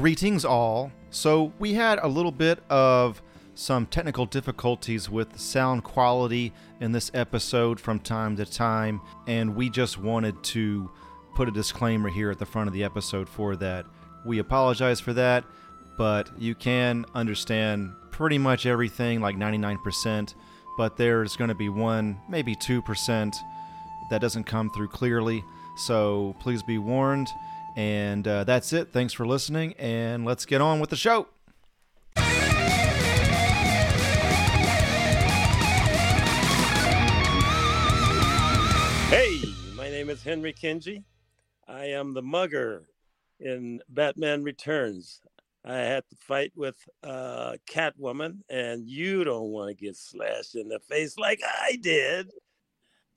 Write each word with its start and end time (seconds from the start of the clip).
greetings 0.00 0.46
all. 0.46 0.90
So, 1.10 1.52
we 1.58 1.74
had 1.74 1.98
a 1.98 2.08
little 2.08 2.32
bit 2.32 2.62
of 2.70 3.20
some 3.54 3.84
technical 3.84 4.24
difficulties 4.24 5.10
with 5.10 5.38
sound 5.38 5.84
quality 5.84 6.54
in 6.80 6.92
this 6.92 7.10
episode 7.12 7.78
from 7.78 8.00
time 8.00 8.34
to 8.36 8.46
time, 8.46 9.02
and 9.26 9.54
we 9.54 9.68
just 9.68 9.98
wanted 9.98 10.42
to 10.42 10.90
put 11.34 11.48
a 11.48 11.50
disclaimer 11.50 12.08
here 12.08 12.30
at 12.30 12.38
the 12.38 12.46
front 12.46 12.66
of 12.66 12.72
the 12.72 12.82
episode 12.82 13.28
for 13.28 13.56
that. 13.56 13.84
We 14.24 14.38
apologize 14.38 15.00
for 15.00 15.12
that, 15.12 15.44
but 15.98 16.30
you 16.38 16.54
can 16.54 17.04
understand 17.14 17.92
pretty 18.10 18.38
much 18.38 18.64
everything, 18.64 19.20
like 19.20 19.36
99%, 19.36 20.34
but 20.78 20.96
there's 20.96 21.36
going 21.36 21.48
to 21.48 21.54
be 21.54 21.68
one, 21.68 22.18
maybe 22.26 22.56
2% 22.56 23.34
that 24.08 24.22
doesn't 24.22 24.44
come 24.44 24.70
through 24.70 24.88
clearly. 24.88 25.44
So 25.76 26.34
please 26.40 26.62
be 26.62 26.78
warned. 26.78 27.28
And 27.76 28.26
uh, 28.26 28.44
that's 28.44 28.72
it. 28.72 28.92
Thanks 28.92 29.12
for 29.12 29.26
listening, 29.26 29.74
and 29.78 30.24
let's 30.24 30.44
get 30.44 30.60
on 30.60 30.80
with 30.80 30.90
the 30.90 30.96
show. 30.96 31.28
Hey, 39.08 39.42
my 39.76 39.88
name 39.88 40.10
is 40.10 40.22
Henry 40.22 40.52
Kingi. 40.52 41.04
I 41.66 41.86
am 41.86 42.14
the 42.14 42.22
mugger 42.22 42.88
in 43.38 43.80
Batman 43.88 44.42
Returns. 44.42 45.20
I 45.64 45.76
had 45.76 46.04
to 46.10 46.16
fight 46.16 46.52
with 46.56 46.76
uh, 47.02 47.54
Catwoman, 47.68 48.38
and 48.48 48.88
you 48.88 49.24
don't 49.24 49.50
want 49.50 49.68
to 49.68 49.74
get 49.84 49.96
slashed 49.96 50.54
in 50.54 50.68
the 50.68 50.80
face 50.80 51.18
like 51.18 51.40
I 51.44 51.76
did. 51.80 52.30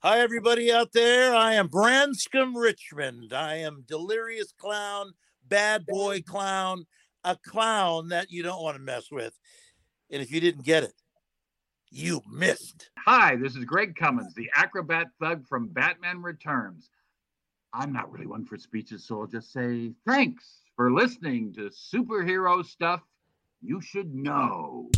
Hi, 0.04 0.18
everybody 0.18 0.70
out 0.70 0.92
there. 0.92 1.34
I 1.34 1.54
am 1.54 1.66
Branscombe 1.68 2.54
Richmond. 2.54 3.32
I 3.32 3.54
am 3.60 3.86
Delirious 3.88 4.52
Clown, 4.52 5.14
Bad 5.48 5.86
Boy 5.86 6.20
Clown, 6.20 6.84
a 7.24 7.38
clown 7.42 8.08
that 8.08 8.30
you 8.30 8.42
don't 8.42 8.62
want 8.62 8.76
to 8.76 8.82
mess 8.82 9.10
with. 9.10 9.32
And 10.10 10.20
if 10.20 10.30
you 10.30 10.40
didn't 10.42 10.66
get 10.66 10.82
it, 10.82 10.92
you 11.90 12.20
missed. 12.30 12.90
Hi, 12.98 13.36
this 13.36 13.56
is 13.56 13.64
Greg 13.64 13.96
Cummins, 13.96 14.34
the 14.34 14.50
acrobat 14.54 15.06
thug 15.22 15.48
from 15.48 15.68
Batman 15.68 16.20
Returns. 16.20 16.90
I'm 17.72 17.90
not 17.90 18.12
really 18.12 18.26
one 18.26 18.44
for 18.44 18.58
speeches, 18.58 19.06
so 19.06 19.22
I'll 19.22 19.26
just 19.26 19.54
say 19.54 19.92
thanks 20.06 20.60
for 20.76 20.92
listening 20.92 21.54
to 21.54 21.70
superhero 21.70 22.62
stuff 22.62 23.00
you 23.62 23.80
should 23.80 24.14
know. 24.14 24.90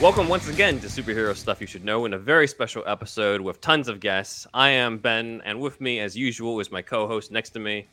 Welcome 0.00 0.28
once 0.28 0.48
again 0.48 0.78
to 0.80 0.88
Superhero 0.88 1.34
Stuff 1.34 1.60
You 1.60 1.66
Should 1.66 1.82
Know 1.84 2.04
in 2.04 2.12
a 2.12 2.18
very 2.18 2.46
special 2.46 2.82
episode 2.86 3.40
with 3.40 3.62
tons 3.62 3.88
of 3.88 3.98
guests. 3.98 4.46
I 4.52 4.68
am 4.70 4.98
Ben, 4.98 5.40
and 5.44 5.58
with 5.58 5.80
me, 5.80 6.00
as 6.00 6.14
usual, 6.14 6.60
is 6.60 6.70
my 6.70 6.82
co 6.82 7.06
host 7.08 7.32
next 7.32 7.50
to 7.50 7.58
me. 7.60 7.88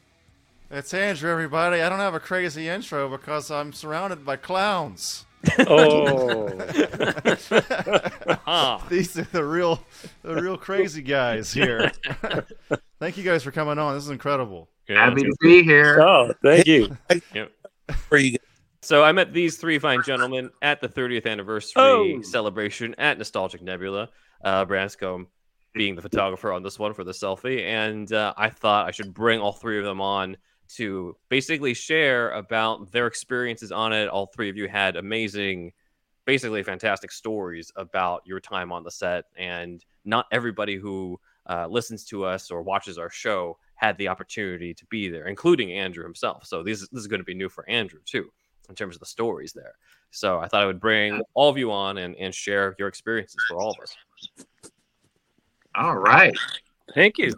It's 0.69 0.93
Andrew, 0.93 1.31
everybody. 1.31 1.81
I 1.81 1.87
don't 1.87 1.99
have 1.99 2.13
a 2.13 2.19
crazy 2.19 2.67
intro 2.67 3.07
because 3.09 3.49
I'm 3.51 3.71
surrounded 3.71 4.25
by 4.25 4.35
clowns. 4.35 5.25
Oh, 5.59 6.47
Ah, 8.47 8.85
These 8.89 9.17
are 9.19 9.27
the 9.31 9.43
real, 9.45 9.81
the 10.23 10.35
real 10.41 10.57
crazy 10.57 11.01
guys 11.01 11.53
here. 11.53 11.91
Thank 12.99 13.17
you 13.17 13.23
guys 13.23 13.43
for 13.43 13.51
coming 13.51 13.77
on. 13.79 13.95
This 13.95 14.03
is 14.03 14.09
incredible. 14.09 14.67
yeah. 14.89 15.05
Happy 15.05 15.21
to 15.23 15.35
be 15.39 15.63
here. 15.63 16.01
oh, 16.01 16.33
thank 16.43 16.65
you. 16.67 16.97
For 18.09 18.17
you 18.17 18.37
So 18.83 19.01
I 19.01 19.13
met 19.13 19.31
these 19.31 19.55
three 19.55 19.79
fine 19.79 20.03
gentlemen 20.03 20.49
at 20.61 20.81
the 20.81 20.89
30th 20.89 21.25
anniversary 21.25 21.81
Oh. 21.81 22.21
celebration 22.21 22.93
at 22.97 23.17
Nostalgic 23.17 23.61
Nebula. 23.61 24.09
Uh, 24.43 24.65
Branscombe 24.65 25.27
being 25.73 25.95
the 25.95 26.01
photographer 26.01 26.51
on 26.51 26.63
this 26.63 26.77
one 26.77 26.93
for 26.93 27.05
the 27.05 27.13
selfie, 27.13 27.61
and 27.63 28.11
uh, 28.11 28.33
I 28.35 28.49
thought 28.49 28.85
I 28.85 28.91
should 28.91 29.13
bring 29.13 29.39
all 29.39 29.53
three 29.53 29.79
of 29.79 29.85
them 29.85 30.01
on 30.01 30.35
to 30.75 31.15
basically 31.29 31.73
share 31.73 32.31
about 32.31 32.91
their 32.91 33.07
experiences 33.07 33.71
on 33.71 33.93
it. 33.93 34.09
All 34.09 34.25
three 34.27 34.49
of 34.49 34.57
you 34.57 34.67
had 34.67 34.97
amazing, 34.97 35.71
basically 36.25 36.61
fantastic 36.61 37.09
stories 37.13 37.71
about 37.77 38.23
your 38.25 38.41
time 38.41 38.73
on 38.73 38.83
the 38.83 38.91
set, 38.91 39.25
and 39.37 39.83
not 40.03 40.25
everybody 40.29 40.75
who 40.75 41.17
uh, 41.49 41.67
listens 41.67 42.03
to 42.05 42.25
us 42.25 42.51
or 42.51 42.61
watches 42.61 42.97
our 42.97 43.09
show 43.09 43.57
had 43.75 43.97
the 43.97 44.09
opportunity 44.09 44.73
to 44.73 44.85
be 44.87 45.07
there, 45.07 45.27
including 45.27 45.71
Andrew 45.71 46.03
himself. 46.03 46.45
So 46.45 46.63
this, 46.63 46.81
this 46.89 46.99
is 47.01 47.07
going 47.07 47.21
to 47.21 47.25
be 47.25 47.33
new 47.33 47.47
for 47.49 47.67
Andrew 47.69 47.99
too 48.05 48.29
in 48.69 48.75
terms 48.75 48.95
of 48.95 48.99
the 48.99 49.05
stories 49.05 49.53
there. 49.53 49.73
So 50.11 50.39
I 50.39 50.47
thought 50.47 50.63
I 50.63 50.65
would 50.65 50.79
bring 50.79 51.21
all 51.33 51.49
of 51.49 51.57
you 51.57 51.71
on 51.71 51.97
and, 51.97 52.15
and 52.15 52.33
share 52.33 52.75
your 52.77 52.87
experiences 52.87 53.37
for 53.47 53.57
all 53.57 53.71
of 53.71 53.77
us. 53.81 53.95
All 55.75 55.97
right. 55.97 56.37
Thank 56.93 57.17
you. 57.17 57.33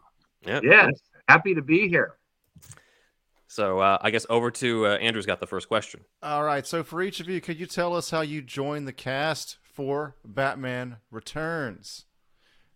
Yes. 0.46 0.92
Happy 1.28 1.56
to 1.56 1.62
be 1.62 1.88
here. 1.88 2.16
So 3.48 3.80
uh, 3.80 3.98
I 4.02 4.12
guess 4.12 4.26
over 4.30 4.52
to 4.52 4.88
uh, 4.88 4.98
Andrew's 4.98 5.26
got 5.26 5.40
the 5.40 5.48
first 5.48 5.70
question. 5.70 6.02
All 6.22 6.44
right. 6.44 6.68
So 6.68 6.84
for 6.84 7.02
each 7.02 7.22
of 7.22 7.30
you, 7.30 7.40
could 7.40 7.58
you 7.58 7.66
tell 7.66 7.96
us 7.96 8.10
how 8.10 8.20
you 8.20 8.42
joined 8.42 8.88
the 8.88 8.94
cast 8.94 9.58
for 9.64 10.18
Batman 10.26 10.98
Returns? 11.10 12.06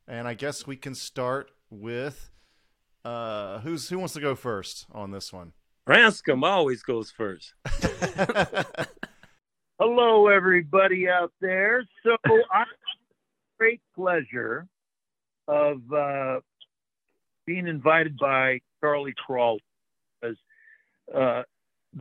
And 0.08 0.28
I 0.28 0.34
guess 0.36 0.66
we 0.66 0.78
can 0.78 0.96
start 0.96 1.52
with 1.70 2.30
uh, 3.04 3.60
who's 3.60 3.90
who 3.90 4.00
wants 4.00 4.14
to 4.14 4.22
go 4.22 4.36
first 4.36 4.86
on 4.92 5.12
this 5.12 5.34
one. 5.34 5.52
Branscombe 5.90 6.44
always 6.44 6.84
goes 6.84 7.10
first. 7.10 7.56
Hello, 9.80 10.28
everybody 10.28 11.10
out 11.10 11.32
there. 11.42 11.84
So 12.04 12.16
I 12.54 12.60
have 12.60 12.68
great 13.58 13.82
pleasure 13.96 14.68
of 15.48 15.82
uh, 15.92 16.42
being 17.48 17.66
invited 17.66 18.18
by 18.20 18.60
Charlie 18.82 19.16
Croughwell 19.18 19.58
as 20.22 20.36
uh, 21.12 21.42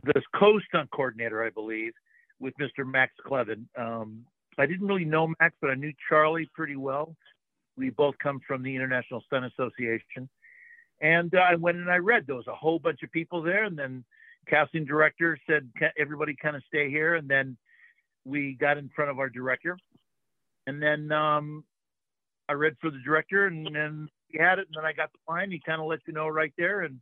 the 0.03 0.21
co-stunt 0.35 0.91
coordinator, 0.91 1.43
I 1.43 1.49
believe, 1.49 1.93
with 2.39 2.53
Mr. 2.61 2.85
Max 2.85 3.13
Kleven. 3.25 3.65
Um, 3.75 4.23
I 4.59 4.67
didn't 4.67 4.85
really 4.85 5.03
know 5.05 5.33
Max, 5.39 5.55
but 5.61 5.71
I 5.71 5.73
knew 5.73 5.93
Charlie 6.07 6.47
pretty 6.53 6.75
well. 6.75 7.15
We 7.75 7.89
both 7.89 8.19
come 8.21 8.39
from 8.47 8.61
the 8.61 8.75
International 8.75 9.23
Stunt 9.25 9.45
Association. 9.45 10.29
And 11.01 11.33
uh, 11.33 11.39
I 11.39 11.55
went 11.55 11.77
and 11.77 11.89
I 11.89 11.97
read. 11.97 12.25
There 12.27 12.35
was 12.35 12.47
a 12.47 12.55
whole 12.55 12.79
bunch 12.79 13.03
of 13.03 13.11
people 13.11 13.41
there, 13.41 13.63
and 13.63 13.77
then 13.77 14.03
casting 14.47 14.85
director 14.85 15.37
said 15.47 15.69
"Ca- 15.77 15.93
everybody 15.97 16.35
kind 16.41 16.55
of 16.55 16.63
stay 16.67 16.89
here, 16.89 17.15
and 17.15 17.27
then 17.29 17.57
we 18.25 18.53
got 18.59 18.77
in 18.77 18.89
front 18.95 19.09
of 19.11 19.19
our 19.19 19.29
director, 19.29 19.77
and 20.67 20.81
then 20.81 21.11
um, 21.11 21.63
I 22.49 22.53
read 22.53 22.75
for 22.81 22.89
the 22.91 22.99
director, 23.05 23.45
and 23.47 23.65
then 23.73 24.09
he 24.27 24.37
had 24.37 24.59
it, 24.59 24.67
and 24.67 24.75
then 24.75 24.85
I 24.85 24.93
got 24.93 25.09
the 25.13 25.31
line. 25.31 25.51
He 25.51 25.61
kind 25.65 25.79
of 25.81 25.87
let 25.87 25.99
you 26.05 26.13
know 26.13 26.27
right 26.27 26.53
there, 26.57 26.81
and 26.81 26.99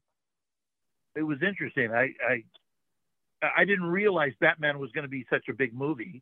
it 1.16 1.24
was 1.24 1.40
interesting. 1.42 1.92
I 1.92 2.10
I, 2.30 2.44
I 3.58 3.66
didn't 3.66 3.86
realize 3.86 4.34
Batman 4.40 4.78
was 4.78 4.92
going 4.92 5.04
to 5.06 5.10
be 5.10 5.26
such 5.30 5.48
a 5.50 5.54
big 5.54 5.74
movie 5.74 6.22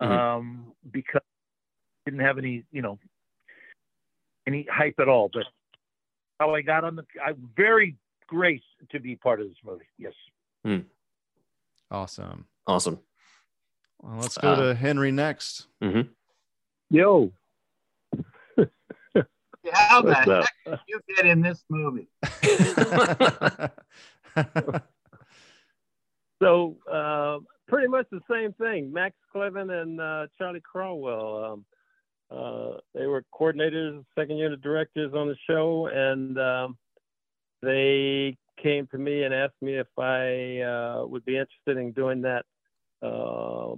Mhm. 0.00 0.06
um, 0.06 0.72
because 0.92 1.22
didn't 2.04 2.20
have 2.20 2.38
any 2.38 2.64
you 2.70 2.80
know 2.82 2.98
any 4.46 4.66
hype 4.70 5.00
at 5.00 5.08
all. 5.08 5.28
But 5.32 5.44
how 6.38 6.54
I 6.54 6.62
got 6.62 6.84
on 6.84 6.96
the, 6.96 7.04
I'm 7.24 7.48
very 7.56 7.96
graced 8.26 8.64
to 8.90 9.00
be 9.00 9.16
part 9.16 9.40
of 9.40 9.48
this 9.48 9.56
movie. 9.64 9.84
Yes. 9.98 10.12
Hmm. 10.64 10.78
awesome. 11.90 12.46
Awesome. 12.66 12.98
Well, 14.00 14.18
let's 14.20 14.38
go 14.38 14.52
Uh, 14.52 14.56
to 14.68 14.74
Henry 14.74 15.10
next. 15.12 15.66
Yo, 16.90 17.32
How 19.72 20.02
the 20.02 20.14
heck 20.14 20.46
did 20.64 20.78
you 20.88 21.00
get 21.16 21.26
in 21.26 21.42
this 21.42 21.64
movie? 21.68 22.08
So 26.40 26.76
uh, 26.88 27.38
pretty 27.66 27.88
much 27.88 28.06
the 28.12 28.20
same 28.30 28.52
thing. 28.52 28.92
Max 28.92 29.16
Kleven 29.34 29.72
and 29.82 30.00
uh, 30.00 30.28
Charlie 30.38 30.60
Croughwell. 30.60 31.44
Um, 31.44 31.64
uh, 32.30 32.78
they 32.94 33.06
were 33.06 33.24
coordinators, 33.34 34.04
second 34.18 34.36
unit 34.36 34.60
directors 34.60 35.12
on 35.14 35.28
the 35.28 35.36
show, 35.48 35.86
and 35.86 36.38
um, 36.38 36.78
they 37.62 38.36
came 38.62 38.86
to 38.88 38.98
me 38.98 39.22
and 39.22 39.32
asked 39.32 39.60
me 39.62 39.78
if 39.78 39.86
I 39.98 40.60
uh, 40.60 41.06
would 41.06 41.24
be 41.24 41.38
interested 41.38 41.76
in 41.78 41.92
doing 41.92 42.22
that 42.22 42.44
uh, 43.02 43.74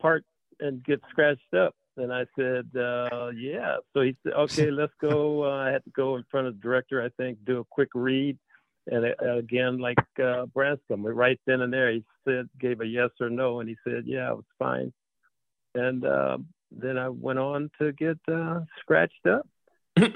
part 0.00 0.24
and 0.60 0.84
get 0.84 1.00
scratched 1.10 1.54
up. 1.54 1.74
And 1.96 2.12
I 2.12 2.26
said, 2.38 2.68
uh, 2.76 3.30
yeah. 3.34 3.76
So 3.94 4.02
he 4.02 4.16
said, 4.22 4.34
okay, 4.34 4.70
let's 4.70 4.92
go. 5.00 5.44
Uh, 5.44 5.64
I 5.64 5.70
had 5.70 5.84
to 5.84 5.90
go 5.90 6.16
in 6.16 6.24
front 6.30 6.46
of 6.46 6.54
the 6.54 6.60
director, 6.60 7.02
I 7.02 7.08
think, 7.16 7.38
do 7.46 7.60
a 7.60 7.64
quick 7.64 7.88
read. 7.94 8.38
And 8.88 9.06
uh, 9.06 9.36
again, 9.36 9.78
like 9.78 9.98
uh, 10.22 10.46
Branscombe, 10.46 11.06
right 11.06 11.40
then 11.46 11.62
and 11.62 11.72
there, 11.72 11.90
he 11.90 12.04
said, 12.26 12.48
gave 12.60 12.80
a 12.80 12.86
yes 12.86 13.10
or 13.20 13.30
no, 13.30 13.60
and 13.60 13.68
he 13.68 13.76
said, 13.82 14.04
yeah, 14.06 14.30
it 14.30 14.36
was 14.36 14.44
fine. 14.58 14.92
And 15.74 16.04
uh, 16.04 16.38
then 16.80 16.98
I 16.98 17.08
went 17.08 17.38
on 17.38 17.70
to 17.78 17.92
get 17.92 18.18
uh, 18.28 18.60
scratched 18.80 19.26
up. 19.26 19.46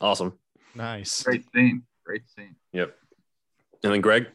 Awesome. 0.00 0.32
nice. 0.74 1.22
Great 1.22 1.44
scene. 1.54 1.84
Great 2.04 2.22
scene. 2.34 2.56
Yep. 2.72 2.96
And 3.84 3.92
then 3.92 4.00
Greg. 4.00 4.26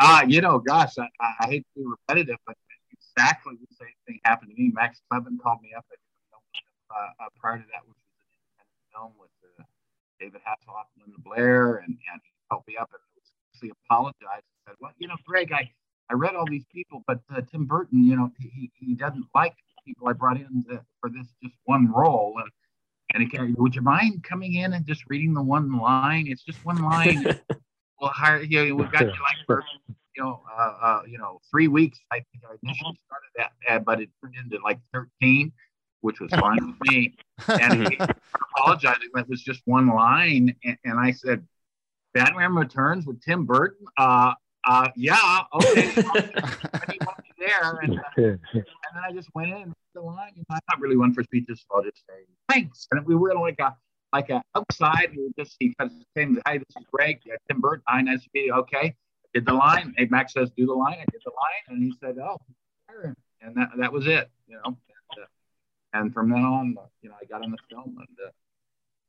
Ah, 0.00 0.22
you 0.26 0.40
know, 0.40 0.58
gosh, 0.58 0.96
I, 0.98 1.08
I 1.20 1.46
hate 1.46 1.66
to 1.74 1.82
be 1.82 1.84
repetitive, 1.84 2.36
but 2.46 2.56
exactly 2.90 3.54
the 3.60 3.74
same 3.76 3.92
thing 4.06 4.18
happened 4.24 4.52
to 4.54 4.56
me. 4.56 4.70
Max 4.72 5.02
Kleven 5.12 5.38
called 5.42 5.60
me 5.60 5.74
up 5.76 5.84
at, 5.92 5.98
uh, 6.88 7.24
uh, 7.24 7.28
prior 7.38 7.58
to 7.58 7.64
that, 7.72 7.84
which 7.84 7.98
was 8.00 8.16
an 8.24 8.32
independent 8.32 8.80
film 8.94 9.12
with 9.20 9.30
uh, 9.60 9.64
David 10.18 10.40
Hasselhoff 10.40 10.88
and 10.96 11.04
Linda 11.04 11.20
Blair, 11.20 11.76
and, 11.76 11.92
and 11.92 12.20
he 12.24 12.30
helped 12.50 12.68
me 12.68 12.76
up 12.80 12.88
and 12.92 13.02
actually 13.52 13.72
apologized 13.84 14.44
and 14.48 14.60
said, 14.68 14.76
"Well, 14.80 14.92
you 14.98 15.08
know, 15.08 15.16
Greg, 15.26 15.52
I, 15.52 15.70
I 16.10 16.14
read 16.14 16.34
all 16.34 16.46
these 16.48 16.64
people, 16.72 17.04
but 17.06 17.20
uh, 17.34 17.42
Tim 17.50 17.66
Burton, 17.66 18.04
you 18.04 18.16
know, 18.16 18.30
he, 18.38 18.70
he 18.74 18.94
doesn't 18.94 19.26
like 19.34 19.54
people 19.86 20.08
I 20.08 20.12
brought 20.12 20.36
in 20.36 20.64
to, 20.68 20.80
for 21.00 21.10
this 21.10 21.26
just 21.42 21.54
one 21.64 21.90
role, 21.92 22.34
and 22.38 22.50
and 23.14 23.30
can, 23.30 23.54
would 23.58 23.74
you 23.74 23.82
mind 23.82 24.24
coming 24.24 24.54
in 24.54 24.72
and 24.72 24.86
just 24.86 25.04
reading 25.08 25.34
the 25.34 25.42
one 25.42 25.76
line? 25.76 26.26
It's 26.28 26.42
just 26.42 26.64
one 26.64 26.82
line. 26.82 27.24
we'll 28.00 28.10
hire 28.10 28.42
you. 28.42 28.68
Know, 28.70 28.74
we've 28.76 28.92
got 28.92 29.02
you 29.02 29.08
like 29.08 29.46
for 29.46 29.62
you 30.16 30.22
know, 30.22 30.42
uh, 30.58 30.74
uh, 30.82 31.02
you 31.06 31.18
know, 31.18 31.40
three 31.50 31.68
weeks. 31.68 31.98
I 32.10 32.16
think 32.16 32.44
I 32.44 32.54
initially 32.62 32.98
started 33.06 33.28
that, 33.36 33.52
ad, 33.68 33.84
but 33.84 34.00
it 34.00 34.10
turned 34.20 34.34
into 34.36 34.62
like 34.62 34.78
13, 34.92 35.52
which 36.00 36.20
was 36.20 36.30
fine 36.32 36.58
with 36.66 36.92
me. 36.92 37.14
And 37.48 37.88
he 37.88 37.98
apologizing 38.56 39.08
that 39.14 39.28
was 39.28 39.42
just 39.42 39.62
one 39.64 39.88
line. 39.88 40.54
And, 40.64 40.76
and, 40.84 41.00
I 41.00 41.12
said, 41.12 41.46
Batman 42.12 42.54
Returns 42.54 43.06
with 43.06 43.22
Tim 43.22 43.46
Burton. 43.46 43.86
Uh, 43.96 44.34
uh, 44.64 44.88
yeah, 44.96 45.42
okay. 45.54 45.92
there. 47.38 47.80
And, 47.82 47.98
uh, 47.98 48.02
and 48.16 48.38
then 48.54 49.02
I 49.08 49.12
just 49.12 49.28
went 49.34 49.50
in 49.50 49.62
and 49.62 49.74
the 49.94 50.00
line. 50.00 50.32
You 50.34 50.44
know, 50.48 50.54
I'm 50.54 50.60
not 50.70 50.80
really 50.80 50.96
one 50.96 51.12
for 51.12 51.22
speeches, 51.22 51.64
so 51.68 51.76
I'll 51.76 51.82
just 51.82 52.02
say 52.08 52.24
thanks. 52.48 52.86
And 52.90 53.04
we 53.06 53.14
were 53.14 53.34
like 53.34 53.58
a 53.60 53.74
like 54.12 54.30
a 54.30 54.42
outside. 54.54 55.10
We 55.16 55.24
were 55.24 55.44
just 55.44 55.56
he 55.58 55.74
kind 55.78 55.90
of 55.90 55.96
saying, 56.16 56.38
"Hi, 56.46 56.58
this 56.58 56.68
is 56.78 56.84
Greg. 56.92 57.20
Yeah, 57.24 57.34
Tim 57.48 57.60
Burton. 57.60 57.82
Hi, 57.88 58.02
nice 58.02 58.22
to 58.22 58.28
meet 58.34 58.46
you." 58.46 58.54
Okay 58.54 58.94
did 59.34 59.46
the 59.46 59.52
line. 59.52 59.94
Hey, 59.96 60.06
Max 60.10 60.34
says, 60.34 60.50
do 60.56 60.66
the 60.66 60.72
line. 60.72 60.98
I 61.00 61.04
did 61.10 61.22
the 61.24 61.30
line. 61.30 61.68
And 61.68 61.82
he 61.82 61.94
said, 62.00 62.18
oh, 62.18 62.38
and 63.40 63.56
that, 63.56 63.70
that 63.78 63.92
was 63.92 64.06
it, 64.06 64.30
you 64.46 64.56
know. 64.56 64.62
And, 64.64 64.76
uh, 65.22 65.26
and 65.94 66.14
from 66.14 66.30
then 66.30 66.44
on, 66.44 66.76
you 67.00 67.08
know, 67.08 67.16
I 67.20 67.24
got 67.24 67.44
in 67.44 67.50
the 67.50 67.58
film 67.70 67.96
and, 67.98 68.18
uh, 68.26 68.30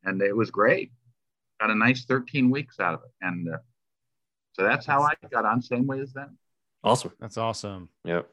and 0.03 0.21
it 0.21 0.35
was 0.35 0.51
great. 0.51 0.91
Got 1.59 1.71
a 1.71 1.75
nice 1.75 2.05
13 2.05 2.49
weeks 2.49 2.79
out 2.79 2.95
of 2.95 3.01
it. 3.03 3.11
And 3.21 3.53
uh, 3.53 3.57
so 4.53 4.63
that's 4.63 4.85
how 4.85 5.01
I 5.01 5.13
got 5.31 5.45
on, 5.45 5.61
same 5.61 5.87
way 5.87 5.99
as 5.99 6.13
them. 6.13 6.37
Awesome. 6.83 7.11
That's 7.19 7.37
awesome. 7.37 7.89
Yep. 8.05 8.29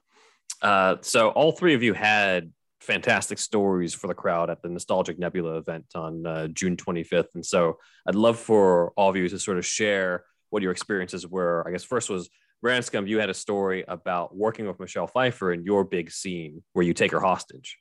Uh, 0.63 0.97
so 1.01 1.29
all 1.31 1.53
three 1.53 1.75
of 1.75 1.83
you 1.83 1.95
had 1.95 2.53
fantastic 2.81 3.39
stories 3.39 3.95
for 3.95 4.07
the 4.07 4.15
crowd 4.15 4.51
at 4.51 4.63
the 4.63 4.69
Nostalgic 4.69 5.19
Nebula 5.19 5.57
event 5.57 5.87
on 5.95 6.27
uh, 6.27 6.49
June 6.49 6.77
25th. 6.77 7.35
And 7.35 7.45
so 7.45 7.79
I'd 8.07 8.15
love 8.15 8.39
for 8.39 8.93
all 8.97 9.11
of 9.11 9.17
you 9.17 9.29
to 9.29 9.39
sort 9.39 9.59
of 9.59 9.67
share 9.67 10.25
what 10.51 10.63
your 10.63 10.73
experiences 10.73 11.27
were. 11.27 11.67
I 11.67 11.71
guess 11.71 11.85
first 11.85 12.11
was 12.11 12.29
Branscombe, 12.63 13.07
you 13.07 13.19
had 13.19 13.31
a 13.31 13.35
story 13.35 13.85
about 13.89 14.37
working 14.37 14.67
with 14.67 14.79
Michelle 14.79 15.07
Pfeiffer 15.07 15.53
in 15.53 15.65
your 15.65 15.85
big 15.85 16.11
scene 16.11 16.63
where 16.73 16.85
you 16.85 16.93
take 16.93 17.13
her 17.13 17.21
hostage. 17.21 17.79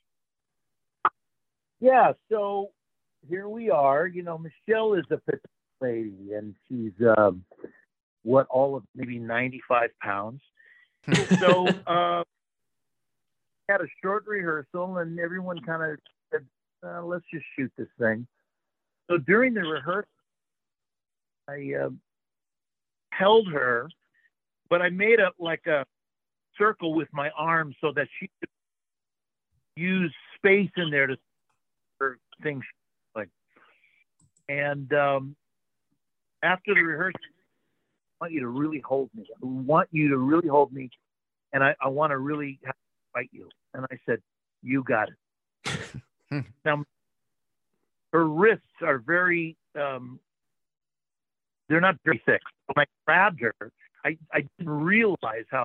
Yeah, 1.80 2.12
so 2.30 2.70
here 3.28 3.48
we 3.48 3.70
are. 3.70 4.06
You 4.06 4.22
know, 4.22 4.38
Michelle 4.38 4.94
is 4.94 5.04
a 5.10 5.18
lady, 5.80 6.32
and 6.34 6.54
she's 6.68 6.92
um, 7.18 7.44
what 8.22 8.46
all 8.50 8.76
of 8.76 8.84
maybe 8.94 9.18
95 9.18 9.90
pounds. 10.02 10.40
so 11.40 11.68
uh, 11.86 12.22
had 13.68 13.80
a 13.80 13.88
short 14.02 14.24
rehearsal, 14.26 14.98
and 14.98 15.18
everyone 15.18 15.60
kind 15.60 15.92
of 15.92 15.98
said, 16.32 16.46
uh, 16.84 17.02
"Let's 17.02 17.24
just 17.32 17.44
shoot 17.56 17.72
this 17.76 17.88
thing." 17.98 18.26
So 19.10 19.18
during 19.18 19.54
the 19.54 19.62
rehearsal, 19.62 20.08
I 21.48 21.74
uh, 21.84 21.90
held 23.12 23.48
her, 23.52 23.88
but 24.68 24.82
I 24.82 24.90
made 24.90 25.20
a 25.20 25.30
like 25.38 25.66
a 25.66 25.84
circle 26.58 26.94
with 26.94 27.08
my 27.12 27.30
arm 27.30 27.74
so 27.80 27.92
that 27.94 28.06
she 28.18 28.30
could 28.40 28.48
use 29.76 30.14
space 30.36 30.70
in 30.76 30.90
there 30.90 31.06
to 31.06 31.16
for 31.98 32.18
things 32.42 32.64
like. 33.14 33.28
And 34.48 34.92
um, 34.92 35.36
after 36.42 36.74
the 36.74 36.82
rehearsal, 36.82 37.20
want 38.20 38.32
you 38.32 38.40
to 38.40 38.48
really 38.48 38.80
hold 38.80 39.10
me. 39.14 39.26
I 39.30 39.38
want 39.40 39.88
you 39.92 40.08
to 40.10 40.18
really 40.18 40.48
hold 40.48 40.72
me, 40.72 40.90
and 41.52 41.62
I, 41.62 41.74
I 41.80 41.88
want 41.88 42.10
to 42.10 42.18
really 42.18 42.58
fight 43.12 43.30
you. 43.32 43.48
And 43.74 43.86
I 43.90 43.98
said, 44.06 44.20
"You 44.62 44.82
got 44.82 45.08
it." 45.08 46.44
now, 46.64 46.84
her 48.12 48.26
wrists 48.26 48.64
are 48.82 48.98
very 48.98 49.56
um, 49.78 50.20
they're 51.70 51.80
not 51.80 51.96
very 52.04 52.20
thick. 52.26 52.42
When 52.66 52.84
I 52.84 52.86
grabbed 53.06 53.40
her, 53.40 53.54
I, 54.04 54.18
I 54.32 54.40
didn't 54.58 54.72
realize 54.72 55.44
how, 55.50 55.64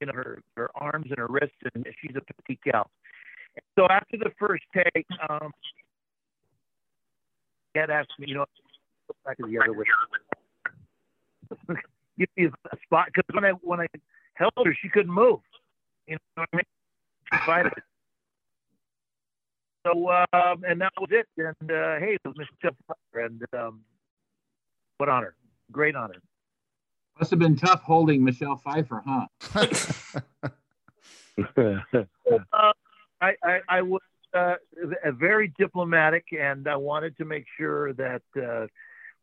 you 0.00 0.06
know, 0.06 0.14
her, 0.14 0.40
her 0.56 0.70
arms 0.74 1.06
and 1.10 1.18
her 1.18 1.26
wrists, 1.28 1.56
and 1.74 1.86
she's 2.00 2.16
a 2.16 2.20
petite 2.20 2.60
gal. 2.64 2.90
So 3.78 3.86
after 3.88 4.16
the 4.16 4.30
first 4.38 4.64
take, 4.74 5.06
um, 5.28 5.52
Ed 7.76 7.90
asked 7.90 8.12
me, 8.18 8.28
you 8.28 8.34
know, 8.36 8.46
back 9.24 9.36
to 9.36 9.46
the 9.46 9.58
other 9.58 9.72
way. 9.72 9.84
Give 12.18 12.28
me 12.36 12.46
a 12.46 12.76
spot 12.84 13.06
because 13.06 13.24
when 13.32 13.44
I 13.44 13.50
when 13.62 13.80
I 13.80 13.86
held 14.34 14.52
her, 14.64 14.76
she 14.80 14.88
couldn't 14.88 15.12
move. 15.12 15.40
You 16.06 16.14
know 16.14 16.42
what 16.42 16.48
I 16.52 16.56
mean? 16.56 16.64
She 17.32 17.38
fighted. 17.44 17.72
So 19.86 20.10
um, 20.32 20.64
and 20.64 20.80
that 20.80 20.92
was 20.98 21.10
it. 21.10 21.26
And 21.36 21.70
uh, 21.70 21.98
hey, 21.98 22.14
it 22.14 22.20
was 22.24 22.36
Mr. 22.62 22.70
and 23.14 23.42
um, 23.52 23.80
what 24.98 25.08
honor? 25.08 25.34
Great 25.72 25.96
honor. 25.96 26.20
Must 27.18 27.30
have 27.30 27.38
been 27.38 27.56
tough 27.56 27.82
holding 27.82 28.24
Michelle 28.24 28.56
Pfeiffer, 28.56 29.02
huh? 29.06 29.26
uh, 31.56 32.72
I, 33.20 33.34
I, 33.42 33.60
I 33.68 33.82
was 33.82 34.02
uh, 34.34 34.54
very 35.12 35.52
diplomatic, 35.58 36.26
and 36.38 36.68
I 36.68 36.76
wanted 36.76 37.16
to 37.18 37.24
make 37.24 37.44
sure 37.56 37.92
that 37.94 38.22
uh, 38.36 38.66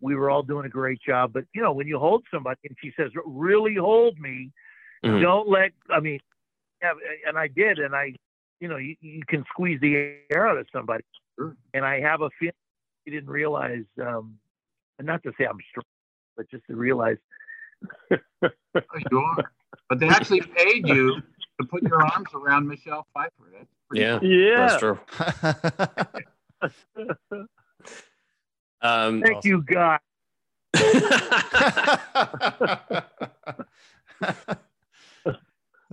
we 0.01 0.15
were 0.15 0.29
all 0.29 0.43
doing 0.43 0.65
a 0.65 0.69
great 0.69 0.99
job. 1.01 1.33
But 1.33 1.45
you 1.53 1.61
know, 1.61 1.71
when 1.71 1.87
you 1.87 1.99
hold 1.99 2.23
somebody 2.33 2.59
and 2.65 2.75
she 2.83 2.91
says, 2.97 3.11
"Really 3.25 3.75
hold 3.75 4.19
me," 4.19 4.51
mm-hmm. 5.05 5.21
don't 5.21 5.47
let. 5.47 5.71
I 5.89 5.99
mean, 5.99 6.19
yeah, 6.81 6.93
and 7.27 7.37
I 7.37 7.47
did, 7.47 7.79
and 7.79 7.95
I, 7.95 8.15
you 8.59 8.67
know, 8.67 8.77
you, 8.77 8.95
you 9.01 9.21
can 9.27 9.45
squeeze 9.49 9.79
the 9.79 10.15
air 10.29 10.47
out 10.47 10.57
of 10.57 10.67
somebody, 10.73 11.03
sure. 11.37 11.55
and 11.73 11.85
I 11.85 12.01
have 12.01 12.21
a 12.21 12.29
feeling 12.39 12.53
he 13.05 13.11
didn't 13.11 13.29
realize 13.29 13.85
um, 14.01 14.37
and 15.01 15.07
not 15.07 15.23
to 15.23 15.31
say 15.37 15.45
I'm 15.45 15.57
strong, 15.69 15.83
but 16.37 16.49
just 16.49 16.65
to 16.67 16.75
realize. 16.75 17.17
oh, 18.11 18.17
you 19.11 19.17
are. 19.17 19.51
But 19.89 19.99
they 19.99 20.07
actually 20.07 20.41
paid 20.41 20.87
you 20.87 21.21
to 21.59 21.67
put 21.67 21.81
your 21.83 22.03
arms 22.03 22.29
around 22.35 22.67
Michelle 22.67 23.07
Pfeiffer. 23.13 23.51
That's 23.51 23.65
yeah, 23.93 24.19
cool. 24.19 24.29
yeah, 24.29 24.67
that's 24.67 24.79
true. 24.79 24.99
um, 28.81 29.21
Thank 29.21 29.37
awesome. 29.37 29.49
you, 29.49 29.61
God. 29.63 29.99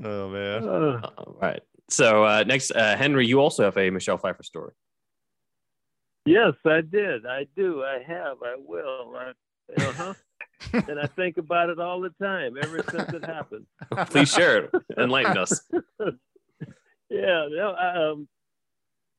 oh 0.04 0.28
man! 0.28 0.68
All 0.68 1.36
right. 1.40 1.62
So 1.90 2.24
uh, 2.24 2.44
next, 2.46 2.70
uh, 2.70 2.96
Henry, 2.96 3.26
you 3.26 3.40
also 3.40 3.64
have 3.64 3.76
a 3.76 3.90
Michelle 3.90 4.18
Pfeiffer 4.18 4.42
story. 4.42 4.72
Yes, 6.26 6.54
I 6.66 6.82
did. 6.82 7.24
I 7.24 7.46
do. 7.56 7.82
I 7.82 8.02
have. 8.06 8.36
I 8.42 8.56
will. 8.58 9.14
Uh-huh. 9.76 10.14
and 10.72 11.00
I 11.00 11.06
think 11.06 11.38
about 11.38 11.70
it 11.70 11.78
all 11.78 12.00
the 12.00 12.12
time, 12.22 12.54
ever 12.62 12.84
since 12.90 13.12
it 13.14 13.24
happened. 13.24 13.66
Please 14.10 14.30
share 14.30 14.64
it. 14.64 14.70
Enlighten 14.98 15.38
us. 15.38 15.62
yeah. 17.08 17.46
No, 17.50 17.74
um, 17.76 18.28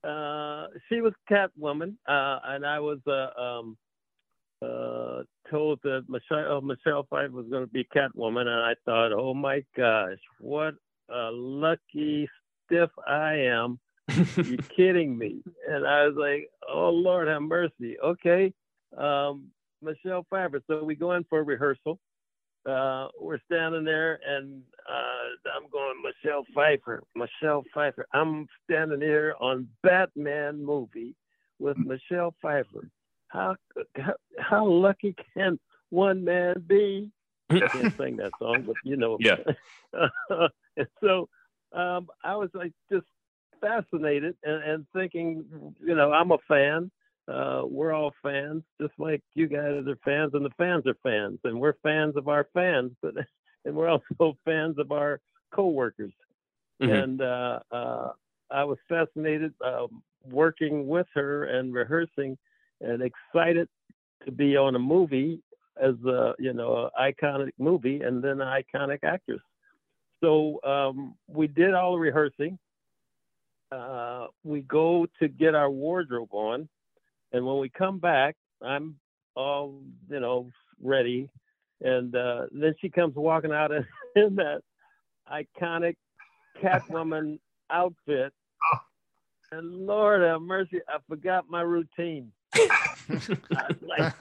uh, 0.04 0.68
she 0.88 1.02
was 1.02 1.14
Catwoman, 1.30 1.96
uh, 2.08 2.40
and 2.46 2.66
I 2.66 2.80
was 2.80 3.00
uh, 3.08 3.40
um, 3.40 3.78
uh, 4.62 5.24
told 5.50 5.80
that 5.84 6.06
Michelle, 6.08 6.46
oh, 6.50 6.62
Michelle 6.62 7.06
Pfeiffer 7.10 7.32
was 7.32 7.48
going 7.50 7.66
to 7.66 7.72
be 7.72 7.88
Catwoman, 7.96 8.48
and 8.48 8.50
I 8.50 8.76
thought, 8.86 9.12
oh 9.14 9.34
my 9.34 9.64
gosh, 9.76 10.20
what 10.40 10.76
a 11.10 11.30
lucky 11.32 12.30
stiff 12.66 12.90
I 13.08 13.36
am 13.36 13.80
You're 14.36 14.58
kidding 14.76 15.18
me? 15.18 15.42
And 15.68 15.86
I 15.86 16.06
was 16.06 16.16
like, 16.18 16.50
oh 16.68 16.90
Lord, 16.90 17.28
have 17.28 17.42
mercy. 17.42 17.98
Okay, 18.04 18.54
um, 18.98 19.48
Michelle 19.82 20.26
Pfeiffer. 20.30 20.62
So 20.68 20.84
we 20.84 20.96
go 20.96 21.14
in 21.14 21.26
for 21.30 21.40
a 21.40 21.44
rehearsal. 21.44 22.00
Uh, 22.66 23.08
we're 23.20 23.40
standing 23.46 23.86
there, 23.86 24.20
and 24.28 24.62
uh, 24.90 25.50
I'm 25.56 25.70
going 25.72 26.02
Michelle 26.04 26.46
Pfeiffer, 26.54 27.04
Michelle 27.16 27.64
Pfeiffer. 27.74 28.06
I'm 28.14 28.48
standing 28.66 29.02
here 29.02 29.36
on 29.40 29.68
Batman 29.82 30.64
movie 30.64 31.16
with 31.60 31.78
Michelle 31.78 32.36
Pfeiffer. 32.42 32.90
How 33.30 33.56
how, 33.96 34.14
how 34.40 34.68
lucky 34.68 35.16
can 35.34 35.60
one 35.90 36.24
man 36.26 36.64
be? 36.68 37.10
I 37.50 37.60
can't 37.60 37.98
sing 37.98 38.18
that 38.18 38.32
song, 38.40 38.64
but 38.66 38.76
you 38.84 38.98
know. 38.98 39.18
Yeah. 39.20 39.38
and 40.78 40.88
so 41.02 41.30
um, 41.72 42.08
I 42.24 42.36
was 42.36 42.50
like 42.54 42.74
just 42.92 43.08
fascinated 43.62 44.36
and, 44.44 44.64
and 44.64 44.86
thinking, 44.94 45.46
you 45.84 45.96
know, 45.96 46.12
I'm 46.12 46.32
a 46.32 46.38
fan. 46.48 46.92
Uh, 47.30 47.62
we're 47.66 47.94
all 47.94 48.14
fans, 48.24 48.64
just 48.82 48.94
like 48.98 49.22
you 49.36 49.48
guys 49.48 49.84
are 49.88 50.00
fans, 50.04 50.32
and 50.34 50.44
the 50.44 50.50
fans 50.58 50.86
are 50.88 50.98
fans, 51.04 51.40
and 51.44 51.60
we're 51.60 51.76
fans 51.84 52.16
of 52.18 52.28
our 52.28 52.48
fans, 52.54 52.92
but 53.02 53.14
and 53.66 53.76
we're 53.76 53.88
also 53.90 54.36
fans 54.46 54.78
of 54.80 54.92
our 54.92 55.20
coworkers. 55.54 56.14
Mhm. 56.82 57.04
and 57.04 57.22
uh, 57.22 57.60
uh, 57.72 58.12
I 58.50 58.64
was 58.64 58.78
fascinated 58.88 59.54
um, 59.64 60.02
working 60.24 60.88
with 60.88 61.08
her 61.14 61.44
and 61.46 61.74
rehearsing, 61.74 62.38
and 62.82 63.02
excited 63.02 63.68
to 64.26 64.32
be 64.32 64.56
on 64.58 64.76
a 64.76 64.80
movie 64.80 65.42
as 65.82 65.96
a 66.06 66.34
you 66.40 66.54
know 66.54 66.90
an 66.98 67.14
iconic 67.14 67.52
movie 67.58 68.02
and 68.02 68.24
then 68.24 68.42
an 68.42 68.64
iconic 68.64 69.00
actress. 69.04 69.42
So 70.22 70.60
um, 70.64 71.16
we 71.28 71.48
did 71.48 71.74
all 71.74 71.94
the 71.94 72.00
rehearsing. 72.00 72.58
Uh, 73.72 74.28
we 74.44 74.62
go 74.62 75.06
to 75.20 75.28
get 75.28 75.54
our 75.54 75.70
wardrobe 75.70 76.34
on, 76.34 76.68
and 77.32 77.46
when 77.46 77.60
we 77.60 77.70
come 77.70 78.00
back, 78.00 78.36
I'm 78.62 78.96
all 79.36 79.82
you 80.10 80.20
know 80.20 80.50
ready, 80.82 81.30
and 81.82 82.16
uh, 82.16 82.46
then 82.52 82.74
she 82.80 82.90
comes 82.90 83.16
walking 83.16 83.52
out 83.52 83.72
in, 83.72 83.86
that 84.36 84.62
iconic 85.32 85.96
Catwoman 86.62 87.40
outfit. 87.70 88.34
And 89.52 89.88
Lord 89.88 90.22
have 90.22 90.42
mercy, 90.42 90.80
I 90.88 90.98
forgot 91.08 91.50
my 91.50 91.62
routine. 91.62 92.32
I 92.54 92.70
was 93.10 93.30
like, 93.82 94.14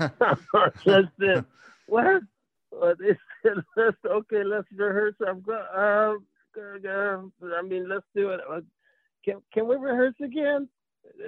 what? 1.86 2.22
What 2.70 2.96
is 3.00 3.16
it? 3.44 3.64
Let's 3.76 3.96
okay. 4.04 4.44
Let's 4.44 4.68
rehearse. 4.74 5.14
I'm. 5.26 5.44
Uh. 5.48 6.14
I 6.56 7.62
mean, 7.62 7.88
let's 7.88 8.06
do 8.14 8.30
it. 8.30 8.40
Can 9.24 9.42
can 9.52 9.66
we 9.66 9.76
rehearse 9.76 10.14
again? 10.22 10.68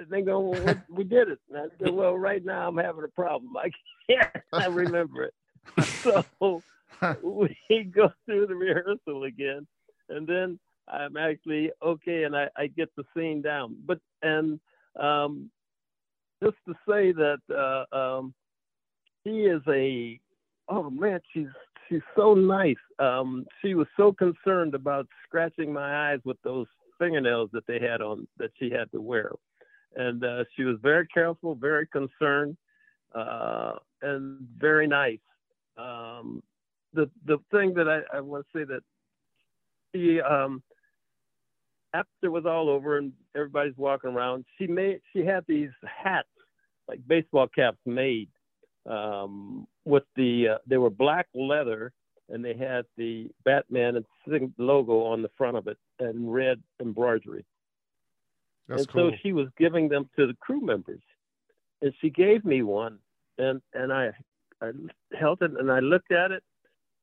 They 0.09 0.21
go. 0.21 0.39
Well, 0.39 0.61
what, 0.63 0.77
we 0.89 1.03
did 1.03 1.29
it. 1.29 1.39
And 1.49 1.57
I 1.57 1.65
said, 1.79 1.93
well, 1.93 2.17
right 2.17 2.43
now 2.43 2.67
I'm 2.67 2.77
having 2.77 3.03
a 3.03 3.09
problem. 3.09 3.55
I 3.57 3.71
can't. 4.09 4.43
I 4.53 4.67
remember 4.67 5.23
it. 5.23 5.33
So 6.41 6.61
we 7.23 7.83
go 7.83 8.11
through 8.25 8.47
the 8.47 8.55
rehearsal 8.55 9.23
again, 9.23 9.65
and 10.09 10.27
then 10.27 10.59
I'm 10.87 11.17
actually 11.17 11.71
okay, 11.81 12.23
and 12.23 12.35
I, 12.35 12.49
I 12.57 12.67
get 12.67 12.89
the 12.95 13.03
scene 13.15 13.41
down. 13.41 13.75
But 13.85 13.99
and 14.21 14.59
um, 14.99 15.49
just 16.43 16.57
to 16.67 16.73
say 16.87 17.11
that 17.11 17.39
uh, 17.49 17.95
um, 17.95 18.33
she 19.23 19.41
is 19.41 19.61
a 19.67 20.19
oh 20.69 20.89
man, 20.89 21.19
she's 21.33 21.47
she's 21.87 22.01
so 22.15 22.33
nice. 22.33 22.75
Um, 22.99 23.45
she 23.61 23.73
was 23.73 23.87
so 23.97 24.11
concerned 24.13 24.75
about 24.75 25.07
scratching 25.25 25.71
my 25.71 26.11
eyes 26.11 26.19
with 26.25 26.37
those 26.43 26.67
fingernails 26.99 27.49
that 27.53 27.65
they 27.67 27.79
had 27.79 28.01
on 28.01 28.27
that 28.37 28.51
she 28.59 28.69
had 28.69 28.91
to 28.91 29.01
wear, 29.01 29.31
and 29.95 30.23
uh, 30.23 30.43
she 30.55 30.63
was 30.63 30.77
very 30.81 31.07
careful, 31.07 31.55
very 31.55 31.87
concerned, 31.87 32.57
uh, 33.13 33.73
and 34.01 34.39
very 34.57 34.87
nice. 34.87 35.19
Um, 35.77 36.43
the 36.93 37.09
the 37.25 37.37
thing 37.51 37.73
that 37.75 37.87
I, 37.87 38.17
I 38.17 38.21
want 38.21 38.45
to 38.53 38.59
say 38.59 38.63
that 38.65 38.81
she 39.93 40.21
um, 40.21 40.61
after 41.93 42.09
it 42.23 42.29
was 42.29 42.45
all 42.45 42.69
over 42.69 42.97
and 42.97 43.11
everybody's 43.35 43.77
walking 43.77 44.11
around, 44.11 44.45
she 44.57 44.67
made 44.67 45.01
she 45.13 45.25
had 45.25 45.43
these 45.47 45.71
hats 45.85 46.27
like 46.87 46.99
baseball 47.07 47.47
caps 47.47 47.79
made 47.85 48.29
um, 48.89 49.67
with 49.85 50.03
the 50.15 50.49
uh, 50.49 50.57
they 50.67 50.77
were 50.77 50.89
black 50.89 51.27
leather 51.33 51.93
and 52.29 52.43
they 52.43 52.53
had 52.53 52.85
the 52.97 53.29
Batman 53.43 53.97
and 53.97 54.53
logo 54.57 55.03
on 55.03 55.21
the 55.21 55.29
front 55.37 55.57
of 55.57 55.67
it 55.67 55.77
and 55.99 56.33
red 56.33 56.61
embroidery. 56.79 57.45
That's 58.67 58.83
and 58.83 58.89
cool. 58.89 59.11
so 59.11 59.17
she 59.21 59.33
was 59.33 59.47
giving 59.57 59.89
them 59.89 60.09
to 60.17 60.27
the 60.27 60.35
crew 60.39 60.61
members, 60.61 61.01
and 61.81 61.93
she 62.01 62.09
gave 62.09 62.45
me 62.45 62.63
one, 62.63 62.99
and 63.37 63.61
and 63.73 63.91
I 63.91 64.11
I 64.61 64.71
held 65.17 65.41
it 65.41 65.51
and 65.51 65.71
I 65.71 65.79
looked 65.79 66.11
at 66.11 66.31
it, 66.31 66.43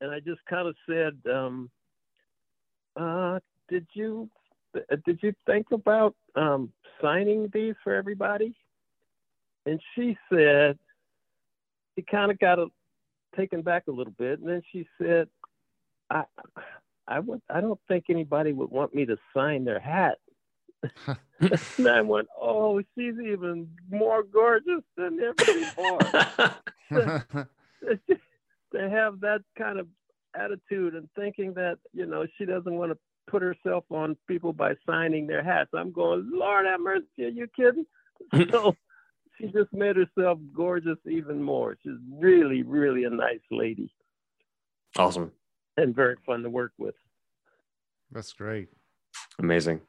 and 0.00 0.10
I 0.10 0.20
just 0.20 0.44
kind 0.48 0.68
of 0.68 0.76
said, 0.88 1.18
um, 1.30 1.70
uh, 2.96 3.40
"Did 3.68 3.86
you 3.92 4.30
uh, 4.74 4.96
did 5.04 5.20
you 5.22 5.34
think 5.46 5.66
about 5.72 6.14
um, 6.36 6.72
signing 7.02 7.50
these 7.52 7.74
for 7.82 7.94
everybody?" 7.94 8.54
And 9.66 9.80
she 9.94 10.16
said, 10.32 10.78
she 11.98 12.02
kind 12.02 12.30
of 12.30 12.38
got 12.38 12.58
a, 12.58 12.68
taken 13.36 13.60
back 13.60 13.84
a 13.88 13.90
little 13.90 14.14
bit, 14.16 14.38
and 14.38 14.48
then 14.48 14.62
she 14.72 14.86
said, 15.00 15.28
"I 16.08 16.24
I 17.06 17.18
would 17.18 17.42
I 17.50 17.60
don't 17.60 17.80
think 17.88 18.04
anybody 18.08 18.52
would 18.52 18.70
want 18.70 18.94
me 18.94 19.04
to 19.06 19.16
sign 19.34 19.64
their 19.64 19.80
hat." 19.80 20.18
And 21.40 21.88
I 21.88 22.00
went, 22.02 22.28
"Oh, 22.40 22.80
she's 22.94 23.14
even 23.24 23.68
more 23.90 24.22
gorgeous 24.22 24.82
than 24.96 25.18
ever 25.20 25.34
before." 25.34 25.98
to 28.72 28.90
have 28.90 29.20
that 29.20 29.40
kind 29.56 29.78
of 29.78 29.88
attitude 30.38 30.94
and 30.94 31.08
thinking 31.16 31.54
that 31.54 31.78
you 31.92 32.06
know 32.06 32.26
she 32.36 32.44
doesn't 32.44 32.74
want 32.76 32.92
to 32.92 32.98
put 33.28 33.42
herself 33.42 33.84
on 33.90 34.16
people 34.26 34.52
by 34.52 34.74
signing 34.86 35.26
their 35.26 35.42
hats. 35.42 35.70
I'm 35.74 35.92
going, 35.92 36.30
Lord 36.32 36.66
have 36.66 36.80
mercy, 36.80 37.24
are 37.24 37.28
you 37.28 37.46
kidding? 37.54 37.86
so 38.50 38.74
she 39.38 39.46
just 39.48 39.72
made 39.72 39.96
herself 39.96 40.38
gorgeous 40.54 40.98
even 41.06 41.42
more. 41.42 41.76
She's 41.82 41.92
really, 42.10 42.62
really 42.62 43.04
a 43.04 43.10
nice 43.10 43.40
lady 43.50 43.90
awesome. 44.96 45.32
and 45.76 45.94
very 45.94 46.16
fun 46.26 46.42
to 46.42 46.50
work 46.50 46.72
with. 46.78 46.94
That's 48.10 48.32
great. 48.32 48.68
Amazing. 49.38 49.80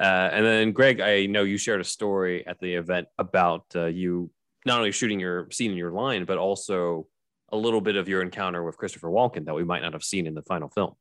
Uh, 0.00 0.30
and 0.32 0.46
then, 0.46 0.72
Greg, 0.72 1.00
I 1.00 1.26
know 1.26 1.42
you 1.42 1.58
shared 1.58 1.80
a 1.82 1.84
story 1.84 2.46
at 2.46 2.58
the 2.58 2.74
event 2.74 3.08
about 3.18 3.66
uh, 3.76 3.84
you 3.86 4.30
not 4.64 4.78
only 4.78 4.92
shooting 4.92 5.20
your 5.20 5.50
scene 5.50 5.70
in 5.70 5.76
your 5.76 5.92
line, 5.92 6.24
but 6.24 6.38
also 6.38 7.06
a 7.52 7.56
little 7.56 7.80
bit 7.82 7.96
of 7.96 8.08
your 8.08 8.22
encounter 8.22 8.62
with 8.64 8.76
Christopher 8.78 9.08
Walken 9.08 9.44
that 9.44 9.54
we 9.54 9.64
might 9.64 9.82
not 9.82 9.92
have 9.92 10.04
seen 10.04 10.26
in 10.26 10.34
the 10.34 10.42
final 10.42 10.68
film. 10.68 10.94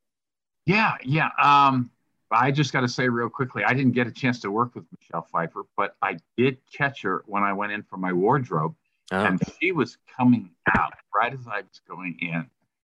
Yeah, 0.65 0.95
yeah. 1.03 1.29
Um, 1.41 1.91
I 2.31 2.51
just 2.51 2.73
got 2.73 2.81
to 2.81 2.87
say 2.89 3.07
real 3.07 3.29
quickly, 3.29 3.63
I 3.63 3.73
didn't 3.73 3.93
get 3.93 4.05
a 4.07 4.11
chance 4.11 4.39
to 4.41 4.51
work 4.51 4.75
with 4.75 4.83
Michelle 4.99 5.23
Pfeiffer, 5.31 5.63
but 5.77 5.95
I 6.01 6.17
did 6.37 6.57
catch 6.75 7.01
her 7.03 7.23
when 7.25 7.43
I 7.43 7.53
went 7.53 7.71
in 7.71 7.83
for 7.83 7.97
my 7.97 8.11
wardrobe, 8.13 8.75
Oh. 9.11 9.25
and 9.25 9.41
she 9.59 9.71
was 9.71 9.97
coming 10.15 10.51
out 10.77 10.93
right 11.15 11.33
as 11.33 11.47
I 11.47 11.61
was 11.61 11.81
going 11.87 12.17
in, 12.21 12.45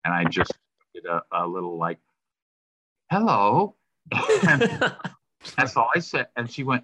and 0.06 0.14
I 0.14 0.26
just 0.26 0.52
did 0.94 1.06
a, 1.06 1.24
a 1.32 1.48
little 1.48 1.78
like, 1.78 1.98
"Hello," 3.10 3.76
and 4.48 4.94
that's 5.56 5.76
all 5.78 5.90
I 5.96 6.00
said, 6.00 6.28
and 6.36 6.50
she 6.50 6.64
went, 6.64 6.84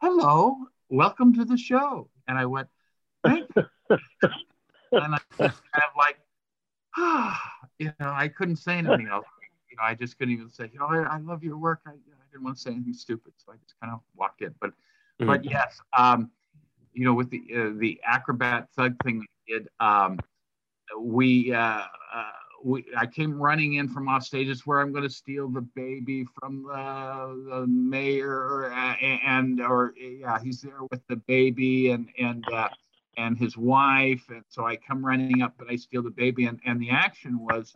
"Hello, 0.00 0.56
welcome 0.88 1.34
to 1.34 1.44
the 1.44 1.56
show," 1.56 2.08
and 2.26 2.38
I 2.38 2.46
went, 2.46 2.68
"Thank 3.24 3.48
you," 3.56 3.64
and 4.92 5.14
I 5.14 5.18
was 5.38 5.38
kind 5.38 5.52
of 5.74 5.96
like, 5.96 6.18
ah, 6.96 7.40
you 7.78 7.92
know, 8.00 8.10
I 8.10 8.28
couldn't 8.28 8.56
say 8.56 8.78
anything 8.78 9.08
else. 9.08 9.26
You 9.70 9.76
know, 9.76 9.82
I 9.82 9.94
just 9.94 10.18
couldn't 10.18 10.34
even 10.34 10.48
say, 10.48 10.70
you 10.72 10.78
know, 10.78 10.86
I, 10.86 11.02
I 11.02 11.18
love 11.18 11.42
your 11.44 11.56
work. 11.56 11.80
I, 11.86 11.90
I 11.90 11.94
didn't 12.32 12.44
want 12.44 12.56
to 12.56 12.62
say 12.62 12.70
anything 12.70 12.94
stupid, 12.94 13.32
so 13.36 13.52
I 13.52 13.56
just 13.56 13.74
kind 13.80 13.92
of 13.92 14.00
walked 14.16 14.42
in. 14.42 14.54
But, 14.60 14.72
but 15.18 15.44
yes, 15.44 15.80
um, 15.96 16.30
you 16.92 17.04
know, 17.04 17.14
with 17.14 17.30
the 17.30 17.42
uh, 17.54 17.78
the 17.78 18.00
acrobat 18.04 18.68
thug 18.76 18.96
thing 19.04 19.20
we 19.20 19.54
did, 19.54 19.68
um, 19.80 20.18
we 20.98 21.52
uh, 21.52 21.82
uh, 22.14 22.30
we 22.64 22.84
I 22.96 23.06
came 23.06 23.40
running 23.40 23.74
in 23.74 23.88
from 23.88 24.08
off 24.08 24.24
stages 24.24 24.66
where 24.66 24.80
I'm 24.80 24.92
going 24.92 25.04
to 25.04 25.10
steal 25.10 25.48
the 25.48 25.60
baby 25.60 26.24
from 26.40 26.64
the, 26.64 27.50
the 27.50 27.66
mayor, 27.66 28.72
uh, 28.72 28.94
and 29.00 29.60
or 29.60 29.94
yeah, 29.98 30.38
he's 30.42 30.60
there 30.60 30.82
with 30.90 31.00
the 31.08 31.16
baby 31.16 31.90
and 31.90 32.08
and. 32.18 32.44
Uh, 32.52 32.68
and 33.16 33.36
his 33.36 33.56
wife, 33.56 34.22
and 34.28 34.44
so 34.48 34.64
I 34.64 34.76
come 34.76 35.04
running 35.04 35.42
up, 35.42 35.52
and 35.58 35.68
I 35.68 35.74
steal 35.74 36.04
the 36.04 36.10
baby, 36.10 36.46
and, 36.46 36.60
and 36.64 36.80
the 36.80 36.90
action 36.90 37.40
was 37.40 37.74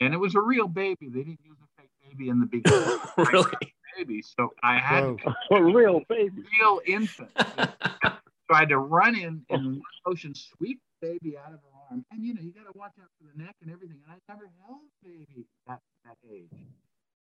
and 0.00 0.12
it 0.12 0.18
was 0.18 0.34
a 0.34 0.40
real 0.40 0.68
baby. 0.68 1.08
They 1.08 1.20
didn't 1.20 1.40
use 1.44 1.56
a 1.62 1.80
fake 1.80 1.90
baby 2.02 2.28
in 2.28 2.40
the 2.40 2.46
beginning. 2.46 2.98
really? 3.32 3.52
baby, 3.96 4.22
so 4.22 4.52
I 4.62 4.78
had 4.78 5.04
Whoa. 5.04 5.18
A 5.52 5.62
real 5.62 6.00
baby. 6.08 6.42
real 6.60 6.80
infant. 6.86 7.30
so 7.38 8.50
I 8.50 8.58
had 8.58 8.68
to 8.70 8.78
run 8.78 9.16
in 9.16 9.44
in 9.48 9.64
one 9.64 9.82
motion, 10.06 10.34
sweep 10.34 10.80
the 11.00 11.08
baby 11.12 11.36
out 11.38 11.52
of 11.52 11.60
her 11.60 11.73
arm, 11.90 12.04
and 12.10 12.24
you 12.24 12.34
know 12.34 12.40
you 12.42 12.52
got 12.52 12.70
to 12.70 12.78
watch 12.78 12.92
out 13.00 13.08
for 13.18 13.26
the 13.32 13.42
neck 13.42 13.56
and 13.62 13.70
everything. 13.70 13.98
And 14.04 14.12
I 14.12 14.32
never 14.32 14.50
held 14.66 14.80
a 15.04 15.08
baby 15.08 15.46
at 15.68 15.80
that 16.04 16.16
age, 16.30 16.50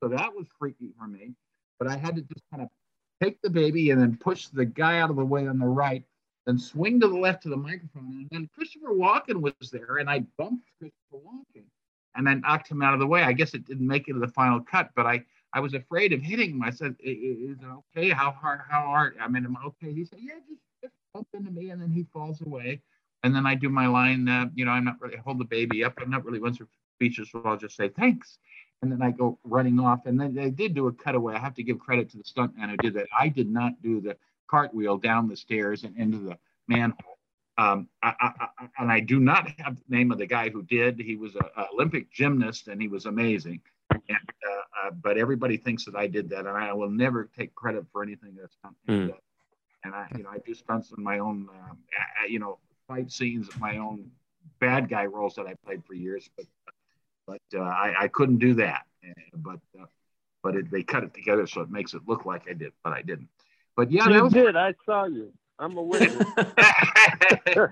so 0.02 0.10
that 0.10 0.34
was 0.36 0.48
freaky 0.60 0.92
for 1.00 1.08
me. 1.08 1.34
But 1.80 1.88
I 1.88 1.98
had 1.98 2.16
to 2.16 2.22
just 2.22 2.44
kind 2.52 2.64
of 2.64 2.70
take 3.22 3.42
the 3.42 3.50
baby 3.50 3.92
and 3.92 4.02
then 4.02 4.18
push 4.18 4.48
the 4.48 4.66
guy 4.66 5.00
out 5.00 5.10
of 5.10 5.16
the 5.16 5.26
way 5.26 5.48
on 5.48 5.60
the 5.60 5.66
right, 5.66 6.04
then 6.46 6.58
swing 6.58 7.00
to 7.02 7.08
the 7.08 7.18
left 7.18 7.44
to 7.44 7.50
the 7.50 7.58
microphone, 7.58 8.14
and 8.18 8.28
then 8.32 8.50
Christopher 8.54 8.94
Walken 8.94 9.42
was 9.42 9.54
there, 9.72 9.98
and 9.98 10.10
I 10.10 10.20
bumped 10.38 10.68
Christopher 10.80 11.24
Walken 11.26 11.64
and 12.16 12.26
then 12.26 12.42
knocked 12.42 12.68
him 12.68 12.82
out 12.82 12.94
of 12.94 13.00
the 13.00 13.08
way. 13.08 13.22
I 13.24 13.32
guess 13.34 13.54
it 13.54 13.66
didn't 13.66 13.88
make 13.88 14.08
it 14.08 14.14
to 14.14 14.20
the 14.20 14.28
final 14.28 14.60
cut, 14.62 14.90
but 14.96 15.06
I 15.06 15.24
I 15.54 15.60
was 15.62 15.74
afraid 15.74 16.12
of 16.14 16.22
hitting 16.22 16.52
him. 16.52 16.64
I 16.64 16.72
said, 16.72 16.96
"I- 17.06 17.10
I- 17.10 17.38
"Is 17.52 17.58
it 17.62 17.66
okay? 17.96 18.10
How 18.10 18.32
hard? 18.32 18.62
How 18.70 18.82
hard?" 18.82 19.18
I 19.20 19.28
mean, 19.28 19.46
am 19.46 19.56
I 19.58 19.64
okay? 19.66 19.94
He 19.94 20.04
said, 20.04 20.20
"Yeah, 20.22 20.40
just, 20.48 20.62
just 20.84 20.94
bump 21.14 21.28
into 21.34 21.52
me," 21.52 21.70
and 21.70 21.82
then 21.82 21.90
he 21.90 22.04
falls 22.04 22.42
away. 22.42 22.82
And 23.24 23.36
then 23.36 23.46
I 23.46 23.56
do 23.56 23.70
my 23.70 23.88
line. 23.88 24.28
Uh, 24.28 24.46
you 24.56 24.66
know, 24.66 24.72
I'm 24.72 24.86
not 24.86 25.02
really 25.02 25.18
I 25.18 25.22
hold 25.22 25.40
the 25.40 25.46
baby 25.46 25.84
up. 25.84 25.94
I'm 26.00 26.10
not 26.10 26.26
really 26.26 26.40
one 26.40 26.54
for 26.54 26.68
speeches, 26.96 27.30
so 27.32 27.42
I'll 27.46 27.58
just 27.58 27.76
say 27.76 27.90
thanks. 27.90 28.38
And 28.82 28.92
then 28.92 29.02
I 29.02 29.12
go 29.12 29.40
running 29.44 29.80
off. 29.80 30.06
And 30.06 30.20
then 30.20 30.34
they 30.34 30.52
did 30.52 30.76
do 30.76 30.88
a 30.88 30.94
cutaway. 30.94 31.36
I 31.36 31.40
have 31.40 31.56
to 31.56 31.64
give 31.64 31.80
credit 31.80 32.10
to 32.12 32.18
the 32.18 32.24
stuntman 32.24 32.70
who 32.70 32.78
did 32.78 32.94
that. 32.94 33.08
I 33.18 33.28
did 33.30 33.50
not 33.50 33.82
do 33.82 34.00
the 34.00 34.18
cartwheel 34.48 34.98
down 34.98 35.28
the 35.28 35.36
stairs 35.36 35.84
and 35.84 35.98
into 35.98 36.20
the 36.20 36.38
manhole. 36.68 37.18
Um, 37.58 37.88
I, 38.04 38.14
I, 38.20 38.32
I, 38.60 38.68
and 38.78 38.92
I 38.92 39.00
do 39.00 39.20
not 39.20 39.50
have 39.58 39.78
the 39.78 39.96
name 39.96 40.12
of 40.12 40.20
the 40.20 40.28
guy 40.28 40.50
who 40.50 40.62
did. 40.62 41.00
He 41.00 41.16
was 41.16 41.36
an 41.36 41.42
Olympic 41.74 42.12
gymnast 42.12 42.68
and 42.68 42.80
he 42.80 42.88
was 42.88 43.08
amazing. 43.08 43.62
And 43.92 44.30
uh, 44.48 44.88
uh, 44.88 44.92
but 44.92 45.18
everybody 45.18 45.58
thinks 45.58 45.86
that 45.86 45.96
I 45.96 46.08
did 46.08 46.30
that, 46.30 46.46
and 46.46 46.50
I 46.50 46.74
will 46.74 46.90
never 46.90 47.30
take 47.38 47.56
credit 47.56 47.86
for 47.92 48.04
anything 48.04 48.36
that's 48.40 48.56
done. 48.64 48.76
Mm. 48.88 49.14
And 49.84 49.96
I, 49.96 50.08
you 50.16 50.24
know, 50.24 50.30
I 50.30 50.38
do 50.46 50.54
stunts 50.54 50.92
in 50.96 51.04
my 51.04 51.20
own, 51.20 51.48
um, 51.50 51.78
you 52.30 52.40
know, 52.40 52.60
fight 52.88 53.12
scenes, 53.12 53.48
of 53.48 53.60
my 53.60 53.77
own 53.77 54.10
bad 54.60 54.89
guy 54.89 55.06
roles 55.06 55.36
that 55.36 55.46
I 55.46 55.56
played 55.65 55.84
for 55.86 55.94
years, 55.94 56.29
but 56.36 56.46
but 57.27 57.41
uh, 57.53 57.62
I, 57.62 58.03
I 58.03 58.08
couldn't 58.08 58.38
do 58.38 58.53
that. 58.56 58.86
But 59.36 59.60
uh, 59.79 59.86
but 60.44 60.56
it, 60.56 60.72
they 60.72 60.84
cut 60.84 61.03
it 61.03 61.13
together 61.13 61.46
so 61.46 61.62
it 61.62 61.70
makes 61.70 61.94
it 61.94 62.01
look 62.08 62.25
like 62.25 62.44
I 62.50 62.53
did, 62.53 62.72
but 62.84 62.94
I 62.94 63.01
didn't. 63.01 63.29
But 63.75 63.91
yeah, 63.91 64.10
you 64.10 64.24
was 64.24 64.34
did. 64.34 64.56
I 64.56 64.74
saw 64.86 65.06
you. 65.06 65.32
I'm 65.60 65.77
a 65.77 65.82
witness. 65.82 66.12
yeah, 66.58 67.67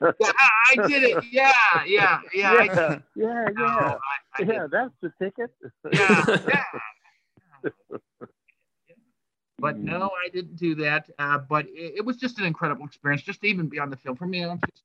I 0.00 0.76
did 0.86 1.02
it. 1.04 1.24
Yeah, 1.30 1.52
yeah, 1.86 2.20
yeah. 2.34 2.52
I, 2.52 2.64
yeah, 2.64 2.98
yeah, 3.14 3.48
no, 3.54 3.64
yeah. 3.66 3.98
I, 4.38 4.42
I 4.42 4.46
Yeah, 4.46 4.66
that's 4.70 4.92
the 5.00 5.12
ticket. 5.22 5.50
yeah, 5.92 6.24
yeah. 6.48 7.70
But 9.60 9.78
no, 9.78 10.10
I 10.24 10.28
didn't 10.30 10.56
do 10.56 10.74
that. 10.76 11.10
Uh, 11.18 11.38
but 11.38 11.66
it, 11.66 11.94
it 11.98 12.04
was 12.04 12.16
just 12.16 12.38
an 12.38 12.44
incredible 12.44 12.84
experience, 12.86 13.22
just 13.22 13.40
to 13.42 13.46
even 13.46 13.68
be 13.68 13.78
on 13.78 13.90
the 13.90 13.96
film. 13.96 14.16
For 14.16 14.26
me, 14.26 14.44
I'm 14.44 14.58
just 14.58 14.82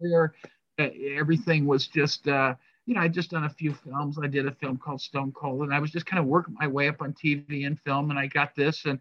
there. 0.00 0.34
Everything 0.78 1.66
was 1.66 1.86
just, 1.86 2.26
uh, 2.26 2.54
you 2.86 2.94
know, 2.94 3.00
I 3.00 3.08
just 3.08 3.30
done 3.30 3.44
a 3.44 3.50
few 3.50 3.74
films. 3.74 4.18
I 4.22 4.26
did 4.26 4.46
a 4.46 4.52
film 4.52 4.78
called 4.78 5.00
Stone 5.00 5.32
Cold, 5.32 5.62
and 5.62 5.74
I 5.74 5.78
was 5.78 5.90
just 5.90 6.06
kind 6.06 6.20
of 6.20 6.26
working 6.26 6.56
my 6.58 6.66
way 6.66 6.88
up 6.88 7.02
on 7.02 7.12
TV 7.12 7.66
and 7.66 7.78
film, 7.78 8.10
and 8.10 8.18
I 8.18 8.26
got 8.26 8.54
this, 8.54 8.84
and 8.86 8.98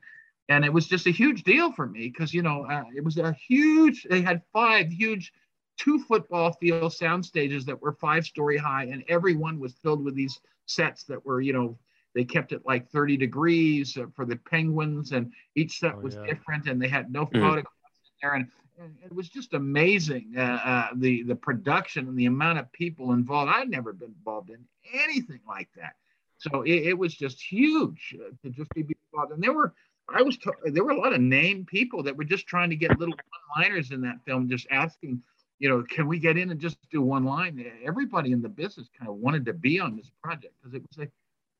and 0.49 0.65
it 0.65 0.73
was 0.73 0.87
just 0.87 1.07
a 1.07 1.11
huge 1.11 1.43
deal 1.43 1.71
for 1.71 1.85
me 1.85 2.09
because 2.09 2.33
you 2.33 2.41
know 2.41 2.65
uh, 2.65 2.83
it 2.95 3.03
was 3.03 3.17
a 3.17 3.31
huge. 3.33 4.05
They 4.09 4.21
had 4.21 4.41
five 4.51 4.91
huge 4.91 5.31
two 5.79 5.99
football 5.99 6.51
field 6.53 6.93
sound 6.93 7.25
stages 7.25 7.65
that 7.65 7.81
were 7.81 7.93
five 7.93 8.25
story 8.25 8.57
high 8.57 8.83
and 8.83 9.03
everyone 9.07 9.59
was 9.59 9.73
filled 9.81 10.03
with 10.03 10.13
these 10.13 10.39
sets 10.65 11.05
that 11.05 11.25
were 11.25 11.39
you 11.39 11.53
know 11.53 11.77
they 12.15 12.23
kept 12.23 12.51
it 12.51 12.61
like 12.65 12.89
30 12.89 13.17
degrees 13.17 13.97
uh, 13.97 14.05
for 14.15 14.25
the 14.25 14.35
penguins 14.35 15.11
and 15.11 15.31
each 15.55 15.79
set 15.79 15.95
Oh, 15.95 16.01
was 16.01 16.15
yeah. 16.15 16.25
different 16.25 16.67
and 16.67 16.81
they 16.81 16.87
had 16.87 17.11
no 17.11 17.25
Mhm. 17.25 17.39
photographs 17.41 17.65
in 18.03 18.11
there 18.21 18.33
and, 18.33 18.47
and 18.79 18.95
it 19.03 19.13
was 19.13 19.29
just 19.29 19.53
amazing 19.53 20.33
uh, 20.37 20.41
uh, 20.41 20.87
the 20.95 21.23
the 21.23 21.35
production 21.35 22.07
and 22.07 22.17
the 22.17 22.25
amount 22.25 22.59
of 22.59 22.71
people 22.71 23.13
involved 23.13 23.51
i'd 23.55 23.69
never 23.69 23.93
been 23.93 24.13
involved 24.17 24.49
in 24.49 24.63
anything 24.93 25.41
like 25.47 25.69
that 25.75 25.93
so 26.37 26.61
it, 26.63 26.87
it 26.87 26.97
was 26.97 27.13
just 27.13 27.41
huge 27.41 28.15
uh, 28.19 28.29
to 28.41 28.49
just 28.49 28.73
be 28.73 28.85
involved 29.13 29.31
and 29.33 29.43
there 29.43 29.53
were 29.53 29.73
I 30.11 30.23
was 30.23 30.37
t- 30.37 30.49
there 30.65 30.83
were 30.83 30.91
a 30.91 30.99
lot 30.99 31.13
of 31.13 31.21
named 31.21 31.67
people 31.67 32.01
that 32.01 32.17
were 32.17 32.23
just 32.23 32.47
trying 32.47 32.71
to 32.71 32.75
get 32.75 32.97
little 32.99 33.13
one-liners 33.55 33.91
in 33.91 34.01
that 34.01 34.17
film, 34.25 34.49
just 34.49 34.65
asking, 34.71 35.21
you 35.59 35.69
know, 35.69 35.83
can 35.83 36.07
we 36.07 36.17
get 36.17 36.35
in 36.35 36.49
and 36.49 36.59
just 36.59 36.77
do 36.89 37.01
one 37.03 37.25
line? 37.25 37.63
Everybody 37.85 38.31
in 38.31 38.41
the 38.41 38.49
business 38.49 38.89
kind 38.97 39.07
of 39.07 39.17
wanted 39.17 39.45
to 39.45 39.53
be 39.53 39.79
on 39.79 39.95
this 39.95 40.09
project 40.23 40.55
because 40.59 40.73
it 40.73 40.81
was 40.81 41.05
a, 41.05 41.11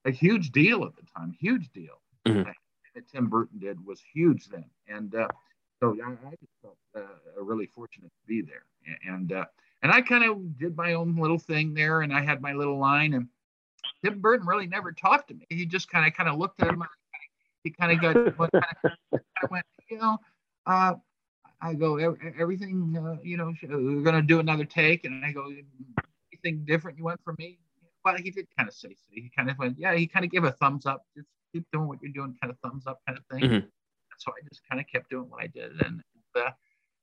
a 0.09 0.11
huge 0.11 0.51
deal 0.51 0.83
at 0.83 0.95
the 0.95 1.03
time, 1.15 1.31
huge 1.39 1.71
deal. 1.71 2.01
Mhm. 2.25 2.47
Uh, 2.47 2.53
that 2.95 3.07
Tim 3.07 3.29
Burton 3.29 3.59
did 3.59 3.83
was 3.85 4.01
huge 4.13 4.47
then, 4.47 4.65
and 4.87 5.13
uh, 5.15 5.27
so 5.79 5.95
I, 6.03 6.11
I 6.11 6.31
just 6.31 6.53
felt 6.61 6.77
uh, 6.95 7.41
really 7.41 7.67
fortunate 7.67 8.11
to 8.21 8.27
be 8.27 8.41
there, 8.41 8.65
and 9.05 9.31
uh, 9.31 9.45
and 9.83 9.91
I 9.91 10.01
kind 10.01 10.23
of 10.23 10.57
did 10.57 10.75
my 10.75 10.93
own 10.93 11.15
little 11.15 11.39
thing 11.39 11.73
there, 11.73 12.01
and 12.01 12.11
I 12.13 12.21
had 12.21 12.41
my 12.41 12.53
little 12.53 12.77
line, 12.77 13.13
and 13.13 13.27
Tim 14.03 14.19
Burton 14.19 14.47
really 14.47 14.67
never 14.67 14.91
talked 14.91 15.29
to 15.29 15.33
me. 15.33 15.45
He 15.49 15.65
just 15.65 15.89
kind 15.89 16.07
of 16.07 16.13
kind 16.13 16.29
of 16.29 16.37
looked 16.37 16.61
at 16.61 16.69
him. 16.69 16.83
He 17.63 17.69
kind 17.69 17.91
of 17.91 18.01
got 18.01 18.15
what 18.37 18.51
kind 18.51 18.65
of 18.83 18.91
I 19.13 19.45
went, 19.49 19.65
you 19.89 19.97
know, 19.97 20.17
uh, 20.65 20.95
I 21.61 21.73
go, 21.73 21.97
everything, 22.37 22.95
uh, 22.97 23.21
you 23.21 23.37
know, 23.37 23.53
we're 23.63 24.01
going 24.01 24.15
to 24.15 24.21
do 24.21 24.39
another 24.39 24.65
take. 24.65 25.05
And 25.05 25.25
I 25.25 25.31
go, 25.31 25.51
anything 26.31 26.63
different 26.65 26.97
you 26.97 27.03
want 27.03 27.21
from 27.23 27.35
me? 27.37 27.59
He 28.17 28.31
did 28.31 28.47
kind 28.57 28.67
of 28.69 28.75
say, 28.75 28.89
so 28.89 29.05
he 29.09 29.31
kind 29.35 29.49
of 29.49 29.57
went, 29.57 29.77
yeah, 29.77 29.93
he 29.95 30.07
kind 30.07 30.25
of 30.25 30.31
gave 30.31 30.43
a 30.43 30.51
thumbs 30.53 30.85
up, 30.85 31.03
just 31.15 31.27
keep 31.53 31.65
doing 31.71 31.87
what 31.87 31.99
you're 32.01 32.11
doing, 32.11 32.35
kind 32.41 32.51
of 32.51 32.57
thumbs 32.59 32.85
up 32.87 32.99
kind 33.07 33.17
of 33.17 33.25
thing. 33.25 33.49
Mhm. 33.49 33.67
So 34.17 34.31
I 34.31 34.47
just 34.49 34.61
kind 34.69 34.81
of 34.81 34.87
kept 34.87 35.09
doing 35.09 35.29
what 35.29 35.41
I 35.43 35.47
did. 35.47 35.71
And, 35.85 36.01
uh, 36.35 36.51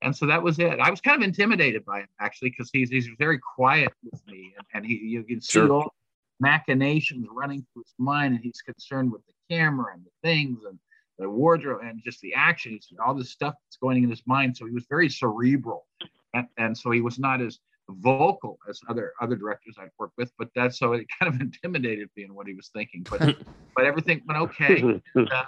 and 0.03 0.15
so 0.15 0.27
that 0.27 0.43
was 0.43 0.59
it. 0.59 0.79
I 0.79 0.91
was 0.91 1.01
kind 1.01 1.23
of 1.23 1.27
intimidated 1.27 1.85
by 1.85 2.01
him 2.01 2.09
actually, 2.21 2.51
because 2.51 2.71
he's, 2.73 2.91
he's 2.91 3.09
very 3.19 3.39
quiet 3.39 3.93
with 4.05 4.21
me 4.27 4.55
and, 4.57 4.67
and 4.75 4.87
he, 4.87 4.97
you 4.97 5.23
can 5.25 5.41
see 5.41 5.53
Sure. 5.53 5.73
all 5.73 5.95
machinations 6.41 7.27
running 7.33 7.65
through 7.73 7.83
his 7.83 7.95
mind 7.99 8.35
and 8.35 8.45
he's 8.45 8.61
concerned 8.63 9.11
with 9.11 9.23
the 9.27 9.33
camera 9.57 9.95
and 9.95 10.05
the 10.05 10.11
things 10.23 10.65
and 10.69 10.79
the 11.19 11.29
wardrobe 11.29 11.81
and 11.83 12.03
just 12.05 12.21
the 12.21 12.35
action. 12.35 12.73
He's 12.73 12.89
all 13.05 13.15
this 13.15 13.31
stuff 13.31 13.55
that's 13.65 13.79
going 13.79 14.03
in 14.05 14.11
his 14.11 14.23
mind. 14.27 14.57
So 14.57 14.67
he 14.67 14.73
was 14.73 14.85
very 14.91 15.09
cerebral, 15.09 15.87
and, 16.35 16.47
and 16.59 16.77
so 16.77 16.91
he 16.91 17.01
was 17.01 17.19
not 17.19 17.41
as 17.41 17.59
vocal 18.01 18.59
as 18.69 18.81
other 18.89 19.13
other 19.21 19.37
directors 19.37 19.77
I've 19.79 19.91
worked 19.99 20.17
with. 20.17 20.33
But 20.39 20.49
that's 20.55 20.79
so 20.79 20.93
it 20.93 21.07
kind 21.19 21.35
of 21.35 21.41
intimidated 21.41 22.09
me 22.17 22.25
in 22.25 22.35
what 22.35 22.47
he 22.47 22.55
was 22.55 22.69
thinking. 22.75 23.07
But 23.11 23.21
but 23.77 23.85
everything 23.85 24.23
went 24.27 24.41
okay. 24.41 24.83
And, 25.15 25.33
uh, 25.33 25.45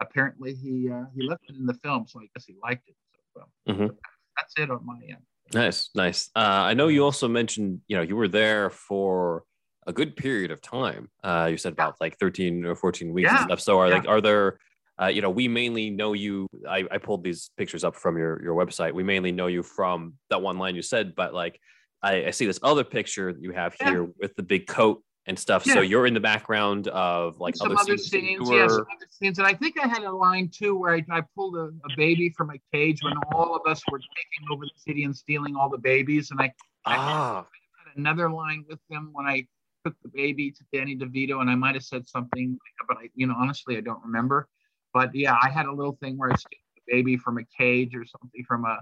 apparently 0.00 0.54
he 0.54 0.90
uh, 0.90 1.04
he 1.14 1.22
left 1.22 1.42
it 1.48 1.56
in 1.56 1.66
the 1.66 1.74
film, 1.74 2.06
so 2.06 2.20
I 2.20 2.26
guess 2.34 2.44
he 2.46 2.54
liked 2.62 2.88
it. 2.88 2.96
So 3.34 3.44
Mhm. 3.72 3.90
that's 4.36 4.54
it 4.58 4.70
on 4.70 4.84
my 4.84 5.00
end. 5.08 5.22
Nice, 5.54 5.90
nice. 5.94 6.30
Uh, 6.34 6.40
I 6.70 6.74
know 6.74 6.88
you 6.88 7.04
also 7.04 7.28
mentioned, 7.28 7.80
you 7.86 7.96
know, 7.96 8.02
you 8.02 8.16
were 8.16 8.28
there 8.28 8.70
for 8.70 9.44
a 9.86 9.92
good 9.92 10.16
period 10.16 10.50
of 10.50 10.60
time. 10.62 11.10
Uh, 11.22 11.48
you 11.50 11.56
said 11.56 11.72
about 11.72 11.96
like 12.00 12.18
13 12.18 12.64
or 12.64 12.74
14 12.74 13.12
weeks 13.12 13.26
Yeah, 13.26 13.36
and 13.36 13.44
stuff. 13.44 13.60
So 13.60 13.78
are 13.78 13.88
yeah. 13.88 13.94
like, 13.96 14.08
are 14.08 14.20
there, 14.20 14.58
uh, 15.00 15.06
you 15.08 15.20
know, 15.20 15.30
we 15.30 15.48
mainly 15.48 15.90
know 15.90 16.12
you. 16.14 16.46
I, 16.68 16.84
I 16.90 16.98
pulled 16.98 17.24
these 17.24 17.50
pictures 17.56 17.84
up 17.84 17.96
from 17.96 18.16
your 18.16 18.42
your 18.42 18.54
website. 18.54 18.92
We 18.94 19.02
mainly 19.02 19.32
know 19.32 19.48
you 19.48 19.62
from 19.62 20.14
that 20.30 20.40
one 20.40 20.58
line 20.58 20.74
you 20.74 20.82
said, 20.82 21.14
but 21.14 21.34
like, 21.34 21.60
I, 22.02 22.26
I 22.26 22.30
see 22.30 22.46
this 22.46 22.58
other 22.62 22.84
picture 22.84 23.32
that 23.32 23.42
you 23.42 23.52
have 23.52 23.74
Yeah. 23.80 23.90
here 23.90 24.04
with 24.20 24.34
the 24.36 24.42
big 24.42 24.66
coat 24.66 25.02
and 25.26 25.38
stuff. 25.38 25.64
So 25.64 25.80
you're 25.82 26.06
in 26.06 26.14
the 26.14 26.20
background 26.20 26.88
of 26.88 27.38
like 27.38 27.54
some 27.54 27.68
other, 27.70 27.76
other 27.80 27.96
scenes, 27.96 28.10
scenes, 28.10 28.48
you 28.50 28.56
yes, 28.56 28.70
were- 28.70 28.76
some 28.78 28.86
other 28.96 29.06
scenes. 29.10 29.38
And 29.38 29.46
I 29.46 29.54
think 29.54 29.78
I 29.78 29.86
had 29.86 30.02
a 30.02 30.10
line 30.10 30.48
too 30.52 30.76
where 30.76 30.94
I, 30.94 31.04
I 31.10 31.22
pulled 31.36 31.56
a, 31.56 31.70
a 31.84 31.90
baby 31.96 32.34
from 32.36 32.50
a 32.50 32.58
cage 32.72 33.02
when 33.02 33.14
all 33.32 33.54
of 33.54 33.62
us 33.70 33.80
were 33.90 33.98
taking 33.98 34.48
over 34.50 34.64
the 34.64 34.72
city 34.76 35.04
and 35.04 35.16
stealing 35.16 35.54
all 35.54 35.70
the 35.70 35.78
babies. 35.78 36.32
And 36.32 36.40
I 36.40 36.52
Ah, 36.84 37.46
had 37.86 37.96
another 37.96 38.28
line 38.30 38.64
with 38.68 38.80
them 38.90 39.10
when 39.12 39.26
I 39.26 39.46
took 39.84 39.94
the 40.02 40.08
baby 40.08 40.50
to 40.50 40.64
Danny 40.72 40.96
DeVito, 40.96 41.40
and 41.40 41.48
I 41.50 41.54
might 41.54 41.74
have 41.74 41.84
said 41.84 42.08
something, 42.08 42.58
but 42.88 42.96
I, 42.96 43.10
you 43.14 43.26
know, 43.28 43.34
honestly, 43.36 43.76
I 43.76 43.80
don't 43.80 44.02
remember. 44.04 44.48
But 44.92 45.14
yeah, 45.14 45.36
I 45.40 45.48
had 45.50 45.66
a 45.66 45.72
little 45.72 45.96
thing 46.00 46.18
where 46.18 46.30
I 46.32 46.36
stole 46.36 46.50
the 46.76 46.92
baby 46.92 47.16
from 47.16 47.38
a 47.38 47.44
cage 47.56 47.94
or 47.94 48.04
something 48.04 48.44
from 48.46 48.64
a, 48.64 48.78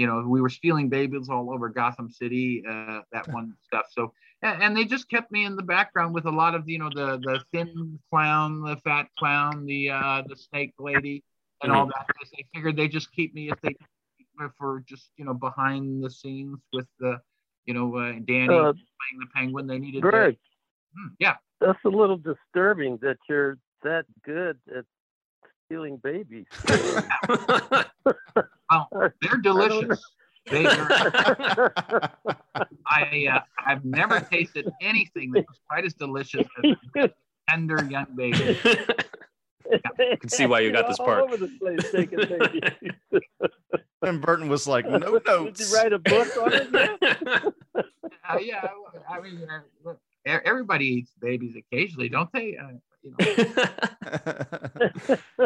you 0.00 0.06
know, 0.06 0.24
we 0.26 0.40
were 0.40 0.48
stealing 0.48 0.88
babies 0.88 1.28
all 1.28 1.52
over 1.52 1.68
Gotham 1.68 2.08
City, 2.10 2.64
uh, 2.66 3.00
that 3.12 3.28
one 3.28 3.52
stuff. 3.66 3.86
So, 3.90 4.12
and, 4.40 4.62
and 4.62 4.76
they 4.76 4.84
just 4.84 5.10
kept 5.10 5.30
me 5.30 5.44
in 5.44 5.54
the 5.56 5.62
background 5.62 6.14
with 6.14 6.24
a 6.24 6.30
lot 6.42 6.54
of, 6.54 6.66
you 6.68 6.78
know, 6.78 6.90
the 7.00 7.18
the 7.28 7.36
thin 7.52 7.98
clown, 8.10 8.62
the 8.62 8.76
fat 8.78 9.06
clown, 9.18 9.66
the 9.66 9.90
uh, 9.90 10.22
the 10.26 10.36
snake 10.36 10.72
lady, 10.78 11.22
and 11.62 11.70
all 11.70 11.86
that. 11.86 12.06
Because 12.08 12.30
they 12.30 12.44
figured 12.54 12.76
they 12.76 12.88
just 12.88 13.12
keep 13.12 13.34
me 13.34 13.50
if 13.50 13.60
they 13.60 13.76
for 14.58 14.82
just 14.88 15.10
you 15.18 15.24
know 15.26 15.34
behind 15.34 16.02
the 16.02 16.10
scenes 16.10 16.58
with 16.72 16.86
the, 16.98 17.20
you 17.66 17.74
know, 17.74 17.94
uh, 17.96 18.12
Danny 18.24 18.48
Uh, 18.48 18.72
playing 18.72 19.18
the 19.20 19.26
penguin. 19.34 19.66
They 19.66 19.78
needed. 19.78 20.00
to- 20.02 20.10
Greg, 20.10 20.38
Hmm, 20.96 21.08
yeah. 21.20 21.36
that's 21.60 21.84
a 21.84 21.88
little 21.88 22.16
disturbing 22.16 22.96
that 23.02 23.18
you're 23.28 23.58
that 23.82 24.06
good 24.24 24.58
at 24.76 24.84
stealing 25.70 25.96
babies. 25.98 26.46
Well, 28.72 28.88
they're 29.20 29.38
delicious. 29.42 30.00
They 30.48 30.64
are, 30.64 32.12
I 32.86 33.26
uh, 33.28 33.40
I've 33.66 33.84
never 33.84 34.20
tasted 34.20 34.70
anything 34.80 35.32
that 35.32 35.44
was 35.48 35.58
quite 35.68 35.84
as 35.84 35.94
delicious 35.94 36.46
as 36.62 36.76
a 36.96 37.10
tender 37.48 37.84
young 37.90 38.06
baby. 38.14 38.56
I 38.62 40.16
can 40.20 40.28
see 40.28 40.46
why 40.46 40.60
you 40.60 40.70
got 40.70 40.86
this 40.86 41.00
all 41.00 41.06
part. 41.06 41.24
over 41.24 41.36
the 41.36 41.48
place 41.60 41.90
taking 41.90 42.20
babies. 42.20 42.92
And 44.02 44.20
Burton 44.22 44.48
was 44.48 44.68
like, 44.68 44.84
no 44.88 44.98
Did 45.18 45.26
notes. 45.26 45.68
you 45.68 45.76
write 45.76 45.92
a 45.92 45.98
book 45.98 46.28
on 46.40 46.52
it? 46.52 47.54
Uh, 47.74 48.38
yeah, 48.40 48.68
I 49.08 49.20
mean, 49.20 49.48
uh, 49.50 49.62
look, 49.84 49.98
everybody 50.24 50.86
eats 50.86 51.12
babies 51.20 51.56
occasionally, 51.56 52.08
don't 52.08 52.30
they? 52.32 52.56
Uh, 52.56 52.74
you 53.02 53.14
know, 53.18 53.26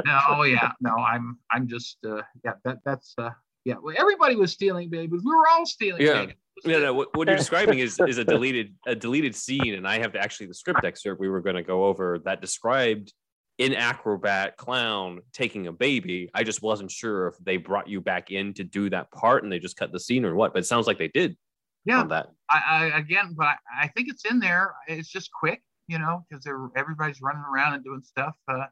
no, 0.04 0.42
yeah, 0.44 0.72
no, 0.80 0.96
I'm 0.96 1.38
I'm 1.50 1.68
just 1.68 1.98
uh, 2.04 2.22
yeah, 2.44 2.54
that 2.64 2.78
that's 2.84 3.14
uh, 3.18 3.30
yeah. 3.64 3.76
Well, 3.82 3.94
everybody 3.98 4.36
was 4.36 4.52
stealing 4.52 4.90
babies. 4.90 5.22
We 5.24 5.34
were 5.34 5.48
all 5.48 5.66
stealing 5.66 6.02
Yeah. 6.02 6.20
babies. 6.20 6.36
No, 6.64 6.80
no. 6.80 6.94
What, 6.94 7.16
what 7.16 7.28
you're 7.28 7.36
describing 7.36 7.80
is 7.80 7.98
is 8.06 8.18
a 8.18 8.24
deleted 8.24 8.74
a 8.86 8.94
deleted 8.94 9.34
scene, 9.34 9.74
and 9.74 9.86
I 9.86 9.98
have 9.98 10.14
actually 10.16 10.46
the 10.46 10.54
script 10.54 10.84
excerpt 10.84 11.20
we 11.20 11.28
were 11.28 11.40
going 11.40 11.56
to 11.56 11.62
go 11.62 11.84
over 11.84 12.20
that 12.24 12.40
described 12.40 13.12
an 13.58 13.74
acrobat 13.74 14.56
clown 14.56 15.20
taking 15.32 15.66
a 15.66 15.72
baby. 15.72 16.28
I 16.34 16.42
just 16.42 16.62
wasn't 16.62 16.90
sure 16.90 17.28
if 17.28 17.34
they 17.38 17.56
brought 17.56 17.88
you 17.88 18.00
back 18.00 18.30
in 18.30 18.54
to 18.54 18.64
do 18.64 18.90
that 18.90 19.10
part, 19.12 19.42
and 19.42 19.52
they 19.52 19.58
just 19.58 19.76
cut 19.76 19.92
the 19.92 20.00
scene 20.00 20.24
or 20.24 20.34
what. 20.34 20.52
But 20.52 20.60
it 20.60 20.66
sounds 20.66 20.86
like 20.86 20.98
they 20.98 21.08
did 21.08 21.36
Yeah, 21.84 22.04
that. 22.04 22.26
I, 22.48 22.62
I 22.92 22.98
again, 22.98 23.34
but 23.36 23.46
I, 23.46 23.56
I 23.82 23.88
think 23.88 24.08
it's 24.08 24.24
in 24.24 24.38
there. 24.38 24.74
It's 24.86 25.08
just 25.08 25.30
quick, 25.32 25.62
you 25.88 25.98
know, 25.98 26.24
because 26.28 26.46
everybody's 26.76 27.20
running 27.20 27.42
around 27.42 27.74
and 27.74 27.84
doing 27.84 28.02
stuff. 28.02 28.34
Uh, 28.48 28.64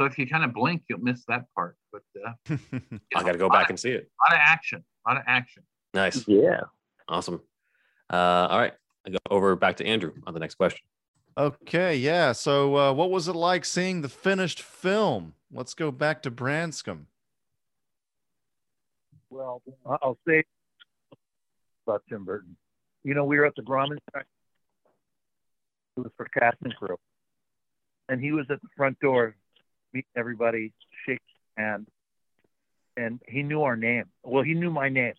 so 0.00 0.06
if 0.06 0.18
you 0.18 0.26
kind 0.26 0.44
of 0.44 0.52
blink, 0.52 0.82
you'll 0.88 1.00
miss 1.00 1.24
that 1.26 1.44
part. 1.54 1.76
But 1.92 2.02
uh, 2.24 2.32
you 2.70 2.80
I 3.14 3.22
got 3.22 3.32
to 3.32 3.38
go 3.38 3.48
back 3.48 3.66
of- 3.66 3.70
and 3.70 3.80
see 3.80 3.90
it. 3.90 4.10
A 4.28 4.32
lot 4.32 4.40
of 4.40 4.42
action, 4.42 4.84
a 5.06 5.10
lot 5.10 5.16
of 5.18 5.24
action. 5.26 5.62
Nice, 5.94 6.26
yeah. 6.28 6.60
awesome. 7.08 7.40
Uh, 8.12 8.16
all 8.50 8.58
right, 8.58 8.74
I 9.06 9.10
go 9.10 9.18
over 9.30 9.56
back 9.56 9.76
to 9.78 9.86
Andrew 9.86 10.12
on 10.26 10.34
the 10.34 10.40
next 10.40 10.56
question. 10.56 10.80
Okay, 11.38 11.96
yeah. 11.96 12.32
So, 12.32 12.76
uh, 12.76 12.92
what 12.92 13.10
was 13.10 13.28
it 13.28 13.36
like 13.36 13.64
seeing 13.64 14.00
the 14.02 14.08
finished 14.08 14.62
film? 14.62 15.34
Let's 15.52 15.74
go 15.74 15.90
back 15.90 16.22
to 16.22 16.30
Branscombe. 16.30 17.06
Well, 19.30 19.62
I- 19.84 19.96
I'll 20.02 20.18
say 20.26 20.44
about 21.86 22.02
Tim 22.08 22.24
Burton. 22.24 22.56
You 23.04 23.14
know, 23.14 23.24
we 23.24 23.38
were 23.38 23.46
at 23.46 23.54
the 23.54 23.62
Grauman 23.62 23.98
site. 24.12 24.24
It 25.96 26.00
was 26.00 26.12
for 26.16 26.26
cast 26.26 26.56
and 26.62 26.74
crew. 26.76 26.96
And 28.08 28.20
he 28.20 28.32
was 28.32 28.46
at 28.50 28.60
the 28.60 28.68
front 28.76 28.98
door 29.00 29.34
meeting 29.92 30.08
everybody, 30.16 30.72
shaking 31.04 31.20
hand. 31.56 31.86
And 32.96 33.20
he 33.26 33.42
knew 33.42 33.62
our 33.62 33.76
name. 33.76 34.04
Well, 34.22 34.42
he 34.42 34.54
knew 34.54 34.70
my 34.70 34.88
name. 34.88 35.14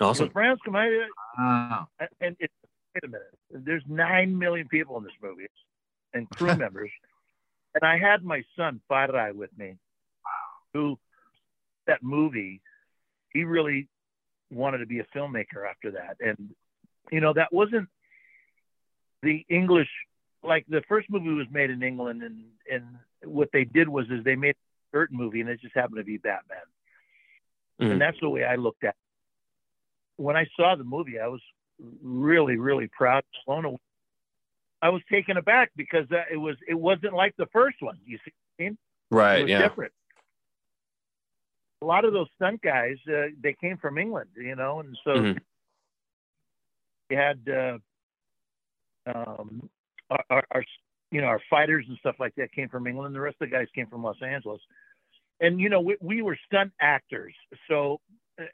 Awesome. 0.00 0.26
So 0.26 0.32
Branscombe, 0.32 0.76
I, 0.76 0.88
uh, 0.88 1.06
ah. 1.38 1.86
Wow. 2.00 2.08
and 2.20 2.36
it, 2.40 2.50
wait 2.94 3.04
a 3.04 3.08
minute. 3.08 3.34
There's 3.50 3.82
nine 3.86 4.38
million 4.38 4.68
people 4.68 4.96
in 4.98 5.04
this 5.04 5.12
movie 5.22 5.46
and 6.14 6.28
crew 6.30 6.54
members. 6.56 6.90
And 7.74 7.84
I 7.84 7.98
had 7.98 8.22
my 8.22 8.42
son, 8.56 8.80
Farai, 8.90 9.34
with 9.34 9.50
me, 9.56 9.76
who 10.74 10.98
that 11.86 12.02
movie, 12.02 12.60
he 13.32 13.44
really 13.44 13.88
wanted 14.50 14.78
to 14.78 14.86
be 14.86 15.00
a 15.00 15.06
filmmaker 15.16 15.68
after 15.68 15.92
that. 15.92 16.16
And, 16.20 16.54
you 17.10 17.20
know, 17.20 17.32
that 17.32 17.52
wasn't 17.52 17.88
the 19.22 19.44
English, 19.48 19.88
like 20.42 20.66
the 20.68 20.82
first 20.88 21.08
movie 21.10 21.30
was 21.30 21.46
made 21.50 21.70
in 21.70 21.82
England. 21.82 22.22
And, 22.22 22.44
and 22.70 22.84
what 23.24 23.50
they 23.52 23.64
did 23.64 23.88
was 23.88 24.06
is 24.10 24.24
they 24.24 24.36
made 24.36 24.54
a 24.54 24.92
Burton 24.92 25.16
movie 25.16 25.40
and 25.40 25.48
it 25.48 25.60
just 25.60 25.74
happened 25.74 25.98
to 25.98 26.04
be 26.04 26.18
Batman. 26.18 26.58
Mhm. 27.80 27.92
And 27.92 28.00
that's 28.00 28.18
the 28.20 28.28
way 28.28 28.44
I 28.44 28.56
looked 28.56 28.84
at 28.84 28.90
it. 28.90 30.22
When 30.22 30.36
I 30.36 30.46
saw 30.56 30.74
the 30.76 30.84
movie, 30.84 31.18
I 31.18 31.26
was 31.28 31.40
really, 32.02 32.56
really 32.56 32.88
proud, 32.88 33.24
blown 33.46 33.64
away. 33.64 33.78
I 34.82 34.88
was 34.90 35.02
taken 35.10 35.36
aback 35.36 35.70
because 35.76 36.10
uh, 36.10 36.24
it 36.30 36.36
was 36.36 36.56
it 36.66 36.74
wasn't 36.74 37.14
like 37.14 37.36
the 37.36 37.46
first 37.46 37.80
one. 37.80 37.98
You 38.04 38.18
see, 38.24 38.32
it 38.58 38.76
Right. 39.10 39.42
was 39.42 39.50
Yeah. 39.50 39.62
different. 39.62 39.92
A 41.82 41.84
lot 41.84 42.04
of 42.04 42.12
those 42.12 42.28
stunt 42.34 42.62
guys, 42.62 42.96
uh, 43.08 43.28
they 43.40 43.54
came 43.54 43.76
from 43.76 43.98
England, 43.98 44.30
you 44.36 44.54
know, 44.56 44.80
and 44.80 44.96
so 45.04 45.10
Mhm. 45.16 45.40
we 47.10 47.16
had 47.16 47.48
uh, 47.48 47.78
um, 49.06 49.68
our, 50.10 50.24
our, 50.30 50.44
our, 50.50 50.64
you 51.10 51.20
know, 51.20 51.26
our 51.26 51.40
fighters 51.50 51.84
and 51.88 51.96
stuff 51.98 52.16
like 52.18 52.34
that 52.36 52.52
came 52.52 52.68
from 52.68 52.86
England. 52.86 53.14
The 53.14 53.20
rest 53.20 53.36
of 53.40 53.50
the 53.50 53.56
guys 53.56 53.66
came 53.74 53.86
from 53.86 54.02
Los 54.02 54.16
Angeles, 54.22 54.60
and 55.40 55.60
you 55.60 55.68
know, 55.68 55.80
we, 55.80 55.96
we 56.00 56.22
were 56.22 56.38
stunt 56.46 56.72
actors, 56.80 57.34
so 57.68 58.00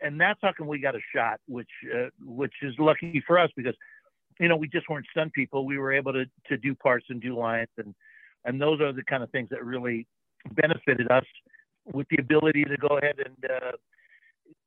and 0.01 0.21
that's 0.21 0.39
how 0.43 0.53
come 0.57 0.67
we 0.67 0.79
got 0.81 0.95
a 0.95 1.01
shot, 1.15 1.41
which 1.47 1.69
uh, 1.95 2.09
which 2.25 2.53
is 2.63 2.75
lucky 2.79 3.23
for 3.27 3.39
us 3.39 3.51
because 3.57 3.75
you 4.41 4.49
know 4.49 4.57
we 4.57 4.69
just 4.69 4.89
weren't 4.89 5.07
stunt 5.11 5.33
people. 5.33 5.67
We 5.67 5.79
were 5.79 5.93
able 5.93 6.13
to 6.13 6.25
to 6.49 6.57
do 6.57 6.75
parts 6.75 7.07
and 7.09 7.21
do 7.21 7.37
lines, 7.37 7.69
and 7.77 7.95
and 8.45 8.61
those 8.61 8.81
are 8.81 8.93
the 8.93 9.05
kind 9.05 9.23
of 9.23 9.31
things 9.31 9.49
that 9.51 9.65
really 9.65 10.07
benefited 10.53 11.11
us 11.11 11.25
with 11.93 12.07
the 12.11 12.19
ability 12.21 12.65
to 12.65 12.77
go 12.77 12.99
ahead 12.99 13.17
and 13.25 13.51
uh, 13.51 13.73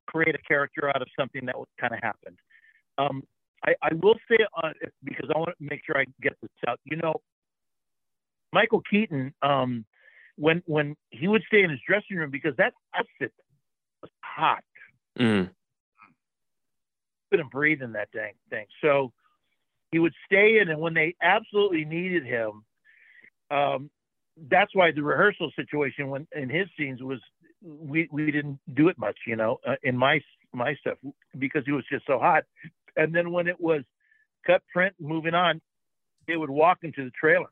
create 0.07 0.35
a 0.35 0.41
character 0.47 0.89
out 0.89 1.01
of 1.01 1.07
something 1.19 1.45
that 1.45 1.55
kind 1.79 1.93
of 1.93 1.99
happened. 2.01 2.37
Um, 2.97 3.23
I, 3.65 3.73
I 3.81 3.93
will 4.01 4.15
say 4.29 4.37
uh, 4.63 4.69
because 5.03 5.29
I 5.33 5.37
want 5.37 5.49
to 5.57 5.63
make 5.63 5.81
sure 5.85 5.97
I 5.97 6.05
get 6.21 6.33
this 6.41 6.49
out. 6.67 6.79
You 6.85 6.97
know, 6.97 7.13
Michael 8.53 8.81
Keaton, 8.89 9.33
um, 9.41 9.85
when 10.37 10.63
when 10.65 10.95
he 11.09 11.27
would 11.27 11.43
stay 11.47 11.63
in 11.63 11.69
his 11.69 11.79
dressing 11.87 12.17
room 12.17 12.31
because 12.31 12.55
that 12.57 12.73
outfit 12.95 13.33
was 14.01 14.11
hot 14.23 14.63
Mhm. 15.17 15.49
couldn't 17.31 17.51
breathe 17.51 17.81
in 17.81 17.93
that 17.93 18.09
dang 18.11 18.33
thing. 18.49 18.65
So 18.81 19.11
he 19.91 19.99
would 19.99 20.13
stay 20.25 20.59
in, 20.59 20.69
and 20.69 20.79
when 20.79 20.93
they 20.93 21.15
absolutely 21.21 21.85
needed 21.85 22.25
him, 22.25 22.63
um, 23.49 23.89
that's 24.49 24.73
why 24.75 24.91
the 24.91 25.03
rehearsal 25.03 25.51
situation 25.55 26.09
when 26.09 26.27
in 26.35 26.49
his 26.49 26.67
scenes 26.77 27.01
was 27.01 27.19
we 27.63 28.07
we 28.11 28.31
didn't 28.31 28.59
do 28.73 28.87
it 28.89 28.97
much, 28.97 29.17
you 29.27 29.35
know, 29.35 29.59
uh, 29.67 29.75
in 29.83 29.95
my 29.97 30.19
my 30.53 30.75
stuff 30.75 30.97
because 31.37 31.63
he 31.65 31.71
was 31.71 31.83
just 31.91 32.05
so 32.05 32.19
hot. 32.19 32.43
And 32.95 33.13
then 33.13 33.31
when 33.31 33.47
it 33.47 33.59
was 33.59 33.83
cut 34.45 34.61
print, 34.71 34.95
moving 34.99 35.33
on, 35.33 35.61
they 36.27 36.37
would 36.37 36.49
walk 36.49 36.79
into 36.83 37.03
the 37.03 37.11
trailer 37.11 37.49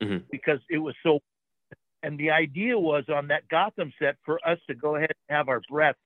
Mhm. 0.00 0.28
because 0.30 0.60
it 0.68 0.78
was 0.78 0.94
so. 1.02 1.22
And 2.02 2.18
the 2.18 2.30
idea 2.30 2.78
was 2.78 3.08
on 3.08 3.28
that 3.28 3.48
Gotham 3.48 3.92
set 3.98 4.16
for 4.24 4.38
us 4.46 4.58
to 4.68 4.74
go 4.74 4.96
ahead 4.96 5.10
and 5.28 5.36
have 5.36 5.48
our 5.48 5.60
breath 5.68 5.96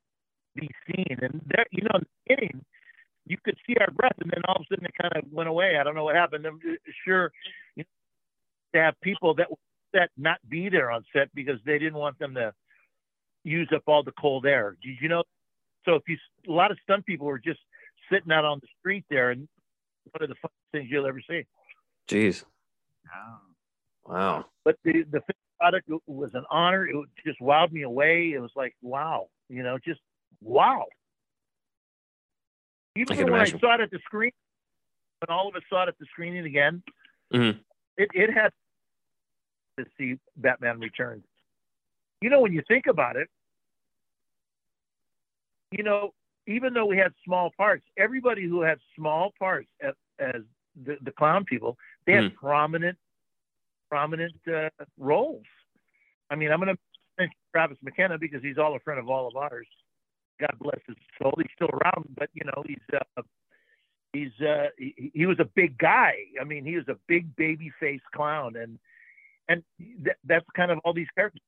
be 0.55 0.69
seen. 0.87 1.19
And 1.21 1.41
there, 1.47 1.67
you 1.71 1.83
know, 1.83 1.91
in 1.95 2.01
the 2.01 2.09
beginning, 2.27 2.65
you 3.27 3.37
could 3.39 3.59
see 3.67 3.77
our 3.77 3.91
breath, 3.91 4.17
and 4.19 4.31
then 4.31 4.43
all 4.47 4.57
of 4.57 4.63
a 4.63 4.65
sudden 4.67 4.87
it 4.87 4.95
kind 5.01 5.15
of 5.17 5.31
went 5.33 5.49
away. 5.49 5.77
I 5.77 5.83
don't 5.83 5.95
know 5.95 6.05
what 6.05 6.17
happened. 6.17 6.47
I'm 6.47 6.61
sure 7.05 7.33
you 7.77 7.85
know, 7.85 8.79
to 8.79 8.85
have 8.85 9.01
people 9.01 9.35
that 9.35 9.51
were 9.51 9.57
set 9.95 10.11
not 10.17 10.39
be 10.49 10.69
there 10.69 10.91
on 10.91 11.05
set 11.13 11.33
because 11.35 11.61
they 11.65 11.79
didn't 11.79 11.99
want 11.99 12.19
them 12.19 12.35
to 12.35 12.55
use 13.45 13.71
up 13.73 13.83
all 13.87 14.03
the 14.03 14.13
cold 14.13 14.47
air. 14.47 14.77
Did 14.83 15.01
you 15.01 15.09
know? 15.09 15.25
So 15.85 15.95
if 15.95 16.03
you, 16.09 16.17
a 16.49 16.53
lot 16.53 16.71
of 16.71 16.79
stunt 16.83 17.07
people 17.07 17.27
were 17.27 17.39
just 17.39 17.61
sitting 18.11 18.33
out 18.33 18.45
on 18.45 18.59
the 18.61 18.69
street 18.79 19.05
there, 19.11 19.31
and 19.31 19.49
one 20.13 20.23
of 20.23 20.29
the 20.29 20.35
funniest 20.37 20.73
things 20.73 20.89
you'll 20.91 21.07
ever 21.07 21.21
see. 21.29 21.45
Jeez. 22.09 22.45
Wow. 23.07 23.41
Wow. 24.07 24.45
But 24.65 24.77
the 24.85 25.03
the 25.05 25.21
finished 25.21 25.39
product 25.59 25.91
was 26.07 26.31
an 26.35 26.45
honor. 26.51 26.87
It 26.87 26.97
just 27.25 27.41
wowed 27.41 27.73
me 27.73 27.83
away. 27.83 28.33
It 28.33 28.41
was 28.41 28.51
like 28.57 28.75
wow, 28.83 29.29
you 29.49 29.63
know, 29.63 29.79
just 29.79 30.01
wow. 30.43 30.87
Even 32.97 33.17
I 33.17 33.23
when 33.23 33.29
imagine. 33.35 33.57
I 33.57 33.61
saw 33.61 33.75
it 33.75 33.81
at 33.81 33.91
the 33.91 34.01
screen, 34.05 34.33
when 35.21 35.35
all 35.35 35.49
of 35.49 35.55
us 35.55 35.63
saw 35.71 35.85
it 35.85 35.89
at 35.89 35.99
the 35.99 36.07
screening 36.07 36.45
again, 36.45 36.83
Mhm. 37.33 37.61
it 37.97 38.09
it 38.15 38.31
had 38.33 38.53
to 39.79 39.87
see 39.97 40.19
Batman 40.37 40.81
Returns. 40.81 41.25
You 42.21 42.31
know, 42.31 42.41
when 42.41 42.53
you 42.53 42.63
think 42.67 42.87
about 42.87 43.17
it, 43.17 43.31
you 45.71 45.83
know, 45.83 46.15
even 46.47 46.75
though 46.75 46.87
we 46.87 46.97
had 46.97 47.13
small 47.25 47.51
parts, 47.57 47.85
everybody 47.97 48.47
who 48.47 48.63
had 48.63 48.79
small 48.97 49.33
parts 49.39 49.69
as, 49.81 49.95
as 50.19 50.43
the, 50.85 50.97
the 51.03 51.13
clown 51.13 51.45
people, 51.45 51.77
they 52.07 52.13
had 52.13 52.35
prominent, 52.35 52.99
prominent 53.89 54.35
uh, 54.53 54.69
roles. 54.99 55.45
I 56.31 56.37
mean, 56.37 56.51
I'm 56.51 56.61
going 56.61 56.75
to 56.75 56.81
mention 57.19 57.37
Travis 57.53 57.79
McKenna 57.83 58.19
because 58.19 58.43
he's 58.43 58.59
all 58.59 58.75
a 58.75 58.81
friend 58.81 58.99
of 58.99 59.09
all 59.09 59.29
of 59.29 59.37
ours. 59.37 59.67
God 60.41 60.55
bless 60.59 60.81
his 60.87 60.97
soul. 61.21 61.35
He's 61.37 61.51
still 61.55 61.69
around, 61.69 62.07
but 62.17 62.31
you 62.33 62.43
know, 62.45 62.65
he's 62.67 62.79
uh, 62.95 63.23
he's 64.13 64.33
uh, 64.41 64.69
he, 64.79 65.11
he 65.15 65.27
was 65.27 65.39
a 65.39 65.45
big 65.45 65.77
guy. 65.77 66.15
I 66.41 66.45
mean, 66.45 66.65
he 66.65 66.77
was 66.77 66.89
a 66.89 66.97
big 67.07 67.37
baby 67.37 67.71
face 67.79 68.01
clown, 68.15 68.57
and 68.57 68.79
and 69.51 69.63
th- 69.79 70.17
that's 70.25 70.47
kind 70.57 70.71
of 70.71 70.79
all 70.79 70.95
these 70.95 71.09
characters. 71.15 71.43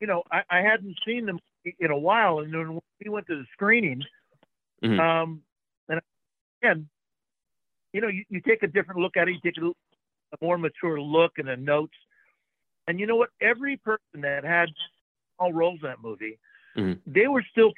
You 0.00 0.06
know, 0.06 0.22
I, 0.30 0.42
I 0.50 0.58
hadn't 0.60 0.96
seen 1.06 1.26
them 1.26 1.38
in 1.78 1.90
a 1.90 1.98
while, 1.98 2.40
and 2.40 2.52
then 2.52 2.78
we 3.02 3.10
went 3.10 3.26
to 3.28 3.36
the 3.36 3.46
screening, 3.52 4.02
Mhm. 4.82 5.00
um, 5.00 5.42
and 5.88 6.00
again, 6.62 6.88
you 7.92 8.00
know, 8.02 8.08
you, 8.08 8.24
you 8.28 8.40
take 8.40 8.62
a 8.62 8.66
different 8.66 9.00
look 9.00 9.16
at 9.16 9.28
it. 9.28 9.32
You 9.32 9.40
take 9.40 9.56
a, 9.58 9.66
a 9.66 10.36
more 10.42 10.58
mature 10.58 11.00
look 11.00 11.38
and 11.38 11.48
the 11.48 11.56
notes, 11.56 11.96
and 12.86 13.00
you 13.00 13.06
know 13.06 13.16
what? 13.16 13.30
Every 13.40 13.78
person 13.78 14.20
that 14.20 14.44
had 14.44 14.68
all 15.38 15.52
roles 15.52 15.80
in 15.82 15.88
that 15.88 16.00
movie, 16.02 16.38
Mhm. 16.76 17.00
they 17.06 17.26
were 17.26 17.42
still 17.50 17.72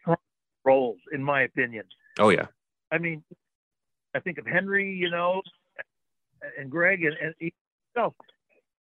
roles, 0.65 0.99
in 1.13 1.23
my 1.23 1.43
opinion. 1.43 1.85
Oh 2.19 2.31
yeah. 2.31 2.47
I 2.91 2.99
mean, 2.99 3.23
I 4.15 4.21
think 4.21 4.39
of 4.39 4.47
Henry, 4.47 4.93
you 4.93 5.09
know, 5.11 5.43
and 6.59 6.71
Greg 6.71 7.05
and, 7.05 7.17
and 7.21 7.35
yourself. 7.95 8.15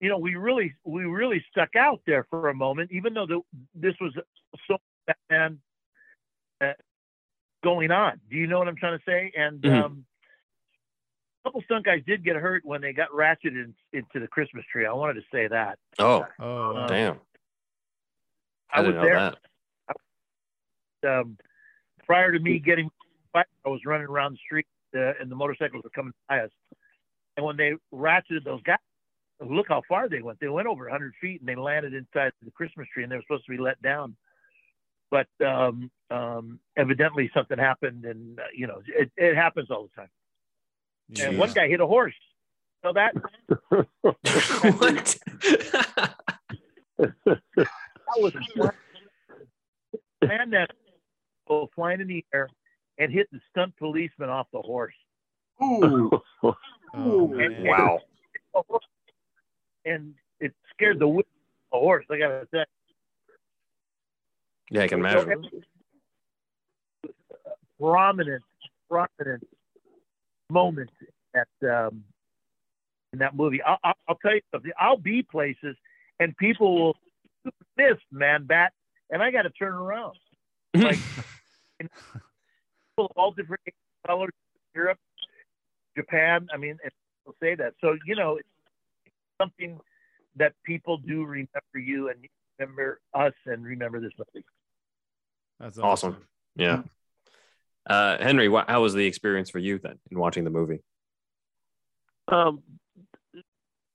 You 0.06 0.12
know, 0.12 0.20
we 0.20 0.36
really 0.36 0.76
we 0.84 1.06
really 1.06 1.44
stuck 1.50 1.76
out 1.76 2.00
there 2.06 2.28
for 2.30 2.50
a 2.50 2.54
moment, 2.54 2.91
even 2.91 3.15
though 3.15 3.26
the, 3.26 3.41
this 3.74 3.96
was 4.00 4.13
so 4.68 4.78
Batman 5.08 5.60
uh, 6.62 6.74
going 7.63 7.89
on. 7.89 8.22
Do 8.30 8.36
you 8.38 8.46
know 8.46 8.60
what 8.60 8.68
I'm 8.68 8.76
trying 8.76 9.00
to 9.00 9.04
say? 9.04 9.32
And 9.36 9.63
Mhm. 9.63 9.84
um, 9.84 10.06
a 11.44 11.50
couple 11.50 11.63
stunt 11.63 11.86
guys 11.86 12.04
did 12.06 12.24
get 12.24 12.36
hurt 12.36 12.63
when 12.63 12.82
they 12.82 12.94
got 12.94 13.10
ratcheted 13.10 13.46
in, 13.46 13.76
into 13.94 14.20
the 14.20 14.28
Christmas 14.28 14.63
tree. 14.72 14.86
I 14.86 14.94
wanted 14.94 15.15
to 15.15 15.24
say 15.32 15.48
that. 15.48 15.80
Oh 15.98 16.28
Oh, 16.38 16.86
damn. 16.88 17.20
I, 18.70 18.78
I 18.78 18.82
was 18.82 18.89
didn't 18.94 19.02
know 19.02 19.08
there. 19.08 19.36
that. 21.02 21.20
um, 21.20 21.36
prior 22.06 22.32
to 22.32 22.38
me 22.38 22.60
getting 22.60 22.91
I 23.34 23.44
was 23.65 23.82
running 23.88 24.06
around 24.06 24.34
the 24.34 24.39
street 24.46 24.68
uh, 24.96 25.13
and 25.20 25.32
the 25.32 25.36
motorcycles 25.36 25.84
were 25.84 25.89
coming 25.89 26.13
by 26.30 26.41
us. 26.41 26.52
And 27.38 27.46
when 27.46 27.58
they 27.58 27.74
ratcheted 27.91 28.44
those 28.44 28.62
guys, 28.62 28.78
look 29.41 29.67
how 29.69 29.82
far 29.88 30.08
they 30.10 30.21
went. 30.21 30.39
They 30.39 30.48
went 30.48 30.67
over 30.67 30.84
100 30.86 31.13
feet 31.19 31.41
and 31.41 31.48
they 31.48 31.56
landed 31.56 31.93
inside 31.93 32.32
the 32.43 32.52
Christmas 32.52 32.88
tree 32.93 33.04
and 33.04 33.12
they 33.12 33.17
were 33.17 33.24
supposed 33.24 33.45
to 33.45 33.52
be 33.52 33.58
let 33.58 33.82
down. 33.82 34.15
But 35.12 35.28
um, 35.45 35.91
um, 36.10 36.60
evidently 36.78 37.30
something 37.34 37.58
happened 37.58 38.06
and, 38.06 38.39
uh, 38.39 38.43
you 38.56 38.67
know, 38.67 38.82
it, 38.88 39.12
it 39.17 39.36
happens 39.36 39.69
all 39.69 39.84
the 39.84 40.02
time. 40.02 40.10
And 41.19 41.38
one 41.38 41.54
guy 41.54 41.67
hit 41.67 41.80
a 41.80 41.88
horse. 41.88 42.15
So 42.84 42.93
that, 42.93 43.13
what? 43.69 45.17
that 46.98 47.67
was 48.17 48.34
a 48.36 50.28
man 50.28 50.50
that 50.52 50.71
go 51.48 51.69
flying 51.76 52.02
in 52.02 52.08
the 52.08 52.26
air 52.34 52.50
and 52.98 53.12
hit 53.12 53.28
the 53.32 53.39
stunt 53.52 53.76
policeman 53.78 54.30
off 54.30 54.48
the 54.52 54.62
horse. 54.62 54.93
Ooh, 55.63 56.10
Oh, 56.43 56.56
Ooh, 56.98 57.28
man. 57.30 57.63
Wow. 57.65 58.00
and 58.54 58.63
it 59.86 60.54
scared 60.74 61.00
the 61.00 61.08
whip 61.08 61.28
a 61.74 61.80
horse. 61.80 62.06
I 62.10 62.17
gotta 62.17 62.48
say. 62.54 62.65
Yeah, 64.71 64.84
I 64.84 64.88
can 64.88 65.00
imagine. 65.00 65.43
prominent, 67.80 68.43
prominent 68.89 69.48
moment 70.50 70.89
at 71.36 71.48
um, 71.69 72.04
in 73.13 73.19
that 73.19 73.36
movie. 73.36 73.62
I'll, 73.62 73.78
I'll, 73.84 73.93
I'll 74.08 74.15
tell 74.15 74.34
you 74.34 74.41
something. 74.52 74.71
I'll 74.80 74.98
be 74.98 75.21
places 75.21 75.76
and 76.19 76.36
people 76.38 76.76
will 76.76 76.98
miss 77.78 77.98
man 78.12 78.45
bat, 78.45 78.74
and 79.10 79.21
I 79.21 79.32
got 79.32 79.43
to 79.43 79.50
turn 79.52 79.74
around. 79.74 80.17
Like 80.76 81.00
people 81.80 83.06
of 83.10 83.12
all 83.15 83.32
different 83.32 83.62
colors, 84.06 84.32
Europe, 84.76 85.00
Japan. 85.98 86.48
I 86.54 86.58
mean, 86.58 86.78
and 86.84 86.91
people 87.21 87.36
say 87.41 87.56
that. 87.56 87.76
So 87.80 87.98
you 88.06 88.15
know, 88.15 88.36
it's 88.36 88.48
something 89.39 89.80
that 90.36 90.54
people 90.65 90.98
do 90.98 91.24
remember 91.24 91.50
you 91.76 92.10
and 92.10 92.26
remember 92.60 93.00
us 93.13 93.34
and 93.45 93.63
remember 93.63 94.00
this 94.00 94.12
movie. 94.17 94.45
That's 95.60 95.78
Awesome. 95.78 96.17
Yeah. 96.56 96.84
Uh, 97.88 98.17
Henry, 98.19 98.50
wha 98.50 98.65
how 98.67 98.82
was 98.82 98.93
the 98.93 99.06
experience 99.06 99.50
for 99.50 99.60
you 99.60 99.80
then 99.80 100.00
in 100.12 100.19
watching 100.19 100.43
the 100.43 100.50
movie? 100.50 100.80
Um, 102.28 102.63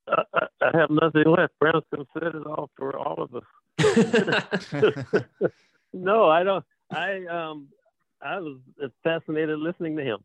I, 0.08 0.22
I 0.32 0.46
I 0.62 0.78
have 0.78 0.90
nothing 0.90 1.24
left. 1.26 1.54
Branscombe 1.58 2.06
said 2.14 2.34
it 2.34 2.46
all 2.46 2.70
for 2.76 2.96
all 2.96 3.22
of 3.22 3.34
us. 3.34 3.44
No, 5.92 6.28
I 6.28 6.44
don't. 6.44 6.64
I 6.90 7.24
um, 7.26 7.68
I 8.22 8.38
was 8.38 8.58
fascinated 9.02 9.58
listening 9.58 9.96
to 9.96 10.04
him. 10.04 10.18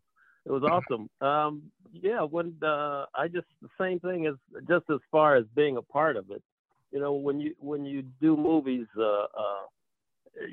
It 0.46 0.52
was 0.52 0.64
awesome. 0.64 1.10
Um, 1.22 1.64
yeah, 1.92 2.22
when 2.22 2.56
uh, 2.62 3.06
I 3.16 3.28
just 3.28 3.48
the 3.62 3.70
same 3.80 4.00
thing 4.00 4.28
as 4.28 4.36
just 4.68 4.86
as 4.92 5.00
far 5.12 5.36
as 5.36 5.46
being 5.56 5.78
a 5.78 5.82
part 5.82 6.18
of 6.18 6.30
it. 6.30 6.44
You 6.92 7.00
know, 7.00 7.14
when 7.14 7.40
you 7.40 7.56
when 7.60 7.86
you 7.86 8.04
do 8.22 8.38
movies, 8.38 8.88
uh, 8.98 9.24
uh, 9.24 9.66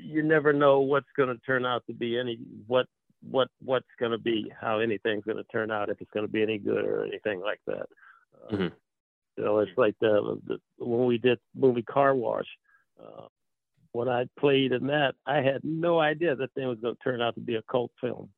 you 0.01 0.23
never 0.23 0.51
know 0.51 0.79
what's 0.79 1.07
going 1.15 1.29
to 1.29 1.41
turn 1.45 1.65
out 1.65 1.83
to 1.87 1.93
be 1.93 2.17
any 2.17 2.39
what 2.67 2.87
what 3.29 3.49
what's 3.63 3.85
going 3.99 4.11
to 4.11 4.17
be 4.17 4.51
how 4.59 4.79
anything's 4.79 5.25
going 5.25 5.37
to 5.37 5.43
turn 5.45 5.71
out 5.71 5.89
if 5.89 6.01
it's 6.01 6.11
going 6.11 6.25
to 6.25 6.31
be 6.31 6.41
any 6.41 6.57
good 6.57 6.85
or 6.85 7.05
anything 7.05 7.39
like 7.41 7.61
that. 7.67 7.85
Uh, 8.35 8.55
Mhm. 8.55 8.71
So 9.37 9.59
it's 9.59 9.77
like 9.77 9.95
the, 9.99 10.39
the 10.45 10.59
when 10.77 11.05
we 11.05 11.17
did 11.17 11.39
movie 11.55 11.81
Car 11.81 12.13
Wash. 12.15 12.47
Uh, 13.01 13.27
when 13.91 14.07
I 14.07 14.25
played 14.39 14.71
in 14.71 14.87
that, 14.87 15.15
I 15.25 15.37
had 15.37 15.63
no 15.63 15.99
idea 15.99 16.35
that 16.35 16.53
thing 16.53 16.67
was 16.67 16.79
going 16.79 16.95
to 16.95 17.03
turn 17.03 17.21
out 17.21 17.35
to 17.35 17.41
be 17.41 17.55
a 17.55 17.61
cult 17.63 17.91
film. 18.01 18.29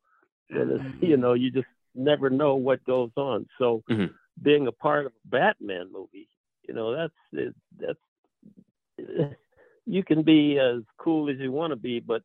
And 0.52 0.72
it's, 0.72 0.86
you 1.02 1.18
know, 1.18 1.34
you 1.34 1.52
just 1.52 1.68
never 1.96 2.30
know 2.30 2.56
what 2.56 2.84
goes 2.86 3.12
on. 3.18 3.48
So 3.58 3.84
Mhm. 3.90 4.14
being 4.42 4.68
a 4.68 4.72
part 4.72 5.06
of 5.06 5.14
a 5.14 5.28
Batman 5.30 5.90
movie, 5.92 6.28
you 6.68 6.74
know, 6.74 6.96
that's 6.96 7.14
it, 7.34 7.54
that's 7.80 8.00
you 9.86 10.04
can 10.04 10.24
be 10.24 10.58
as 10.60 10.82
cool 10.98 11.30
as 11.30 11.38
you 11.40 11.52
want 11.52 11.72
to 11.72 11.76
be, 11.78 12.00
but 12.00 12.22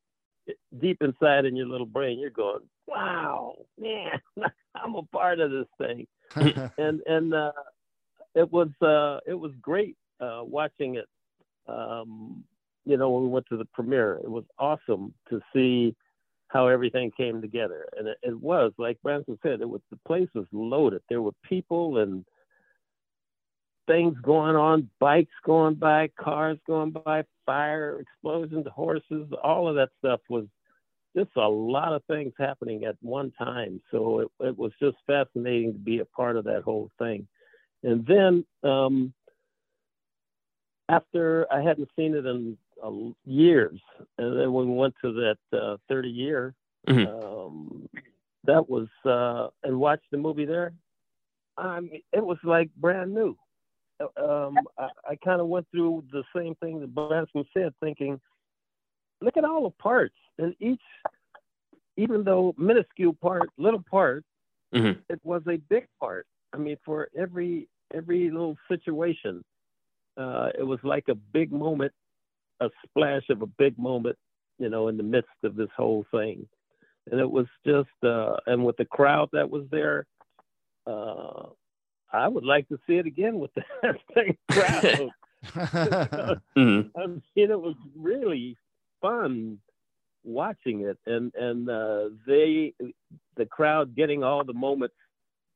deep 0.80 0.98
inside 1.02 1.44
in 1.44 1.56
your 1.56 1.66
little 1.66 1.86
brain, 1.86 2.18
you're 2.18 2.30
going, 2.30 2.60
"Wow, 2.86 3.54
man, 3.78 4.20
I'm 4.74 4.94
a 4.94 5.02
part 5.04 5.40
of 5.40 5.50
this 5.50 5.66
thing." 5.78 6.06
and 6.78 7.00
and 7.06 7.34
uh, 7.34 7.52
it 8.34 8.50
was 8.50 8.68
uh, 8.82 9.18
it 9.26 9.34
was 9.34 9.52
great 9.60 9.96
uh, 10.20 10.40
watching 10.44 10.96
it. 10.96 11.06
Um, 11.68 12.44
you 12.84 12.96
know, 12.96 13.10
when 13.10 13.22
we 13.24 13.28
went 13.28 13.46
to 13.50 13.56
the 13.56 13.66
premiere, 13.66 14.16
it 14.22 14.30
was 14.30 14.44
awesome 14.58 15.12
to 15.30 15.40
see 15.54 15.94
how 16.50 16.66
everything 16.66 17.12
came 17.16 17.40
together. 17.40 17.86
And 17.96 18.08
it, 18.08 18.18
it 18.22 18.40
was 18.40 18.72
like 18.76 19.00
Branson 19.02 19.38
said, 19.42 19.60
it 19.60 19.68
was 19.68 19.80
the 19.90 19.98
place 20.06 20.28
was 20.34 20.46
loaded. 20.52 21.00
There 21.08 21.22
were 21.22 21.32
people 21.48 21.98
and 21.98 22.24
things 23.86 24.16
going 24.22 24.56
on, 24.56 24.90
bikes 24.98 25.34
going 25.44 25.76
by, 25.76 26.10
cars 26.18 26.58
going 26.66 26.90
by, 26.90 27.24
fire, 27.46 28.00
explosions, 28.00 28.66
horses, 28.74 29.28
all 29.42 29.68
of 29.68 29.76
that 29.76 29.90
stuff 29.98 30.20
was 30.28 30.46
just 31.16 31.30
a 31.36 31.48
lot 31.48 31.92
of 31.92 32.02
things 32.04 32.32
happening 32.38 32.84
at 32.84 32.96
one 33.00 33.32
time. 33.32 33.80
So 33.90 34.20
it, 34.20 34.28
it 34.40 34.58
was 34.58 34.72
just 34.80 34.96
fascinating 35.06 35.72
to 35.72 35.78
be 35.78 36.00
a 36.00 36.04
part 36.04 36.36
of 36.36 36.44
that 36.44 36.62
whole 36.62 36.90
thing. 36.98 37.26
And 37.82 38.06
then 38.06 38.44
um, 38.68 39.12
after 40.88 41.46
I 41.52 41.62
hadn't 41.62 41.88
seen 41.96 42.14
it 42.14 42.26
in 42.26 42.56
uh, 42.84 42.90
years, 43.24 43.80
and 44.20 44.38
then 44.38 44.52
when 44.52 44.68
we 44.70 44.76
went 44.76 44.94
to 45.02 45.12
that 45.12 45.58
uh, 45.58 45.76
30 45.88 46.08
year, 46.10 46.54
Mhm. 46.88 47.06
um, 47.06 47.88
that 48.44 48.68
was 48.68 48.88
uh, 49.04 49.48
and 49.64 49.78
watched 49.78 50.10
the 50.10 50.18
movie 50.18 50.44
there. 50.46 50.72
I 51.56 51.80
mean, 51.80 52.02
it 52.12 52.24
was 52.24 52.38
like 52.44 52.70
brand 52.76 53.12
new. 53.14 53.36
Um, 54.16 54.58
I, 54.78 54.88
I 55.10 55.16
kind 55.16 55.40
of 55.40 55.48
went 55.48 55.66
through 55.70 56.04
the 56.12 56.24
same 56.34 56.54
thing 56.56 56.80
that 56.80 56.94
Branson 56.94 57.44
said, 57.52 57.74
thinking, 57.80 58.20
look 59.20 59.36
at 59.36 59.44
all 59.44 59.64
the 59.64 59.70
parts, 59.70 60.14
and 60.38 60.54
each, 60.60 60.80
even 61.96 62.24
though 62.24 62.54
minuscule 62.56 63.14
part, 63.14 63.50
little 63.58 63.82
part, 63.90 64.24
Mhm. 64.74 65.02
it 65.10 65.20
was 65.24 65.42
a 65.48 65.56
big 65.68 65.86
part. 65.98 66.26
I 66.52 66.56
mean, 66.56 66.76
for 66.84 67.08
every 67.16 67.68
every 67.92 68.30
little 68.30 68.56
situation, 68.68 69.44
uh, 70.16 70.50
it 70.58 70.62
was 70.62 70.82
like 70.84 71.08
a 71.08 71.14
big 71.14 71.52
moment, 71.52 71.92
a 72.60 72.68
splash 72.86 73.28
of 73.30 73.42
a 73.42 73.46
big 73.46 73.78
moment, 73.78 74.16
you 74.58 74.68
know, 74.68 74.88
in 74.88 74.96
the 74.96 75.02
midst 75.02 75.30
of 75.44 75.56
this 75.56 75.68
whole 75.76 76.04
thing. 76.12 76.46
And 77.10 77.20
it 77.20 77.30
was 77.30 77.46
just, 77.66 77.88
uh, 78.04 78.36
and 78.46 78.64
with 78.64 78.76
the 78.76 78.84
crowd 78.86 79.28
that 79.32 79.50
was 79.50 79.64
there, 79.70 80.06
uh, 80.86 81.46
I 82.12 82.28
would 82.28 82.44
like 82.44 82.68
to 82.68 82.78
see 82.86 82.96
it 82.96 83.06
again 83.06 83.38
with 83.38 83.50
that 83.82 83.96
same 84.16 84.36
crowd. 84.50 85.10
Mhm. 86.56 86.90
I 86.96 87.06
mean, 87.06 87.22
it 87.36 87.60
was 87.60 87.76
really 87.96 88.56
fun 89.00 89.58
watching 90.24 90.80
it, 90.82 90.98
and 91.06 91.32
and 91.34 91.68
uh, 91.68 92.10
they, 92.26 92.74
the 93.36 93.46
crowd, 93.46 93.94
getting 93.96 94.22
all 94.22 94.44
the 94.44 94.52
moments 94.54 94.94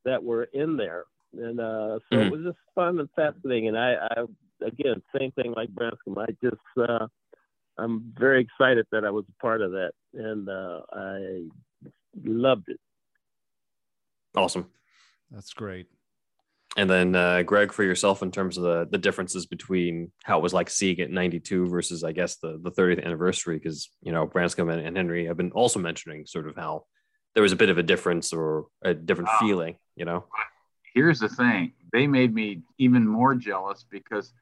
that 0.04 0.22
were 0.22 0.44
in 0.54 0.76
there, 0.76 1.04
and 1.34 1.60
uh, 1.60 1.98
so 2.12 2.20
Mhm. 2.20 2.26
it 2.26 2.30
was 2.30 2.42
just 2.44 2.58
fun 2.74 2.98
and 3.00 3.08
fascinating. 3.16 3.68
And 3.68 3.78
I, 3.78 3.94
I 4.16 4.22
again, 4.62 5.02
same 5.18 5.32
thing 5.32 5.52
like 5.52 5.70
Branscombe. 5.70 6.18
I 6.18 6.26
just, 6.42 6.56
uh, 6.88 7.06
I'm 7.78 8.12
very 8.16 8.40
excited 8.40 8.86
that 8.92 9.04
I 9.04 9.10
was 9.10 9.24
a 9.28 9.42
part 9.42 9.60
of 9.62 9.72
that, 9.72 9.92
and 10.12 10.48
uh, 10.48 10.80
I 10.92 11.44
loved 12.24 12.68
it. 12.68 12.80
Awesome. 14.36 14.66
That's 15.30 15.52
great. 15.52 15.86
And 16.76 16.90
then 16.90 17.14
uh, 17.14 17.42
Greg, 17.42 17.72
for 17.72 17.84
yourself, 17.84 18.20
in 18.22 18.32
terms 18.32 18.56
of 18.56 18.64
the, 18.64 18.88
the 18.90 18.98
differences 18.98 19.46
between 19.46 20.10
how 20.24 20.38
it 20.38 20.42
was 20.42 20.52
like 20.52 20.68
seeing 20.68 20.98
it 20.98 21.08
in 21.08 21.14
'92 21.14 21.68
versus, 21.68 22.02
I 22.02 22.10
guess, 22.12 22.36
the 22.36 22.58
the 22.60 22.72
30th 22.72 23.04
anniversary, 23.04 23.56
because 23.58 23.90
you 24.02 24.10
know 24.10 24.26
Branscombe 24.26 24.70
and, 24.70 24.84
and 24.84 24.96
Henry 24.96 25.26
have 25.26 25.36
been 25.36 25.52
also 25.52 25.78
mentioning 25.78 26.26
sort 26.26 26.48
of 26.48 26.56
how 26.56 26.86
there 27.34 27.44
was 27.44 27.52
a 27.52 27.56
bit 27.56 27.68
of 27.68 27.78
a 27.78 27.82
difference 27.82 28.32
or 28.32 28.66
a 28.82 28.92
different 28.92 29.30
Ah. 29.32 29.38
feeling, 29.38 29.76
you 29.96 30.04
know. 30.04 30.24
here's 30.94 31.18
the 31.20 31.28
thing 31.28 31.72
they 31.92 32.06
made 32.06 32.32
me 32.34 32.62
even 32.78 33.06
more 33.06 33.34
jealous 33.36 33.84
because 33.90 34.32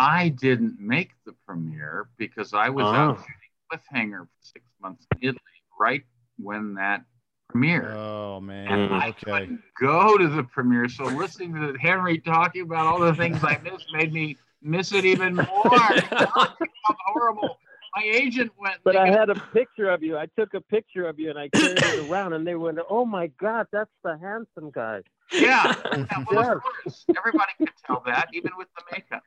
I 0.00 0.30
didn't 0.30 0.80
make 0.80 1.10
the 1.26 1.34
premiere 1.46 2.08
because 2.16 2.54
I 2.54 2.70
was 2.70 2.86
out 2.86 3.18
Oh. 3.18 3.20
shooting 3.20 3.34
Cliffhanger 3.70 4.22
for 4.24 4.30
six 4.40 4.64
months 4.80 5.06
in 5.12 5.18
Italy 5.28 5.40
right 5.78 6.02
when 6.38 6.72
that 6.74 7.04
premiere. 7.50 7.92
Oh 7.92 8.40
man. 8.40 8.70
and 8.72 8.94
I 8.94 9.08
Okay. 9.08 9.30
couldn't 9.30 9.62
go 9.78 10.16
to 10.16 10.26
the 10.26 10.42
premiere. 10.42 10.88
So 10.88 11.04
listening 11.04 11.52
to 11.54 11.74
Henry 11.78 12.18
talking 12.18 12.62
about 12.62 12.86
all 12.86 12.98
the 12.98 13.12
things 13.14 13.44
I 13.44 13.58
missed 13.58 13.92
made 13.92 14.10
me 14.12 14.38
miss 14.62 14.92
it 14.92 15.04
even 15.04 15.36
more. 15.36 15.46
It 15.92 16.08
felt 16.08 16.98
horrible. 17.06 17.58
My 17.94 18.02
agent 18.02 18.52
went. 18.58 18.76
But 18.84 18.96
I 18.96 19.10
they 19.10 19.12
had 19.18 19.28
a 19.28 19.34
picture 19.52 19.90
of 19.90 20.02
you. 20.02 20.16
I 20.16 20.26
took 20.38 20.54
a 20.54 20.60
picture 20.62 21.06
of 21.08 21.18
you, 21.18 21.28
and 21.28 21.38
I 21.38 21.50
carried 21.50 21.82
it 21.84 21.98
around, 21.98 22.32
and 22.32 22.46
they 22.46 22.54
went, 22.54 22.78
"Oh 22.88 23.04
my 23.04 23.26
God, 23.38 23.66
that's 23.72 23.90
the 24.02 24.16
handsome 24.16 24.70
guy." 24.70 25.02
Yeah, 25.32 25.74
yeah 25.94 26.24
well, 26.26 26.38
Yes. 26.44 26.56
of 26.56 26.62
course, 26.62 27.04
everybody 27.18 27.52
could 27.58 27.70
tell 27.86 28.02
that, 28.06 28.28
even 28.32 28.52
with 28.56 28.68
the 28.76 28.82
makeup. 28.92 29.22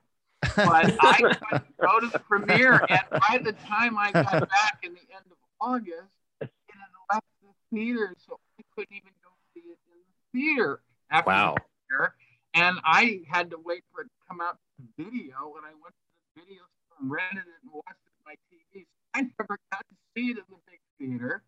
But 0.55 0.95
I 1.01 1.35
couldn't 1.49 1.77
go 1.79 1.99
to 1.99 2.07
the 2.07 2.19
premiere, 2.19 2.83
and 2.89 3.01
by 3.11 3.39
the 3.43 3.53
time 3.53 3.97
I 3.97 4.11
got 4.11 4.31
back 4.31 4.79
in 4.83 4.93
the 4.93 4.99
end 4.99 5.25
of 5.31 5.37
August, 5.61 6.11
it 6.41 6.49
had 6.67 6.89
left 7.13 7.25
the 7.41 7.49
theater, 7.75 8.13
so 8.27 8.39
I 8.59 8.63
couldn't 8.75 8.95
even 8.95 9.11
go 9.23 9.29
see 9.53 9.61
it 9.61 9.77
in 9.91 9.99
the 9.99 10.39
theater 10.39 10.81
after 11.11 11.29
Wow. 11.29 11.55
the 11.55 11.61
premiere. 11.87 12.13
And 12.55 12.77
I 12.83 13.21
had 13.29 13.49
to 13.51 13.57
wait 13.63 13.83
for 13.91 14.01
it 14.01 14.05
to 14.05 14.09
come 14.27 14.41
out 14.41 14.57
to 14.77 15.03
video, 15.03 15.53
and 15.57 15.65
I 15.65 15.73
went 15.81 15.93
to 15.95 16.35
the 16.35 16.41
video 16.41 16.61
store 16.63 16.97
and 17.01 17.09
rented 17.11 17.37
it 17.43 17.59
and 17.63 17.71
watched 17.73 17.99
it 18.05 18.11
on 18.19 18.23
my 18.25 18.35
TV. 18.51 18.85
So 18.85 18.97
I 19.15 19.21
never 19.21 19.57
got 19.71 19.79
to 19.89 19.95
see 20.15 20.27
it 20.31 20.37
in 20.37 20.43
the 20.49 20.57
big 20.67 20.79
theater. 20.99 21.43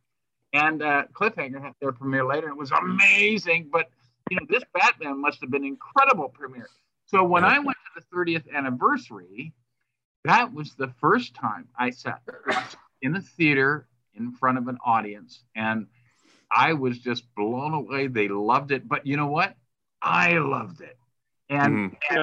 And 0.53 0.81
uh, 0.81 1.03
Cliffhanger 1.13 1.62
had 1.62 1.73
their 1.81 1.91
premiere 1.91 2.25
later. 2.25 2.47
and 2.47 2.55
It 2.55 2.60
was 2.60 2.71
amazing, 2.71 3.69
but 3.71 3.89
you 4.31 4.38
know, 4.38 4.45
this 4.49 4.63
Batman 4.73 5.21
must 5.21 5.41
have 5.41 5.51
been 5.51 5.65
incredible 5.65 6.29
premiere. 6.29 6.69
So 7.05 7.23
when 7.23 7.43
Yeah. 7.43 7.49
I 7.49 7.59
went 7.59 7.77
to 7.95 8.01
the 8.01 8.15
30th 8.15 8.51
anniversary, 8.51 9.53
that 10.23 10.51
was 10.53 10.73
the 10.75 10.87
first 10.99 11.35
time 11.35 11.67
I 11.77 11.91
sat 11.91 12.21
in 13.01 13.15
a 13.15 13.21
theater 13.21 13.87
in 14.15 14.31
front 14.31 14.57
of 14.57 14.67
an 14.67 14.77
audience. 14.83 15.43
And 15.55 15.87
I 16.51 16.73
was 16.73 16.99
just 16.99 17.33
blown 17.35 17.73
away. 17.73 18.07
They 18.07 18.27
loved 18.27 18.71
it, 18.71 18.87
but 18.87 19.05
you 19.05 19.17
know 19.17 19.27
what? 19.27 19.55
I 20.01 20.37
loved 20.37 20.81
it, 20.81 20.97
and 21.49 21.91
Mhm. 21.91 21.97
and, 22.11 22.19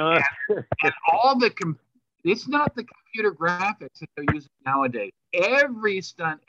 and, 0.48 0.64
and 0.84 0.92
all 1.10 1.36
the 1.36 1.50
com- 1.50 1.78
it's 2.22 2.46
not 2.46 2.74
the 2.76 2.84
computer 2.84 3.32
graphics 3.32 3.98
that 3.98 4.08
they're 4.16 4.32
using 4.32 4.50
nowadays. 4.64 5.10
Every 5.32 6.00
stunt, 6.00 6.40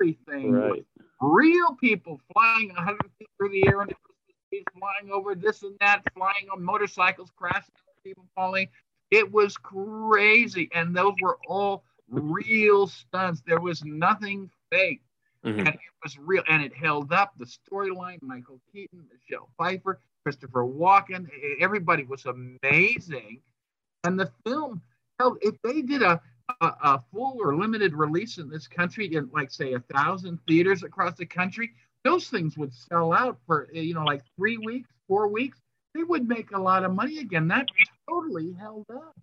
everything 0.00 0.52
right. 0.52 0.84
real 1.20 1.74
people 1.76 2.20
flying 2.32 2.70
100 2.74 2.98
feet 3.18 3.28
through 3.38 3.50
the 3.50 3.66
air 3.68 3.82
into 3.82 3.94
flying 4.78 5.12
over 5.12 5.34
this 5.34 5.62
and 5.62 5.76
that, 5.80 6.02
flying 6.14 6.48
on 6.52 6.62
motorcycles, 6.62 7.30
crashing, 7.36 7.74
people 8.04 8.26
falling. 8.34 8.68
It 9.10 9.30
was 9.30 9.56
crazy, 9.56 10.68
and 10.74 10.94
those 10.96 11.14
were 11.20 11.38
all 11.48 11.84
real 12.08 12.86
stunts. 12.86 13.42
There 13.46 13.60
was 13.60 13.84
nothing 13.84 14.50
fake, 14.70 15.02
Mhm. 15.44 15.58
and 15.58 15.68
it 15.68 15.80
was 16.02 16.18
real, 16.18 16.42
and 16.48 16.62
it 16.62 16.74
held 16.74 17.12
up. 17.12 17.36
The 17.38 17.44
storyline: 17.46 18.22
Michael 18.22 18.60
Keaton, 18.72 19.08
Michelle 19.12 19.50
Pfeiffer, 19.58 20.00
Christopher 20.24 20.64
Walken, 20.64 21.28
everybody 21.60 22.04
was 22.04 22.26
amazing, 22.26 23.42
and 24.04 24.18
the 24.18 24.30
film 24.44 24.82
held. 25.18 25.38
If 25.42 25.60
they 25.62 25.82
did 25.82 26.02
a 26.02 26.20
a, 26.60 26.66
a 26.82 27.04
full 27.12 27.38
or 27.40 27.56
limited 27.56 27.94
release 27.94 28.38
in 28.38 28.48
this 28.48 28.66
country 28.66 29.14
in 29.14 29.30
like 29.32 29.50
say 29.50 29.74
a 29.74 29.80
thousand 29.80 30.38
theaters 30.46 30.82
across 30.82 31.16
the 31.16 31.24
country 31.26 31.72
those 32.04 32.28
things 32.28 32.56
would 32.56 32.72
sell 32.74 33.12
out 33.12 33.38
for 33.46 33.68
uh, 33.74 33.78
you 33.78 33.94
know 33.94 34.04
like 34.04 34.22
three 34.36 34.58
weeks 34.58 34.88
four 35.08 35.28
weeks 35.28 35.58
they 35.94 36.02
would 36.02 36.26
make 36.28 36.50
a 36.52 36.58
lot 36.58 36.84
of 36.84 36.94
money 36.94 37.18
again 37.18 37.48
that 37.48 37.68
totally 38.08 38.52
held 38.58 38.86
up 38.94 39.14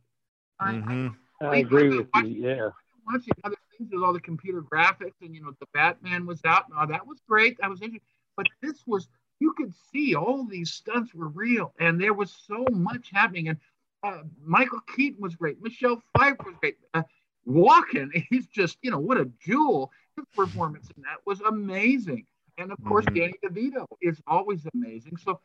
I, 0.59 0.69
I 0.69 0.73
Mhm. 0.73 1.15
I 1.41 1.55
agree 1.57 1.89
with 1.89 2.07
you. 2.15 2.23
Yeah. 2.25 2.69
watching 3.05 3.33
other 3.43 3.55
things 3.77 3.89
with 3.91 4.03
all 4.03 4.13
the 4.13 4.19
computer 4.19 4.61
graphics 4.61 5.15
and 5.21 5.33
you 5.33 5.41
know 5.41 5.53
the 5.59 5.65
batman 5.73 6.25
was 6.25 6.41
out 6.45 6.65
oh, 6.77 6.85
that 6.87 7.05
was 7.07 7.19
great 7.27 7.57
that 7.59 7.69
was 7.69 7.81
interesting 7.81 8.07
but 8.35 8.45
this 8.61 8.83
was 8.85 9.07
you 9.39 9.53
could 9.53 9.73
see 9.91 10.15
all 10.15 10.45
these 10.45 10.71
stunts 10.71 11.13
were 11.13 11.29
real 11.29 11.73
and 11.79 11.99
there 11.99 12.13
was 12.13 12.31
so 12.45 12.65
much 12.71 13.09
happening 13.11 13.47
and 13.49 13.57
uh, 14.03 14.21
michael 14.43 14.79
keaton 14.95 15.21
was 15.21 15.35
great 15.35 15.61
michelle 15.61 16.01
pfeiffer 16.17 16.43
was 16.45 16.55
great 16.59 16.77
uh, 16.93 17.03
Walken, 17.47 18.09
he's 18.29 18.47
just, 18.47 18.77
you 18.81 18.91
know, 18.91 18.99
what 18.99 19.17
a 19.17 19.25
jewel. 19.39 19.91
His 20.15 20.25
performance 20.35 20.89
in 20.95 21.01
that 21.03 21.17
was 21.25 21.41
amazing. 21.41 22.25
And 22.59 22.71
of 22.71 22.77
course, 22.83 23.05
Mhm. 23.05 23.15
Danny 23.15 23.33
DeVito 23.43 23.85
is 24.01 24.21
always 24.27 24.65
amazing. 24.73 25.17
So 25.17 25.39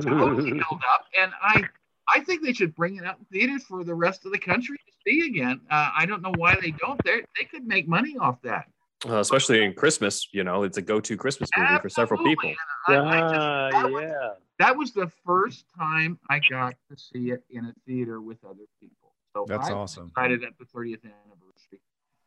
totally 0.00 0.58
held 0.58 0.80
up. 0.94 1.06
And 1.18 1.32
I 1.42 1.64
I 2.08 2.20
think 2.20 2.42
they 2.44 2.52
should 2.52 2.74
bring 2.76 2.96
it 2.96 3.04
out 3.04 3.18
in 3.18 3.24
theaters 3.26 3.64
for 3.64 3.82
the 3.82 3.94
rest 3.94 4.24
of 4.26 4.32
the 4.32 4.38
country 4.38 4.76
to 4.78 4.92
see 5.04 5.26
again. 5.26 5.60
Uh, 5.68 5.90
I 5.94 6.06
don't 6.06 6.22
know 6.22 6.32
why 6.36 6.54
they 6.60 6.70
don't. 6.70 7.02
They 7.04 7.22
they 7.38 7.44
could 7.50 7.66
make 7.66 7.88
money 7.88 8.16
off 8.16 8.40
that. 8.42 8.70
Uh, 9.06 9.18
especially 9.20 9.62
in 9.64 9.74
Christmas, 9.74 10.28
you 10.32 10.42
know, 10.44 10.62
it's 10.62 10.78
a 10.78 10.82
go-to 10.82 11.16
Christmas 11.16 11.50
movie 11.56 11.78
for 11.82 11.88
several 11.90 12.22
people. 12.24 12.50
I- 12.88 12.94
I 12.96 13.20
just- 13.20 13.34
Ah, 13.34 13.68
that 13.72 13.90
was- 13.92 14.02
yeah. 14.02 14.28
that 14.58 14.76
was 14.76 14.92
the 14.94 15.08
first 15.26 15.66
time 15.76 16.18
I 16.30 16.40
got 16.48 16.76
to 16.90 16.96
see 16.96 17.30
it 17.30 17.44
in 17.50 17.66
a 17.66 17.74
theater 17.86 18.22
with 18.22 18.42
other 18.44 18.64
people. 18.80 19.12
So 19.34 19.44
That's 19.46 19.68
I 19.68 19.72
awesome. 19.74 20.06
excited 20.08 20.44
at 20.44 20.56
the 20.58 20.64
30th 20.64 21.04
anniversary. 21.04 21.80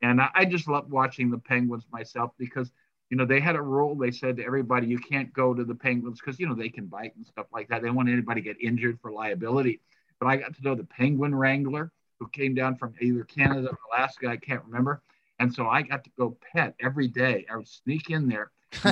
And 0.04 0.22
I, 0.22 0.30
I 0.36 0.46
just 0.46 0.68
love 0.68 0.92
watching 0.92 1.32
the 1.32 1.40
Penguins 1.40 1.88
myself 1.92 2.34
because, 2.38 2.72
you 3.10 3.18
know, 3.18 3.26
they 3.26 3.40
had 3.40 3.56
a 3.56 3.62
rule. 3.62 3.96
They 3.96 4.12
said 4.12 4.38
to 4.38 4.46
everybody, 4.46 4.88
you 4.88 5.00
can't 5.00 5.34
go 5.34 5.54
to 5.54 5.64
the 5.64 5.76
Penguins 5.76 6.20
because, 6.20 6.40
you 6.40 6.48
know, 6.48 6.54
they 6.54 6.70
can 6.70 6.86
bite 6.86 7.16
and 7.16 7.26
stuff 7.26 7.48
like 7.52 7.68
that. 7.70 7.82
They 7.82 7.88
don't 7.88 7.96
want 7.96 8.10
anybody 8.10 8.42
to 8.42 8.46
get 8.46 8.62
injured 8.62 9.00
for 9.02 9.12
liability. 9.12 9.80
But 10.20 10.28
I 10.28 10.36
got 10.36 10.56
to 10.56 10.62
know 10.62 10.76
the 10.76 10.84
Penguin 10.84 11.34
Wrangler 11.34 11.92
who 12.20 12.28
came 12.28 12.54
down 12.54 12.76
from 12.76 12.94
either 13.02 13.24
Canada 13.24 13.70
or 13.70 13.78
Alaska. 13.92 14.28
I 14.28 14.38
can't 14.38 14.64
remember. 14.66 15.02
And 15.40 15.54
so 15.54 15.68
I 15.68 15.82
got 15.82 16.04
to 16.04 16.10
go 16.20 16.38
pet 16.54 16.76
every 16.80 17.08
day. 17.08 17.46
I 17.52 17.56
would 17.56 17.68
sneak 17.68 18.10
in 18.10 18.28
there. 18.28 18.52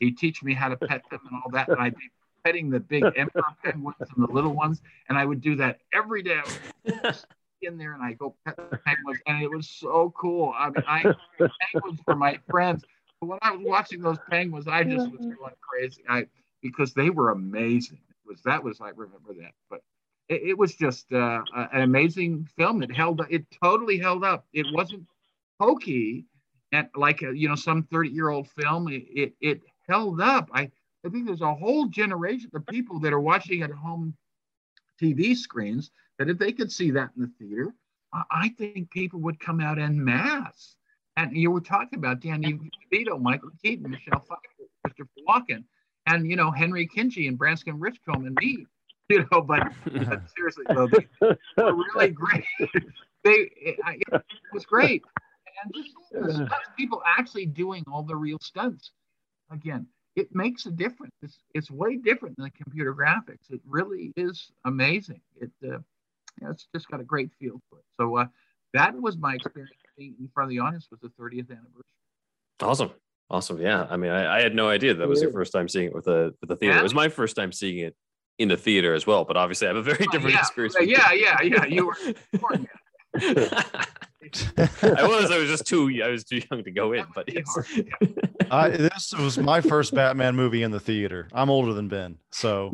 He'd 0.00 0.18
teach 0.18 0.42
me 0.42 0.52
how 0.52 0.68
to 0.68 0.76
pet 0.76 1.02
them 1.10 1.20
and 1.30 1.40
all 1.42 1.50
that. 1.52 1.68
And 1.68 1.80
I'd 1.80 1.96
be 1.96 2.10
petting 2.44 2.68
the 2.68 2.80
big 2.80 3.04
emperor 3.16 3.44
penguins 3.62 3.96
and 4.00 4.28
the 4.28 4.32
little 4.32 4.52
ones. 4.52 4.82
And 5.08 5.16
I 5.16 5.24
would 5.24 5.40
do 5.40 5.54
that 5.56 5.78
every 5.92 6.22
day. 6.22 6.40
In 7.64 7.78
there 7.78 7.94
and 7.94 8.02
I 8.02 8.12
go 8.12 8.34
pet 8.44 8.56
the 8.56 8.78
penguins. 8.78 9.20
And 9.26 9.42
it 9.42 9.50
was 9.50 9.68
so 9.68 10.12
cool. 10.16 10.54
I 10.56 10.66
mean, 10.66 10.84
I 10.86 11.02
penguins 11.72 12.00
for 12.04 12.16
my 12.16 12.38
friends. 12.50 12.84
But 13.20 13.26
when 13.28 13.38
I 13.42 13.52
was 13.52 13.60
watching 13.64 14.00
those 14.00 14.18
penguins, 14.30 14.68
I 14.68 14.84
just 14.84 15.10
was 15.10 15.20
going 15.20 15.54
crazy. 15.60 16.02
I 16.08 16.26
because 16.62 16.94
they 16.94 17.10
were 17.10 17.30
amazing. 17.30 18.00
It 18.08 18.28
was 18.28 18.42
that 18.42 18.62
was 18.62 18.80
I 18.80 18.90
remember 18.90 19.34
that. 19.40 19.52
But 19.70 19.80
it, 20.28 20.42
it 20.42 20.58
was 20.58 20.74
just 20.74 21.12
uh, 21.12 21.42
an 21.54 21.82
amazing 21.82 22.48
film. 22.56 22.82
It 22.82 22.94
held 22.94 23.20
it 23.30 23.46
totally 23.62 23.98
held 23.98 24.24
up. 24.24 24.46
It 24.52 24.66
wasn't 24.72 25.06
hokey 25.60 26.26
and 26.72 26.88
like 26.96 27.22
a, 27.22 27.36
you 27.36 27.48
know 27.48 27.54
some 27.54 27.84
30 27.84 28.10
year 28.10 28.28
old 28.30 28.48
film. 28.50 28.88
It, 28.88 29.04
it 29.08 29.34
it 29.40 29.60
held 29.88 30.20
up. 30.20 30.48
I 30.52 30.70
I 31.04 31.10
think 31.10 31.26
there's 31.26 31.42
a 31.42 31.54
whole 31.54 31.86
generation 31.86 32.50
of 32.54 32.66
people 32.66 32.98
that 33.00 33.12
are 33.12 33.20
watching 33.20 33.62
at 33.62 33.70
home 33.70 34.14
TV 35.00 35.36
screens 35.36 35.90
that 36.18 36.28
if 36.28 36.38
they 36.38 36.52
could 36.52 36.70
see 36.70 36.90
that 36.92 37.10
in 37.16 37.22
the 37.22 37.32
theater, 37.38 37.74
I, 38.30 38.50
think 38.56 38.90
people 38.90 39.20
would 39.20 39.40
come 39.40 39.60
out 39.60 39.78
en 39.78 40.02
masse. 40.02 40.76
And 41.16 41.36
you 41.36 41.50
were 41.50 41.60
talking 41.60 41.98
about 41.98 42.20
Danny 42.20 42.58
DeVito, 42.92 43.20
Michael 43.20 43.50
Keaton, 43.62 43.90
Michelle 43.90 44.20
Pfeiffer, 44.20 44.70
Christopher 44.84 45.10
Walken, 45.28 45.64
and 46.06 46.28
you 46.28 46.36
know 46.36 46.50
Henry 46.50 46.88
Kingi 46.88 47.28
and 47.28 47.38
Branscombe 47.38 47.80
Richcombe 47.80 48.26
and 48.26 48.36
me. 48.40 48.66
You 49.10 49.26
know, 49.30 49.42
but, 49.42 49.70
but 49.84 50.22
seriously, 50.34 50.64
though, 50.66 50.86
they 50.86 51.36
were 51.58 51.74
really 51.74 52.08
great. 52.08 52.42
they 53.22 53.50
it, 53.54 53.78
it 54.10 54.22
was 54.50 54.64
great, 54.64 55.02
and 55.62 55.74
just 55.74 56.50
people 56.78 57.02
actually 57.06 57.44
doing 57.44 57.84
all 57.86 58.02
the 58.02 58.16
real 58.16 58.38
stunts. 58.40 58.92
Again, 59.50 59.86
it 60.16 60.34
makes 60.34 60.66
a 60.66 60.70
difference. 60.70 61.14
It's 61.22 61.38
it's 61.54 61.70
way 61.70 61.96
different 61.96 62.36
than 62.36 62.44
the 62.44 62.50
computer 62.50 62.94
graphics. 62.94 63.50
It 63.50 63.60
really 63.66 64.12
is 64.16 64.50
amazing. 64.64 65.20
It 65.40 65.50
uh, 65.64 65.78
yeah, 66.40 66.50
it's 66.50 66.66
just 66.74 66.88
got 66.88 67.00
a 67.00 67.04
great 67.04 67.30
feel 67.38 67.60
to 67.70 67.76
it. 67.78 67.84
So 68.00 68.16
uh, 68.16 68.26
that 68.72 68.94
was 69.00 69.16
my 69.16 69.34
experience 69.34 69.72
being 69.96 70.14
in 70.18 70.28
front 70.34 70.46
of 70.46 70.50
the 70.50 70.58
audience 70.60 70.88
with 70.90 71.00
the 71.00 71.08
30th 71.20 71.50
anniversary. 71.50 71.82
Awesome. 72.60 72.90
Awesome. 73.30 73.60
Yeah. 73.60 73.86
I 73.88 73.96
mean, 73.96 74.10
I, 74.10 74.38
I 74.38 74.42
had 74.42 74.54
no 74.54 74.68
idea 74.68 74.94
that 74.94 75.08
was 75.08 75.22
your 75.22 75.32
first 75.32 75.52
time 75.52 75.68
seeing 75.68 75.86
it 75.86 75.94
with 75.94 76.04
the 76.04 76.34
with 76.40 76.48
the 76.48 76.56
theater. 76.56 76.74
Yeah. 76.74 76.80
It 76.80 76.84
was 76.84 76.94
my 76.94 77.08
first 77.08 77.36
time 77.36 77.52
seeing 77.52 77.78
it 77.78 77.96
in 78.38 78.48
the 78.48 78.56
theater 78.56 78.94
as 78.94 79.06
well, 79.06 79.24
but 79.24 79.36
obviously 79.36 79.68
I 79.68 79.70
have 79.70 79.76
a 79.76 79.82
very 79.82 80.04
Oh, 80.08 80.12
different 80.12 80.34
yeah. 80.34 80.40
experience. 80.40 80.76
Uh, 80.76 80.82
yeah, 80.82 81.12
yeah, 81.12 81.40
yeah. 81.42 81.64
You 81.66 81.86
were 81.86 81.96
born 82.40 82.66
I 84.82 85.06
was. 85.06 85.30
I 85.30 85.38
was 85.38 85.48
just 85.48 85.66
too. 85.66 85.90
I 86.04 86.08
was 86.08 86.24
too 86.24 86.40
young 86.50 86.64
to 86.64 86.70
go 86.70 86.92
in. 86.92 87.06
But 87.14 87.32
yes. 87.32 87.44
would 87.56 87.66
be 87.86 87.90
hard, 88.00 88.46
I, 88.50 88.68
this 88.70 89.12
was 89.18 89.38
my 89.38 89.60
first 89.60 89.94
Batman 89.94 90.36
movie 90.36 90.62
in 90.62 90.70
the 90.70 90.80
theater. 90.80 91.28
I'm 91.32 91.50
older 91.50 91.72
than 91.72 91.88
Ben, 91.88 92.18
so 92.30 92.70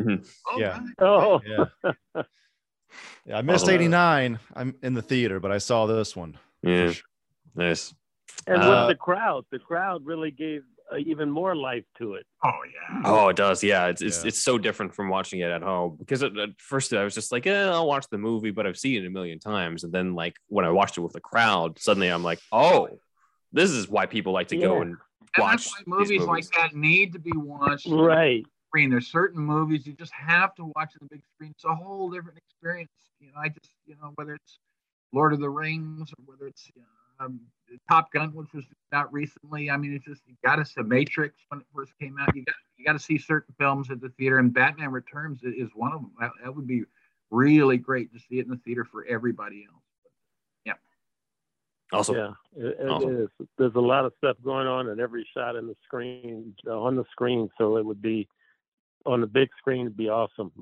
Oh, 0.50 0.58
Yeah. 0.58 0.80
Oh, 0.98 1.40
yeah. 1.46 2.22
Yeah, 3.26 3.38
I 3.38 3.42
missed 3.42 3.68
Oh, 3.68 3.72
'89. 3.72 4.38
I'm 4.54 4.74
in 4.82 4.94
the 4.94 5.02
theater, 5.02 5.38
but 5.40 5.52
I 5.52 5.58
saw 5.58 5.86
this 5.86 6.16
one. 6.16 6.38
yeah. 6.62 6.92
Nice. 7.54 7.94
and 8.46 8.62
Uh, 8.62 8.86
with 8.88 8.96
the 8.96 9.00
crowd, 9.00 9.44
the 9.50 9.58
crowd 9.58 10.04
really 10.04 10.30
gave 10.30 10.62
uh, 10.62 10.79
even 10.98 11.30
more 11.30 11.54
life 11.54 11.84
to 11.98 12.14
it. 12.14 12.26
Oh 12.44 12.50
yeah. 12.72 13.02
Oh, 13.04 13.28
it 13.28 13.36
does. 13.36 13.62
Yeah, 13.62 13.86
it's 13.86 14.02
it's, 14.02 14.22
Yeah. 14.22 14.28
it's 14.28 14.42
so 14.42 14.58
different 14.58 14.94
from 14.94 15.08
watching 15.08 15.40
it 15.40 15.50
at 15.50 15.62
home 15.62 15.96
because 15.98 16.22
at, 16.22 16.36
at 16.38 16.50
first 16.58 16.92
I 16.92 17.04
was 17.04 17.14
just 17.14 17.32
like, 17.32 17.46
eh, 17.46 17.64
I'll 17.68 17.86
watch 17.86 18.06
the 18.10 18.18
movie, 18.18 18.50
but 18.50 18.66
I've 18.66 18.78
seen 18.78 19.02
it 19.02 19.06
a 19.06 19.10
million 19.10 19.38
times, 19.38 19.84
and 19.84 19.92
then 19.92 20.14
like 20.14 20.36
when 20.48 20.64
I 20.64 20.70
watched 20.70 20.98
it 20.98 21.02
with 21.02 21.12
the 21.12 21.20
crowd, 21.20 21.78
suddenly 21.78 22.08
I'm 22.08 22.22
like, 22.24 22.40
oh, 22.52 22.88
this 23.52 23.70
is 23.70 23.88
why 23.88 24.06
people 24.06 24.32
like 24.32 24.48
to 24.48 24.56
go 24.56 24.76
Yeah. 24.76 24.80
and 24.82 24.96
And 25.34 25.42
watch 25.44 25.64
that's 25.64 25.72
why 25.72 25.82
movies, 25.86 26.08
these 26.08 26.22
like 26.26 26.44
that 26.56 26.74
need 26.74 27.12
to 27.12 27.18
be 27.18 27.32
watched 27.34 27.86
on 27.86 27.96
the 27.96 28.02
Right. 28.02 28.44
screen. 28.68 28.90
There's 28.90 29.08
certain 29.08 29.42
movies 29.42 29.86
you 29.86 29.92
just 29.94 30.12
have 30.12 30.54
to 30.56 30.64
watch 30.76 30.92
on 31.00 31.08
the 31.08 31.16
big 31.16 31.22
screen. 31.34 31.50
It's 31.52 31.64
a 31.64 31.74
whole 31.74 32.10
different 32.10 32.38
experience. 32.38 32.90
You 33.20 33.28
know, 33.28 33.38
I 33.38 33.48
just 33.48 33.70
you 33.86 33.96
know 34.00 34.12
whether 34.14 34.34
it's 34.34 34.58
Lord 35.12 35.32
of 35.32 35.40
the 35.40 35.50
Rings 35.50 36.10
or 36.12 36.24
whether 36.24 36.46
it's 36.46 36.70
um, 37.20 37.40
Top 37.88 38.10
Gun, 38.12 38.34
which 38.34 38.52
was 38.52 38.64
out 38.92 39.12
recently. 39.12 39.70
I 39.70 39.76
mean, 39.76 39.94
it's 39.94 40.04
just 40.04 40.22
you 40.26 40.34
got 40.44 40.56
to 40.56 40.64
see 40.64 40.82
Matrix 40.82 41.36
when 41.48 41.60
it 41.60 41.66
first 41.74 41.92
came 42.00 42.16
out. 42.18 42.34
You 42.34 42.44
got 42.44 42.54
you 42.76 42.84
got 42.84 42.94
to 42.94 42.98
see 42.98 43.18
certain 43.18 43.54
films 43.58 43.90
at 43.90 44.00
the 44.00 44.08
theater, 44.10 44.38
and 44.38 44.52
Batman 44.52 44.90
Returns 44.90 45.40
is 45.42 45.70
one 45.74 45.92
of 45.92 46.00
them. 46.00 46.12
That, 46.20 46.30
that 46.42 46.54
would 46.54 46.66
be 46.66 46.82
really 47.30 47.76
great 47.76 48.12
to 48.12 48.18
see 48.18 48.38
it 48.38 48.44
in 48.46 48.50
the 48.50 48.56
theater 48.64 48.84
for 48.84 49.04
everybody 49.04 49.66
else. 49.70 49.82
also 51.92 52.14
yeah, 52.14 52.30
it, 52.56 52.76
it 52.80 52.88
Awesome. 52.88 53.22
is. 53.22 53.46
There's 53.58 53.74
a 53.74 53.80
lot 53.80 54.04
of 54.04 54.12
stuff 54.18 54.36
going 54.44 54.66
on 54.66 54.88
in 54.88 55.00
every 55.00 55.26
shot 55.34 55.56
in 55.56 55.66
the 55.66 55.74
screen 55.84 56.54
uh, 56.66 56.80
on 56.80 56.96
the 56.96 57.04
screen, 57.10 57.50
so 57.58 57.76
it 57.76 57.84
would 57.84 58.00
be 58.00 58.28
on 59.06 59.20
the 59.20 59.26
big 59.26 59.48
screen. 59.58 59.82
It'd 59.82 59.96
be 59.96 60.08
awesome. 60.08 60.52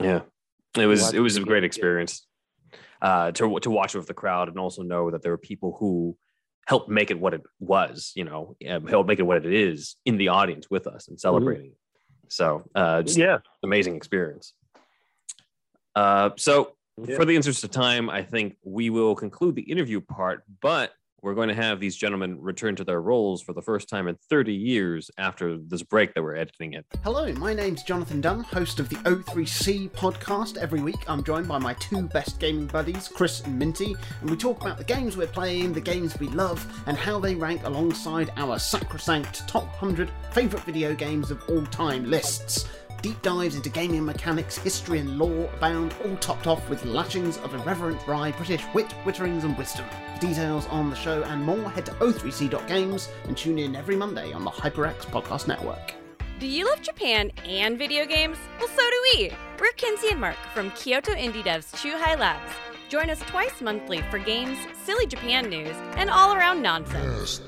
Yeah, 0.00 0.20
it 0.76 0.86
was 0.86 1.02
Watch 1.02 1.14
it 1.14 1.20
was 1.20 1.36
a 1.36 1.40
great 1.40 1.58
again. 1.58 1.64
experience 1.64 2.26
uh, 3.02 3.32
to 3.32 3.58
to 3.60 3.70
watch 3.70 3.94
with 3.94 4.06
the 4.06 4.14
crowd 4.14 4.48
and 4.48 4.58
also 4.58 4.82
know 4.82 5.10
that 5.10 5.22
there 5.22 5.32
were 5.32 5.38
people 5.38 5.76
who 5.78 6.16
helped 6.66 6.88
make 6.88 7.10
it 7.10 7.18
what 7.20 7.34
it 7.34 7.42
was. 7.60 8.12
You 8.14 8.24
know, 8.24 8.56
helped 8.88 9.08
make 9.08 9.18
it 9.18 9.22
what 9.22 9.44
it 9.44 9.52
is 9.52 9.96
in 10.04 10.16
the 10.16 10.28
audience 10.28 10.68
with 10.70 10.86
us 10.86 11.08
and 11.08 11.18
celebrating. 11.20 11.72
it. 11.72 11.76
So, 12.28 12.64
uh, 12.74 13.02
just 13.02 13.16
Yeah. 13.18 13.38
amazing 13.62 13.94
experience. 13.96 14.52
Uh, 15.94 16.30
so, 16.36 16.76
Yeah. 16.98 17.16
for 17.16 17.24
the 17.24 17.36
interest 17.36 17.62
of 17.62 17.70
time, 17.70 18.10
I 18.10 18.22
think 18.22 18.56
we 18.64 18.90
will 18.90 19.14
conclude 19.14 19.54
the 19.54 19.62
interview 19.62 20.00
part, 20.00 20.42
but 20.60 20.92
we're 21.26 21.34
going 21.34 21.48
to 21.48 21.54
have 21.56 21.80
these 21.80 21.96
gentlemen 21.96 22.40
return 22.40 22.76
to 22.76 22.84
their 22.84 23.02
roles 23.02 23.42
for 23.42 23.52
the 23.52 23.60
first 23.60 23.88
time 23.88 24.06
in 24.06 24.14
30 24.30 24.54
years 24.54 25.10
after 25.18 25.58
this 25.58 25.82
break 25.82 26.14
that 26.14 26.22
we're 26.22 26.36
editing 26.36 26.74
it. 26.74 26.86
Hello, 27.02 27.32
my 27.32 27.52
name's 27.52 27.82
Jonathan 27.82 28.20
Dunn, 28.20 28.44
host 28.44 28.78
of 28.78 28.88
the 28.88 28.94
O3C 28.94 29.90
podcast. 29.90 30.56
Every 30.56 30.80
week 30.80 31.02
I'm 31.08 31.24
joined 31.24 31.48
by 31.48 31.58
my 31.58 31.74
two 31.74 32.02
best 32.02 32.38
gaming 32.38 32.68
buddies, 32.68 33.08
Chris 33.08 33.40
and 33.40 33.58
Minty, 33.58 33.96
and 34.20 34.30
we 34.30 34.36
talk 34.36 34.60
about 34.60 34.78
the 34.78 34.84
games 34.84 35.16
we're 35.16 35.26
playing, 35.26 35.72
the 35.72 35.80
games 35.80 36.16
we 36.20 36.28
love, 36.28 36.64
and 36.86 36.96
how 36.96 37.18
they 37.18 37.34
rank 37.34 37.64
alongside 37.64 38.30
our 38.36 38.56
sacrosanct 38.60 39.48
top 39.48 39.66
100 39.82 40.08
favourite 40.30 40.64
video 40.64 40.94
games 40.94 41.32
of 41.32 41.42
all 41.48 41.66
time 41.66 42.08
lists. 42.08 42.68
Deep 43.06 43.22
dives 43.22 43.54
into 43.54 43.68
gaming 43.68 44.04
mechanics, 44.04 44.58
history, 44.58 44.98
and 44.98 45.16
lore 45.16 45.48
abound, 45.58 45.94
all 46.04 46.16
topped 46.16 46.48
off 46.48 46.68
with 46.68 46.84
lashings 46.84 47.38
of 47.38 47.54
irreverent 47.54 48.04
dry 48.04 48.32
British 48.32 48.64
wit, 48.74 48.92
witterings, 49.04 49.44
and 49.44 49.56
wisdom. 49.56 49.84
For 50.14 50.26
details 50.26 50.66
on 50.70 50.90
the 50.90 50.96
show 50.96 51.22
and 51.22 51.40
more, 51.44 51.70
head 51.70 51.86
to 51.86 51.92
o3c.games 51.92 53.08
and 53.28 53.36
tune 53.36 53.60
in 53.60 53.76
every 53.76 53.94
Monday 53.94 54.32
on 54.32 54.42
the 54.42 54.50
HyperX 54.50 55.06
Podcast 55.06 55.46
Network. 55.46 55.94
Do 56.40 56.48
you 56.48 56.66
love 56.66 56.82
Japan 56.82 57.30
and 57.44 57.78
video 57.78 58.06
games? 58.06 58.38
Well, 58.58 58.66
so 58.66 58.82
do 58.82 59.02
we. 59.14 59.30
We're 59.60 59.70
Kinsey 59.76 60.08
and 60.08 60.20
Mark 60.20 60.38
from 60.52 60.72
Kyoto 60.72 61.12
Indie 61.12 61.44
Devs 61.44 61.76
Chuhai 61.76 62.18
Labs. 62.18 62.50
Join 62.88 63.10
us 63.10 63.18
twice 63.20 63.60
monthly 63.60 64.00
for 64.10 64.18
games, 64.18 64.58
silly 64.84 65.06
Japan 65.06 65.50
news, 65.50 65.74
and 65.96 66.08
all 66.08 66.34
around 66.34 66.62
nonsense. 66.62 67.40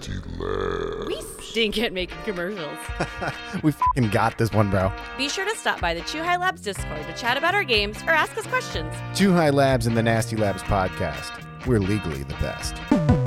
We 1.06 1.22
stink 1.40 1.78
at 1.78 1.92
making 1.92 2.18
commercials. 2.24 2.78
we 3.62 3.70
fucking 3.70 4.10
got 4.10 4.36
this 4.36 4.52
one, 4.52 4.68
bro. 4.70 4.92
Be 5.16 5.28
sure 5.28 5.44
to 5.44 5.54
stop 5.54 5.80
by 5.80 5.94
the 5.94 6.00
Chuhai 6.00 6.38
Labs 6.40 6.60
Discord 6.62 7.06
to 7.06 7.12
chat 7.14 7.36
about 7.36 7.54
our 7.54 7.64
games 7.64 8.02
or 8.02 8.10
ask 8.10 8.36
us 8.36 8.46
questions. 8.48 8.92
Chuhai 9.12 9.52
Labs 9.52 9.86
and 9.86 9.96
the 9.96 10.02
Nasty 10.02 10.34
Labs 10.34 10.62
podcast. 10.64 11.44
We're 11.66 11.78
legally 11.78 12.24
the 12.24 12.34
best. 12.34 13.17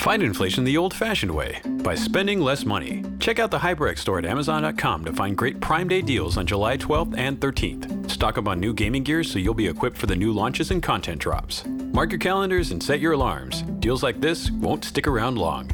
Fight 0.00 0.22
inflation 0.22 0.64
the 0.64 0.78
old 0.78 0.94
fashioned 0.94 1.30
way 1.30 1.60
by 1.84 1.94
spending 1.94 2.40
less 2.40 2.64
money. 2.64 3.04
Check 3.18 3.38
out 3.38 3.50
the 3.50 3.58
HyperX 3.58 3.98
store 3.98 4.18
at 4.18 4.24
Amazon.com 4.24 5.04
to 5.04 5.12
find 5.12 5.36
great 5.36 5.60
Prime 5.60 5.88
Day 5.88 6.00
deals 6.00 6.38
on 6.38 6.46
July 6.46 6.78
12th 6.78 7.18
and 7.18 7.38
13th. 7.38 8.10
Stock 8.10 8.38
up 8.38 8.48
on 8.48 8.58
new 8.58 8.72
gaming 8.72 9.02
gear 9.02 9.22
so 9.22 9.38
you'll 9.38 9.52
be 9.52 9.66
equipped 9.66 9.98
for 9.98 10.06
the 10.06 10.16
new 10.16 10.32
launches 10.32 10.70
and 10.70 10.82
content 10.82 11.20
drops. 11.20 11.66
Mark 11.92 12.12
your 12.12 12.18
calendars 12.18 12.70
and 12.70 12.82
set 12.82 12.98
your 12.98 13.12
alarms. 13.12 13.60
Deals 13.78 14.02
like 14.02 14.18
this 14.22 14.50
won't 14.50 14.86
stick 14.86 15.06
around 15.06 15.36
long. 15.36 15.70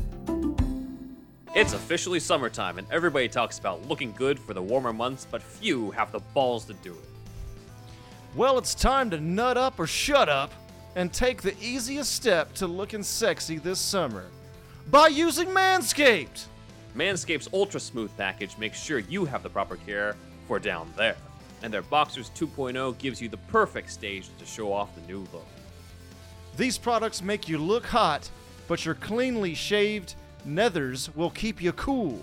It's 1.55 1.73
officially 1.73 2.19
summertime, 2.19 2.79
and 2.79 2.87
everybody 2.91 3.29
talks 3.29 3.61
about 3.61 3.87
looking 3.87 4.11
good 4.11 4.41
for 4.41 4.55
the 4.55 4.63
warmer 4.63 4.93
months, 4.93 5.25
but 5.31 5.41
few 5.41 5.93
have 5.93 6.11
the 6.11 6.19
balls 6.35 6.65
to 6.65 6.75
do 6.75 6.91
it. 6.91 7.09
Well, 8.35 8.59
it's 8.59 8.75
time 8.75 9.09
to 9.11 9.21
nut 9.21 9.57
up 9.57 9.79
or 9.79 9.87
shut 9.87 10.29
up 10.29 10.51
and 10.97 11.13
take 11.13 11.43
the 11.43 11.55
easiest 11.61 12.13
step 12.13 12.53
to 12.55 12.67
looking 12.67 13.03
sexy 13.03 13.59
this 13.59 13.79
summer 13.79 14.25
by 14.91 15.07
using 15.07 15.47
Manscaped. 15.49 16.47
Manscaped's 16.97 17.49
Ultra 17.53 17.79
Smooth 17.79 18.11
package 18.17 18.57
makes 18.57 18.83
sure 18.83 18.99
you 19.01 19.27
have 19.27 19.43
the 19.43 19.51
proper 19.51 19.77
care 19.77 20.17
for 20.49 20.59
down 20.59 20.91
there. 20.97 21.17
And 21.63 21.73
their 21.73 21.83
Boxers 21.83 22.31
2.0 22.31 22.97
gives 22.99 23.21
you 23.21 23.29
the 23.29 23.37
perfect 23.37 23.91
stage 23.91 24.29
to 24.39 24.47
show 24.47 24.73
off 24.73 24.95
the 24.95 25.03
new 25.03 25.21
look. 25.33 25.47
These 26.57 26.79
products 26.79 27.23
make 27.23 27.47
you 27.49 27.59
look 27.59 27.85
hot, 27.85 28.31
but 28.67 28.85
your 28.87 28.95
cleanly 28.95 29.55
shaved 29.55 30.15
nethers 30.49 31.15
will 31.15 31.31
keep 31.31 31.63
you 31.63 31.73
cool. 31.73 32.23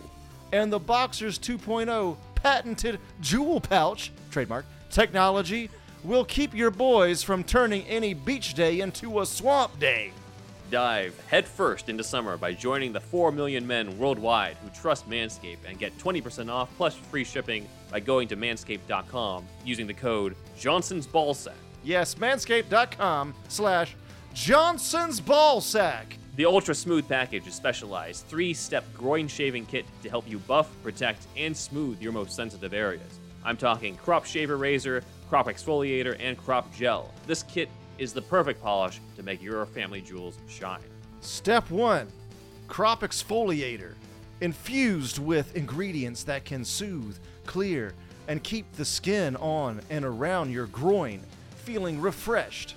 And 0.52 0.74
the 0.74 0.80
Boxers 0.80 1.38
2.0 1.38 2.18
patented 2.36 3.00
jewel 3.22 3.62
pouch, 3.62 4.12
trademark, 4.32 4.66
technology 4.90 5.70
will 6.04 6.26
keep 6.26 6.54
your 6.54 6.72
boys 6.72 7.24
from 7.24 7.44
turning 7.44 7.84
any 7.84 8.14
beach 8.14 8.54
day 8.54 8.82
into 8.82 9.22
a 9.22 9.26
swamp 9.26 9.78
day. 9.80 10.12
Dive 10.70 11.20
headfirst 11.28 11.90
into 11.90 12.04
summer 12.04 12.36
by 12.36 12.54
joining 12.54 12.92
the 12.92 13.00
4 13.00 13.32
million 13.32 13.66
men 13.66 13.98
worldwide 13.98 14.58
who 14.58 14.70
trust 14.70 15.08
Manscaped 15.10 15.60
and 15.68 15.78
get 15.78 15.96
20% 15.98 16.50
off 16.52 16.70
plus 16.78 16.96
free 16.96 17.24
shipping 17.24 17.68
by 17.92 18.00
going 18.00 18.28
to 18.28 18.36
manscaped.com 18.36 19.46
using 19.64 19.86
the 19.86 19.94
code 19.94 20.36
Johnson's 20.58 21.06
Ballsack. 21.06 21.54
Yes, 21.84 22.16
manscaped.com 22.16 23.36
slash 23.50 23.96
Johnson's 24.34 25.22
Ballsack. 25.22 26.06
The 26.36 26.46
Ultra 26.46 26.74
Smooth 26.74 27.08
package 27.08 27.46
is 27.46 27.54
specialized 27.54 28.26
three-step 28.26 28.84
groin 28.96 29.28
shaving 29.28 29.68
kit 29.68 29.86
to 30.02 30.10
help 30.10 30.28
you 30.28 30.40
buff, 30.40 30.72
protect, 30.82 31.28
and 31.38 31.56
smooth 31.56 32.02
your 32.02 32.12
most 32.12 32.36
sensitive 32.36 32.74
areas. 32.74 33.20
I'm 33.46 33.58
talking 33.58 33.96
crop 33.98 34.26
shaver 34.26 34.58
razor, 34.58 35.04
crop 35.30 35.48
exfoliator, 35.48 36.16
and 36.20 36.38
crop 36.38 36.74
gel. 36.74 37.12
This 37.28 37.44
kit 37.44 37.70
is 37.98 38.14
the 38.14 38.22
perfect 38.22 38.62
polish 38.62 39.00
to 39.16 39.24
make 39.24 39.42
your 39.42 39.66
family 39.66 40.02
jewels 40.02 40.38
shine. 40.48 40.82
Step 41.22 41.70
1 41.70 42.08
Crop 42.68 43.02
Exfoliator. 43.02 43.94
Infused 44.42 45.20
with 45.20 45.56
ingredients 45.56 46.24
that 46.24 46.44
can 46.44 46.66
soothe, 46.66 47.18
clear, 47.46 47.94
and 48.28 48.44
keep 48.44 48.70
the 48.74 48.86
skin 48.86 49.36
on 49.38 49.80
and 49.90 50.04
around 50.04 50.52
your 50.52 50.68
groin 50.68 51.22
feeling 51.56 52.02
refreshed. 52.02 52.76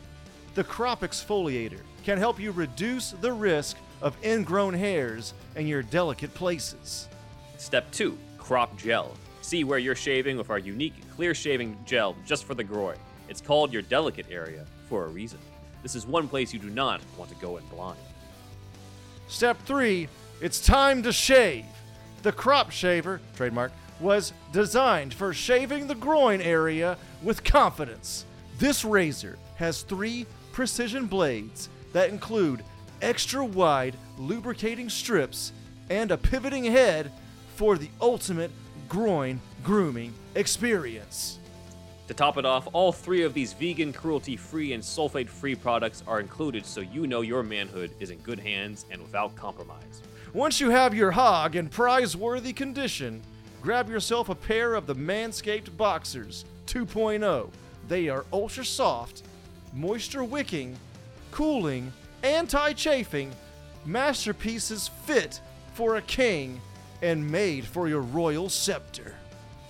The 0.55 0.65
Crop 0.65 1.01
Exfoliator 1.01 1.81
can 2.05 2.19
help 2.19 2.39
you 2.39 2.53
reduce 2.53 3.11
the 3.11 3.33
risk 3.33 3.77
of 4.01 4.17
ingrown 4.25 4.75
hairs 4.75 5.35
in 5.57 5.67
your 5.67 5.83
delicate 5.83 6.33
places. 6.35 7.09
Step 7.59 7.91
2 7.91 8.17
Crop 8.39 8.77
Gel. 8.77 9.17
See 9.47 9.63
where 9.63 9.79
you're 9.79 9.95
shaving 9.95 10.37
with 10.37 10.51
our 10.51 10.59
unique 10.59 10.95
clear 11.15 11.33
shaving 11.33 11.79
gel 11.85 12.17
just 12.27 12.47
for 12.47 12.55
the 12.57 12.65
groin. 12.65 12.97
It's 13.29 13.41
called 13.41 13.73
your 13.73 13.83
delicate 13.83 14.27
area 14.29 14.67
for 14.89 15.05
a 15.05 15.07
reason. 15.07 15.39
This 15.85 15.95
is 15.95 16.05
one 16.05 16.27
place 16.27 16.53
you 16.53 16.59
do 16.59 16.69
not 16.69 17.01
want 17.17 17.31
to 17.31 17.37
go 17.37 17.57
in 17.57 17.65
blind. 17.67 18.01
Step 19.29 19.57
3 19.65 20.09
It's 20.41 20.59
time 20.59 21.01
to 21.05 21.13
shave. 21.13 21.65
The 22.25 22.33
Crop 22.33 22.73
Shaver, 22.73 23.21
trademark, 23.37 23.71
was 24.01 24.33
designed 24.51 25.15
for 25.15 25.33
shaving 25.33 25.87
the 25.87 25.95
groin 25.95 26.41
area 26.41 26.99
with 27.23 27.45
confidence. 27.45 28.25
This 28.59 28.85
razor 28.85 29.39
has 29.55 29.83
three 29.83 30.27
precision 30.51 31.07
blades 31.07 31.69
that 31.93 32.11
include 32.11 32.65
extra 33.01 33.45
wide 33.45 33.95
lubricating 34.19 34.91
strips 34.91 35.53
and 35.89 36.11
a 36.11 36.17
pivoting 36.17 36.65
head 36.65 37.13
for 37.55 37.79
the 37.79 37.91
ultimate 38.01 38.51
groin 38.89 39.41
grooming 39.63 40.13
experience. 40.35 41.39
To 42.09 42.15
top 42.15 42.39
it 42.39 42.45
off, 42.45 42.69
all 42.73 42.93
three 42.93 43.23
of 43.23 43.35
these 43.35 43.53
vegan, 43.53 43.93
cruelty 43.93 44.37
free, 44.37 44.73
and 44.75 44.83
sulfate 44.83 45.29
free 45.29 45.57
products 45.57 46.05
are 46.07 46.21
included 46.21 46.65
so 46.65 46.81
you 46.81 47.07
know 47.07 47.21
your 47.21 47.43
manhood 47.43 47.91
is 47.99 48.11
in 48.11 48.19
good 48.19 48.39
hands 48.39 48.87
and 48.91 49.03
without 49.03 49.35
compromise. 49.35 50.03
Once 50.33 50.61
you 50.61 50.71
have 50.71 50.95
your 50.95 51.11
hog 51.11 51.57
in 51.57 51.69
prize 51.69 52.17
worthy 52.17 52.53
condition, 52.53 53.21
grab 53.61 53.89
yourself 53.89 54.29
a 54.29 54.35
pair 54.35 54.75
of 54.75 54.87
the 54.87 54.95
Manscaped 54.95 55.77
Boxers 55.77 56.45
2.0. 56.67 57.51
They 57.89 58.09
are 58.09 58.25
ultra 58.33 58.65
soft, 58.65 59.23
moisture 59.73 60.25
wicking, 60.25 60.77
cooling, 61.33 61.93
anti 62.23 62.73
chafing 62.73 63.33
masterpieces 63.85 64.89
fit 64.89 65.41
for 65.75 65.97
a 65.97 66.03
king 66.03 66.61
and 67.03 67.31
made 67.31 67.65
for 67.65 67.89
your 67.89 68.01
royal 68.01 68.49
scepter. 68.49 69.15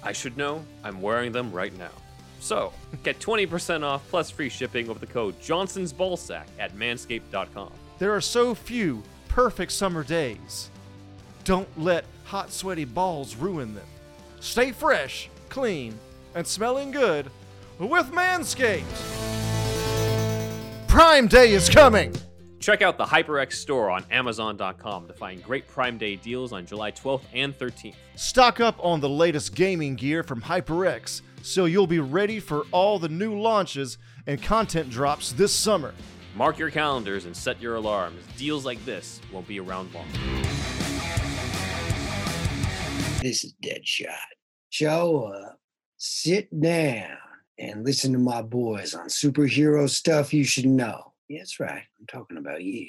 I 0.02 0.12
should 0.12 0.36
know, 0.36 0.64
I'm 0.84 1.00
wearing 1.00 1.32
them 1.32 1.52
right 1.52 1.76
now. 1.76 1.90
So, 2.40 2.72
get 3.02 3.18
20% 3.18 3.82
off 3.82 4.06
plus 4.08 4.30
free 4.30 4.48
shipping 4.48 4.86
with 4.86 5.00
the 5.00 5.06
code 5.06 5.40
Johnson's 5.40 5.92
Ballsack 5.92 6.46
at 6.58 6.74
manscaped.com. 6.76 7.72
There 7.98 8.14
are 8.14 8.20
so 8.20 8.54
few 8.54 9.02
perfect 9.28 9.72
summer 9.72 10.04
days. 10.04 10.70
Don't 11.44 11.68
let 11.78 12.04
hot, 12.24 12.52
sweaty 12.52 12.84
balls 12.84 13.36
ruin 13.36 13.74
them. 13.74 13.86
Stay 14.40 14.70
fresh, 14.72 15.28
clean, 15.48 15.98
and 16.34 16.46
smelling 16.46 16.90
good 16.90 17.30
with 17.78 18.10
Manscaped. 18.12 18.84
Prime 20.86 21.26
Day 21.26 21.52
is 21.52 21.68
coming. 21.68 22.14
Check 22.66 22.82
out 22.82 22.98
the 22.98 23.04
HyperX 23.04 23.52
store 23.52 23.92
on 23.92 24.04
Amazon.com 24.10 25.06
to 25.06 25.14
find 25.14 25.40
great 25.40 25.68
Prime 25.68 25.98
Day 25.98 26.16
deals 26.16 26.52
on 26.52 26.66
July 26.66 26.90
12th 26.90 27.22
and 27.32 27.56
13th. 27.56 27.94
Stock 28.16 28.58
up 28.58 28.74
on 28.84 28.98
the 28.98 29.08
latest 29.08 29.54
gaming 29.54 29.94
gear 29.94 30.24
from 30.24 30.42
HyperX 30.42 31.22
so 31.42 31.66
you'll 31.66 31.86
be 31.86 32.00
ready 32.00 32.40
for 32.40 32.64
all 32.72 32.98
the 32.98 33.08
new 33.08 33.38
launches 33.38 33.98
and 34.26 34.42
content 34.42 34.90
drops 34.90 35.30
this 35.30 35.54
summer. 35.54 35.94
Mark 36.34 36.58
your 36.58 36.72
calendars 36.72 37.26
and 37.26 37.36
set 37.36 37.62
your 37.62 37.76
alarms. 37.76 38.20
Deals 38.36 38.64
like 38.64 38.84
this 38.84 39.20
won't 39.32 39.46
be 39.46 39.60
around 39.60 39.94
long. 39.94 40.08
This 43.22 43.44
is 43.44 43.54
Deadshot. 43.62 44.10
Show 44.70 45.26
up, 45.26 45.60
sit 45.98 46.48
down, 46.60 47.16
and 47.60 47.84
listen 47.84 48.12
to 48.12 48.18
my 48.18 48.42
boys 48.42 48.92
on 48.92 49.06
superhero 49.06 49.88
stuff 49.88 50.34
you 50.34 50.42
should 50.42 50.66
know. 50.66 51.12
Yeah, 51.28 51.40
that's 51.40 51.58
right. 51.58 51.82
I'm 51.98 52.06
talking 52.06 52.36
about 52.36 52.62
you. 52.62 52.88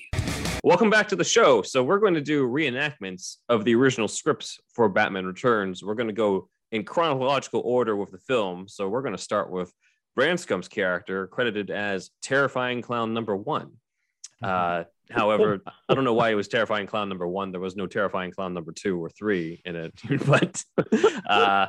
Welcome 0.64 0.90
back 0.90 1.08
to 1.08 1.16
the 1.16 1.24
show. 1.24 1.64
So, 1.64 1.84
we're 1.84 2.00
going 2.00 2.14
to 2.14 2.22
do 2.22 2.48
reenactments 2.48 3.38
of 3.50 3.66
the 3.66 3.74
original 3.76 4.08
scripts 4.08 4.60
for 4.74 4.90
Batman 4.90 5.26
Returns. 5.26 5.84
We're 5.84 5.96
going 5.96 6.08
to 6.08 6.14
go 6.14 6.50
in 6.72 6.84
chronological 6.84 7.62
order 7.66 7.96
with 7.96 8.12
the 8.12 8.20
film. 8.20 8.68
So, 8.68 8.90
we're 8.90 9.02
going 9.02 9.16
to 9.16 9.22
start 9.22 9.50
with 9.50 9.74
Branscombe's 10.16 10.68
character, 10.68 11.28
credited 11.28 11.72
as 11.72 12.12
Terrifying 12.22 12.82
Clown 12.82 13.14
Number 13.14 13.36
One. 13.36 13.72
Uh, 14.42 14.84
However, 15.10 15.62
I 15.88 15.94
don't 15.94 16.04
know 16.04 16.14
why 16.14 16.32
it 16.32 16.36
was 16.36 16.48
terrifying 16.48 16.88
clown 16.88 17.10
number 17.10 17.28
one. 17.28 17.52
There 17.52 17.62
was 17.62 17.76
no 17.76 17.88
terrifying 17.88 18.32
clown 18.32 18.54
number 18.54 18.72
two 18.72 19.02
or 19.02 19.10
three 19.10 19.62
in 19.66 19.76
it. 19.76 19.94
but 20.26 20.62
uh, 21.30 21.68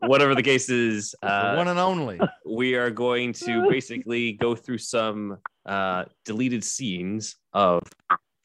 whatever 0.00 0.34
the 0.34 0.42
case 0.42 0.68
is, 0.68 1.14
The 1.22 1.28
uh, 1.28 1.56
one 1.56 1.68
and 1.68 1.78
only. 1.78 2.20
we 2.46 2.74
are 2.74 2.90
going 2.90 3.32
to 3.34 3.66
basically 3.70 4.32
go 4.32 4.54
through 4.54 4.78
some 4.78 5.38
uh, 5.66 6.04
deleted 6.24 6.64
scenes 6.64 7.36
of 7.52 7.82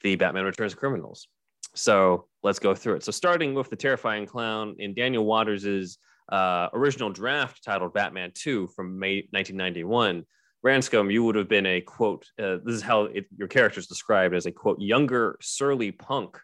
the 0.02 0.16
Batman 0.16 0.46
Returns 0.46 0.76
criminals. 0.76 1.28
So 1.76 2.28
let's 2.44 2.60
go 2.60 2.74
through 2.74 2.96
it. 2.96 3.04
So 3.04 3.12
starting 3.12 3.54
with 3.54 3.70
the 3.70 3.76
terrifying 3.76 4.26
clown 4.26 4.76
in 4.80 4.94
Daniel 4.94 5.26
Waters's 5.26 5.98
uh, 6.32 6.70
original 6.74 7.10
draft 7.10 7.64
titled 7.64 7.94
Batman 7.94 8.32
2 8.34 8.68
from 8.76 9.00
May 9.00 9.28
1991. 9.32 10.26
Branscombe, 10.64 11.12
you 11.12 11.24
would 11.24 11.36
have 11.36 11.48
been 11.48 11.66
a 11.68 11.82
quote. 11.82 12.26
Uh, 12.42 12.58
this 12.64 12.76
is 12.76 12.82
how 12.82 13.04
it, 13.04 13.26
your 13.38 13.48
character 13.48 13.80
is 13.80 13.88
described 13.88 14.36
as 14.36 14.46
a 14.46 14.52
quote 14.52 14.80
younger 14.80 15.38
surly 15.40 15.92
punk 15.92 16.38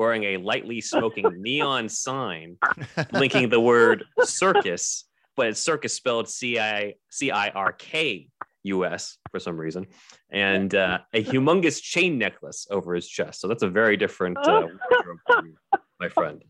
wearing 0.00 0.24
a 0.24 0.36
lightly 0.38 0.80
smoking 0.80 1.26
neon 1.42 1.86
sign 1.86 2.56
linking 3.12 3.50
the 3.50 3.60
word 3.60 4.02
circus, 4.24 5.04
but 5.36 5.48
it's 5.48 5.60
circus 5.60 5.92
spelled 5.92 6.26
C 6.26 6.58
I 6.58 6.94
C 7.10 7.30
I 7.30 7.50
R 7.50 7.72
K 7.72 8.28
U 8.62 8.86
S 8.86 9.18
for 9.30 9.38
some 9.38 9.58
reason, 9.58 9.86
and 10.30 10.74
uh, 10.74 11.00
a 11.12 11.22
humongous 11.22 11.82
chain 11.82 12.16
necklace 12.16 12.66
over 12.70 12.94
his 12.94 13.06
chest. 13.06 13.42
So 13.42 13.46
that's 13.46 13.62
a 13.62 13.68
very 13.68 13.98
different 13.98 14.38
uh, 14.38 14.68
wardrobe 14.90 15.18
for 15.26 15.44
you, 15.44 15.56
my 16.00 16.08
friend. 16.08 16.42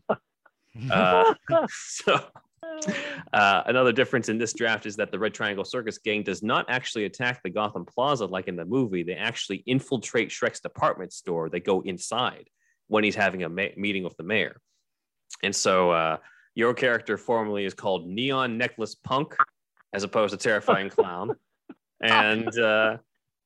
Uh, 0.89 1.33
so. 1.69 2.19
Uh, 3.33 3.63
another 3.65 3.91
difference 3.91 4.29
in 4.29 4.37
this 4.37 4.53
draft 4.53 4.85
is 4.85 4.95
that 4.95 5.11
the 5.11 5.19
Red 5.19 5.33
Triangle 5.33 5.65
Circus 5.65 5.97
Gang 5.97 6.23
does 6.23 6.41
not 6.41 6.65
actually 6.69 7.05
attack 7.05 7.43
the 7.43 7.49
Gotham 7.49 7.85
Plaza 7.85 8.25
like 8.25 8.47
in 8.47 8.55
the 8.55 8.65
movie. 8.65 9.03
They 9.03 9.15
actually 9.15 9.57
infiltrate 9.65 10.29
Shreck's 10.29 10.61
department 10.61 11.11
store. 11.11 11.49
They 11.49 11.59
go 11.59 11.81
inside 11.81 12.47
when 12.91 13.05
he's 13.05 13.15
having 13.15 13.43
a 13.43 13.47
ma- 13.47 13.75
meeting 13.77 14.03
with 14.03 14.17
the 14.17 14.23
mayor. 14.23 14.59
And 15.43 15.55
so 15.55 15.91
uh, 15.91 16.17
your 16.55 16.73
character 16.73 17.17
formerly 17.17 17.63
is 17.63 17.73
called 17.73 18.05
Neon 18.05 18.57
Necklace 18.57 18.95
Punk, 18.95 19.33
as 19.93 20.03
opposed 20.03 20.31
to 20.31 20.37
Terrifying 20.37 20.89
Clown. 20.95 21.31
And 22.03 22.53
uh, 22.59 22.97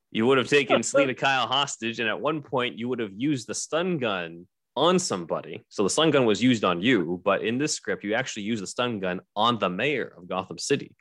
you 0.09 0.25
would 0.25 0.39
have 0.39 0.47
taken 0.47 0.81
Selina 0.81 1.13
Kyle 1.25 1.45
hostage, 1.45 1.99
and 1.99 2.09
at 2.09 2.19
one 2.19 2.41
point 2.41 2.79
you 2.79 2.89
would 2.89 2.97
have 2.97 3.11
used 3.15 3.45
the 3.45 3.53
stun 3.53 3.99
gun 3.99 4.47
on 4.75 4.97
somebody. 4.97 5.63
So 5.69 5.83
the 5.83 5.91
stun 5.91 6.09
gun 6.09 6.25
was 6.25 6.41
used 6.41 6.63
on 6.63 6.81
you, 6.81 7.21
but 7.23 7.43
in 7.43 7.59
this 7.59 7.75
script, 7.75 8.03
you 8.03 8.15
actually 8.15 8.43
use 8.43 8.61
the 8.61 8.67
stun 8.67 8.99
gun 8.99 9.21
on 9.35 9.59
the 9.59 9.69
mayor 9.69 10.11
of 10.17 10.27
Gotham 10.27 10.57
City 10.57 10.95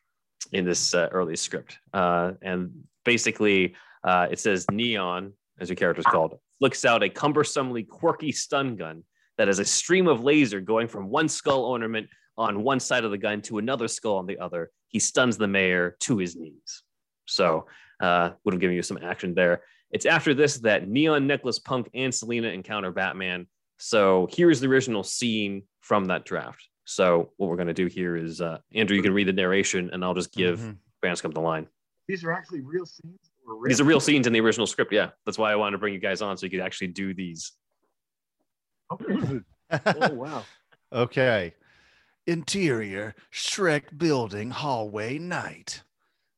in 0.52 0.66
this 0.66 0.92
uh, 0.92 1.08
early 1.12 1.36
script. 1.36 1.78
Uh, 1.94 2.32
and 2.42 2.72
basically, 3.06 3.74
uh, 4.04 4.26
it 4.30 4.38
says 4.38 4.66
Neon, 4.70 5.32
as 5.58 5.70
your 5.70 5.76
character 5.76 6.00
is 6.00 6.06
called, 6.06 6.38
flicks 6.58 6.84
out 6.84 7.02
a 7.02 7.08
cumbersomely 7.08 7.86
quirky 7.86 8.32
stun 8.32 8.76
gun 8.76 9.02
that 9.38 9.48
is 9.48 9.58
a 9.58 9.64
stream 9.64 10.06
of 10.06 10.22
laser 10.22 10.60
going 10.60 10.88
from 10.88 11.08
one 11.08 11.28
skull 11.28 11.64
ornament 11.64 12.08
on 12.36 12.62
one 12.62 12.80
side 12.80 13.04
of 13.04 13.10
the 13.10 13.18
gun 13.18 13.40
to 13.42 13.58
another 13.58 13.88
skull 13.88 14.16
on 14.16 14.26
the 14.26 14.38
other. 14.38 14.70
He 14.88 14.98
stuns 14.98 15.36
the 15.36 15.48
mayor 15.48 15.96
to 16.00 16.18
his 16.18 16.36
knees. 16.36 16.82
So, 17.26 17.66
uh, 18.00 18.30
would 18.44 18.54
have 18.54 18.60
given 18.60 18.76
you 18.76 18.82
some 18.82 18.98
action 19.02 19.34
there. 19.34 19.62
It's 19.90 20.06
after 20.06 20.34
this 20.34 20.58
that 20.58 20.88
Neon 20.88 21.26
Necklace 21.26 21.58
Punk 21.58 21.88
and 21.94 22.14
Selina 22.14 22.48
encounter 22.48 22.90
Batman. 22.92 23.46
So, 23.78 24.28
here's 24.30 24.60
the 24.60 24.68
original 24.68 25.02
scene 25.02 25.62
from 25.80 26.06
that 26.06 26.24
draft. 26.24 26.68
So, 26.84 27.32
what 27.36 27.48
we're 27.48 27.56
going 27.56 27.68
to 27.68 27.74
do 27.74 27.86
here 27.86 28.16
is, 28.16 28.40
uh, 28.40 28.58
Andrew, 28.74 28.96
you 28.96 29.02
can 29.02 29.14
read 29.14 29.28
the 29.28 29.32
narration, 29.32 29.90
and 29.92 30.04
I'll 30.04 30.14
just 30.14 30.32
give 30.32 30.60
Mhm. 30.60 30.78
Branscombe 31.00 31.34
the 31.34 31.40
line. 31.40 31.66
These 32.06 32.24
are 32.24 32.32
actually 32.32 32.60
real 32.60 32.84
scenes. 32.86 33.30
Or 33.46 33.68
These 33.68 33.80
are 33.80 33.84
real 33.84 34.00
scenes 34.00 34.26
in 34.26 34.32
the 34.32 34.40
original 34.40 34.66
script. 34.66 34.92
Yeah, 34.92 35.10
that's 35.26 35.38
why 35.38 35.52
I 35.52 35.56
wanted 35.56 35.72
to 35.72 35.78
bring 35.78 35.94
you 35.94 36.00
guys 36.00 36.22
on 36.22 36.36
so 36.36 36.46
you 36.46 36.50
could 36.50 36.60
actually 36.60 36.88
do 36.88 37.14
these. 37.14 37.52
Okay. 38.92 39.40
Oh 39.70 40.14
wow. 40.14 40.44
Okay. 40.92 41.54
Interior 42.24 43.16
Shreck 43.32 43.98
building 43.98 44.50
hallway 44.50 45.18
night. 45.18 45.82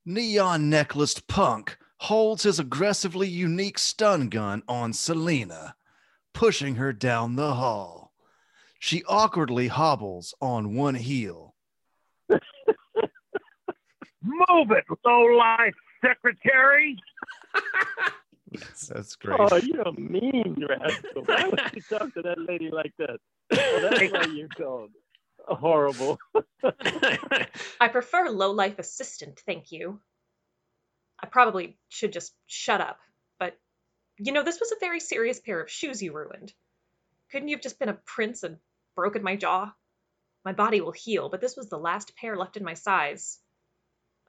Neon 0.06 0.70
necklaced 0.70 1.28
punk 1.28 1.76
holds 1.98 2.44
his 2.44 2.58
aggressively 2.58 3.28
unique 3.28 3.78
stun 3.78 4.30
gun 4.30 4.62
on 4.66 4.94
Selina, 4.94 5.74
pushing 6.32 6.76
her 6.76 6.94
down 6.94 7.36
the 7.36 7.54
hall. 7.54 8.14
She 8.78 9.04
awkwardly 9.06 9.68
hobbles 9.68 10.34
on 10.40 10.74
one 10.74 10.94
heel. 10.94 11.54
Move 12.30 12.40
it, 14.70 14.84
low 15.04 15.22
life 15.36 15.74
secretary. 16.00 16.96
That's 18.88 19.16
great. 19.16 19.40
Oh, 19.40 19.56
you're 19.56 19.82
a 19.82 19.92
mean 19.92 20.64
rascal. 20.68 21.22
Why 21.24 21.48
would 21.48 21.60
you 21.74 21.82
talk 21.82 22.14
to 22.14 22.22
that 22.22 22.38
lady 22.38 22.70
like 22.70 22.92
that? 22.98 23.18
Oh, 23.52 23.88
that's 23.90 24.12
why 24.12 24.32
you're 24.32 24.48
called 24.48 24.90
horrible. 25.54 26.18
I 27.80 27.88
prefer 27.88 28.28
low 28.30 28.50
life 28.52 28.78
assistant, 28.78 29.40
thank 29.46 29.72
you. 29.72 30.00
I 31.22 31.26
probably 31.26 31.78
should 31.88 32.12
just 32.12 32.34
shut 32.46 32.80
up, 32.80 32.98
but 33.38 33.58
you 34.18 34.32
know, 34.32 34.42
this 34.42 34.60
was 34.60 34.72
a 34.72 34.80
very 34.80 35.00
serious 35.00 35.40
pair 35.40 35.60
of 35.60 35.70
shoes 35.70 36.02
you 36.02 36.12
ruined. 36.12 36.52
Couldn't 37.30 37.48
you 37.48 37.56
have 37.56 37.62
just 37.62 37.78
been 37.78 37.88
a 37.88 37.98
prince 38.04 38.42
and 38.42 38.58
broken 38.94 39.22
my 39.22 39.36
jaw? 39.36 39.72
My 40.44 40.52
body 40.52 40.80
will 40.80 40.92
heal, 40.92 41.28
but 41.28 41.40
this 41.40 41.56
was 41.56 41.68
the 41.68 41.78
last 41.78 42.16
pair 42.16 42.36
left 42.36 42.56
in 42.56 42.64
my 42.64 42.74
size. 42.74 43.38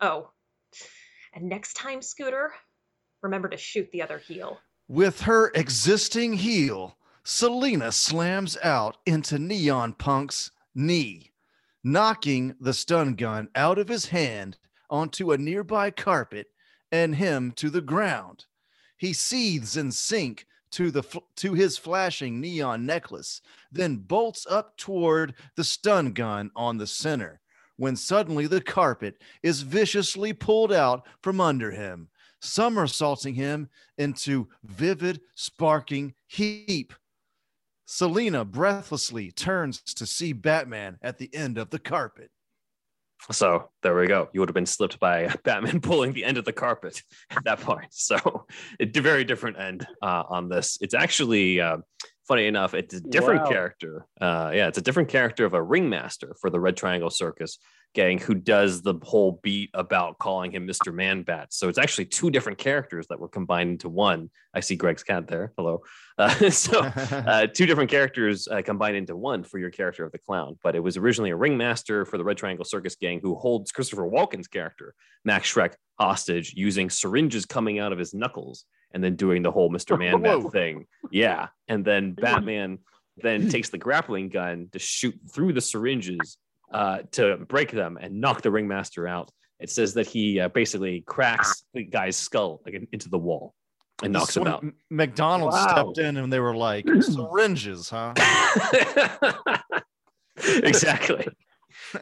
Oh, 0.02 0.32
and 1.34 1.48
next 1.48 1.74
time, 1.74 2.02
Scooter, 2.02 2.52
remember 3.22 3.50
to 3.50 3.58
shoot 3.58 3.90
the 3.92 4.02
other 4.02 4.18
heel. 4.18 4.60
With 4.88 5.22
her 5.22 5.52
existing 5.54 6.34
heel, 6.34 6.98
Selina 7.24 7.92
slams 7.92 8.58
out 8.64 8.98
into 9.06 9.38
Neon 9.38 9.94
Punk's 9.94 10.52
knee, 10.74 11.32
knocking 11.84 12.56
the 12.60 12.74
stun 12.74 13.16
gun 13.16 13.50
out 13.56 13.78
of 13.78 13.90
his 13.90 14.08
hand 14.08 14.58
onto 14.90 15.32
a 15.32 15.38
nearby 15.38 15.92
carpet 15.92 16.48
and 16.92 17.16
him 17.16 17.52
to 17.54 17.70
the 17.70 17.82
ground. 17.82 18.46
He 18.98 19.14
seethes 19.14 19.76
in 19.76 19.92
sync 19.92 20.46
to 20.72 20.92
the 20.92 21.04
to 21.36 21.54
his 21.54 21.78
flashing 21.78 22.42
neon 22.42 22.86
necklace, 22.86 23.42
then 23.72 23.98
bolts 23.98 24.46
up 24.50 24.78
toward 24.78 25.34
the 25.56 25.64
stun 25.64 26.14
gun 26.14 26.52
on 26.56 26.78
the 26.78 26.88
center. 26.88 27.40
When 27.78 27.96
suddenly 27.96 28.48
the 28.48 28.62
carpet 28.62 29.22
is 29.44 29.62
viciously 29.62 30.34
pulled 30.34 30.74
out 30.74 31.06
from 31.22 31.40
under 31.40 31.72
him, 31.72 32.10
somersaulting 32.42 33.36
him 33.36 33.70
into 33.98 34.50
vivid, 34.64 35.22
sparking 35.36 36.14
heap. 36.28 36.94
Selina 37.86 38.44
breathlessly 38.44 39.32
turns 39.32 39.82
to 39.82 40.06
see 40.06 40.34
Batman 40.34 40.98
at 41.02 41.18
the 41.18 41.34
end 41.34 41.58
of 41.58 41.70
the 41.70 41.80
carpet. 41.80 42.32
So 43.32 43.70
there 43.82 43.96
we 43.96 44.08
go. 44.08 44.30
You 44.32 44.40
would 44.40 44.50
have 44.50 44.56
been 44.56 44.66
slipped 44.66 45.00
by 45.00 45.34
Batman 45.44 45.80
pulling 45.80 46.14
the 46.14 46.24
end 46.24 46.38
of 46.38 46.46
the 46.46 46.54
carpet 46.54 47.02
at 47.32 47.44
that 47.46 47.60
point. 47.60 47.88
So 47.92 48.46
a 48.80 48.86
very 48.86 49.24
different 49.24 49.60
end 49.60 49.88
uh, 50.02 50.24
on 50.30 50.50
this. 50.50 50.78
It's 50.82 50.94
actually 50.94 51.60
uh, 51.62 51.78
funny 52.28 52.48
enough. 52.48 52.74
It's 52.74 52.94
a 52.94 53.02
different 53.02 53.44
Wow. 53.44 53.50
character. 53.50 54.06
Uh, 54.20 54.52
yeah, 54.54 54.68
it's 54.68 54.78
a 54.78 54.82
different 54.82 55.10
character 55.10 55.46
of 55.46 55.54
a 55.54 55.62
ringmaster 55.62 56.36
for 56.42 56.50
the 56.50 56.60
Red 56.60 56.76
Triangle 56.78 57.10
Circus 57.10 57.58
gang 57.94 58.20
who 58.20 58.36
does 58.36 58.82
the 58.82 58.94
whole 59.02 59.40
beat 59.42 59.70
about 59.74 60.20
calling 60.20 60.52
him 60.52 60.68
Mr. 60.68 60.94
Man 60.94 61.24
Bat. 61.24 61.48
So 61.52 61.70
it's 61.70 61.78
actually 61.80 62.06
two 62.06 62.30
different 62.30 62.58
characters 62.58 63.08
that 63.08 63.20
were 63.20 63.30
combined 63.30 63.72
into 63.72 63.90
one. 63.90 64.30
I 64.54 64.60
see 64.60 64.76
Greg's 64.76 65.04
cat 65.04 65.28
there. 65.28 65.54
Hello. 65.58 65.82
Uh, 66.18 66.30
so 66.52 66.80
uh, 66.84 67.48
two 67.48 67.66
different 67.66 67.90
characters 67.90 68.48
uh, 68.48 68.62
combined 68.62 68.98
into 68.98 69.16
one 69.16 69.44
for 69.44 69.58
your 69.58 69.72
character 69.72 70.06
of 70.06 70.12
the 70.12 70.20
clown. 70.20 70.60
But 70.62 70.76
it 70.76 70.82
was 70.82 70.98
originally 70.98 71.32
a 71.32 71.36
ringmaster 71.36 72.06
for 72.06 72.18
the 72.18 72.24
Red 72.24 72.38
Triangle 72.38 72.66
Circus 72.66 72.96
Gang 72.98 73.20
who 73.22 73.36
holds 73.36 73.72
Christopher 73.72 74.08
Walken's 74.08 74.48
character, 74.48 74.94
Max 75.24 75.52
Shreck, 75.52 75.74
hostage 75.98 76.54
using 76.56 76.90
syringes 76.90 77.46
coming 77.46 77.80
out 77.80 77.94
of 77.94 77.98
his 77.98 78.14
knuckles 78.14 78.66
and 78.94 79.04
then 79.04 79.16
doing 79.16 79.44
the 79.44 79.52
whole 79.52 79.70
Mr. 79.70 79.98
Man 80.04 80.22
Bat 80.22 80.52
thing. 80.52 80.86
Yeah. 81.12 81.48
And 81.68 81.84
then 81.84 82.14
Batman 82.20 82.80
then 83.18 83.50
takes 83.50 83.70
the 83.70 83.78
grappling 83.78 84.30
gun 84.30 84.70
to 84.72 84.80
shoot 84.80 85.16
through 85.34 85.54
the 85.54 85.62
syringes 85.62 86.38
uh, 86.72 87.00
to 87.12 87.38
break 87.38 87.72
them 87.72 87.98
and 88.00 88.22
knock 88.22 88.42
the 88.42 88.52
ringmaster 88.52 89.08
out. 89.08 89.32
It 89.60 89.70
says 89.72 89.96
that 89.96 90.06
he 90.08 90.40
uh, 90.40 90.50
basically 90.50 91.02
cracks 91.02 91.64
the 91.74 91.84
guy's 91.84 92.16
skull 92.16 92.62
like, 92.64 92.88
into 92.92 93.10
the 93.10 93.18
wall 93.18 93.56
and 94.04 94.14
knocks 94.14 94.38
him 94.38 94.46
out. 94.46 94.62
M- 94.64 94.76
McDonald's 94.92 95.56
Wow. 95.56 95.68
stepped 95.72 95.98
in 95.98 96.18
and 96.18 96.32
they 96.32 96.40
were 96.40 96.56
like, 96.56 96.86
syringes, 97.02 97.90
huh? 97.90 98.14
exactly. 100.64 101.28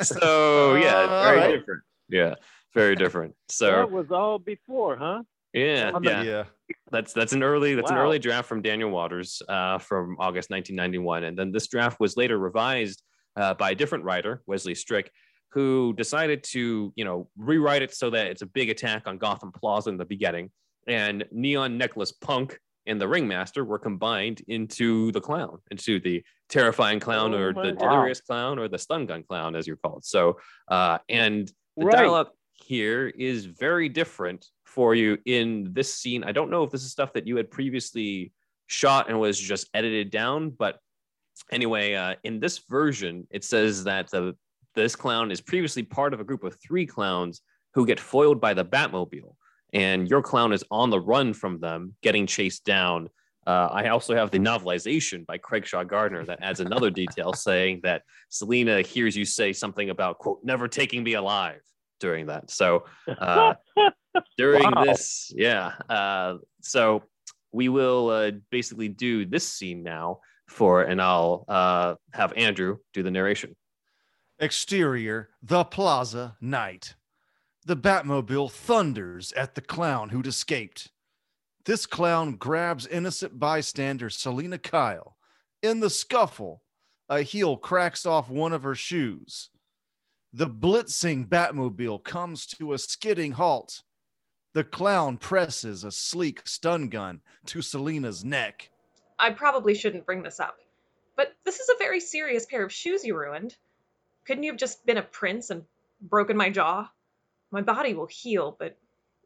So 0.02 0.76
yeah, 0.76 1.08
very 1.24 1.40
alright. 1.40 1.60
different. 1.60 1.84
Yeah, 2.10 2.36
very 2.74 2.96
different. 2.96 3.36
So, 3.50 3.66
that 3.68 3.88
So 3.88 3.94
was 3.94 4.12
all 4.12 4.40
before, 4.40 4.98
huh? 4.98 5.24
yeah, 5.54 5.98
yeah, 6.02 6.22
yeah. 6.24 6.44
That's 6.92 7.14
that's 7.14 7.34
an 7.34 7.44
early 7.44 7.76
that's 7.76 7.92
an 7.92 7.98
early 7.98 8.20
draft 8.20 8.48
from 8.48 8.62
Daniel 8.62 8.90
Waters 8.90 9.42
uh, 9.50 9.78
from 9.78 10.16
August 10.20 10.50
1991, 10.50 11.24
and 11.26 11.38
then 11.38 11.52
this 11.52 11.68
draft 11.68 12.00
was 12.00 12.18
later 12.18 12.38
revised 12.38 13.02
uh, 13.36 13.54
by 13.54 13.72
a 13.72 13.76
different 13.76 14.04
writer, 14.04 14.42
Wesley 14.48 14.76
Strick, 14.76 15.12
who 15.50 15.94
decided 15.98 16.44
to 16.44 16.94
you 16.96 17.06
know 17.06 17.30
rewrite 17.38 17.82
it 17.82 17.94
so 17.94 18.10
that 18.10 18.28
it's 18.28 18.42
a 18.42 18.48
big 18.48 18.70
attack 18.70 19.04
on 19.08 19.18
Gotham 19.18 19.52
Plaza 19.52 19.90
in 19.90 19.98
the 19.98 20.06
beginning, 20.06 20.52
and 20.88 21.26
Neon 21.32 21.78
Necklace 21.78 22.12
Punk 22.12 22.60
and 22.88 23.02
the 23.02 23.08
ringmaster 23.08 23.66
were 23.66 23.80
combined 23.80 24.42
into 24.48 25.12
the 25.12 25.22
clown, 25.22 25.58
into 25.72 26.00
the 26.00 26.24
terrifying 26.50 27.00
clown 27.00 27.34
Oh 27.34 27.38
or 27.38 27.54
the 27.54 27.72
God. 27.72 27.80
delirious 27.80 28.22
clown 28.22 28.60
or 28.60 28.68
the 28.68 28.78
stun 28.78 29.06
gun 29.08 29.24
clown, 29.24 29.56
as 29.56 29.66
you're 29.66 29.78
called. 29.78 30.06
So, 30.06 30.38
uh, 30.70 31.00
and 31.10 31.52
the 31.78 31.86
Right. 31.86 31.98
dialogue 31.98 32.30
here 32.56 33.08
is 33.08 33.46
very 33.46 33.90
different 33.90 34.48
for 34.64 34.96
you 34.96 35.18
in 35.26 35.72
this 35.74 35.94
scene. 35.94 36.24
I 36.24 36.32
don't 36.32 36.50
know 36.50 36.64
if 36.64 36.72
this 36.72 36.84
is 36.84 36.92
stuff 36.92 37.14
that 37.14 37.28
you 37.28 37.38
had 37.38 37.52
previously 37.52 38.32
shot 38.68 39.10
and 39.10 39.20
was 39.20 39.40
just 39.40 39.70
edited 39.74 40.10
down, 40.10 40.50
but 40.50 40.80
anyway, 41.52 41.94
uh, 41.94 42.16
in 42.24 42.40
this 42.40 42.60
version, 42.70 43.28
it 43.30 43.44
says 43.44 43.84
that 43.84 44.10
the 44.10 44.36
this 44.74 44.96
clown 44.96 45.32
is 45.32 45.40
previously 45.40 45.84
part 45.84 46.14
of 46.14 46.20
a 46.20 46.24
group 46.26 46.44
of 46.44 46.58
three 46.60 46.86
clowns 46.86 47.42
who 47.74 47.86
get 47.86 48.00
foiled 48.00 48.42
by 48.42 48.54
the 48.54 48.66
Batmobile, 48.66 49.36
and 49.72 50.10
your 50.10 50.22
clown 50.22 50.52
is 50.52 50.66
on 50.70 50.90
the 50.90 51.00
run 51.00 51.34
from 51.34 51.60
them, 51.60 51.96
getting 52.02 52.28
chased 52.28 52.66
down. 52.66 53.10
Uh, 53.48 53.70
I 53.72 53.88
also 53.90 54.16
have 54.16 54.32
the 54.32 54.40
novelization 54.40 55.26
by 55.26 55.38
Craig 55.38 55.66
Shaw 55.66 55.84
Gardner 55.84 56.26
that 56.26 56.40
adds 56.42 56.60
another 56.60 56.90
detail 56.90 57.32
saying 57.48 57.82
that 57.84 58.02
Selina 58.30 58.82
hears 58.82 59.16
you 59.16 59.24
say 59.24 59.54
something 59.54 59.90
about 59.92 60.18
quote 60.18 60.40
never 60.44 60.68
taking 60.68 61.04
me 61.04 61.14
alive 61.14 61.62
during 62.00 62.28
that. 62.28 62.50
So 62.52 62.86
uh, 63.08 63.56
during 64.38 64.64
Wow. 64.64 64.84
this, 64.86 65.32
yeah. 65.36 65.74
Uh, 65.90 66.38
so 66.62 67.04
we 67.52 67.70
will 67.70 68.10
uh, 68.10 68.32
basically 68.52 68.90
do 68.90 69.26
this 69.26 69.48
scene 69.48 69.84
now 69.84 70.20
for, 70.48 70.84
and 70.84 71.02
I'll 71.02 71.46
uh, 71.48 71.96
have 72.14 72.34
Andrew 72.34 72.78
do 72.94 73.04
the 73.04 73.12
narration. 73.12 73.56
Exterior, 74.40 75.30
the 75.42 75.64
plaza, 75.64 76.36
night. 76.42 76.96
The 77.66 77.78
Batmobile 77.78 78.52
thunders 78.52 79.32
at 79.34 79.56
the 79.56 79.62
clown 79.62 80.10
who'd 80.10 80.28
escaped. 80.28 80.92
This 81.66 81.86
clown 81.88 82.36
grabs 82.36 82.86
innocent 82.86 83.40
bystander 83.40 84.10
Selina 84.10 84.60
Kyle. 84.60 85.16
In 85.64 85.80
the 85.80 85.90
scuffle, 85.90 86.62
a 87.10 87.22
heel 87.24 87.58
cracks 87.58 88.06
off 88.06 88.30
one 88.30 88.54
of 88.54 88.62
her 88.64 88.76
shoes. 88.76 89.50
The 90.38 90.48
blitzing 90.48 91.30
Batmobile 91.30 92.04
comes 92.04 92.46
to 92.48 92.74
a 92.74 92.78
skidding 92.78 93.32
halt. 93.32 93.84
The 94.52 94.66
clown 94.66 95.16
presses 95.16 95.86
a 95.86 95.92
sleek 95.92 96.46
stun 96.46 96.90
gun 96.90 97.22
to 97.46 97.62
Selina's 97.62 98.26
neck. 98.26 98.70
I 99.18 99.30
probably 99.30 99.74
shouldn't 99.76 100.06
bring 100.06 100.24
this 100.24 100.42
up, 100.42 100.58
but 101.16 101.34
this 101.46 101.62
is 101.62 101.70
a 101.70 101.78
very 101.78 102.02
serious 102.02 102.46
pair 102.48 102.66
of 102.66 102.74
shoes 102.74 103.06
you 103.06 103.18
ruined. 103.18 103.56
Couldn't 104.26 104.44
you 104.44 104.52
have 104.52 104.60
just 104.60 104.86
been 104.86 104.98
a 104.98 105.04
prince 105.04 105.52
and 105.52 105.64
broken 106.02 106.36
my 106.36 106.50
jaw? 106.50 106.92
My 107.50 107.62
body 107.62 107.94
will 107.94 108.08
heal, 108.08 108.58
but 108.60 108.78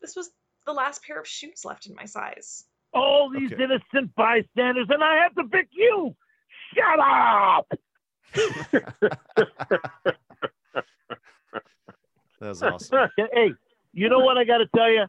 this 0.04 0.16
was 0.16 0.30
the 0.68 0.74
last 0.74 1.04
pair 1.04 1.20
of 1.20 1.28
shoes 1.28 1.66
left 1.66 1.88
in 1.88 1.96
my 1.96 2.06
size. 2.06 2.66
All 2.94 3.32
these 3.32 3.52
Okay. 3.52 3.64
innocent 3.64 4.14
bystanders, 4.14 4.86
and 4.92 5.04
I 5.04 5.24
have 5.24 5.34
to 5.34 5.44
pick 5.46 5.70
you. 5.72 6.16
Shut 6.76 7.00
up. 7.00 7.68
That's 12.40 12.62
awesome. 12.64 13.10
hey, 13.34 13.54
you 13.94 14.10
know 14.10 14.20
what 14.20 14.38
I 14.38 14.44
got 14.44 14.60
to 14.60 14.68
tell 14.76 14.90
you? 14.92 15.06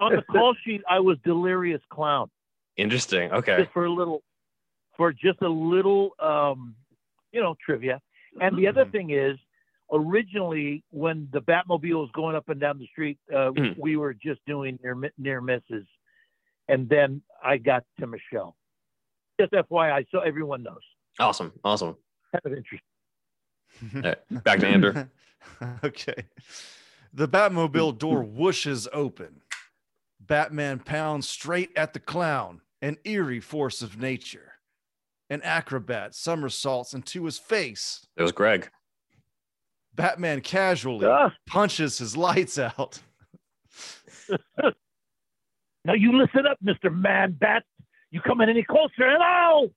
On 0.00 0.14
the 0.14 0.22
call 0.22 0.54
sheet, 0.64 0.82
I 0.88 1.00
was 1.00 1.18
delirious 1.24 1.80
clown. 1.90 2.30
Interesting. 2.76 3.32
Okay. 3.32 3.58
just 3.58 3.72
for 3.72 3.84
a 3.86 3.90
little 3.92 4.22
for 4.96 5.12
just 5.12 5.40
a 5.42 5.48
little 5.48 6.10
um 6.20 6.74
you 7.32 7.40
know 7.40 7.56
trivia 7.64 8.00
and 8.40 8.56
the 8.56 8.66
other 8.68 8.84
Mhm. 8.84 8.92
thing 8.92 9.10
is 9.10 9.36
originally 9.92 10.82
when 10.90 11.28
the 11.32 11.40
batmobile 11.40 12.00
was 12.00 12.10
going 12.12 12.36
up 12.36 12.48
and 12.48 12.60
down 12.60 12.78
the 12.78 12.86
street 12.86 13.18
uh, 13.32 13.50
Mhm. 13.50 13.76
we 13.78 13.96
were 13.96 14.14
just 14.14 14.44
doing 14.46 14.78
near 14.82 14.96
near 15.18 15.40
misses 15.40 15.86
and 16.68 16.88
then 16.88 17.22
i 17.42 17.56
got 17.56 17.84
to 17.98 18.06
michelle 18.06 18.56
just 19.40 19.52
fyi 19.52 20.04
so 20.10 20.20
everyone 20.20 20.62
knows 20.62 20.82
Awesome. 21.20 21.52
Awesome. 21.64 21.96
kind 22.32 22.42
of 22.44 22.52
interesting 22.52 22.80
right, 23.94 24.18
back 24.44 24.60
to 24.60 24.66
Andrew. 24.66 25.06
okay. 25.84 26.24
The 27.12 27.28
Batmobile 27.28 27.98
door 27.98 28.24
whooshes 28.24 28.86
open. 28.92 29.40
Batman 30.20 30.78
pounds 30.78 31.28
straight 31.28 31.70
at 31.76 31.92
the 31.94 32.00
clown, 32.00 32.60
an 32.82 32.98
eerie 33.04 33.40
force 33.40 33.80
of 33.82 33.98
nature. 33.98 34.52
An 35.30 35.42
acrobat 35.42 36.14
somersaults 36.14 36.94
into 36.94 37.24
his 37.24 37.38
face. 37.38 38.06
It 38.16 38.22
was 38.22 38.32
Greg. 38.32 38.70
Batman 39.94 40.40
casually 40.42 41.06
Ah, 41.06 41.32
punches 41.46 41.98
his 41.98 42.16
lights 42.16 42.58
out. 42.58 43.00
now 45.84 45.94
you 45.94 46.12
listen 46.18 46.46
up 46.46 46.58
mr 46.62 46.92
man 46.94 47.32
bat 47.32 47.62
you 48.10 48.20
come 48.20 48.40
in 48.40 48.48
any 48.48 48.62
closer 48.62 49.04
and 49.06 49.22
i'll 49.22 49.70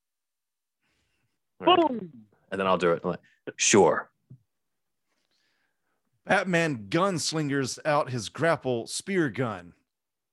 boom 1.59 2.11
And 2.51 2.59
then 2.59 2.67
I'll 2.67 2.77
do 2.77 2.91
it. 2.91 3.03
I'm 3.51 3.53
like, 3.53 3.59
Sure. 3.59 4.09
Batman 6.25 6.87
gunslingers 6.89 7.79
out 7.85 8.09
his 8.11 8.29
grapple 8.29 8.87
spear 8.87 9.29
gun. 9.29 9.73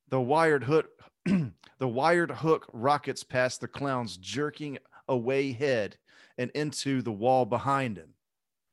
The 0.09 0.21
wired 0.21 0.65
hook 0.65 0.87
the 1.27 1.89
wired 1.89 2.31
hook 2.31 2.69
rockets 2.73 3.23
past 3.25 3.61
the 3.61 3.69
clown's 3.69 4.17
jerking 4.17 4.79
away 5.09 5.53
head 5.53 5.97
and 6.37 6.51
into 6.55 7.03
the 7.03 7.13
wall 7.13 7.45
behind 7.45 7.97
him. 7.99 8.15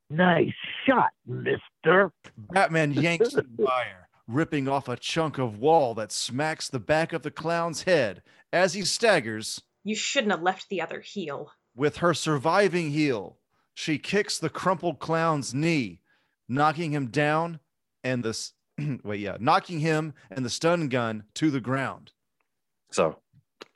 nice 0.10 0.54
shot 0.86 1.10
mister 1.26 2.12
Batman 2.38 2.92
yanks 2.94 3.34
the 3.34 3.46
wire, 3.58 4.08
ripping 4.28 4.68
off 4.68 4.88
a 4.88 4.96
chunk 4.98 5.38
of 5.38 5.58
wall 5.60 5.94
that 5.96 6.12
smacks 6.12 6.70
the 6.70 6.80
back 6.80 7.12
of 7.14 7.24
the 7.24 7.32
clown's 7.32 7.84
head 7.84 8.22
as 8.54 8.74
he 8.74 8.82
staggers 8.84 9.62
You 9.84 9.96
shouldn't 9.96 10.32
have 10.32 10.44
left 10.44 10.70
the 10.70 10.82
other 10.82 11.02
heel. 11.02 11.52
with 11.76 11.98
her 11.98 12.14
surviving 12.14 12.92
heel. 12.92 13.38
She 13.76 14.00
kicks 14.00 14.40
the 14.40 14.50
crumpled 14.50 15.00
clown's 15.00 15.54
knee, 15.54 16.00
knocking 16.50 16.92
him 16.92 17.08
down 17.08 17.60
and 18.04 18.24
this 18.24 18.54
wait, 19.04 19.20
yeah, 19.20 19.38
knocking 19.40 19.80
him 19.80 20.14
and 20.32 20.44
the 20.44 20.50
stun 20.50 20.90
gun 20.90 21.24
to 21.36 21.52
the 21.52 21.60
ground. 21.60 22.12
So 22.92 23.20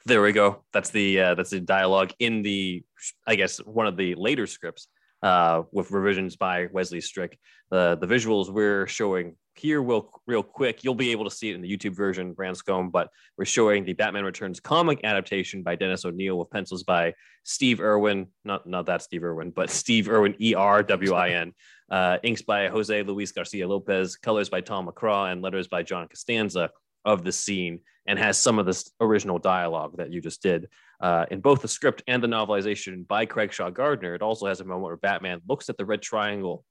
there 0.05 0.21
we 0.21 0.31
go. 0.31 0.63
That's 0.73 0.89
the 0.89 1.19
uh, 1.19 1.35
that's 1.35 1.49
the 1.49 1.59
dialogue 1.59 2.11
in 2.19 2.41
the 2.41 2.83
I 3.27 3.35
guess 3.35 3.57
one 3.57 3.87
of 3.87 3.97
the 3.97 4.15
later 4.15 4.47
scripts 4.47 4.87
uh, 5.21 5.63
with 5.71 5.91
revisions 5.91 6.35
by 6.35 6.67
Wesley 6.71 7.01
Strick. 7.01 7.37
The 7.69 7.97
the 7.99 8.07
visuals 8.07 8.49
we're 8.49 8.87
showing 8.87 9.35
here 9.59 9.81
will 9.81 10.09
real 10.25 10.41
quick. 10.41 10.83
You'll 10.83 10.95
be 10.95 11.11
able 11.11 11.25
to 11.25 11.31
see 11.31 11.49
it 11.49 11.55
in 11.55 11.61
the 11.61 11.77
YouTube 11.77 11.95
version, 11.95 12.33
Branscombe, 12.33 12.91
but 12.91 13.09
we're 13.37 13.45
showing 13.45 13.83
the 13.83 13.93
Batman 13.93 14.23
Returns 14.23 14.59
comic 14.59 15.01
adaptation 15.03 15.63
by 15.63 15.75
Dennis 15.75 16.05
O'Neil 16.05 16.39
with 16.39 16.49
pencils 16.49 16.83
by 16.83 17.13
Steve 17.43 17.81
Erwin, 17.81 18.27
not 18.45 18.65
not 18.67 18.85
that 18.85 19.01
Steve 19.01 19.23
Irwin, 19.23 19.51
but 19.51 19.69
Steve 19.69 20.09
Erwin, 20.09 20.35
E 20.39 20.55
R 20.55 20.81
W 20.83 21.13
I 21.13 21.29
N. 21.29 21.53
Uh, 21.89 22.19
inks 22.21 22.43
by 22.43 22.67
Jose 22.67 23.01
Luis 23.01 23.31
Garcia 23.31 23.67
Lopez, 23.67 24.15
colors 24.15 24.47
by 24.47 24.61
Tom 24.61 24.87
McCraw, 24.87 25.31
and 25.31 25.41
letters 25.41 25.67
by 25.67 25.81
John 25.81 26.07
Costanza 26.07 26.69
of 27.03 27.23
the 27.23 27.31
scene, 27.31 27.79
and 28.05 28.19
has 28.19 28.37
some 28.37 28.59
of 28.59 28.67
this 28.67 28.91
original 29.01 29.39
dialogue 29.39 29.97
that 29.97 30.11
you 30.13 30.21
just 30.21 30.43
did. 30.43 30.67
Uh, 31.01 31.25
in 31.31 31.39
both 31.39 31.63
the 31.63 31.67
script 31.67 32.03
and 32.07 32.21
the 32.21 32.27
novelization 32.27 33.07
by 33.07 33.25
Craig 33.25 33.51
Shaw 33.51 33.71
Gardner, 33.71 34.13
it 34.13 34.21
also 34.21 34.45
has 34.45 34.59
a 34.59 34.65
moment 34.65 34.83
where 34.83 34.97
Batman 34.97 35.41
looks 35.49 35.67
at 35.67 35.77
the 35.77 35.85
red 35.85 36.03
triangle 36.03 36.63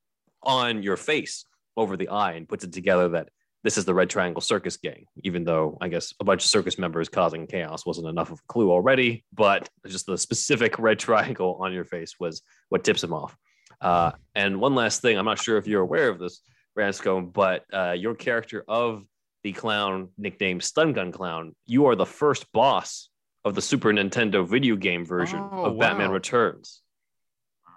on 0.44 0.84
your 0.84 0.96
face 0.96 1.44
over 1.76 1.96
the 1.96 2.08
eye 2.08 2.32
and 2.32 2.48
puts 2.48 2.64
it 2.64 2.72
together 2.72 3.08
that 3.10 3.28
this 3.64 3.76
is 3.76 3.84
the 3.84 3.94
Red 3.94 4.08
Triangle 4.08 4.40
Circus 4.40 4.76
Gang, 4.76 5.06
even 5.24 5.44
though 5.44 5.76
I 5.80 5.88
guess 5.88 6.14
a 6.20 6.24
bunch 6.24 6.44
of 6.44 6.50
circus 6.50 6.78
members 6.78 7.08
causing 7.08 7.46
chaos 7.46 7.84
wasn't 7.84 8.06
enough 8.08 8.30
of 8.30 8.38
a 8.38 8.52
clue 8.52 8.70
already, 8.70 9.24
but 9.32 9.68
just 9.86 10.06
the 10.06 10.16
specific 10.16 10.78
red 10.78 10.98
triangle 10.98 11.58
on 11.60 11.72
your 11.72 11.84
face 11.84 12.14
was 12.20 12.42
what 12.68 12.84
tips 12.84 13.02
him 13.02 13.12
off. 13.12 13.36
Uh, 13.80 14.12
and 14.34 14.60
one 14.60 14.74
last 14.74 15.02
thing, 15.02 15.18
I'm 15.18 15.24
not 15.24 15.42
sure 15.42 15.56
if 15.58 15.66
you're 15.66 15.82
aware 15.82 16.08
of 16.08 16.18
this, 16.18 16.40
Branscombe, 16.76 17.30
but 17.32 17.64
uh, 17.72 17.92
your 17.98 18.14
character 18.14 18.64
of 18.68 19.04
the 19.42 19.52
clown 19.52 20.08
nicknamed 20.16 20.62
Stun 20.62 20.92
Gun 20.92 21.10
Clown, 21.12 21.54
you 21.66 21.86
are 21.86 21.96
the 21.96 22.06
first 22.06 22.50
boss 22.52 23.08
of 23.44 23.54
the 23.56 23.62
Super 23.62 23.92
Nintendo 23.92 24.46
video 24.48 24.76
game 24.76 25.04
version 25.04 25.40
Oh, 25.52 25.64
of 25.66 25.78
Batman. 25.78 26.10
Returns. 26.10 26.80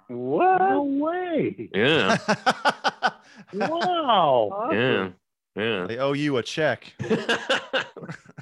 what 0.08 0.60
no 0.60 0.84
way 0.84 1.70
Yeah, 1.74 2.18
wow 3.54 4.70
yeah, 4.72 5.10
yeah. 5.56 5.86
they 5.88 5.98
owe 5.98 6.14
you 6.14 6.38
a 6.38 6.44
check. 6.44 6.94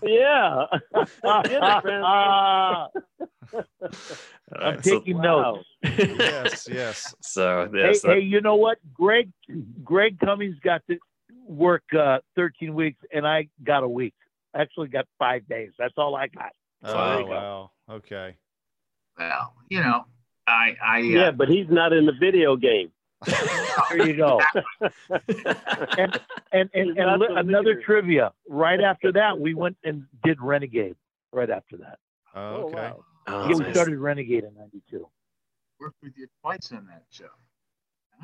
Yeah. 0.01 0.65
Ah, 1.25 2.87
i'm 3.51 4.75
right, 4.75 4.85
so- 4.85 4.99
taking 4.99 5.17
Wow. 5.17 5.61
notes 5.83 6.19
yes, 6.19 6.67
yes. 6.71 7.15
so 7.21 7.69
hey, 7.73 7.79
yes, 7.79 8.01
hey, 8.03 8.19
you 8.19 8.41
know 8.41 8.55
what? 8.55 8.77
Greg 8.93 9.29
Greg 9.83 10.19
Cummins 10.19 10.57
got 10.63 10.81
to 10.89 10.97
work 11.47 11.83
uh, 11.97 12.19
13 12.35 12.73
weeks, 12.75 12.99
and 13.13 13.27
I 13.27 13.49
got 13.63 13.83
a 13.83 13.87
week. 13.87 14.13
Actually, 14.55 14.87
got 14.89 15.07
five 15.17 15.47
days. 15.47 15.71
That's 15.79 15.93
all 15.97 16.15
I 16.15 16.27
got. 16.27 16.51
Oh, 16.83 16.93
Wow. 16.95 17.25
wow. 17.27 17.71
Okay. 17.97 18.35
Well, 19.17 19.53
you 19.69 19.81
know, 19.81 20.05
I, 20.47 20.75
I, 20.83 20.99
uh, 20.99 21.01
Yeah, 21.01 21.31
but 21.31 21.49
he's 21.49 21.67
not 21.69 21.91
in 21.93 22.05
the 22.05 22.13
video 22.19 22.55
game. 22.55 22.91
There 23.25 24.07
you 24.07 24.15
go. 24.17 24.39
and 25.97 26.19
and, 26.51 26.69
and, 26.73 26.97
and 26.97 27.19
li- 27.21 27.27
another 27.35 27.69
leader. 27.69 27.81
trivia. 27.81 28.31
Right 28.47 28.79
after 28.81 29.11
that, 29.13 29.39
we 29.39 29.53
went 29.53 29.77
and 29.83 30.05
did 30.23 30.39
Renegade. 30.41 30.95
Right 31.33 31.49
after 31.49 31.77
that. 31.77 31.99
Oh, 32.35 32.39
okay. 32.65 32.75
Oh, 32.77 32.81
wow. 32.81 33.03
Oh, 33.27 33.49
Yeah, 33.49 33.55
we 33.55 33.63
nice. 33.65 33.73
started 33.75 33.97
Renegade 33.99 34.43
in 34.45 34.53
'92, 34.55 35.07
Worked 35.79 35.95
with 36.01 36.13
you 36.17 36.27
twice 36.41 36.71
on 36.71 36.87
that 36.87 37.03
show. 37.09 37.25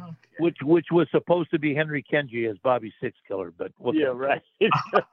Okay. 0.02 0.14
which 0.40 0.58
which 0.62 0.88
was 0.92 1.08
supposed 1.12 1.50
to 1.52 1.60
be 1.60 1.74
Henry 1.74 2.04
Kingi 2.04 2.50
as 2.50 2.58
Bobby 2.60 2.94
Six 3.02 3.18
Killer, 3.28 3.54
but 3.58 3.72
what 3.78 3.96
Yeah, 3.96 4.08
the- 4.08 4.14
right. 4.16 4.42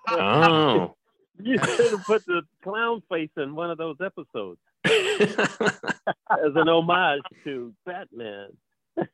Oh. 0.08 0.94
you 1.42 1.56
should 1.58 1.90
have 1.92 2.04
put 2.04 2.24
the 2.26 2.42
clown 2.64 3.00
face 3.08 3.30
in 3.36 3.54
one 3.54 3.70
of 3.70 3.78
those 3.78 3.96
episodes 4.04 4.58
as 4.84 6.52
an 6.56 6.68
homage 6.68 7.22
to 7.44 7.72
Batman. 7.86 8.48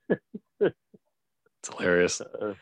It's 1.68 1.76
hilarious. 1.78 2.20
Uh, 2.20 2.54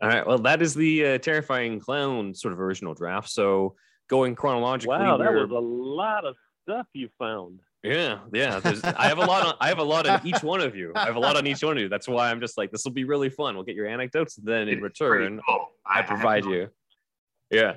All 0.00 0.08
right. 0.08 0.26
Well, 0.26 0.38
that 0.38 0.62
is 0.62 0.74
the 0.74 1.06
uh, 1.06 1.18
terrifying 1.18 1.80
clown 1.80 2.34
sort 2.34 2.52
of 2.52 2.60
original 2.60 2.94
draft. 2.94 3.30
So 3.30 3.74
going 4.08 4.34
chronologically, 4.34 4.96
wow, 4.96 5.16
that 5.16 5.32
was 5.32 5.50
a 5.50 5.54
lot 5.54 6.24
of 6.24 6.36
stuff 6.62 6.86
you 6.92 7.08
found. 7.18 7.60
yeah, 7.82 8.20
yeah. 8.32 8.60
I 8.96 9.08
have 9.08 9.18
a 9.18 9.24
lot 9.24 9.46
on. 9.46 9.54
I 9.60 9.68
have 9.68 9.78
a 9.78 9.84
lot 9.84 10.06
on 10.06 10.26
each 10.26 10.42
one 10.42 10.60
of 10.60 10.74
you. 10.74 10.92
I 10.94 11.04
have 11.04 11.16
a 11.16 11.20
lot 11.20 11.36
on 11.36 11.46
each 11.46 11.62
one 11.62 11.76
of 11.76 11.82
you. 11.82 11.88
That's 11.88 12.08
why 12.08 12.30
I'm 12.30 12.40
just 12.40 12.56
like, 12.56 12.70
this 12.70 12.84
will 12.84 12.92
be 12.92 13.04
really 13.04 13.28
fun. 13.28 13.54
We'll 13.54 13.64
get 13.64 13.76
your 13.76 13.86
anecdotes. 13.86 14.36
Then 14.36 14.68
in 14.68 14.80
return, 14.80 15.40
cool. 15.46 15.68
I 15.86 15.96
have 15.96 16.06
provide 16.06 16.44
you. 16.44 16.68
Yeah. 17.50 17.74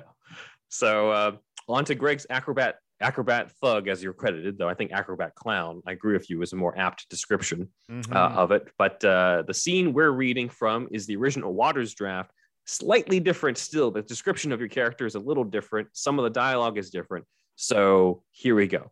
So 0.70 1.10
uh, 1.10 1.32
on 1.68 1.84
to 1.86 1.94
Greg's 1.94 2.26
acrobat 2.30 2.76
acrobat 3.00 3.50
thug 3.60 3.88
as 3.88 4.02
you're 4.02 4.12
credited, 4.12 4.58
though 4.58 4.68
I 4.68 4.74
think 4.74 4.92
acrobat 4.92 5.34
clown. 5.34 5.82
I 5.86 5.92
agree 5.92 6.12
with 6.14 6.28
you 6.30 6.42
is 6.42 6.52
a 6.52 6.56
more 6.56 6.76
apt 6.78 7.08
description 7.08 7.68
Mhm. 7.90 8.14
uh, 8.14 8.40
of 8.40 8.50
it. 8.50 8.68
But 8.78 9.04
uh, 9.04 9.42
the 9.46 9.54
scene 9.54 9.92
we're 9.92 10.10
reading 10.10 10.48
from 10.48 10.88
is 10.90 11.06
the 11.06 11.16
original 11.16 11.54
Waters 11.54 11.94
draft. 11.94 12.32
Slightly 12.66 13.20
different 13.20 13.56
still. 13.56 13.90
The 13.90 14.02
description 14.02 14.52
of 14.52 14.60
your 14.60 14.68
character 14.68 15.06
is 15.06 15.14
a 15.14 15.20
little 15.20 15.44
different. 15.44 15.88
Some 15.92 16.18
of 16.18 16.24
the 16.24 16.30
dialogue 16.30 16.76
is 16.76 16.90
different. 16.90 17.24
So 17.56 18.22
here 18.32 18.54
we 18.54 18.66
go 18.66 18.90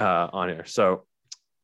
uh, 0.00 0.28
on 0.32 0.48
here. 0.48 0.64
So 0.64 1.06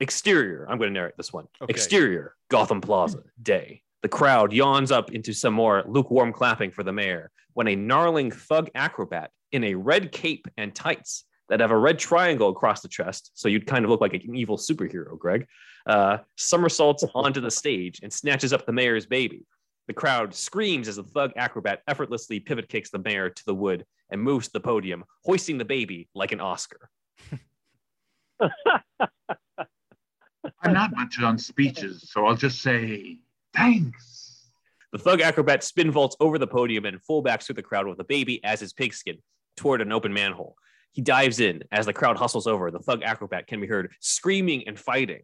exterior, 0.01 0.67
I'm 0.69 0.79
going 0.79 0.89
to 0.91 0.95
narrate 0.95 1.17
this 1.17 1.33
one. 1.33 1.47
Okay. 1.61 1.71
Exterior, 1.71 2.35
Gotham 2.51 2.81
Plaza, 2.81 3.23
day. 3.43 3.83
The 4.03 4.09
crowd 4.09 4.53
yawns 4.53 4.93
up 4.93 5.11
into 5.11 5.33
some 5.33 5.55
more 5.55 5.83
lukewarm 5.89 6.33
clapping 6.33 6.71
for 6.71 6.85
the 6.85 6.93
mayor 6.93 7.31
when 7.55 7.67
a 7.67 7.75
gnarling 7.75 8.31
thug 8.31 8.71
acrobat 8.77 9.31
in 9.51 9.65
a 9.65 9.75
red 9.75 10.13
cape 10.13 10.47
and 10.57 10.73
tights 10.75 11.25
that 11.49 11.61
have 11.61 11.71
a 11.71 11.79
red 11.79 11.99
triangle 11.99 12.51
across 12.51 12.81
the 12.81 12.89
chest, 12.89 13.31
so 13.35 13.49
you'd 13.49 13.67
kind 13.67 13.85
of 13.85 13.91
look 13.91 14.01
like 14.01 14.15
an 14.15 14.35
evil 14.35 14.57
superhero, 14.57 15.19
Greg, 15.19 15.47
uh, 15.87 16.19
somersaults 16.37 17.05
onto 17.15 17.41
the 17.41 17.51
stage 17.51 18.01
and 18.03 18.13
snatches 18.13 18.53
up 18.53 18.67
the 18.67 18.73
mayor's 18.73 19.07
baby. 19.07 19.47
The 19.87 19.95
crowd 19.95 20.35
screams 20.35 20.87
as 20.87 20.97
the 20.97 21.03
thug 21.03 21.33
acrobat 21.37 21.83
effortlessly 21.89 22.41
pivot 22.41 22.69
kicks 22.69 22.91
the 22.91 22.99
mayor 22.99 23.31
to 23.31 23.45
the 23.47 23.55
wood 23.55 23.87
and 24.11 24.21
moves 24.21 24.49
to 24.49 24.53
the 24.53 24.61
podium, 24.61 25.05
hoisting 25.25 25.57
the 25.57 25.65
baby 25.65 26.09
like 26.15 26.33
an 26.33 26.41
Oscar. 26.41 26.91
I'm 30.63 30.73
not 30.73 30.95
much 30.95 31.21
on 31.21 31.39
speeches, 31.39 32.11
so 32.11 32.27
I'll 32.27 32.37
just 32.37 32.61
say 32.61 33.19
thanks. 33.55 34.51
The 34.93 34.99
thug 34.99 35.21
acrobat 35.21 35.65
spin 35.65 35.91
vaults 35.91 36.17
over 36.21 36.39
the 36.39 36.47
podium 36.47 36.85
and 36.85 37.01
fullbacks 37.03 37.45
through 37.45 37.57
the 37.57 37.63
crowd 37.63 37.87
with 37.87 37.99
the 37.99 38.05
baby 38.05 38.43
as 38.45 38.61
his 38.61 38.73
pigskin 38.73 39.19
toward 39.57 39.81
an 39.81 39.93
open 39.93 40.13
manhole. 40.13 40.57
He 40.93 41.03
dives 41.03 41.41
in 41.41 41.63
as 41.71 41.87
the 41.87 41.93
crowd 41.93 42.17
hustles 42.17 42.47
over. 42.47 42.71
The 42.71 42.79
thug 42.79 43.03
acrobat 43.03 43.47
can 43.47 43.61
be 43.61 43.67
heard 43.67 43.93
screaming 44.01 44.67
and 44.67 44.79
fighting. 44.79 45.23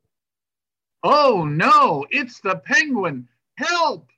Oh 1.02 1.44
no, 1.44 2.06
it's 2.10 2.40
the 2.40 2.56
penguin. 2.56 3.28
Help! 3.56 4.10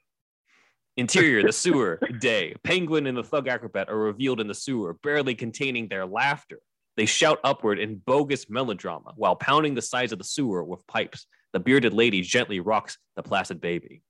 Interior, 0.97 1.43
the 1.43 1.53
sewer, 1.53 2.01
day. 2.21 2.55
Penguin 2.63 3.07
and 3.07 3.17
the 3.17 3.25
thug 3.25 3.49
acrobat 3.49 3.89
are 3.89 3.99
revealed 3.99 4.41
in 4.41 4.49
the 4.49 4.55
sewer, 4.55 4.95
barely 5.03 5.35
containing 5.35 5.89
their 5.89 6.07
laughter. 6.07 6.61
They 6.97 7.07
shout 7.07 7.39
upward 7.45 7.79
in 7.79 7.97
bogus 8.07 8.49
melodrama 8.49 9.13
while 9.17 9.37
pounding 9.37 9.75
the 9.75 9.83
sides 9.83 10.13
of 10.13 10.19
the 10.19 10.25
sewer 10.25 10.65
with 10.65 10.87
pipes. 10.87 11.27
The 11.53 11.61
bearded 11.61 11.93
lady 11.93 12.23
gently 12.23 12.61
rocks 12.61 12.97
the 13.17 13.23
placid 13.23 13.61
baby. 13.61 14.03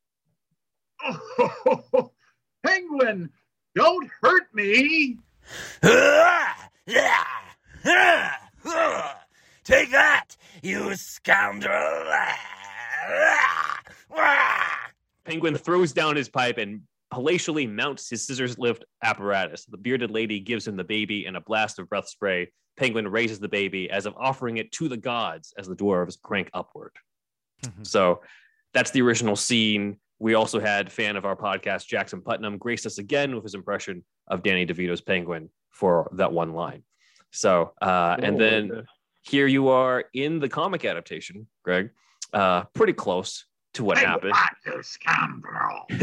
Oh, 1.02 2.12
penguin, 2.66 3.30
don't 3.74 4.08
hurt 4.22 4.54
me. 4.54 5.18
Take 9.64 9.90
that, 9.90 10.36
you 10.62 10.94
scoundrel! 10.94 12.04
Penguin 15.24 15.56
throws 15.56 15.92
down 15.92 16.14
his 16.14 16.28
pipe 16.28 16.58
and 16.58 16.82
palatially 17.12 17.66
mounts 17.68 18.08
his 18.08 18.24
scissors 18.24 18.56
lift 18.58 18.84
apparatus. 19.02 19.64
The 19.64 19.76
bearded 19.78 20.12
lady 20.12 20.38
gives 20.38 20.66
him 20.66 20.76
the 20.76 20.84
baby 20.84 21.26
and 21.26 21.36
a 21.36 21.40
blast 21.40 21.80
of 21.80 21.88
breath 21.88 22.08
spray. 22.08 22.52
Penguin 22.76 23.08
raises 23.08 23.40
the 23.40 23.48
baby 23.48 23.90
as 23.90 24.06
if 24.06 24.14
offering 24.16 24.58
it 24.58 24.70
to 24.72 24.88
the 24.88 24.96
gods 24.96 25.52
as 25.58 25.66
the 25.66 25.74
dwarves 25.74 26.20
crank 26.20 26.50
upward. 26.54 26.92
Mm-hmm. 27.64 27.82
So 27.82 28.22
that's 28.74 28.92
the 28.92 29.02
original 29.02 29.34
scene. 29.34 29.98
We 30.20 30.34
also 30.34 30.60
had 30.60 30.92
fan 30.92 31.16
of 31.16 31.24
our 31.24 31.36
podcast, 31.36 31.86
Jackson 31.86 32.22
Putnam, 32.22 32.58
grace 32.58 32.86
us 32.86 32.98
again 32.98 33.34
with 33.34 33.42
his 33.42 33.54
impression 33.54 34.04
of 34.28 34.44
Danny 34.44 34.66
DeVito's 34.66 35.00
Penguin 35.00 35.50
for 35.76 36.10
that 36.14 36.32
one 36.32 36.52
line. 36.52 36.82
So, 37.30 37.74
uh, 37.82 38.16
and 38.18 38.36
Oh, 38.36 38.38
then 38.38 38.86
here 39.22 39.46
you 39.46 39.68
are 39.68 40.04
in 40.14 40.38
the 40.38 40.48
comic 40.48 40.84
adaptation, 40.84 41.46
Greg. 41.62 41.90
Uh, 42.32 42.64
pretty 42.74 42.94
close 42.94 43.44
to 43.74 43.84
what 43.84 43.98
Hey, 43.98 44.06
happened. 44.06 44.32
scoundrel. 44.80 45.84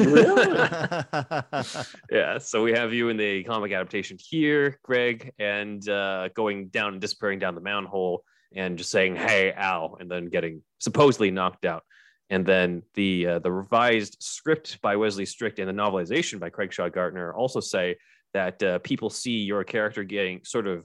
yeah, 2.12 2.38
so 2.38 2.64
we 2.64 2.72
have 2.74 2.94
you 2.94 3.10
in 3.10 3.18
the 3.18 3.44
comic 3.44 3.72
adaptation 3.72 4.18
here, 4.20 4.80
Greg, 4.84 5.32
and 5.40 5.88
uh, 5.90 6.30
going 6.36 6.68
down 6.68 6.94
and 6.94 7.02
disappearing 7.02 7.40
down 7.40 7.56
the 7.56 7.62
manhole 7.62 8.24
and 8.56 8.78
just 8.78 8.92
saying 8.92 9.16
"Hey, 9.16 9.54
ow," 9.58 9.98
and 10.00 10.10
then 10.10 10.28
getting 10.28 10.62
supposedly 10.80 11.32
knocked 11.32 11.66
out. 11.66 11.84
And 12.30 12.46
then 12.46 12.84
the 12.94 13.28
uh, 13.28 13.40
the 13.40 13.52
revised 13.52 14.18
script 14.20 14.80
by 14.82 14.96
Wesley 14.96 15.26
Strick 15.26 15.58
and 15.60 15.68
the 15.68 15.74
novelization 15.74 16.40
by 16.40 16.50
Craig 16.52 16.72
Shaw 16.72 16.90
Gardner 16.90 17.34
also 17.34 17.60
say 17.60 17.96
that 18.34 18.62
uh, 18.64 18.80
people 18.80 19.10
see 19.10 19.40
your 19.44 19.64
character 19.64 20.04
getting 20.04 20.44
sort 20.44 20.68
of 20.68 20.84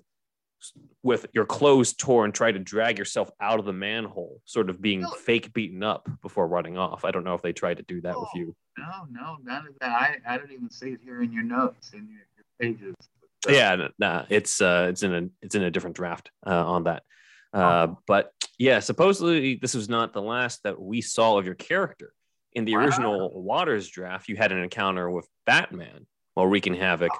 with 1.03 1.27
your 1.33 1.45
clothes 1.45 1.93
torn, 1.93 2.33
try 2.33 2.51
to 2.51 2.59
drag 2.59 2.99
yourself 2.99 3.31
out 3.41 3.61
of 3.61 3.65
the 3.65 3.73
manhole, 3.73 4.41
sort 4.45 4.69
of 4.71 4.83
being 4.83 5.07
fake 5.21 5.53
beaten 5.53 5.83
up 5.83 6.09
before 6.21 6.49
running 6.49 6.77
off. 6.77 7.05
I 7.05 7.11
don't 7.11 7.25
know 7.25 7.35
if 7.35 7.43
they 7.43 7.53
tried 7.53 7.77
to 7.77 7.85
do 7.85 8.01
that 8.01 8.19
with 8.19 8.29
you. 8.35 8.57
No, 8.77 9.07
no, 9.11 9.37
none 9.43 9.67
of 9.69 9.75
that. 9.81 9.91
I, 9.91 10.17
I 10.27 10.37
don't 10.37 10.51
even 10.51 10.71
see 10.71 10.91
it 10.91 11.01
here 11.03 11.23
in 11.23 11.33
your 11.33 11.45
notes, 11.45 11.93
in 11.93 12.09
your, 12.09 12.27
your 12.37 12.75
pages. 12.75 12.95
But, 13.43 13.53
uh, 13.53 13.57
yeah 13.57 13.89
nah 13.99 14.25
it's 14.29 14.61
uh 14.61 14.89
it's 14.91 15.05
in 15.05 15.15
a 15.15 15.29
it's 15.43 15.55
in 15.55 15.63
a 15.63 15.71
different 15.71 15.95
draft 15.95 16.31
uh 16.45 16.67
on 16.67 16.85
that 16.85 17.05
uh 17.53 17.89
but 18.07 18.33
yeah 18.59 18.81
supposedly 18.81 19.55
this 19.55 19.75
was 19.75 19.89
not 19.89 20.13
the 20.13 20.21
last 20.21 20.65
that 20.65 20.81
we 20.81 21.01
saw 21.01 21.39
of 21.39 21.47
your 21.47 21.55
character 21.55 22.13
in 22.53 22.65
the 22.65 22.75
original 22.75 23.31
waters 23.41 23.89
draft 23.89 24.29
you 24.29 24.35
had 24.35 24.51
an 24.51 24.59
encounter 24.59 25.09
with 25.09 25.29
batman 25.47 26.07
while 26.39 26.47
wreaking 26.47 26.75
havoc 26.75 27.11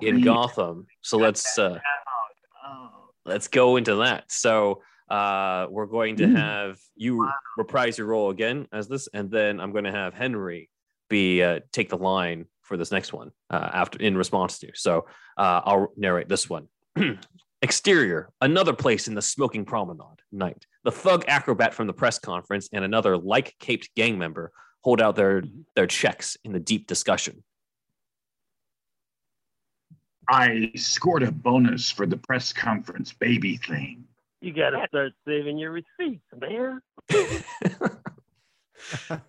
in 0.00 0.18
yeah. 0.18 0.24
gotham. 0.24 0.86
So 1.02 1.18
let's 1.18 1.58
uh 1.58 1.78
Oh, 2.64 3.10
let's 3.26 3.48
go 3.48 3.76
into 3.76 3.96
that. 3.96 4.32
So 4.32 4.82
uh 5.10 5.66
we're 5.68 5.86
going 5.86 6.16
to 6.16 6.28
have 6.28 6.78
you 6.96 7.30
reprise 7.58 7.98
your 7.98 8.06
role 8.06 8.30
again 8.30 8.66
as 8.72 8.88
this 8.88 9.08
and 9.12 9.30
then 9.30 9.60
i'm 9.60 9.72
going 9.72 9.84
to 9.84 9.92
have 9.92 10.14
henry 10.14 10.70
be 11.10 11.42
uh, 11.42 11.58
take 11.72 11.90
the 11.90 11.98
line 11.98 12.46
for 12.62 12.78
this 12.78 12.90
next 12.90 13.12
one 13.12 13.30
uh, 13.50 13.68
after 13.74 13.98
in 13.98 14.16
response 14.16 14.58
to 14.60 14.70
so 14.74 15.04
uh, 15.36 15.60
i'll 15.64 15.92
narrate 15.96 16.28
this 16.28 16.48
one. 16.48 16.68
Exterior 17.62 18.30
another 18.40 18.72
place 18.72 19.06
in 19.08 19.14
the 19.14 19.20
smoking 19.20 19.64
promenade 19.64 20.20
night. 20.30 20.64
The 20.84 20.92
thug 20.92 21.24
acrobat 21.28 21.74
from 21.74 21.86
the 21.88 21.92
press 21.92 22.18
conference 22.18 22.68
and 22.72 22.84
another 22.84 23.18
like 23.18 23.54
caped 23.58 23.94
gang 23.94 24.16
member 24.16 24.50
hold 24.82 25.02
out 25.02 25.16
their 25.16 25.42
their 25.76 25.86
checks 25.86 26.36
in 26.44 26.52
the 26.52 26.60
deep 26.60 26.86
discussion 26.86 27.42
I 30.28 30.72
scored 30.76 31.22
a 31.22 31.32
bonus 31.32 31.90
for 31.90 32.06
the 32.06 32.16
press 32.16 32.52
conference 32.52 33.12
baby 33.12 33.56
thing. 33.56 34.04
You 34.40 34.52
got 34.52 34.70
to 34.70 34.84
start 34.88 35.12
saving 35.26 35.58
your 35.58 35.70
receipts, 35.70 36.24
man. 36.38 36.80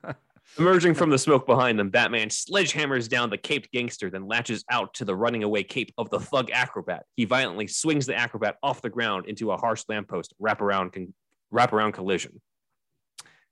Emerging 0.57 0.93
from 0.93 1.09
the 1.09 1.17
smoke 1.17 1.47
behind 1.47 1.79
them, 1.79 1.89
Batman 1.89 2.29
sledgehammers 2.29 3.09
down 3.09 3.29
the 3.29 3.37
caped 3.37 3.71
gangster, 3.71 4.11
then 4.11 4.27
latches 4.27 4.63
out 4.69 4.93
to 4.95 5.05
the 5.05 5.15
running 5.15 5.43
away 5.43 5.63
cape 5.63 5.91
of 5.97 6.09
the 6.11 6.19
thug 6.19 6.51
acrobat. 6.51 7.05
He 7.15 7.25
violently 7.25 7.67
swings 7.67 8.05
the 8.05 8.15
acrobat 8.15 8.57
off 8.61 8.81
the 8.81 8.89
ground 8.89 9.27
into 9.27 9.51
a 9.51 9.57
harsh 9.57 9.83
lamppost 9.89 10.33
wraparound 10.39 10.93
con- 10.93 11.13
wraparound 11.51 11.93
collision. 11.93 12.39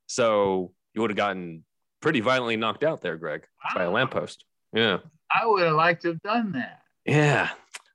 So 0.08 0.74
you 0.94 1.02
would 1.02 1.10
have 1.10 1.18
gotten 1.18 1.64
pretty 2.02 2.20
violently 2.20 2.56
knocked 2.56 2.84
out 2.84 3.02
there, 3.02 3.18
Greg, 3.18 3.48
by 3.74 3.84
a 3.84 3.92
lamppost. 3.92 4.46
Yeah, 4.74 4.98
I 5.34 5.46
would 5.46 5.64
have 5.64 5.76
liked 5.76 6.04
to 6.04 6.10
have 6.10 6.22
done 6.22 6.52
that. 6.52 6.81
Yeah. 7.06 7.50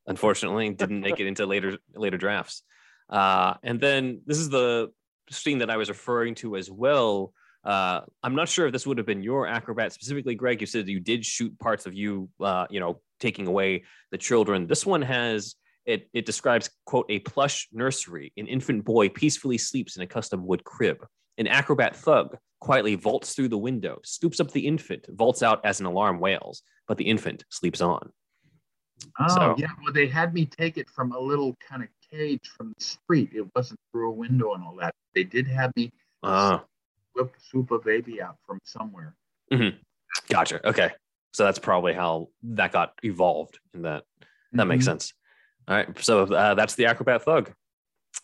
Unfortunately, 0.07 0.71
didn't 0.71 1.01
make 1.01 1.19
it 1.19 1.27
into 1.27 1.47
later 1.47 1.79
later 1.95 2.17
drafts. 2.17 2.63
Uh, 3.11 3.55
and 3.63 3.81
then 3.81 4.21
this 4.27 4.39
is 4.39 4.49
the 4.49 4.93
scene 5.31 5.59
that 5.59 5.71
I 5.71 5.77
was 5.77 5.89
referring 5.89 6.35
to 6.37 6.57
as 6.57 6.71
well. 6.71 7.33
Uh, 7.65 8.03
I'm 8.23 8.37
not 8.37 8.49
sure 8.49 8.67
if 8.67 8.73
this 8.73 8.87
would 8.87 8.99
have 8.99 9.07
been 9.07 9.23
your 9.23 9.49
acrobat 9.49 9.93
specifically, 9.93 10.37
Greg. 10.37 10.61
You 10.61 10.67
said 10.67 10.89
you 10.89 11.01
did 11.01 11.27
shoot 11.27 11.59
parts 11.59 11.87
of 11.87 11.95
you, 11.95 12.29
uh, 12.41 12.67
you 12.71 12.79
know, 12.79 13.01
taking 13.19 13.49
away 13.49 13.85
the 14.13 14.19
children. 14.19 14.69
This 14.69 14.87
one 14.87 15.03
has 15.03 15.57
it, 15.85 16.09
it 16.13 16.27
describes, 16.27 16.69
quote, 16.85 17.07
a 17.09 17.21
plush 17.21 17.69
nursery. 17.73 18.33
An 18.37 18.47
infant 18.47 18.85
boy 18.85 19.09
peacefully 19.09 19.59
sleeps 19.59 19.97
in 19.97 20.03
a 20.03 20.07
custom 20.07 20.47
wood 20.47 20.65
crib. 20.65 21.05
An 21.39 21.47
acrobat 21.47 21.95
thug 21.97 22.37
quietly 22.61 22.95
vaults 22.95 23.35
through 23.35 23.49
the 23.49 23.59
window, 23.59 24.01
scoops 24.05 24.41
up 24.41 24.51
the 24.51 24.67
infant, 24.67 25.07
vaults 25.11 25.43
out 25.43 25.65
as 25.65 25.79
an 25.81 25.87
alarm 25.87 26.19
wails, 26.19 26.63
but 26.89 26.97
the 26.97 27.05
infant 27.05 27.45
sleeps 27.51 27.81
on. 27.81 28.11
Oh, 29.19 29.29
So- 29.29 29.55
yeah. 29.59 29.69
Well, 29.83 29.93
they 29.93 30.07
had 30.07 30.35
me 30.35 30.47
take 30.47 30.77
it 30.79 30.89
from 30.91 31.13
a 31.13 31.19
little 31.19 31.57
kind 31.67 31.83
of 31.83 31.89
cage 32.11 32.49
from 32.57 32.73
the 32.77 32.85
street. 32.85 33.31
It 33.35 33.47
wasn't 33.55 33.81
through 33.93 34.09
a 34.11 34.13
window 34.13 34.55
and 34.55 34.63
all 34.65 34.77
that. 34.77 34.95
They 35.15 35.25
did 35.25 35.47
have 35.49 35.73
me 35.77 35.91
Ah. 36.23 36.65
swoop, 37.13 37.35
swoop 37.41 37.71
a 37.71 37.79
baby 37.79 38.21
out 38.23 38.37
from 38.47 38.59
somewhere. 38.65 39.15
Mm-hmm. 39.53 39.77
Gotcha. 40.29 40.67
Okay. 40.67 40.91
So 41.33 41.45
that's 41.45 41.59
probably 41.59 41.93
how 41.93 42.29
that 42.43 42.73
got 42.73 42.95
evolved 43.03 43.59
in 43.75 43.83
that. 43.83 44.05
That 44.53 44.65
makes 44.67 44.85
Mhm. 44.85 44.89
sense. 44.89 45.13
All 45.69 45.77
right. 45.77 45.99
So 45.99 46.23
uh, 46.23 46.55
that's 46.55 46.75
the 46.77 46.87
acrobat 46.87 47.23
thug. 47.23 47.53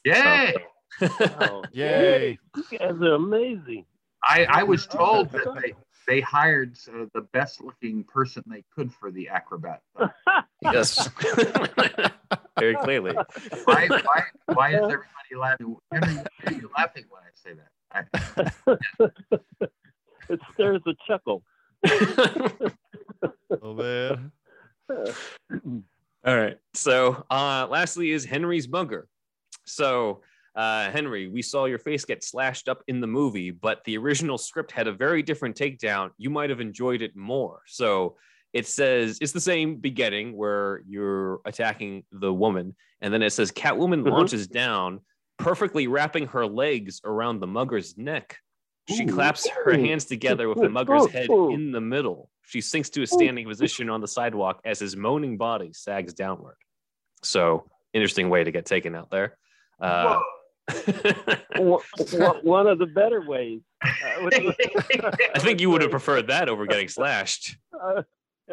Yay! 0.05 0.55
Wow. 1.01 1.63
Yay. 1.73 2.39
You 2.57 2.79
guys 2.79 3.01
are 3.03 3.15
amazing. 3.15 3.85
I, 4.25 4.45
I 4.49 4.63
was 4.63 4.87
told 4.87 5.31
that 5.33 5.45
they, 5.61 5.75
they 6.07 6.21
hired 6.21 6.77
uh, 6.89 7.07
the 7.15 7.23
best 7.33 7.61
looking 7.63 8.05
person 8.05 8.43
they 8.47 8.65
could 8.75 8.93
for 8.93 9.11
the 9.11 9.29
acrobat. 9.29 9.83
Yes. 10.65 11.09
Very 12.59 12.77
clearly. 12.77 13.17
Why, 13.65 13.89
why, 13.89 14.23
why 14.55 14.71
is 14.71 14.77
everybody 14.77 15.35
laughing? 15.37 15.77
Henry, 15.93 16.15
why 16.15 16.25
are 16.47 16.53
you 16.53 16.71
laughing 16.77 17.05
when 17.09 17.23
I 17.25 17.31
say 17.35 17.55
that? 17.55 17.71
I, 17.91 19.67
It 20.29 20.41
stirs 20.55 20.83
a 20.87 20.95
chuckle. 21.05 21.43
Oh 23.61 23.75
man. 23.75 24.31
All 26.25 26.37
right. 26.37 26.59
So, 26.75 27.27
uh, 27.29 27.67
lastly, 27.69 28.13
is 28.13 28.25
Henry's 28.25 28.69
Bunker. 28.69 29.09
So, 29.65 30.21
uh, 30.55 30.91
Henry, 30.91 31.29
we 31.29 31.43
saw 31.43 31.65
your 31.65 31.79
face 31.79 32.05
get 32.05 32.23
slashed 32.23 32.69
up 32.69 32.83
in 32.89 33.01
the 33.01 33.07
movie, 33.07 33.51
but 33.51 33.83
the 33.85 33.97
original 33.99 34.39
script 34.39 34.71
had 34.73 34.87
a 34.87 34.93
very 34.93 35.23
different 35.23 35.57
takedown. 35.57 36.11
You 36.19 36.31
might 36.31 36.51
have 36.51 36.61
enjoyed 36.61 37.03
it 37.03 37.17
more. 37.17 37.63
So, 37.67 38.17
it 38.53 38.67
says 38.67 39.17
it's 39.23 39.33
the 39.33 39.41
same 39.41 39.77
beginning 39.77 40.37
where 40.37 40.83
you're 40.87 41.41
attacking 41.47 42.05
the 42.13 42.33
woman, 42.33 42.77
and 43.01 43.13
then 43.13 43.23
it 43.23 43.31
says 43.31 43.51
Catwoman 43.51 44.03
Mhm. 44.03 44.11
launches 44.11 44.47
down, 44.47 45.01
perfectly 45.39 45.87
wrapping 45.87 46.27
her 46.27 46.47
legs 46.47 47.01
around 47.03 47.41
the 47.41 47.47
mugger's 47.47 47.97
neck. 47.97 48.37
She 48.89 49.07
claps 49.07 49.49
her 49.49 49.73
hands 49.73 50.05
together 50.05 50.49
with 50.51 50.59
the 50.61 50.69
mugger's 50.69 51.07
head 51.11 51.31
in 51.31 51.73
the 51.73 51.81
middle. 51.81 52.29
She 52.43 52.61
sinks 52.61 52.91
to 52.91 53.03
a 53.03 53.07
standing 53.07 53.47
position 53.49 53.89
on 53.89 54.03
the 54.03 54.09
sidewalk 54.09 54.61
as 54.67 54.81
his 54.81 54.97
moaning 54.97 55.39
body 55.39 55.73
sags 55.73 56.13
downward. 56.13 56.57
So, 57.23 57.71
interesting 57.95 58.29
way 58.29 58.45
to 58.45 58.51
get 58.51 58.67
taken 58.67 58.95
out 58.95 59.09
there. 59.11 59.39
Uh, 59.81 60.21
One 61.57 61.81
one 62.43 62.67
of 62.67 62.79
the 62.79 62.87
better 62.87 63.23
ways. 63.27 63.61
I 63.83 64.29
I 65.35 65.39
think 65.39 65.61
you 65.61 65.71
would 65.71 65.83
have 65.83 65.91
preferred 65.91 66.29
that 66.29 66.49
over 66.49 66.67
getting 66.67 66.89
slashed. 66.89 67.57
Uh, 67.79 68.03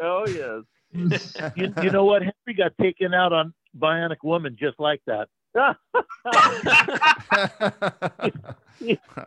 oh 0.00 0.26
yes. 0.26 0.64
You, 1.56 1.72
you 1.82 1.90
know 1.90 2.04
what? 2.04 2.22
Henry 2.22 2.54
got 2.56 2.72
taken 2.80 3.14
out 3.14 3.32
on 3.32 3.54
Bionic 3.78 4.16
Woman 4.24 4.56
just 4.58 4.80
like 4.80 5.00
that. 5.06 5.28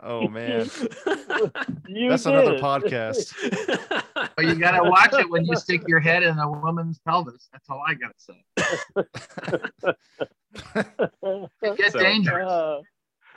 oh 0.03 0.27
man. 0.27 0.69
You 1.87 2.09
That's 2.09 2.25
another 2.25 2.57
podcast. 2.59 3.33
well, 4.37 4.47
you 4.47 4.55
got 4.55 4.71
to 4.81 4.89
watch 4.89 5.13
it 5.13 5.29
when 5.29 5.45
you 5.45 5.55
stick 5.55 5.83
your 5.87 5.99
head 5.99 6.23
in 6.23 6.37
a 6.39 6.49
woman's 6.49 6.99
pelvis. 6.99 7.49
That's 7.51 7.69
all 7.69 7.83
I 7.87 7.93
got 7.93 8.13
to 8.17 8.23
say. 8.23 9.93
It 11.61 11.77
gets 11.77 11.93
So- 11.93 11.99
dangerous. 11.99 12.49
Uh, 12.49 12.81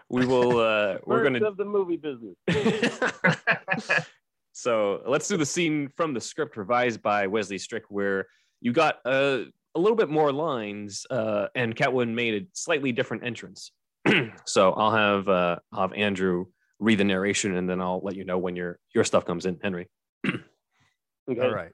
We 0.09 0.25
will. 0.27 0.59
Uh, 0.61 0.99
we're 1.05 1.23
gonna. 1.23 1.43
of 1.45 1.57
the 1.57 1.64
movie 1.64 1.97
business. 1.97 2.37
so 4.53 5.03
let's 5.07 5.27
do 5.29 5.37
the 5.37 5.47
scene 5.47 5.91
from 5.97 6.14
the 6.14 6.21
script 6.21 6.57
revised 6.57 7.03
by 7.03 7.27
Wesley 7.27 7.59
Strick, 7.59 7.85
where 7.89 8.27
you 8.61 8.73
got 8.73 9.01
uh, 9.05 9.41
a 9.75 9.79
little 9.81 9.97
bit 9.97 10.09
more 10.09 10.33
lines, 10.33 11.07
uh, 11.11 11.49
and 11.55 11.75
Catwoman 11.75 12.14
made 12.14 12.43
a 12.43 12.47
slightly 12.53 12.93
different 12.93 13.25
entrance. 13.25 13.73
so 14.44 14.72
I'll 14.72 14.94
have 14.94 15.28
uh, 15.28 15.57
I'll 15.72 15.82
have 15.82 15.92
Andrew 15.92 16.46
read 16.78 16.98
the 16.98 17.04
narration, 17.04 17.57
and 17.57 17.68
then 17.68 17.80
I'll 17.80 18.00
let 18.02 18.16
you 18.16 18.24
know 18.24 18.38
when 18.38 18.57
your 18.57 18.78
your 18.94 19.04
stuff 19.04 19.24
comes 19.24 19.46
in, 19.46 19.59
Henry. 19.62 19.88
Okay. 21.28 21.40
All 21.40 21.50
right. 21.50 21.72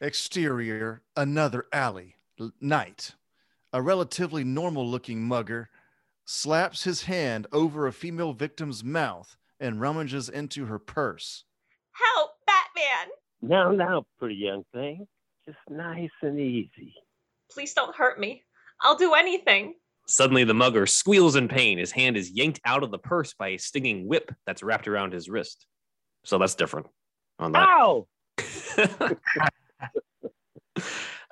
Exterior, 0.00 1.02
another 1.16 1.66
alley. 1.72 2.14
L- 2.38 2.52
night. 2.60 3.16
A 3.72 3.82
relatively 3.82 4.44
normal 4.44 4.88
looking 4.88 5.20
mugger 5.26 5.68
slaps 6.24 6.84
his 6.84 7.02
hand 7.02 7.48
over 7.52 7.86
a 7.86 7.92
female 7.92 8.32
victim's 8.32 8.84
mouth 8.84 9.36
and 9.58 9.80
rummages 9.80 10.28
into 10.28 10.66
her 10.66 10.78
purse. 10.78 11.44
Help, 11.90 12.30
Batman! 12.46 13.12
Now, 13.42 13.72
now, 13.72 14.06
pretty 14.18 14.36
young 14.36 14.64
thing. 14.72 15.06
Just 15.44 15.58
nice 15.68 16.10
and 16.22 16.38
easy. 16.38 16.94
Please 17.50 17.74
don't 17.74 17.96
hurt 17.96 18.20
me. 18.20 18.44
I'll 18.80 18.96
do 18.96 19.14
anything. 19.14 19.74
Suddenly, 20.08 20.44
the 20.44 20.54
mugger 20.54 20.86
squeals 20.86 21.36
in 21.36 21.48
pain. 21.48 21.76
His 21.76 21.92
hand 21.92 22.16
is 22.16 22.30
yanked 22.30 22.62
out 22.64 22.82
of 22.82 22.90
the 22.90 22.98
purse 22.98 23.34
by 23.34 23.48
a 23.48 23.58
stinging 23.58 24.08
whip 24.08 24.34
that's 24.46 24.62
wrapped 24.62 24.88
around 24.88 25.12
his 25.12 25.28
wrist. 25.28 25.66
So 26.24 26.38
that's 26.38 26.54
different 26.54 26.86
on 27.38 27.52
that. 27.52 27.68
Ow! 27.68 28.08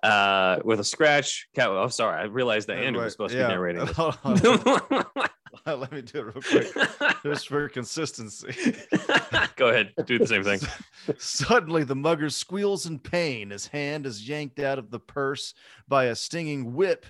uh, 0.02 0.58
with 0.62 0.80
a 0.80 0.84
scratch. 0.84 1.48
Cat. 1.54 1.68
Oh, 1.68 1.88
sorry. 1.88 2.20
I 2.20 2.24
realized 2.24 2.68
that 2.68 2.76
Andrew 2.76 3.02
was 3.02 3.12
supposed 3.12 3.32
to 3.32 3.38
be 3.38 3.48
narrating. 3.48 3.86
Hold 3.86 4.18
on. 4.24 5.06
Let 5.66 5.90
me 5.90 6.02
do 6.02 6.18
it 6.18 6.22
real 6.22 6.42
quick, 6.42 6.68
just 7.24 7.48
for 7.48 7.68
consistency. 7.68 8.76
Go 9.56 9.68
ahead. 9.68 9.92
Do 10.04 10.18
the 10.18 10.26
same 10.26 10.44
thing. 10.44 10.60
Suddenly, 11.18 11.84
the 11.84 11.96
mugger 11.96 12.30
squeals 12.30 12.86
in 12.86 13.00
pain. 13.00 13.50
His 13.50 13.66
hand 13.66 14.06
is 14.06 14.28
yanked 14.28 14.60
out 14.60 14.78
of 14.78 14.90
the 14.90 15.00
purse 15.00 15.54
by 15.88 16.04
a 16.04 16.14
stinging 16.14 16.74
whip 16.74 17.04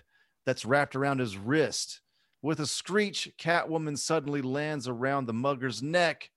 that's 0.46 0.64
wrapped 0.64 0.96
around 0.96 1.18
his 1.18 1.36
wrist. 1.36 2.00
With 2.40 2.60
a 2.60 2.66
screech, 2.66 3.32
Catwoman 3.38 3.98
suddenly 3.98 4.40
lands 4.40 4.88
around 4.88 5.26
the 5.26 5.34
mugger's 5.34 5.82
neck, 5.82 6.30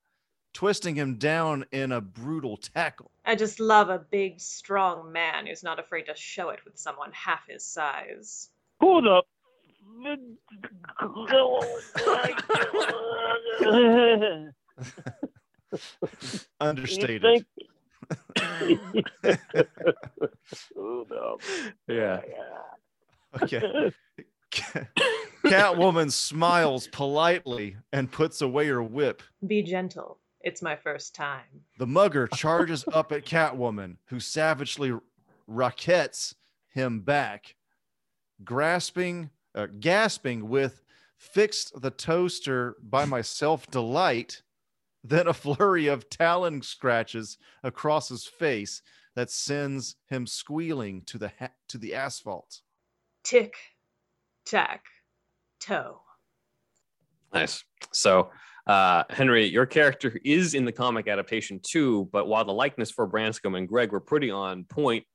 twisting 0.54 0.96
him 0.96 1.18
down 1.18 1.66
in 1.72 1.92
a 1.92 2.02
brutal 2.02 2.58
tackle. 2.58 3.12
I 3.26 3.36
just 3.36 3.60
love 3.60 3.90
a 3.90 4.00
big, 4.00 4.42
strong 4.42 5.12
man 5.12 5.46
who's 5.46 5.62
not 5.64 5.78
afraid 5.80 6.08
to 6.08 6.16
show 6.16 6.50
it 6.50 6.66
with 6.66 6.80
someone 6.80 7.12
half 7.14 7.48
his 7.48 7.64
size. 7.64 8.50
Hold 8.82 9.08
up. 9.08 9.28
Understated. 16.60 17.46
oh 20.78 21.06
no. 21.10 21.38
Yeah. 21.88 22.22
Okay. 23.42 23.92
Catwoman 25.46 26.12
smiles 26.12 26.88
politely 26.88 27.78
and 27.94 28.12
puts 28.12 28.42
away 28.42 28.68
her 28.68 28.84
whip. 28.84 29.22
Be 29.46 29.64
gentle. 29.64 30.20
It's 30.42 30.62
my 30.62 30.76
first 30.76 31.16
time. 31.16 31.46
The 31.78 31.88
mugger 31.88 32.28
charges 32.28 32.86
up 32.94 33.12
at 33.12 33.26
Catwoman, 33.26 33.98
who 34.06 34.20
savagely 34.20 34.94
rockets 35.48 36.36
him 36.70 37.02
back, 37.02 37.56
grasping, 38.44 39.30
uh, 39.56 39.68
gasping 39.80 40.48
with 40.48 40.82
"Fixed 41.18 41.82
the 41.82 41.92
toaster 41.92 42.76
by 42.82 43.06
my 43.06 43.22
self 43.22 43.70
delight." 43.70 44.42
Then 45.04 45.28
a 45.28 45.34
flurry 45.34 45.88
of 45.88 46.10
talon 46.10 46.62
scratches 46.62 47.38
across 47.64 48.10
his 48.10 48.26
face 48.26 48.82
that 49.16 49.32
sends 49.32 49.96
him 50.08 50.28
squealing 50.28 51.02
to 51.04 51.18
the 51.18 51.32
ha- 51.40 51.52
to 51.70 51.78
the 51.78 51.96
asphalt. 51.96 52.62
Tick, 53.24 53.54
tack, 54.46 54.84
toe. 55.60 56.02
Nice. 57.34 57.64
So, 57.92 58.32
uh, 58.68 59.04
Henry, 59.10 59.46
your 59.46 59.66
character 59.66 60.20
is 60.24 60.54
in 60.54 60.66
the 60.66 60.72
comic 60.72 61.08
adaptation 61.08 61.60
too, 61.64 62.10
but 62.12 62.28
while 62.28 62.46
the 62.46 62.54
likeness 62.54 62.92
for 62.92 63.08
Branscombe 63.08 63.56
and 63.56 63.68
Greg 63.68 63.92
were 63.92 64.00
pretty 64.00 64.32
on 64.32 64.64
point, 64.66 65.06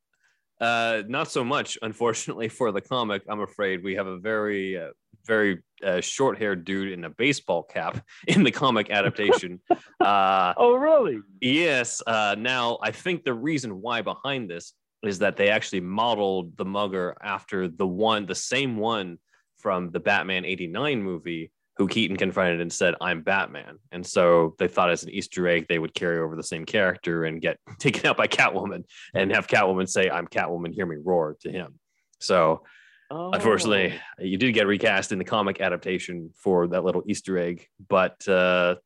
uh, 0.60 1.02
not 1.08 1.30
so 1.30 1.44
much, 1.44 1.76
unfortunately, 1.82 2.48
for 2.48 2.72
the 2.72 2.80
comic. 2.80 3.22
I'm 3.28 3.40
afraid 3.40 3.82
we 3.82 3.94
have 3.94 4.06
a 4.06 4.18
very, 4.18 4.78
uh, 4.78 4.90
very 5.26 5.62
uh, 5.84 6.00
short-haired 6.00 6.64
dude 6.64 6.92
in 6.92 7.04
a 7.04 7.10
baseball 7.10 7.62
cap 7.64 8.04
in 8.28 8.44
the 8.44 8.50
comic 8.50 8.90
adaptation. 8.90 9.60
uh, 10.00 10.54
Oh 10.56 10.74
really? 10.74 11.18
Yes. 11.40 12.02
Uh, 12.06 12.36
now, 12.38 12.78
I 12.82 12.92
think 12.92 13.24
the 13.24 13.34
reason 13.34 13.80
why 13.80 14.02
behind 14.02 14.48
this 14.48 14.74
is 15.06 15.18
that 15.20 15.36
they 15.36 15.48
actually 15.48 15.80
modeled 15.80 16.56
the 16.56 16.64
mugger 16.64 17.16
after 17.22 17.68
the 17.68 17.86
one, 17.86 18.26
the 18.26 18.34
same 18.34 18.76
one 18.76 19.18
from 19.58 19.90
the 19.90 20.00
Batman 20.00 20.44
89 20.44 21.02
movie, 21.02 21.50
who 21.76 21.88
Keaton 21.88 22.16
confronted 22.16 22.60
and 22.60 22.72
said, 22.72 22.94
I'm 23.00 23.22
Batman. 23.22 23.78
And 23.90 24.06
so 24.06 24.54
they 24.58 24.68
thought 24.68 24.90
as 24.90 25.02
an 25.02 25.10
Easter 25.10 25.48
egg, 25.48 25.66
they 25.68 25.78
would 25.78 25.94
carry 25.94 26.18
over 26.18 26.36
the 26.36 26.42
same 26.42 26.64
character 26.64 27.24
and 27.24 27.40
get 27.40 27.58
taken 27.78 28.06
out 28.06 28.16
by 28.16 28.28
Catwoman 28.28 28.84
and 29.14 29.32
have 29.32 29.46
Catwoman 29.46 29.88
say, 29.88 30.10
I'm 30.10 30.26
Catwoman, 30.26 30.72
hear 30.72 30.86
me 30.86 30.96
roar 31.02 31.36
to 31.40 31.50
him. 31.50 31.78
So 32.20 32.62
Oh. 33.10 33.30
Unfortunately, 33.32 33.94
you 34.18 34.36
did 34.36 34.52
get 34.52 34.66
recast 34.66 35.12
in 35.12 35.18
the 35.18 35.24
comic 35.24 35.60
adaptation 35.60 36.30
for 36.34 36.66
that 36.68 36.84
little 36.84 37.02
Easter 37.06 37.38
egg. 37.38 37.66
But 37.88 38.26
uh, 38.28 38.76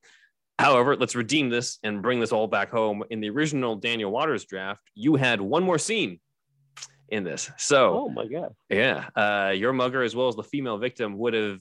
however, 0.59 0.97
let's 0.97 1.15
redeem 1.15 1.51
this 1.51 1.79
and 1.83 2.03
bring 2.03 2.21
this 2.21 2.33
all 2.33 2.47
back 2.47 2.71
home. 2.71 3.03
In 3.11 3.21
the 3.21 3.31
original 3.31 3.77
Daniel 3.77 4.11
Waters 4.11 4.45
draft, 4.45 4.83
you 4.95 5.17
had 5.17 5.41
one 5.41 5.63
more 5.63 5.79
scene 5.79 6.21
in 7.09 7.25
this. 7.25 7.51
So, 7.57 7.95
Oh 8.05 8.09
my 8.09 8.27
god. 8.27 8.55
yeah, 8.69 9.09
uh, 9.17 9.51
your 9.51 9.73
mugger 9.73 10.03
as 10.03 10.15
well 10.15 10.29
as 10.29 10.37
the 10.37 10.43
female 10.43 10.79
victim 10.79 11.17
would 11.19 11.35
have 11.35 11.61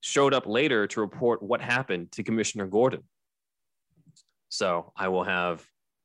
showed 0.00 0.32
up 0.34 0.46
later 0.46 0.86
to 0.86 1.00
report 1.00 1.42
what 1.42 1.60
happened 1.60 2.10
to 2.12 2.22
Commissioner 2.22 2.66
Gordon. 2.66 3.02
So 4.48 4.92
I 4.96 5.08
will 5.08 5.24
have 5.24 5.64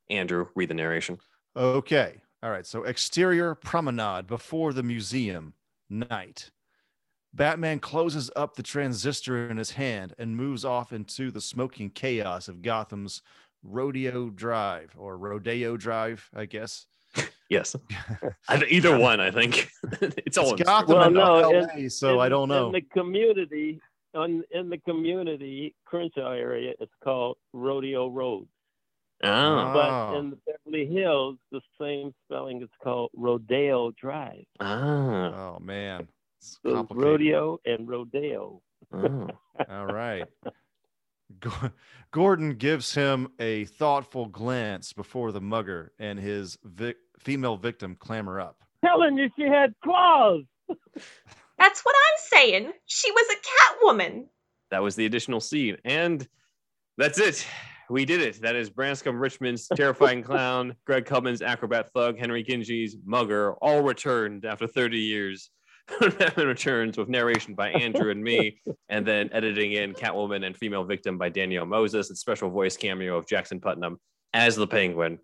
Andrew 0.10 0.48
read 0.56 0.70
the 0.70 0.74
narration. 0.74 1.18
Okay. 1.56 2.20
All 2.42 2.50
right. 2.52 2.66
So 2.66 2.84
exterior 2.84 3.56
promenade 3.56 4.28
before 4.28 4.74
the 4.74 4.84
museum. 4.84 5.54
Night. 5.90 6.50
Batman 7.34 7.80
closes 7.80 8.30
up 8.36 8.56
the 8.56 8.64
transistor 8.64 9.50
in 9.50 9.58
his 9.58 9.72
hand 9.72 10.14
and 10.18 10.38
moves 10.38 10.64
off 10.64 10.94
into 10.94 11.32
the 11.32 11.42
smoking 11.42 11.90
chaos 11.90 12.48
of 12.48 12.62
Gotham's 12.62 13.22
Rodeo 13.64 14.30
Drive 14.30 14.94
or 14.98 15.18
Rodeo 15.18 15.76
Drive, 15.78 16.30
I 16.36 16.46
guess. 16.46 16.86
Yes, 17.50 17.76
either 18.70 18.98
one. 18.98 19.20
I 19.20 19.32
think 19.32 19.70
it's 20.02 20.38
all 20.38 20.54
It's 20.54 20.64
Gotham 20.64 20.96
Well, 20.96 21.04
and 21.06 21.16
no, 21.16 21.42
not 21.42 21.76
in- 21.76 21.84
LA, 21.84 21.90
so 21.90 22.20
I 22.20 22.30
don't 22.30 22.50
know. 22.50 22.68
In 22.68 22.74
the 22.74 22.82
community, 22.82 23.80
on 24.16 24.44
in 24.52 24.70
the 24.70 24.80
community 24.80 25.76
Crenshaw 25.86 26.32
area, 26.32 26.74
it's 26.80 26.92
called 27.04 27.38
Rodeo 27.54 28.10
Road. 28.10 28.48
Oh. 29.24 29.74
But 29.74 30.18
in 30.18 30.32
the 30.32 30.38
Beverly 30.46 30.86
Hills, 30.88 31.38
the 31.52 31.62
same 31.80 32.14
spelling 32.26 32.62
is 32.62 32.70
called 32.84 33.12
Rodeo 33.16 33.92
Drive. 33.92 34.46
Ah. 34.60 35.56
Oh 35.56 35.60
man. 35.60 36.08
It's 36.44 36.60
So 36.66 36.86
rodeo 36.92 37.60
and 37.66 37.88
rodeo. 37.88 38.62
Oh. 38.94 39.28
All 39.70 39.86
right. 39.86 40.26
Gordon 42.12 42.56
gives 42.56 42.94
him 42.94 43.30
a 43.40 43.66
thoughtful 43.66 44.28
glance 44.28 44.94
before 44.94 45.32
the 45.32 45.42
mugger 45.42 45.94
and 46.00 46.20
his 46.20 46.58
vic- 46.64 46.98
female 47.18 47.58
victim 47.58 47.96
clamber 47.96 48.40
up. 48.40 48.64
Telling 48.86 49.18
you 49.18 49.30
she 49.38 49.44
had 49.44 49.74
claws. 49.84 50.44
That's 51.58 51.82
what 51.82 51.96
I'm 51.96 52.20
saying. 52.20 52.72
She 52.86 53.12
was 53.12 53.26
a 53.32 53.36
cat 53.36 53.78
woman. 53.82 54.28
That 54.70 54.84
was 54.84 54.96
the 54.96 55.06
additional 55.06 55.40
scene. 55.40 55.78
And 55.86 56.28
that's 56.98 57.20
it. 57.20 57.46
We 57.90 58.06
did 58.06 58.22
it. 58.22 58.42
That 58.42 58.56
is 58.56 58.70
Branscombe 58.70 59.20
Richmond's 59.20 59.68
terrifying 59.68 60.24
clown, 60.24 60.76
Greg 60.86 61.06
Cummins, 61.06 61.42
acrobat 61.42 61.92
thug, 61.94 62.18
Henry 62.18 62.44
Kingi's 62.44 62.98
mugger, 63.06 63.54
all 63.56 63.82
returned 63.82 64.46
after 64.46 64.68
30 64.68 64.98
years. 64.98 65.52
Batman 66.00 66.48
returns 66.48 66.98
with 66.98 67.10
narration 67.10 67.56
by 67.56 67.72
Andrew 67.72 68.10
and 68.10 68.24
me, 68.24 68.62
and 68.90 69.06
then 69.06 69.30
editing 69.34 69.74
in 69.74 69.94
Catwoman 69.94 70.46
and 70.46 70.56
female 70.56 70.84
victim 70.84 71.18
by 71.18 71.30
Danielle 71.30 71.66
Moses 71.66 72.10
and 72.10 72.18
special 72.18 72.50
voice 72.50 72.78
cameo 72.78 73.18
of 73.18 73.28
Jackson 73.28 73.60
Putnam 73.60 74.00
as 74.34 74.56
the 74.56 74.68
Penguin. 74.68 75.20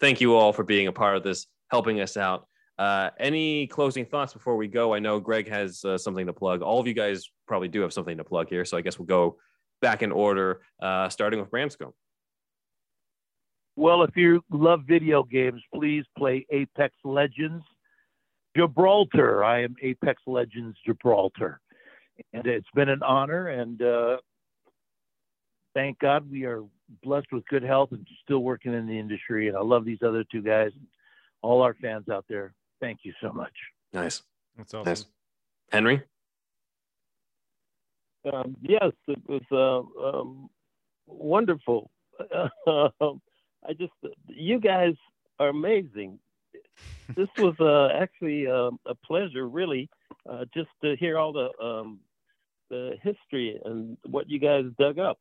Thank 0.00 0.20
you 0.20 0.34
all 0.34 0.52
for 0.52 0.64
being 0.64 0.86
a 0.86 0.92
part 0.92 1.16
of 1.16 1.22
this, 1.22 1.46
helping 1.70 2.00
us 2.00 2.16
out. 2.16 2.46
Uh, 2.78 3.10
any 3.18 3.66
closing 3.66 4.04
thoughts 4.04 4.32
before 4.32 4.56
we 4.56 4.66
go? 4.66 4.94
I 4.94 4.98
know 4.98 5.20
Greg 5.20 5.48
has 5.48 5.84
uh, 5.84 5.96
something 5.96 6.26
to 6.26 6.32
plug. 6.32 6.62
All 6.62 6.80
of 6.80 6.86
you 6.86 6.94
guys 6.94 7.30
probably 7.46 7.68
do 7.68 7.80
have 7.80 7.92
something 7.92 8.16
to 8.16 8.24
plug 8.24 8.48
here, 8.48 8.64
so 8.64 8.76
I 8.76 8.80
guess 8.80 8.98
we'll 8.98 9.06
go 9.06 9.38
back 9.80 10.02
in 10.02 10.12
order, 10.12 10.62
uh, 10.80 11.08
starting 11.08 11.40
with 11.40 11.50
Branscombe. 11.50 11.92
Well, 13.76 14.02
if 14.02 14.16
you 14.16 14.42
love 14.50 14.82
video 14.86 15.22
games, 15.22 15.62
please 15.74 16.04
play 16.16 16.46
Apex 16.50 16.94
Legends 17.04 17.64
Gibraltar. 18.56 19.44
I 19.44 19.62
am 19.62 19.76
Apex 19.82 20.22
Legends 20.26 20.76
Gibraltar. 20.84 21.60
And 22.32 22.46
it's 22.46 22.68
been 22.74 22.88
an 22.88 23.02
honor, 23.02 23.48
and 23.48 23.80
uh, 23.82 24.18
thank 25.74 25.98
God 25.98 26.30
we 26.30 26.44
are 26.44 26.62
blessed 27.02 27.32
with 27.32 27.46
good 27.48 27.62
health 27.62 27.90
and 27.92 28.06
still 28.22 28.40
working 28.40 28.74
in 28.74 28.86
the 28.86 28.98
industry. 28.98 29.48
And 29.48 29.56
I 29.56 29.60
love 29.60 29.84
these 29.84 30.02
other 30.06 30.24
two 30.30 30.42
guys, 30.42 30.70
all 31.40 31.62
our 31.62 31.74
fans 31.74 32.08
out 32.08 32.26
there. 32.28 32.54
Thank 32.80 33.00
you 33.02 33.12
so 33.20 33.32
much. 33.32 33.52
Nice. 33.92 34.22
That's 34.56 34.74
awesome. 34.74 34.90
Nice. 34.90 35.06
Henry? 35.70 36.02
Um, 38.30 38.56
yes, 38.60 38.92
it 39.08 39.18
was 39.26 39.42
uh, 39.50 40.18
um, 40.18 40.50
wonderful. 41.06 41.90
I 42.66 43.72
just, 43.78 43.92
you 44.28 44.60
guys 44.60 44.94
are 45.38 45.48
amazing. 45.48 46.18
This 47.16 47.28
was 47.36 47.54
uh, 47.60 47.88
actually 47.94 48.46
um, 48.46 48.78
a 48.86 48.94
pleasure, 48.94 49.48
really, 49.48 49.90
uh, 50.28 50.44
just 50.54 50.70
to 50.82 50.96
hear 50.96 51.18
all 51.18 51.32
the 51.32 51.50
um, 51.62 52.00
the 52.70 52.92
history 53.02 53.60
and 53.64 53.98
what 54.06 54.30
you 54.30 54.38
guys 54.38 54.64
dug 54.78 54.98
up. 54.98 55.18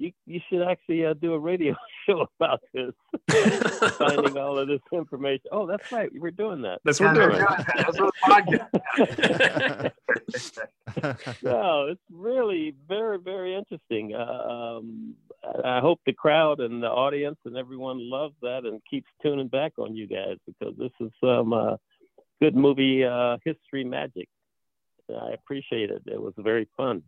You 0.00 0.12
you 0.24 0.40
should 0.48 0.62
actually 0.62 1.04
uh, 1.04 1.12
do 1.12 1.34
a 1.34 1.38
radio 1.38 1.74
show 2.06 2.26
about 2.40 2.60
this, 2.72 2.94
finding 3.98 4.38
all 4.38 4.58
of 4.58 4.66
this 4.66 4.80
information. 4.90 5.44
Oh, 5.52 5.66
that's 5.66 5.92
right, 5.92 6.08
we're 6.14 6.30
doing 6.30 6.62
that. 6.62 6.80
That's 6.86 6.98
what 7.00 7.14
we're 7.14 7.32
doing. 7.32 7.44
That's 7.76 8.00
what 8.00 8.14
podcast. 8.24 8.70
no, 11.42 11.88
it's 11.88 12.00
really 12.10 12.74
very, 12.88 13.18
very 13.18 13.54
interesting. 13.54 14.14
Uh, 14.14 14.78
um, 14.78 15.16
I 15.44 15.80
I 15.80 15.80
hope 15.80 16.00
the 16.06 16.14
crowd 16.14 16.60
and 16.60 16.82
the 16.82 16.88
audience 16.88 17.36
and 17.44 17.58
everyone 17.58 17.98
loves 18.00 18.34
that 18.40 18.64
and 18.64 18.80
keeps 18.90 19.08
tuning 19.22 19.48
back 19.48 19.74
on 19.78 19.94
you 19.94 20.06
guys 20.06 20.38
because 20.46 20.74
this 20.78 20.92
is 20.98 21.10
some 21.22 21.52
uh, 21.52 21.76
good 22.40 22.56
movie 22.56 23.04
uh, 23.04 23.36
history 23.44 23.84
magic. 23.84 24.30
I 25.10 25.32
appreciate 25.32 25.90
it. 25.90 26.04
It 26.06 26.22
was 26.22 26.32
very 26.38 26.68
fun. 26.76 27.02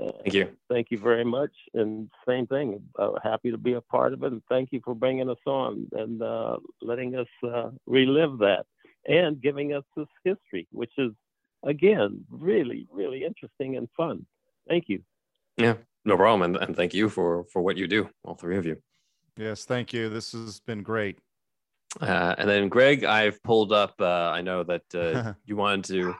Uh, 0.00 0.12
Thank 0.22 0.34
you. 0.34 0.50
Thank 0.68 0.90
you 0.90 0.98
very 0.98 1.24
much. 1.24 1.50
And 1.74 2.10
same 2.26 2.46
thing. 2.46 2.80
Uh, 2.98 3.12
happy 3.22 3.50
to 3.50 3.58
be 3.58 3.74
a 3.74 3.80
part 3.80 4.12
of 4.12 4.22
it. 4.22 4.32
And 4.32 4.42
thank 4.48 4.72
you 4.72 4.80
for 4.84 4.94
bringing 4.94 5.28
us 5.28 5.38
on 5.46 5.88
and 5.92 6.22
uh, 6.22 6.58
letting 6.82 7.16
us 7.16 7.26
uh, 7.42 7.70
relive 7.86 8.38
that 8.38 8.66
and 9.06 9.40
giving 9.40 9.74
us 9.74 9.84
this 9.96 10.06
history, 10.24 10.68
which 10.70 10.92
is, 10.98 11.12
again, 11.64 12.24
really, 12.30 12.86
really 12.92 13.24
interesting 13.24 13.76
and 13.76 13.88
fun. 13.96 14.24
Thank 14.68 14.88
you. 14.88 15.02
Yeah, 15.56 15.74
no 16.04 16.16
problem. 16.16 16.54
And, 16.54 16.62
and 16.62 16.76
thank 16.76 16.94
you 16.94 17.08
for 17.08 17.44
for 17.52 17.62
what 17.62 17.76
you 17.76 17.88
do, 17.88 18.08
all 18.24 18.34
three 18.34 18.56
of 18.56 18.66
you. 18.66 18.80
Yes, 19.36 19.64
thank 19.64 19.92
you. 19.92 20.08
This 20.08 20.32
has 20.32 20.60
been 20.60 20.82
great. 20.82 21.18
Uh, 22.00 22.34
and 22.38 22.48
then 22.48 22.68
Greg, 22.68 23.04
I've 23.04 23.42
pulled 23.42 23.72
up. 23.72 23.94
Uh, 24.00 24.30
I 24.30 24.42
know 24.42 24.62
that 24.64 24.94
uh, 24.94 25.32
you 25.44 25.56
wanted 25.56 25.84
to 25.86 26.14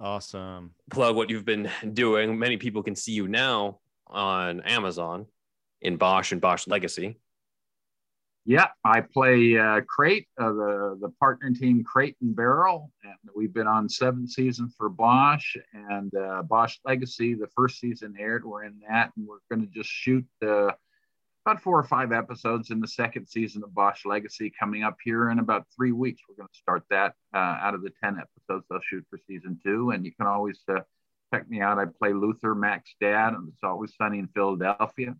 Awesome. 0.00 0.72
plug 0.90 1.14
what 1.14 1.28
you've 1.28 1.44
been 1.44 1.70
doing. 1.92 2.38
Many 2.38 2.56
people 2.56 2.82
can 2.82 2.96
see 2.96 3.12
you 3.12 3.28
now 3.28 3.80
on 4.06 4.60
Amazon 4.62 5.26
in 5.82 5.96
Bosch 5.96 6.32
and 6.32 6.40
Bosch 6.40 6.66
Legacy. 6.66 7.18
Yeah, 8.46 8.68
I 8.82 9.02
play 9.02 9.58
uh, 9.58 9.82
Crate, 9.82 10.26
uh, 10.40 10.52
the 10.52 10.98
the 11.00 11.10
partner 11.20 11.52
team 11.52 11.84
Crate 11.84 12.16
and 12.22 12.34
Barrel, 12.34 12.90
and 13.04 13.14
we've 13.36 13.52
been 13.52 13.66
on 13.66 13.88
seven 13.88 14.26
seasons 14.26 14.74
for 14.78 14.88
Bosch 14.88 15.54
and 15.74 16.12
uh, 16.14 16.42
Bosch 16.42 16.78
Legacy. 16.86 17.34
The 17.34 17.48
first 17.54 17.78
season 17.78 18.16
aired. 18.18 18.46
We're 18.46 18.64
in 18.64 18.80
that, 18.88 19.12
and 19.16 19.26
we're 19.26 19.40
going 19.54 19.68
to 19.68 19.72
just 19.72 19.90
shoot 19.90 20.24
uh, 20.42 20.70
about 21.46 21.62
four 21.62 21.78
or 21.78 21.84
five 21.84 22.12
episodes 22.12 22.70
in 22.70 22.80
the 22.80 22.88
second 22.88 23.26
season 23.26 23.62
of 23.62 23.74
Bosch 23.74 24.04
Legacy 24.04 24.52
coming 24.58 24.82
up 24.82 24.96
here 25.02 25.30
in 25.30 25.38
about 25.38 25.66
three 25.74 25.92
weeks. 25.92 26.22
We're 26.28 26.36
going 26.36 26.48
to 26.52 26.58
start 26.58 26.84
that 26.90 27.14
uh, 27.34 27.38
out 27.60 27.74
of 27.74 27.82
the 27.82 27.92
ten 28.02 28.18
episodes 28.18 28.66
they'll 28.68 28.80
shoot 28.82 29.04
for 29.08 29.18
season 29.26 29.58
two, 29.64 29.90
and 29.90 30.04
you 30.04 30.12
can 30.12 30.26
always 30.26 30.60
uh, 30.68 30.80
check 31.32 31.48
me 31.48 31.60
out. 31.60 31.78
I 31.78 31.86
play 31.86 32.12
Luther, 32.12 32.54
Mac's 32.54 32.94
dad, 33.00 33.34
and 33.34 33.48
it's 33.48 33.62
always 33.62 33.94
sunny 33.96 34.18
in 34.18 34.28
Philadelphia 34.28 35.14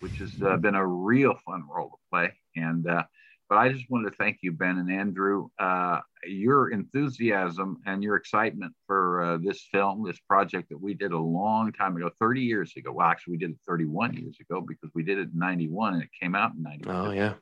which 0.00 0.16
has 0.16 0.32
uh, 0.42 0.56
been 0.56 0.74
a 0.74 0.86
real 0.86 1.34
fun 1.46 1.62
role 1.72 1.90
to 1.90 1.96
play. 2.10 2.32
And 2.56 2.86
uh, 2.86 3.04
but 3.50 3.58
I 3.58 3.68
just 3.68 3.90
wanted 3.90 4.10
to 4.10 4.16
thank 4.16 4.38
you, 4.42 4.52
Ben 4.52 4.78
and 4.78 4.90
Andrew. 4.90 5.48
Uh, 5.58 5.98
your 6.24 6.70
enthusiasm 6.70 7.78
and 7.84 8.00
your 8.00 8.14
excitement 8.14 8.72
for 8.86 9.22
uh, 9.22 9.38
this 9.42 9.66
film, 9.72 10.06
this 10.06 10.20
project 10.20 10.68
that 10.68 10.80
we 10.80 10.94
did 10.94 11.10
a 11.10 11.18
long 11.18 11.72
time 11.72 11.96
ago, 11.96 12.10
30 12.20 12.42
years 12.42 12.72
ago. 12.76 12.92
Well, 12.92 13.08
actually, 13.08 13.32
we 13.32 13.38
did 13.38 13.50
it 13.50 13.56
31 13.66 14.14
years 14.14 14.36
ago 14.40 14.60
because 14.60 14.90
we 14.94 15.02
did 15.02 15.18
it 15.18 15.30
in 15.32 15.38
91 15.38 15.94
and 15.94 16.02
it 16.04 16.10
came 16.18 16.36
out 16.36 16.52
in 16.56 16.62
91. 16.62 16.96
Oh 16.96 17.10
yeah. 17.10 17.34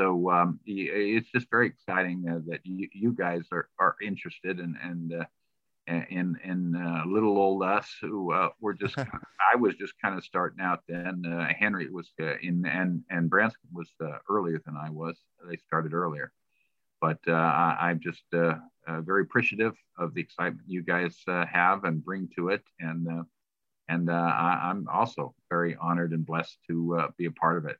So 0.00 0.30
um, 0.30 0.58
it's 0.64 1.30
just 1.30 1.50
very 1.50 1.66
exciting 1.66 2.24
uh, 2.28 2.40
that 2.48 2.60
you, 2.64 2.88
you 2.92 3.12
guys 3.12 3.42
are, 3.52 3.68
are 3.78 3.96
interested 4.02 4.58
and 4.60 4.76
and 4.82 5.12
in 5.86 6.38
in 6.44 6.76
uh, 6.76 7.04
little 7.06 7.36
old 7.36 7.62
us 7.62 7.88
who 8.00 8.32
uh, 8.32 8.48
were 8.60 8.74
just 8.84 8.98
I 8.98 9.56
was 9.56 9.74
just 9.76 9.94
kind 10.00 10.16
of 10.16 10.24
starting 10.24 10.60
out 10.60 10.80
then. 10.88 11.24
Uh, 11.26 11.48
Henry 11.58 11.90
was 11.90 12.10
uh, 12.20 12.36
in 12.42 12.64
and 12.66 13.02
and 13.10 13.28
Branscombe 13.28 13.70
was 13.72 13.90
uh, 14.00 14.18
earlier 14.28 14.60
than 14.64 14.76
I 14.76 14.90
was. 14.90 15.16
They 15.48 15.56
started 15.56 15.92
earlier, 15.92 16.32
but 17.00 17.18
uh, 17.28 17.32
I, 17.32 17.76
I'm 17.80 18.00
just 18.00 18.24
uh, 18.32 18.54
uh, 18.86 19.00
very 19.02 19.22
appreciative 19.22 19.74
of 19.98 20.14
the 20.14 20.20
excitement 20.20 20.62
you 20.66 20.82
guys 20.82 21.16
uh, 21.28 21.46
have 21.46 21.84
and 21.84 22.04
bring 22.04 22.28
to 22.36 22.48
it, 22.48 22.62
and 22.80 23.08
uh, 23.08 23.24
and 23.88 24.08
uh, 24.10 24.12
I, 24.12 24.70
I'm 24.70 24.88
also 24.88 25.34
very 25.50 25.76
honored 25.80 26.12
and 26.12 26.24
blessed 26.24 26.58
to 26.68 26.96
uh, 26.98 27.08
be 27.18 27.26
a 27.26 27.30
part 27.30 27.58
of 27.58 27.66
it, 27.66 27.76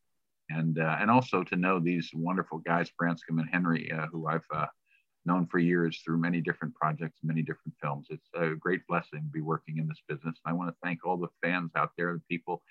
and 0.50 0.78
uh, 0.78 0.96
and 1.00 1.10
also 1.10 1.42
to 1.44 1.56
know 1.56 1.80
these 1.80 2.10
wonderful 2.14 2.58
guys, 2.58 2.90
Branscombe 2.98 3.38
and 3.38 3.48
Henry, 3.50 3.90
uh, 3.90 4.06
who 4.06 4.26
I've 4.26 4.46
uh, 4.52 4.66
known 5.26 5.46
for 5.46 5.58
years 5.58 6.00
through 6.04 6.18
many 6.18 6.40
different 6.40 6.74
projects, 6.74 7.18
many 7.22 7.42
different 7.42 7.74
films. 7.80 8.06
It's 8.10 8.28
a 8.34 8.54
great 8.54 8.86
blessing 8.86 9.20
to 9.20 9.30
be 9.32 9.40
working 9.40 9.78
in 9.78 9.86
this 9.88 10.00
business. 10.08 10.36
I 10.44 10.52
want 10.52 10.70
to 10.70 10.76
thank 10.82 11.04
all 11.04 11.16
the 11.16 11.28
fans 11.42 11.70
out 11.76 11.92
there, 11.96 12.12
the 12.12 12.20
people. 12.28 12.62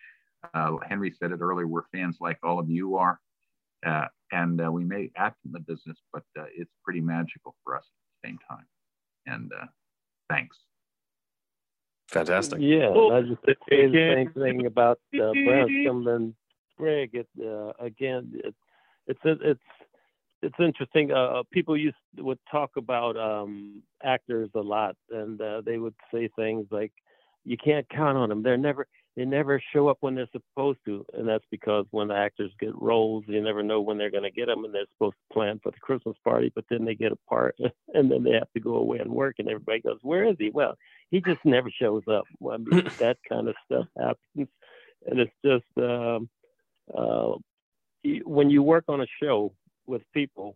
Uh, 0.53 0.77
Henry 0.87 1.13
said 1.19 1.31
it 1.31 1.39
earlier, 1.41 1.67
we're 1.67 1.83
fans 1.91 2.17
like 2.19 2.37
all 2.43 2.59
of 2.59 2.69
you 2.69 2.95
are. 2.97 3.19
Uh, 3.85 4.07
and 4.31 4.61
uh, 4.65 4.71
we 4.71 4.83
may 4.83 5.09
act 5.17 5.37
in 5.45 5.51
the 5.51 5.59
business, 5.59 5.97
but 6.11 6.23
uh, 6.39 6.45
it's 6.55 6.71
pretty 6.83 7.01
magical 7.01 7.55
for 7.63 7.75
us 7.75 7.83
at 7.83 8.21
the 8.23 8.29
same 8.29 8.39
time. 8.49 8.65
And 9.25 9.51
uh, 9.53 9.65
thanks. 10.29 10.57
Fantastic. 12.09 12.59
Yeah, 12.61 12.89
Well, 12.89 13.13
I 13.13 13.21
just 13.21 13.41
say 13.45 13.55
the 13.69 13.85
again- 13.85 14.31
same 14.35 14.43
thing 14.43 14.65
about 14.65 14.99
uh, 15.15 15.31
Branscombe 15.33 16.07
and 16.07 16.33
Greg. 16.77 17.11
It, 17.13 17.27
uh, 17.43 17.71
again, 17.79 18.31
it, 18.35 18.55
it's 19.07 19.19
it's 19.23 19.59
it's 20.43 20.59
interesting. 20.59 21.11
Uh, 21.11 21.43
people 21.51 21.77
used 21.77 21.95
would 22.17 22.39
talk 22.51 22.71
about 22.77 23.17
um, 23.17 23.81
actors 24.03 24.49
a 24.55 24.59
lot, 24.59 24.95
and 25.09 25.41
uh, 25.41 25.61
they 25.61 25.77
would 25.77 25.95
say 26.13 26.29
things 26.35 26.67
like, 26.69 26.91
"You 27.45 27.57
can't 27.57 27.87
count 27.89 28.17
on 28.17 28.29
them. 28.29 28.43
They're 28.43 28.57
never 28.57 28.85
they 29.15 29.25
never 29.25 29.61
show 29.71 29.87
up 29.87 29.97
when 30.01 30.15
they're 30.15 30.27
supposed 30.31 30.79
to," 30.85 31.05
and 31.13 31.27
that's 31.27 31.45
because 31.49 31.85
when 31.91 32.09
the 32.09 32.15
actors 32.15 32.51
get 32.59 32.75
roles, 32.75 33.23
you 33.27 33.41
never 33.41 33.63
know 33.63 33.79
when 33.79 33.97
they're 33.97 34.11
going 34.11 34.23
to 34.23 34.31
get 34.31 34.47
them, 34.47 34.65
and 34.65 34.73
they're 34.73 34.85
supposed 34.93 35.15
to 35.15 35.33
plan 35.33 35.59
for 35.63 35.71
the 35.71 35.79
Christmas 35.79 36.17
party, 36.25 36.51
but 36.53 36.65
then 36.69 36.83
they 36.83 36.95
get 36.95 37.13
a 37.13 37.29
part, 37.29 37.55
and 37.93 38.11
then 38.11 38.23
they 38.23 38.31
have 38.33 38.51
to 38.53 38.59
go 38.59 38.75
away 38.75 38.99
and 38.99 39.11
work, 39.11 39.35
and 39.39 39.47
everybody 39.47 39.79
goes, 39.79 39.99
"Where 40.01 40.25
is 40.25 40.35
he?" 40.37 40.49
Well, 40.49 40.75
he 41.09 41.21
just 41.21 41.43
never 41.45 41.71
shows 41.71 42.03
up. 42.11 42.25
Well, 42.39 42.55
I 42.55 42.57
mean, 42.57 42.91
that 42.99 43.17
kind 43.27 43.47
of 43.47 43.55
stuff 43.65 43.87
happens, 43.97 44.49
and 45.07 45.19
it's 45.19 45.31
just 45.43 45.65
um, 45.77 46.29
uh, 46.93 47.35
when 48.25 48.49
you 48.49 48.61
work 48.61 48.83
on 48.89 48.99
a 48.99 49.07
show 49.21 49.53
with 49.85 50.01
people, 50.13 50.55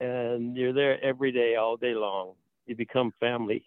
and 0.00 0.56
you're 0.56 0.72
there 0.72 1.02
every 1.02 1.32
day, 1.32 1.56
all 1.56 1.76
day 1.76 1.94
long, 1.94 2.32
you 2.66 2.76
become 2.76 3.12
family, 3.20 3.64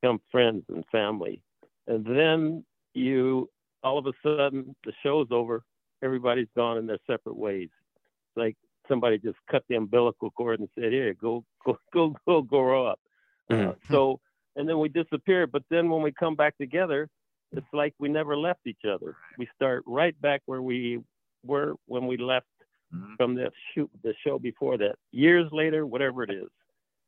become 0.00 0.20
friends 0.30 0.64
and 0.68 0.84
family, 0.90 1.42
and 1.86 2.04
then 2.04 2.64
you 2.94 3.48
all 3.82 3.98
of 3.98 4.06
a 4.06 4.12
sudden 4.22 4.74
the 4.84 4.92
show's 5.02 5.28
over, 5.30 5.62
everybody's 6.02 6.48
gone 6.56 6.78
in 6.78 6.86
their 6.86 6.98
separate 7.06 7.36
ways. 7.36 7.68
It's 7.70 8.36
like 8.36 8.56
somebody 8.88 9.18
just 9.18 9.38
cut 9.50 9.62
the 9.68 9.76
umbilical 9.76 10.30
cord 10.30 10.60
and 10.60 10.68
said, 10.74 10.92
"Here, 10.92 11.14
go, 11.14 11.44
go, 11.64 11.78
go, 11.92 12.16
go, 12.26 12.42
grow 12.42 12.86
up." 12.86 13.00
Uh, 13.48 13.72
so, 13.90 14.20
and 14.56 14.68
then 14.68 14.78
we 14.80 14.88
disappear. 14.88 15.46
But 15.46 15.62
then 15.70 15.88
when 15.88 16.02
we 16.02 16.12
come 16.12 16.34
back 16.34 16.56
together, 16.58 17.08
it's 17.52 17.66
like 17.72 17.94
we 17.98 18.08
never 18.08 18.36
left 18.36 18.60
each 18.66 18.84
other. 18.88 19.16
We 19.38 19.48
start 19.54 19.84
right 19.86 20.20
back 20.20 20.42
where 20.46 20.62
we 20.62 21.00
were 21.44 21.74
when 21.86 22.06
we 22.06 22.16
left 22.16 22.46
Mm-hmm. 22.94 23.14
from 23.16 23.34
the 23.34 23.50
shoot 23.74 23.90
the 24.04 24.14
show 24.24 24.38
before 24.38 24.78
that. 24.78 24.94
Years 25.10 25.48
later, 25.50 25.84
whatever 25.84 26.22
it 26.22 26.30
is, 26.30 26.48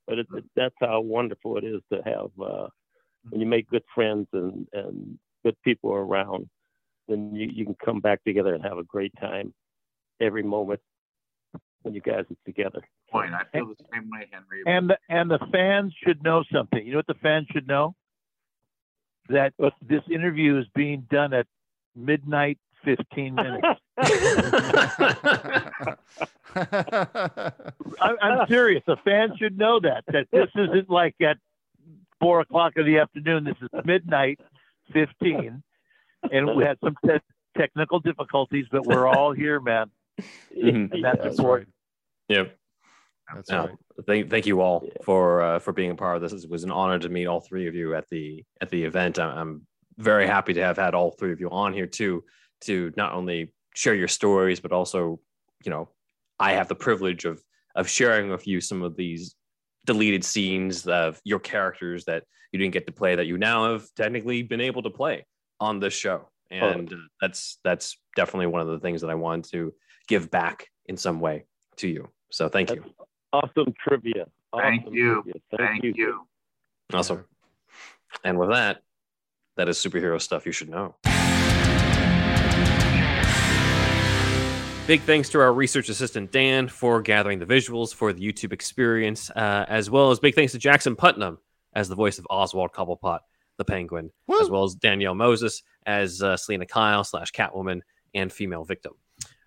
but 0.09 0.19
it, 0.19 0.27
it, 0.27 0.29
mm-hmm. 0.29 0.47
that's 0.57 0.75
how 0.81 1.01
wonderful 1.01 1.57
it 1.57 1.63
is 1.63 1.81
to 1.93 2.03
have 2.05 2.31
uh, 2.41 2.67
mm-hmm. 2.67 3.31
when 3.31 3.41
you 3.41 3.47
make 3.47 3.71
good 3.71 3.85
friends 3.95 4.27
and 4.33 4.67
and 4.73 5.19
good 5.45 5.57
people 5.63 5.93
around. 5.93 6.49
Then 7.07 7.33
you, 7.33 7.49
you 7.53 7.65
can 7.65 7.77
come 7.83 8.01
back 8.01 8.25
together 8.25 8.55
and 8.55 8.65
have 8.65 8.79
a 8.79 8.83
great 8.83 9.13
time 9.21 9.55
every 10.21 10.43
moment 10.43 10.81
when 11.83 11.95
you 11.95 12.01
guys 12.01 12.25
are 12.31 12.37
together. 12.45 12.83
Point. 13.11 13.33
I 13.33 13.45
feel 13.53 13.67
the 13.67 13.77
same 13.93 14.11
way, 14.11 14.29
Henry. 14.31 14.63
And 14.67 14.91
the, 14.91 14.99
and 15.09 15.31
the 15.31 15.39
fans 15.53 15.95
should 16.05 16.23
know 16.23 16.45
something. 16.53 16.85
You 16.85 16.93
know 16.93 16.99
what 16.99 17.07
the 17.07 17.15
fans 17.15 17.47
should 17.53 17.67
know? 17.67 17.95
That 19.29 19.55
this 19.81 20.03
interview 20.11 20.59
is 20.59 20.67
being 20.75 21.07
done 21.11 21.33
at 21.33 21.47
midnight, 21.95 22.59
fifteen 22.97 23.35
minutes. 23.35 23.67
I, 26.55 27.53
I'm 28.01 28.49
serious. 28.49 28.83
The 28.87 28.97
fans 29.05 29.33
should 29.39 29.59
know 29.59 29.81
that 29.81 30.05
that 30.09 30.29
this 30.33 30.49
isn't 30.55 30.89
like 30.89 31.15
at 31.21 31.37
four 32.21 32.41
o'clock 32.41 32.73
in 32.77 32.87
the 32.87 32.99
afternoon. 32.99 33.45
This 33.45 33.57
is 33.61 33.69
midnight, 33.85 34.41
fifteen, 34.93 35.63
and 36.33 36.57
we 36.57 36.65
had 36.65 36.79
some 36.83 36.97
te- 37.05 37.21
technical 37.57 38.01
difficulties, 38.01 38.67
but 38.71 38.87
we're 38.87 39.07
all 39.07 39.33
here, 39.33 39.61
man. 39.61 39.91
Mhm. 40.57 40.93
And 40.93 41.05
that's 41.05 41.39
important. 41.39 41.71
Yep. 42.29 42.57
That's 43.35 43.51
No, 43.51 43.67
right. 43.67 43.77
Thank, 44.07 44.31
thank 44.31 44.47
you 44.47 44.61
all 44.63 44.89
for 45.05 45.43
uh, 45.43 45.59
for 45.59 45.73
being 45.73 45.91
a 45.91 45.95
part 45.95 46.17
of 46.17 46.23
this. 46.23 46.33
It 46.45 46.51
was 46.51 46.65
an 46.65 46.71
honor 46.71 46.99
to 46.99 47.09
meet 47.09 47.27
all 47.27 47.41
three 47.41 47.67
of 47.67 47.75
you 47.75 47.95
at 47.95 48.09
the 48.09 48.45
at 48.61 48.71
the 48.71 48.85
event. 48.85 49.19
I'm, 49.19 49.37
I'm 49.39 49.67
very 49.99 50.27
happy 50.27 50.55
to 50.55 50.63
have 50.63 50.79
had 50.79 50.95
all 50.95 51.11
three 51.11 51.33
of 51.33 51.41
you 51.41 51.51
on 51.51 51.73
here 51.73 51.87
too, 51.87 52.25
to 52.63 52.93
not 52.97 53.13
only 53.13 53.53
share 53.75 53.95
your 53.95 54.09
stories, 54.09 54.61
but 54.61 54.73
also, 54.73 55.21
you 55.65 55.71
know, 55.71 55.89
I 56.39 56.53
have 56.53 56.69
the 56.69 56.75
privilege 56.75 57.25
of 57.25 57.43
of 57.75 57.89
sharing 57.89 58.29
with 58.29 58.47
you 58.47 58.61
some 58.61 58.83
of 58.83 58.97
these 58.97 59.37
deleted 59.87 60.25
scenes 60.25 60.87
of 60.87 61.21
your 61.25 61.39
characters 61.39 62.05
that 62.07 62.25
you 62.53 62.59
didn't 62.59 62.73
get 62.73 62.87
to 62.87 62.93
play 62.93 63.15
that 63.15 63.27
you 63.27 63.39
now 63.39 63.71
have 63.73 63.87
technically 63.97 64.43
been 64.43 64.61
able 64.61 64.83
to 64.83 64.91
play 64.91 65.25
on 65.61 65.81
this 65.81 65.95
show, 65.95 66.29
and 66.51 66.93
uh, 66.93 66.97
that's 67.21 67.59
that's 67.65 67.97
definitely 68.17 68.47
one 68.47 68.61
of 68.61 68.69
the 68.69 68.79
things 68.81 69.01
that 69.01 69.11
I 69.11 69.15
wanted 69.15 69.51
to 69.53 69.73
give 70.09 70.31
back 70.31 70.67
in 70.87 70.97
some 70.97 71.21
way 71.21 71.45
to 71.77 71.89
you. 71.89 72.09
So 72.31 72.49
thank 72.49 72.71
you. 72.71 72.85
Awesome 73.33 73.75
trivia. 73.87 74.27
Thank 74.57 74.87
you. 74.91 75.23
trivia. 75.23 75.41
Thank 75.57 75.97
you. 75.97 76.27
Awesome. 76.93 77.25
And 78.25 78.39
with 78.39 78.51
that, 78.51 78.79
that 79.57 79.69
is 79.69 79.77
superhero 79.77 80.21
stuff 80.21 80.47
you 80.47 80.53
should 80.53 80.71
know. 80.71 80.97
Big 84.89 85.03
thanks 85.03 85.29
to 85.29 85.39
our 85.39 85.53
research 85.53 85.91
assistant 85.91 86.33
Dan 86.33 86.67
for 86.67 87.03
gathering 87.03 87.39
the 87.39 87.45
visuals 87.45 87.95
for 87.95 88.15
the 88.15 88.23
YouTube 88.23 88.55
experience, 88.55 89.29
uh, 89.29 89.67
as 89.69 89.91
well 89.91 90.11
as 90.11 90.19
big 90.19 90.35
thanks 90.35 90.53
to 90.53 90.59
Jackson 90.59 90.97
Putnam 90.97 91.37
as 91.75 91.91
the 91.91 91.95
voice 91.95 92.19
of 92.19 92.27
Oswald 92.31 92.73
Cobblepot, 92.73 93.19
the 93.59 93.67
Penguin, 93.67 94.11
as 94.41 94.49
well 94.49 94.65
as 94.65 94.77
Danielle 94.77 95.15
Moses 95.15 95.63
as 95.85 96.23
uh, 96.23 96.39
Selina 96.39 96.65
Kyle 96.65 97.05
slash 97.05 97.33
Catwoman 97.33 97.83
and 98.15 98.33
female 98.33 98.65
victim. 98.65 98.95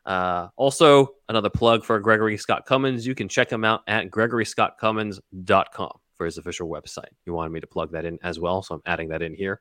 Uh, 0.05 0.49
also, 0.57 1.15
another 1.27 1.49
plug 1.49 1.83
for 1.83 1.99
Gregory 1.99 2.37
Scott 2.37 2.67
Cummins. 2.67 3.07
You 3.07 3.15
can 3.15 3.27
check 3.27 3.51
him 3.51 3.65
out 3.65 3.81
at 3.87 4.11
gregoryscottcummins.com 4.11 5.91
for 6.13 6.25
his 6.25 6.37
official 6.37 6.69
website. 6.69 7.09
You 7.25 7.33
wanted 7.33 7.49
me 7.49 7.61
to 7.61 7.67
plug 7.67 7.93
that 7.93 8.05
in 8.05 8.19
as 8.21 8.39
well, 8.39 8.61
so 8.61 8.75
I'm 8.75 8.81
adding 8.85 9.09
that 9.09 9.23
in 9.23 9.33
here. 9.33 9.59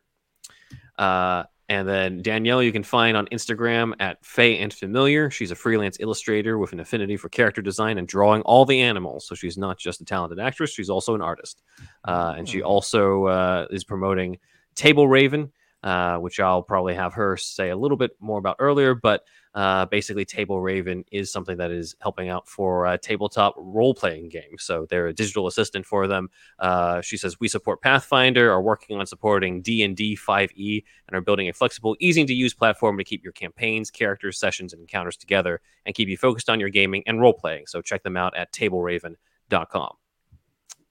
Uh, 0.98 1.44
and 1.70 1.88
then 1.88 2.20
Danielle, 2.20 2.64
you 2.64 2.72
can 2.72 2.82
find 2.82 3.16
on 3.16 3.26
Instagram 3.28 3.94
at 4.00 4.22
Faye 4.26 4.58
and 4.58 4.74
Familiar. 4.74 5.30
She's 5.30 5.52
a 5.52 5.54
freelance 5.54 5.98
illustrator 6.00 6.58
with 6.58 6.72
an 6.72 6.80
affinity 6.80 7.16
for 7.16 7.28
character 7.28 7.62
design 7.62 7.96
and 7.96 8.08
drawing 8.08 8.42
all 8.42 8.64
the 8.64 8.80
animals. 8.80 9.24
So 9.24 9.36
she's 9.36 9.56
not 9.56 9.78
just 9.78 10.00
a 10.00 10.04
talented 10.04 10.40
actress; 10.40 10.72
she's 10.72 10.90
also 10.90 11.14
an 11.14 11.22
artist. 11.22 11.62
Uh, 12.04 12.34
and 12.36 12.48
she 12.48 12.60
also 12.60 13.26
uh, 13.26 13.66
is 13.70 13.84
promoting 13.84 14.40
Table 14.74 15.06
Raven, 15.06 15.52
uh, 15.82 16.16
which 16.18 16.38
I'll 16.40 16.62
probably 16.62 16.94
have 16.94 17.14
her 17.14 17.36
say 17.36 17.70
a 17.70 17.76
little 17.76 17.96
bit 17.96 18.12
more 18.20 18.38
about 18.38 18.56
earlier. 18.58 18.94
But 18.94 19.24
uh, 19.54 19.86
basically, 19.86 20.24
Table 20.24 20.60
Raven 20.60 21.04
is 21.10 21.32
something 21.32 21.56
that 21.56 21.70
is 21.70 21.96
helping 22.00 22.28
out 22.28 22.48
for 22.48 22.86
uh, 22.86 22.98
tabletop 22.98 23.54
role 23.56 23.94
playing 23.94 24.28
games. 24.28 24.62
So 24.62 24.86
they're 24.88 25.08
a 25.08 25.12
digital 25.12 25.46
assistant 25.46 25.86
for 25.86 26.06
them. 26.06 26.30
Uh, 26.58 27.00
she 27.00 27.16
says 27.16 27.40
we 27.40 27.48
support 27.48 27.80
Pathfinder, 27.80 28.52
are 28.52 28.62
working 28.62 28.98
on 28.98 29.06
supporting 29.06 29.62
D 29.62 29.82
and 29.82 29.96
D 29.96 30.16
5e, 30.16 30.84
and 31.08 31.16
are 31.16 31.20
building 31.20 31.48
a 31.48 31.52
flexible, 31.52 31.96
easy 31.98 32.24
to 32.24 32.34
use 32.34 32.54
platform 32.54 32.98
to 32.98 33.04
keep 33.04 33.24
your 33.24 33.32
campaigns, 33.32 33.90
characters, 33.90 34.38
sessions, 34.38 34.72
and 34.72 34.80
encounters 34.80 35.16
together, 35.16 35.60
and 35.84 35.94
keep 35.94 36.08
you 36.08 36.16
focused 36.16 36.48
on 36.48 36.60
your 36.60 36.70
gaming 36.70 37.02
and 37.06 37.20
role 37.20 37.32
playing. 37.32 37.66
So 37.66 37.80
check 37.80 38.02
them 38.02 38.16
out 38.16 38.36
at 38.36 38.52
TableRaven.com. 38.52 39.94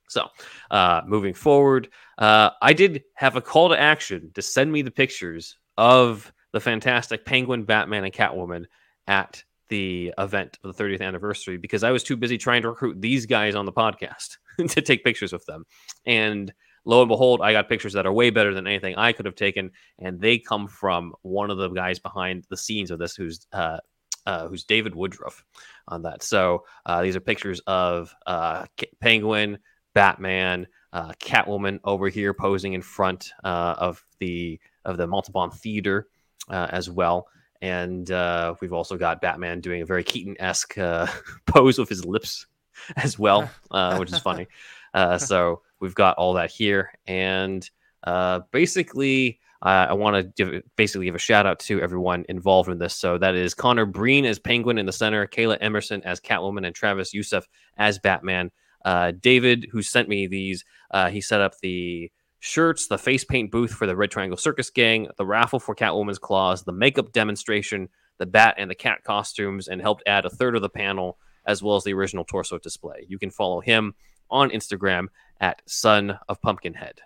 So, 0.09 0.27
uh, 0.71 1.01
moving 1.05 1.33
forward, 1.33 1.89
uh, 2.17 2.49
I 2.61 2.73
did 2.73 3.03
have 3.13 3.35
a 3.35 3.41
call 3.41 3.69
to 3.69 3.79
action 3.79 4.31
to 4.33 4.41
send 4.41 4.71
me 4.71 4.81
the 4.81 4.91
pictures 4.91 5.55
of 5.77 6.33
the 6.51 6.59
fantastic 6.59 7.25
Penguin, 7.25 7.63
Batman, 7.63 8.03
and 8.03 8.13
Catwoman 8.13 8.65
at 9.07 9.43
the 9.69 10.11
event 10.17 10.57
of 10.63 10.75
the 10.75 10.83
30th 10.83 11.01
anniversary 11.01 11.57
because 11.57 11.83
I 11.83 11.91
was 11.91 12.03
too 12.03 12.17
busy 12.17 12.37
trying 12.37 12.63
to 12.63 12.69
recruit 12.69 12.99
these 12.99 13.27
guys 13.27 13.53
on 13.53 13.65
the 13.65 13.71
podcast 13.71 14.37
to 14.67 14.81
take 14.81 15.03
pictures 15.03 15.31
with 15.31 15.45
them. 15.45 15.65
And 16.07 16.51
lo 16.85 17.01
and 17.01 17.07
behold, 17.07 17.41
I 17.41 17.53
got 17.53 17.69
pictures 17.69 17.93
that 17.93 18.07
are 18.07 18.11
way 18.11 18.31
better 18.31 18.53
than 18.53 18.65
anything 18.65 18.95
I 18.95 19.13
could 19.13 19.27
have 19.27 19.35
taken, 19.35 19.71
and 19.99 20.19
they 20.19 20.39
come 20.39 20.67
from 20.67 21.13
one 21.21 21.51
of 21.51 21.57
the 21.57 21.69
guys 21.69 21.99
behind 21.99 22.45
the 22.49 22.57
scenes 22.57 22.89
of 22.89 22.97
this, 22.97 23.15
who's 23.15 23.45
uh, 23.53 23.77
uh, 24.25 24.47
who's 24.47 24.63
David 24.63 24.93
Woodruff 24.93 25.43
on 25.87 26.03
that. 26.03 26.23
So 26.23 26.65
uh, 26.85 27.01
these 27.01 27.15
are 27.15 27.21
pictures 27.21 27.61
of 27.65 28.13
uh, 28.27 28.65
Penguin, 28.99 29.59
Batman, 29.93 30.67
uh, 30.93 31.11
Catwoman 31.21 31.79
over 31.83 32.09
here 32.09 32.33
posing 32.33 32.73
in 32.73 32.81
front 32.81 33.31
uh, 33.43 33.75
of 33.77 34.03
the 34.19 34.59
of 34.85 34.97
the 34.97 35.07
Montalban 35.07 35.51
Theater 35.51 36.07
uh, 36.49 36.67
as 36.71 36.89
well. 36.89 37.27
And 37.61 38.09
uh, 38.09 38.55
we've 38.61 38.73
also 38.73 38.97
got 38.97 39.21
Batman 39.21 39.59
doing 39.59 39.81
a 39.81 39.85
very 39.85 40.03
Keaton 40.03 40.35
esque 40.39 40.77
uh, 40.77 41.07
pose 41.45 41.77
with 41.77 41.89
his 41.89 42.05
lips 42.05 42.47
as 42.95 43.19
well, 43.19 43.49
uh, 43.71 43.97
which 43.97 44.11
is 44.11 44.19
funny. 44.19 44.47
Uh, 44.93 45.17
so 45.17 45.61
we've 45.79 45.95
got 45.95 46.17
all 46.17 46.33
that 46.33 46.51
here, 46.51 46.91
and 47.05 47.69
uh, 48.03 48.39
basically, 48.51 49.39
uh, 49.61 49.87
I 49.89 49.93
want 49.93 50.35
to 50.37 50.63
basically 50.77 51.05
give 51.05 51.15
a 51.15 51.19
shout 51.19 51.45
out 51.45 51.59
to 51.61 51.81
everyone 51.81 52.25
involved 52.29 52.69
in 52.69 52.79
this. 52.79 52.95
So 52.95 53.17
that 53.17 53.35
is 53.35 53.53
Connor 53.53 53.85
Breen 53.85 54.25
as 54.25 54.39
Penguin 54.39 54.77
in 54.77 54.85
the 54.85 54.93
center, 54.93 55.27
Kayla 55.27 55.57
Emerson 55.61 56.01
as 56.03 56.19
Catwoman, 56.19 56.65
and 56.65 56.73
Travis 56.73 57.13
Youssef 57.13 57.45
as 57.77 57.99
Batman. 57.99 58.51
Uh, 58.85 59.11
David, 59.11 59.67
who 59.71 59.81
sent 59.81 60.09
me 60.09 60.27
these, 60.27 60.63
uh, 60.91 61.09
he 61.09 61.21
set 61.21 61.41
up 61.41 61.59
the 61.59 62.11
shirts, 62.39 62.87
the 62.87 62.97
face 62.97 63.23
paint 63.23 63.51
booth 63.51 63.71
for 63.71 63.85
the 63.85 63.95
Red 63.95 64.11
Triangle 64.11 64.37
Circus 64.37 64.69
Gang, 64.69 65.07
the 65.17 65.25
raffle 65.25 65.59
for 65.59 65.75
Catwoman's 65.75 66.19
Claws, 66.19 66.63
the 66.63 66.71
makeup 66.71 67.11
demonstration, 67.11 67.89
the 68.17 68.25
bat 68.25 68.55
and 68.57 68.69
the 68.69 68.75
cat 68.75 69.03
costumes, 69.03 69.67
and 69.67 69.81
helped 69.81 70.03
add 70.05 70.25
a 70.25 70.29
third 70.29 70.55
of 70.55 70.61
the 70.61 70.69
panel 70.69 71.17
as 71.45 71.63
well 71.63 71.75
as 71.75 71.83
the 71.83 71.93
original 71.93 72.23
torso 72.23 72.57
display. 72.57 73.05
You 73.07 73.19
can 73.19 73.31
follow 73.31 73.59
him 73.59 73.93
on 74.29 74.49
Instagram 74.51 75.07
at 75.41 75.61
Son 75.65 76.17
of 76.27 76.41
Pumpkinhead 76.41 77.01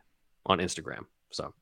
on 0.45 0.59
Instagram. 0.59 1.05
So 1.31 1.53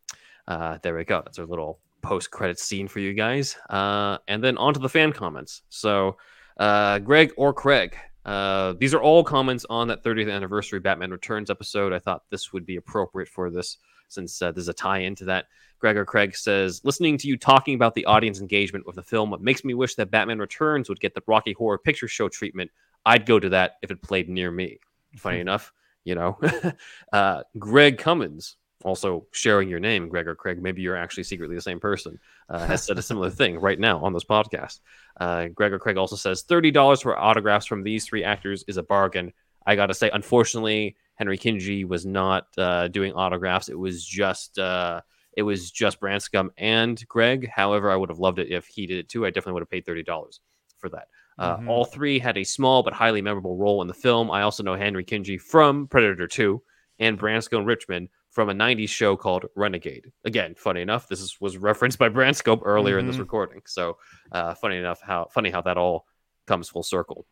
uh, 0.47 0.79
there 0.81 0.95
we 0.95 1.05
go. 1.05 1.21
That's 1.23 1.39
our 1.39 1.45
little 1.45 1.79
post 2.01 2.31
credit 2.31 2.59
scene 2.59 2.87
for 2.87 2.99
you 2.99 3.13
guys. 3.13 3.57
Uh, 3.69 4.17
and 4.27 4.43
then 4.43 4.57
on 4.57 4.73
to 4.73 4.79
the 4.79 4.89
fan 4.89 5.13
comments. 5.13 5.61
So 5.69 6.17
uh, 6.57 6.99
Greg 6.99 7.33
or 7.37 7.53
Craig. 7.53 7.95
Uh, 8.25 8.73
these 8.77 8.93
are 8.93 9.01
all 9.01 9.23
comments 9.23 9.65
on 9.69 9.87
that 9.87 10.03
30th 10.03 10.31
anniversary 10.31 10.79
Batman 10.79 11.11
Returns 11.11 11.49
episode. 11.49 11.93
I 11.93 11.99
thought 11.99 12.23
this 12.29 12.53
would 12.53 12.65
be 12.65 12.75
appropriate 12.75 13.29
for 13.29 13.49
this 13.49 13.77
since 14.07 14.41
uh, 14.41 14.51
there's 14.51 14.67
a 14.67 14.73
tie 14.73 14.99
into 14.99 15.25
that. 15.25 15.45
Gregor 15.79 16.05
Craig 16.05 16.35
says, 16.35 16.81
listening 16.83 17.17
to 17.17 17.27
you 17.27 17.37
talking 17.37 17.73
about 17.73 17.95
the 17.95 18.05
audience 18.05 18.39
engagement 18.39 18.85
with 18.85 18.95
the 18.95 19.03
film, 19.03 19.31
what 19.31 19.41
makes 19.41 19.63
me 19.63 19.73
wish 19.73 19.95
that 19.95 20.11
Batman 20.11 20.37
Returns 20.37 20.89
would 20.89 20.99
get 20.99 21.15
the 21.15 21.23
Rocky 21.25 21.53
Horror 21.53 21.79
Picture 21.79 22.07
Show 22.07 22.29
treatment. 22.29 22.69
I'd 23.05 23.25
go 23.25 23.39
to 23.39 23.49
that 23.49 23.77
if 23.81 23.89
it 23.89 24.01
played 24.01 24.29
near 24.29 24.51
me. 24.51 24.79
Funny 25.17 25.39
enough, 25.41 25.73
you 26.03 26.13
know, 26.13 26.39
uh, 27.13 27.43
Greg 27.57 27.97
Cummins, 27.97 28.57
also 28.83 29.25
sharing 29.31 29.69
your 29.69 29.79
name, 29.79 30.09
Greg 30.09 30.27
or 30.27 30.35
Craig. 30.35 30.61
Maybe 30.61 30.81
you're 30.81 30.95
actually 30.97 31.23
secretly 31.23 31.55
the 31.55 31.61
same 31.61 31.79
person. 31.79 32.19
Uh, 32.49 32.65
has 32.65 32.83
said 32.83 32.97
a 32.97 33.01
similar 33.01 33.29
thing 33.29 33.59
right 33.59 33.79
now 33.79 34.03
on 34.03 34.13
this 34.13 34.23
podcast. 34.23 34.79
Uh, 35.19 35.47
Gregor 35.47 35.79
Craig 35.79 35.97
also 35.97 36.15
says 36.15 36.41
thirty 36.43 36.71
dollars 36.71 37.01
for 37.01 37.17
autographs 37.17 37.65
from 37.65 37.83
these 37.83 38.05
three 38.05 38.23
actors 38.23 38.63
is 38.67 38.77
a 38.77 38.83
bargain. 38.83 39.33
I 39.65 39.75
got 39.75 39.87
to 39.87 39.93
say, 39.93 40.09
unfortunately, 40.11 40.95
Henry 41.15 41.37
Kingi 41.37 41.87
was 41.87 42.05
not 42.05 42.47
uh, 42.57 42.87
doing 42.87 43.13
autographs. 43.13 43.69
It 43.69 43.77
was 43.77 44.05
just 44.05 44.57
uh, 44.59 45.01
it 45.37 45.43
was 45.43 45.71
just 45.71 45.99
Branscombe 45.99 46.51
and 46.57 47.01
Greg. 47.07 47.49
However, 47.49 47.91
I 47.91 47.95
would 47.95 48.09
have 48.09 48.19
loved 48.19 48.39
it 48.39 48.51
if 48.51 48.65
he 48.67 48.87
did 48.87 48.97
it 48.97 49.09
too. 49.09 49.25
I 49.25 49.29
definitely 49.29 49.53
would 49.53 49.61
have 49.61 49.69
paid 49.69 49.85
thirty 49.85 50.03
dollars 50.03 50.39
for 50.77 50.89
that. 50.89 51.07
Uh, 51.37 51.57
Mhm. 51.57 51.69
All 51.69 51.85
three 51.85 52.19
had 52.19 52.37
a 52.37 52.43
small 52.43 52.83
but 52.83 52.93
highly 52.93 53.21
memorable 53.21 53.55
role 53.55 53.81
in 53.81 53.87
the 53.87 53.93
film. 53.93 54.29
I 54.29 54.41
also 54.41 54.63
know 54.63 54.75
Henry 54.75 55.05
Kingi 55.05 55.39
from 55.39 55.87
Predator 55.87 56.27
2 56.27 56.61
and 56.99 57.17
Branscombe 57.17 57.65
Richmond 57.65 58.09
from 58.31 58.49
a 58.49 58.53
90s 58.53 58.89
show 58.89 59.15
called 59.15 59.45
Renegade. 59.55 60.11
Again, 60.25 60.55
funny 60.55 60.81
enough, 60.81 61.07
this 61.07 61.19
is, 61.21 61.37
was 61.39 61.57
referenced 61.57 61.99
by 61.99 62.09
Branscombe 62.09 62.61
earlier 62.63 62.97
in 62.97 63.05
this 63.05 63.17
Mhm. 63.17 63.19
recording. 63.19 63.61
So, 63.65 63.97
uh, 64.31 64.53
funny 64.55 64.77
enough, 64.77 65.01
how 65.01 65.27
funny 65.33 65.49
how 65.49 65.61
that 65.61 65.77
all 65.77 66.07
comes 66.47 66.69
full 66.69 66.83
circle. 66.83 67.27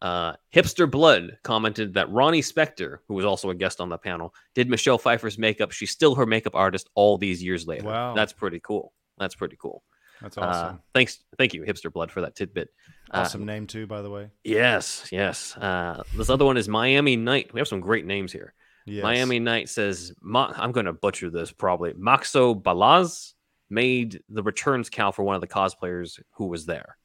Uh, 0.00 0.34
Hipster 0.52 0.90
Blood 0.90 1.38
commented 1.44 1.94
that 1.94 2.10
Ronnie 2.10 2.42
Specter, 2.42 3.02
who 3.06 3.14
was 3.14 3.24
also 3.24 3.50
a 3.50 3.54
guest 3.54 3.80
on 3.80 3.88
the 3.88 3.98
panel, 3.98 4.34
did 4.54 4.68
Michelle 4.68 4.98
Pfeiffer's 4.98 5.38
makeup. 5.38 5.70
She's 5.70 5.92
still 5.92 6.16
her 6.16 6.26
makeup 6.26 6.56
artist 6.56 6.88
all 6.96 7.18
these 7.18 7.40
years 7.42 7.68
later. 7.68 7.84
Wow. 7.86 8.14
That's 8.14 8.32
pretty 8.32 8.58
cool. 8.58 8.92
That's 9.18 9.36
pretty 9.36 9.56
cool. 9.60 9.84
That's 10.20 10.36
Uh, 10.38 10.40
awesome. 10.40 10.82
thanks, 10.94 11.20
thank 11.38 11.54
you, 11.54 11.62
Hipster 11.62 11.92
Blood, 11.92 12.10
for 12.10 12.20
that 12.22 12.34
tidbit. 12.34 12.70
Uh, 13.12 13.18
awesome 13.18 13.44
name 13.46 13.66
too, 13.68 13.86
by 13.86 14.02
the 14.02 14.10
way. 14.10 14.30
Yes, 14.42 15.06
yes. 15.12 15.56
Uh, 15.56 16.02
this 16.16 16.30
other 16.30 16.44
one 16.44 16.56
is 16.56 16.68
Miami 16.68 17.14
Night. 17.16 17.52
We 17.52 17.60
have 17.60 17.68
some 17.68 17.80
great 17.80 18.04
names 18.06 18.32
here. 18.32 18.54
Yes. 18.86 19.02
Miami 19.02 19.38
Knight 19.38 19.68
says, 19.68 20.12
I'm 20.24 20.72
going 20.72 20.86
to 20.86 20.92
butcher 20.92 21.30
this 21.30 21.52
probably. 21.52 21.92
Maxo 21.92 22.60
Balaz 22.60 23.32
made 23.70 24.22
the 24.28 24.42
returns 24.42 24.90
count 24.90 25.14
for 25.14 25.22
one 25.22 25.34
of 25.34 25.40
the 25.40 25.46
cosplayers 25.46 26.20
who 26.32 26.46
was 26.46 26.66
there. 26.66 26.96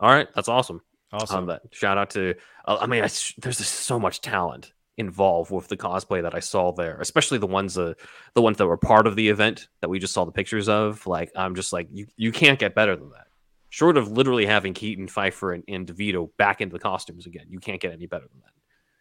All 0.00 0.10
right, 0.10 0.28
that's 0.34 0.48
awesome. 0.48 0.80
Awesome. 1.12 1.46
That. 1.46 1.62
Shout 1.70 1.98
out 1.98 2.10
to, 2.10 2.34
uh, 2.66 2.78
I 2.80 2.86
mean, 2.86 3.00
I 3.00 3.08
there's 3.38 3.58
just 3.58 3.74
so 3.74 3.98
much 3.98 4.20
talent 4.20 4.72
involved 4.96 5.50
with 5.50 5.68
the 5.68 5.76
cosplay 5.76 6.22
that 6.22 6.34
I 6.34 6.40
saw 6.40 6.72
there, 6.72 7.00
especially 7.00 7.38
the 7.38 7.46
ones 7.46 7.78
uh, 7.78 7.94
the 8.34 8.42
ones 8.42 8.58
that 8.58 8.66
were 8.66 8.76
part 8.76 9.06
of 9.06 9.16
the 9.16 9.28
event 9.28 9.68
that 9.80 9.88
we 9.88 9.98
just 9.98 10.12
saw 10.12 10.24
the 10.24 10.32
pictures 10.32 10.68
of. 10.68 11.06
Like, 11.06 11.30
I'm 11.36 11.54
just 11.54 11.72
like, 11.72 11.88
you, 11.92 12.06
you 12.16 12.32
can't 12.32 12.58
get 12.58 12.74
better 12.74 12.96
than 12.96 13.10
that. 13.10 13.26
Short 13.70 13.96
of 13.96 14.10
literally 14.10 14.46
having 14.46 14.74
Keaton, 14.74 15.08
Pfeiffer, 15.08 15.52
and, 15.52 15.64
and 15.68 15.86
DeVito 15.86 16.30
back 16.36 16.60
into 16.60 16.72
the 16.72 16.80
costumes 16.80 17.26
again, 17.26 17.46
you 17.48 17.60
can't 17.60 17.80
get 17.80 17.92
any 17.92 18.06
better 18.06 18.26
than 18.30 18.40
that. 18.40 18.52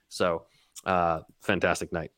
So, 0.09 0.45
uh, 0.85 1.21
fantastic 1.41 1.91
night. 1.91 2.11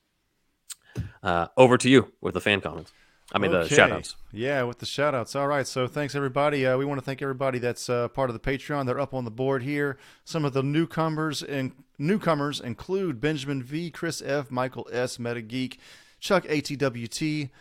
Uh, 1.22 1.48
over 1.57 1.77
to 1.77 1.90
you 1.90 2.11
with 2.22 2.34
the 2.34 2.41
fan 2.41 2.61
comments. 2.61 2.91
I 3.31 3.38
mean, 3.38 3.52
the 3.52 3.60
Okay. 3.60 3.76
shout 3.76 3.91
outs. 3.91 4.15
Yeah, 4.31 4.64
with 4.64 4.80
the 4.80 4.88
shout 4.88 5.14
outs. 5.14 5.36
All 5.36 5.48
right. 5.48 5.68
So 5.68 5.86
thanks, 5.88 6.15
everybody. 6.15 6.65
Uh, 6.65 6.77
we 6.77 6.86
want 6.86 6.99
to 6.99 7.06
thank 7.06 7.22
everybody 7.22 7.60
that's 7.60 7.88
uh, 7.88 8.07
part 8.07 8.31
of 8.31 8.34
the 8.34 8.40
Patreon. 8.40 8.88
They're 8.88 8.99
up 8.99 9.14
on 9.14 9.23
the 9.23 9.30
board 9.31 9.61
here. 9.61 9.99
Some 10.26 10.45
of 10.45 10.53
the 10.53 10.64
newcomers 10.64 11.44
and 11.44 11.73
newcomers 11.99 12.60
include 12.60 13.22
Benjamin 13.22 13.61
V, 13.61 13.91
Chris 13.91 14.22
F, 14.26 14.49
Michael 14.49 14.90
S, 14.91 15.18
MetaGeek, 15.18 15.77
Chuck 16.19 16.44
ATWT, 16.45 17.52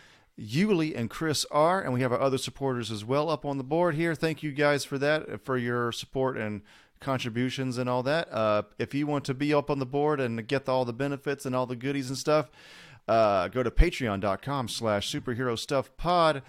Yuli, 0.40 0.96
and 0.96 1.10
Chris 1.10 1.44
R. 1.50 1.82
And 1.82 1.92
we 1.92 2.00
have 2.00 2.12
our 2.12 2.20
other 2.20 2.38
supporters 2.38 2.90
as 2.90 3.04
well 3.04 3.28
up 3.28 3.44
on 3.44 3.58
the 3.58 3.64
board 3.64 3.94
here. 3.94 4.14
Thank 4.14 4.42
you 4.42 4.52
guys 4.52 4.86
for 4.86 4.96
that, 4.96 5.44
for 5.44 5.58
your 5.58 5.92
support 5.92 6.38
and 6.38 6.62
contributions 7.00 7.78
and 7.78 7.88
all 7.88 8.02
that. 8.02 8.32
Uh, 8.32 8.62
if 8.78 8.94
you 8.94 9.06
want 9.06 9.24
to 9.24 9.34
be 9.34 9.54
up 9.54 9.70
on 9.70 9.78
the 9.78 9.86
board 9.86 10.20
and 10.20 10.46
get 10.46 10.68
all 10.68 10.84
the 10.84 10.92
benefits 10.92 11.46
and 11.46 11.54
all 11.54 11.66
the 11.66 11.76
goodies 11.76 12.08
and 12.08 12.18
stuff, 12.18 12.50
uh, 13.06 13.48
go 13.48 13.62
to 13.62 13.70
patreon.com 13.70 14.68
slash 14.68 15.10
superhero 15.12 15.58
stuff 15.58 15.90
pod. 15.96 16.42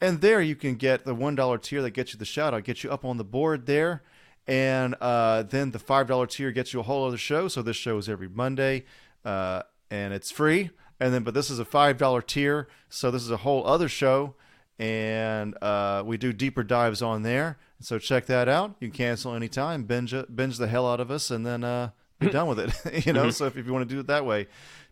And 0.00 0.20
there 0.20 0.40
you 0.40 0.54
can 0.54 0.76
get 0.76 1.04
the 1.04 1.14
$1 1.14 1.62
tier 1.62 1.82
that 1.82 1.90
gets 1.90 2.12
you 2.12 2.18
the 2.18 2.24
shout 2.24 2.54
out 2.54 2.64
gets 2.64 2.84
you 2.84 2.90
up 2.90 3.04
on 3.04 3.16
the 3.16 3.24
board 3.24 3.66
there. 3.66 4.02
And 4.46 4.94
uh, 5.00 5.42
then 5.42 5.72
the 5.72 5.78
$5 5.78 6.30
tier 6.30 6.52
gets 6.52 6.72
you 6.72 6.80
a 6.80 6.84
whole 6.84 7.06
other 7.06 7.18
show. 7.18 7.48
So 7.48 7.62
this 7.62 7.76
show 7.76 7.98
is 7.98 8.08
every 8.08 8.28
monday 8.28 8.84
uh, 9.24 9.62
and 9.90 10.14
it's 10.14 10.30
free. 10.30 10.70
And 11.00 11.12
then 11.12 11.24
but 11.24 11.34
this 11.34 11.50
is 11.50 11.58
a 11.58 11.64
$5 11.64 12.26
tier. 12.26 12.68
So 12.88 13.10
this 13.10 13.22
is 13.22 13.30
a 13.30 13.38
whole 13.38 13.66
other 13.66 13.88
show 13.88 14.36
and 14.78 15.56
uh, 15.62 16.02
we 16.06 16.16
do 16.16 16.32
deeper 16.32 16.62
dives 16.62 17.02
on 17.02 17.22
there 17.22 17.58
so 17.80 17.98
check 17.98 18.26
that 18.26 18.48
out 18.48 18.76
you 18.80 18.88
can 18.88 18.96
cancel 18.96 19.34
anytime 19.34 19.84
binge 19.84 20.14
binge 20.34 20.58
the 20.58 20.68
hell 20.68 20.86
out 20.86 21.00
of 21.00 21.10
us 21.10 21.30
and 21.30 21.44
then 21.44 21.64
uh, 21.64 21.90
be 22.18 22.28
done 22.30 22.46
with 22.46 22.58
it 22.58 23.06
you 23.06 23.12
know 23.12 23.30
so 23.30 23.46
if, 23.46 23.56
if 23.56 23.66
you 23.66 23.72
want 23.72 23.88
to 23.88 23.94
do 23.94 24.00
it 24.00 24.06
that 24.06 24.24
way 24.24 24.46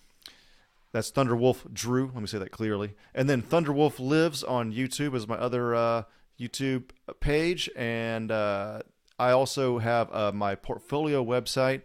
That's 0.92 1.12
Thunderwolf 1.12 1.70
Drew. 1.72 2.06
Let 2.06 2.20
me 2.22 2.26
say 2.26 2.38
that 2.38 2.52
clearly. 2.52 2.94
And 3.14 3.28
then 3.28 3.42
Thunderwolf 3.42 4.00
Lives 4.00 4.42
on 4.42 4.72
YouTube 4.72 5.14
is 5.14 5.28
my 5.28 5.36
other 5.36 5.74
uh, 5.74 6.04
YouTube 6.40 6.84
page. 7.20 7.68
And 7.76 8.30
uh, 8.30 8.80
I 9.18 9.32
also 9.32 9.76
have 9.78 10.10
uh, 10.10 10.32
my 10.32 10.54
portfolio 10.54 11.22
website. 11.22 11.82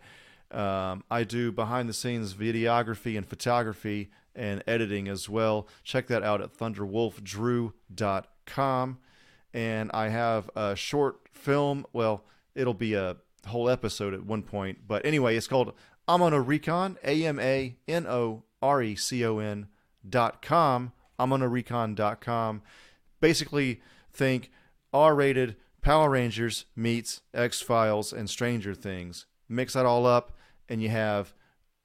Um, 0.52 1.04
I 1.12 1.26
do 1.26 1.52
behind 1.52 1.90
the 1.90 1.94
scenes 1.94 2.34
videography 2.34 3.18
and 3.18 3.28
photography 3.28 4.12
and 4.34 4.64
editing 4.66 5.10
as 5.10 5.28
well. 5.28 5.68
Check 5.84 6.08
that 6.08 6.24
out 6.24 6.42
at 6.42 6.58
thunderwolfdrew.com. 6.58 8.98
And 9.54 9.92
I 9.94 10.10
have 10.10 10.50
a 10.56 10.76
short 10.76 11.20
film. 11.32 11.86
Well, 11.94 12.24
it'll 12.56 12.74
be 12.74 12.94
a 12.94 13.18
whole 13.48 13.70
episode 13.70 14.14
at 14.14 14.26
one 14.26 14.42
point. 14.42 14.80
But 14.88 15.06
anyway, 15.06 15.36
it's 15.36 15.48
called 15.48 15.74
I'm 16.08 16.22
on 16.22 16.34
a 16.34 16.42
Recon, 16.42 16.98
A 17.04 17.26
M 17.26 17.40
A 17.40 17.76
N 17.88 18.08
O 18.08 18.44
R 18.62 18.82
E 18.82 18.96
C 18.96 19.24
O 19.26 19.40
N 19.40 19.68
dot 20.08 20.42
com. 20.42 20.92
I'm 21.20 21.32
on 21.32 21.42
a 21.42 21.48
recon 21.48 21.96
dot 21.96 22.22
com. 22.22 22.62
Basically, 23.22 23.82
think 24.12 24.52
R 24.92 25.16
rated 25.16 25.56
Power 25.82 26.10
Rangers 26.10 26.66
meets 26.76 27.22
X 27.34 27.62
Files 27.62 28.12
and 28.12 28.30
Stranger 28.30 28.74
Things. 28.74 29.26
Mix 29.48 29.74
that 29.74 29.86
all 29.86 30.06
up, 30.06 30.32
and 30.68 30.82
you 30.82 30.90
have 30.90 31.34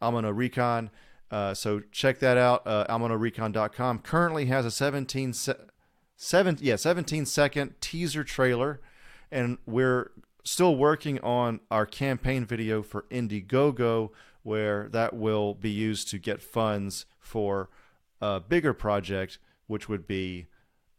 I'm 0.00 0.14
on 0.14 0.24
a 0.24 0.32
Recon. 0.32 0.90
Uh, 1.30 1.52
so 1.52 1.82
check 1.92 2.20
that 2.20 2.38
out. 2.38 2.66
Uh, 2.66 2.86
AlmanoRecon.com 2.88 3.98
currently 3.98 4.46
has 4.46 4.64
a 4.64 4.70
17 4.70 5.32
se- 5.34 5.54
seven 6.18 6.58
yeah 6.60 6.76
17 6.76 7.24
second 7.24 7.80
teaser 7.80 8.24
trailer, 8.24 8.80
and 9.30 9.56
we're 9.64 10.10
still 10.44 10.76
working 10.76 11.18
on 11.20 11.60
our 11.70 11.86
campaign 11.86 12.44
video 12.44 12.82
for 12.82 13.02
Indiegogo, 13.10 14.10
where 14.42 14.88
that 14.90 15.14
will 15.14 15.54
be 15.54 15.70
used 15.70 16.08
to 16.10 16.18
get 16.18 16.42
funds 16.42 17.06
for 17.20 17.70
a 18.20 18.40
bigger 18.40 18.74
project, 18.74 19.38
which 19.68 19.88
would 19.88 20.06
be 20.06 20.48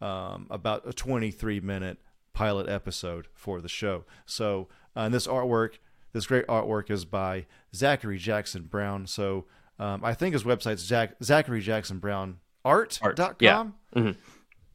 um, 0.02 0.48
about 0.50 0.88
a 0.88 0.94
23 0.94 1.60
minute 1.60 1.98
pilot 2.34 2.70
episode 2.70 3.28
for 3.34 3.60
the 3.60 3.68
show. 3.68 4.06
So, 4.26 4.70
uh, 4.96 5.02
and 5.02 5.14
this 5.14 5.28
artwork, 5.28 5.80
this 6.14 6.28
great 6.28 6.48
artwork 6.48 6.90
is 6.90 7.04
by 7.04 7.46
Zachary 7.76 8.18
Jackson 8.18 8.64
Brown. 8.64 9.06
So, 9.08 9.46
um, 9.78 10.04
I 10.06 10.14
think 10.14 10.34
his 10.34 10.44
website's 10.44 10.82
Zach, 10.82 11.16
Zachary 11.22 11.60
Jackson 11.62 12.00
Brown 12.00 12.38
Art.com. 12.64 13.36
yeah. 13.42 13.66
Mhm. 13.96 14.16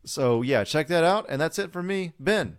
So, 0.05 0.43
yeah, 0.43 0.65
check 0.65 0.87
that 0.89 1.05
out. 1.05 1.27
And 1.29 1.41
that's 1.41 1.59
it 1.59 1.73
for 1.73 1.83
me, 1.83 2.13
Ben. 2.19 2.59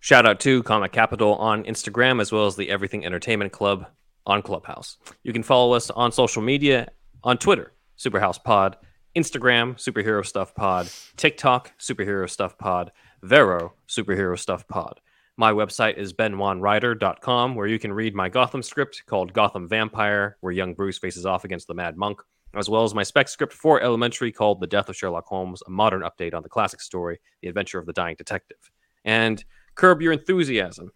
Shout 0.00 0.26
out 0.26 0.40
to 0.40 0.62
Comic 0.64 0.90
Capital 0.92 1.36
on 1.36 1.62
Instagram 1.64 2.20
as 2.20 2.32
well 2.32 2.46
as 2.46 2.56
the 2.56 2.70
Everything 2.70 3.06
Entertainment 3.06 3.52
Club 3.52 3.86
on 4.26 4.42
Clubhouse. 4.42 4.98
You 5.22 5.32
can 5.32 5.42
follow 5.42 5.74
us 5.74 5.90
on 5.90 6.10
social 6.10 6.42
media 6.42 6.88
on 7.22 7.38
Twitter, 7.38 7.72
Superhouse 7.96 8.42
Pod, 8.42 8.76
Instagram, 9.16 9.76
Superhero 9.76 10.26
Stuff 10.26 10.54
Pod, 10.54 10.90
TikTok, 11.16 11.72
Superhero 11.78 12.28
Stuff 12.28 12.58
Pod, 12.58 12.90
Vero, 13.22 13.74
Superhero 13.88 14.38
Stuff 14.38 14.66
Pod. 14.66 15.00
My 15.36 15.52
website 15.52 15.98
is 15.98 16.12
benwanwriter.com, 16.12 17.54
where 17.54 17.66
you 17.66 17.78
can 17.78 17.92
read 17.92 18.14
my 18.14 18.28
Gotham 18.28 18.62
script 18.62 19.02
called 19.06 19.32
Gotham 19.32 19.68
Vampire, 19.68 20.36
where 20.40 20.52
young 20.52 20.74
Bruce 20.74 20.98
faces 20.98 21.26
off 21.26 21.44
against 21.44 21.68
the 21.68 21.74
Mad 21.74 21.96
Monk, 21.96 22.20
as 22.54 22.68
well 22.68 22.84
as 22.84 22.94
my 22.94 23.02
spec 23.02 23.28
script 23.28 23.52
for 23.52 23.80
Elementary 23.80 24.32
called 24.32 24.60
The 24.60 24.66
Death 24.66 24.88
of 24.88 24.96
Sherlock 24.96 25.26
Holmes, 25.26 25.62
a 25.66 25.70
modern 25.70 26.02
update 26.02 26.34
on 26.34 26.42
the 26.42 26.48
classic 26.48 26.80
story, 26.80 27.20
The 27.40 27.48
Adventure 27.48 27.78
of 27.78 27.86
the 27.86 27.92
Dying 27.92 28.16
Detective. 28.16 28.70
And 29.04 29.44
Curb 29.74 30.02
Your 30.02 30.12
Enthusiasm, 30.12 30.92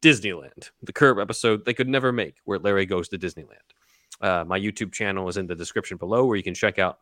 Disneyland, 0.00 0.70
the 0.82 0.92
Curb 0.92 1.18
episode 1.18 1.64
they 1.64 1.74
could 1.74 1.88
never 1.88 2.12
make, 2.12 2.36
where 2.44 2.58
Larry 2.58 2.86
goes 2.86 3.08
to 3.08 3.18
Disneyland. 3.18 3.56
Uh, 4.20 4.44
my 4.46 4.58
YouTube 4.58 4.92
channel 4.92 5.28
is 5.28 5.36
in 5.36 5.46
the 5.46 5.54
description 5.54 5.96
below, 5.96 6.24
where 6.24 6.36
you 6.36 6.42
can 6.42 6.54
check 6.54 6.78
out 6.78 6.98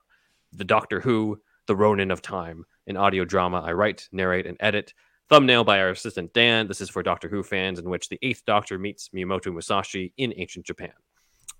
the 0.52 0.64
Doctor 0.64 1.00
Who, 1.00 1.40
the 1.66 1.76
Ronin 1.76 2.10
of 2.10 2.22
Time, 2.22 2.64
an 2.86 2.96
audio 2.96 3.24
drama 3.24 3.60
I 3.60 3.72
write, 3.72 4.08
narrate, 4.12 4.46
and 4.46 4.56
edit. 4.60 4.94
Thumbnail 5.28 5.62
by 5.62 5.78
our 5.78 5.90
assistant 5.90 6.32
Dan. 6.32 6.66
This 6.66 6.80
is 6.80 6.90
for 6.90 7.02
Doctor 7.02 7.28
Who 7.28 7.42
fans, 7.42 7.78
in 7.78 7.88
which 7.88 8.08
the 8.08 8.18
Eighth 8.22 8.44
Doctor 8.46 8.78
meets 8.78 9.10
Miyamoto 9.10 9.52
Musashi 9.52 10.12
in 10.16 10.34
ancient 10.36 10.66
Japan. 10.66 10.92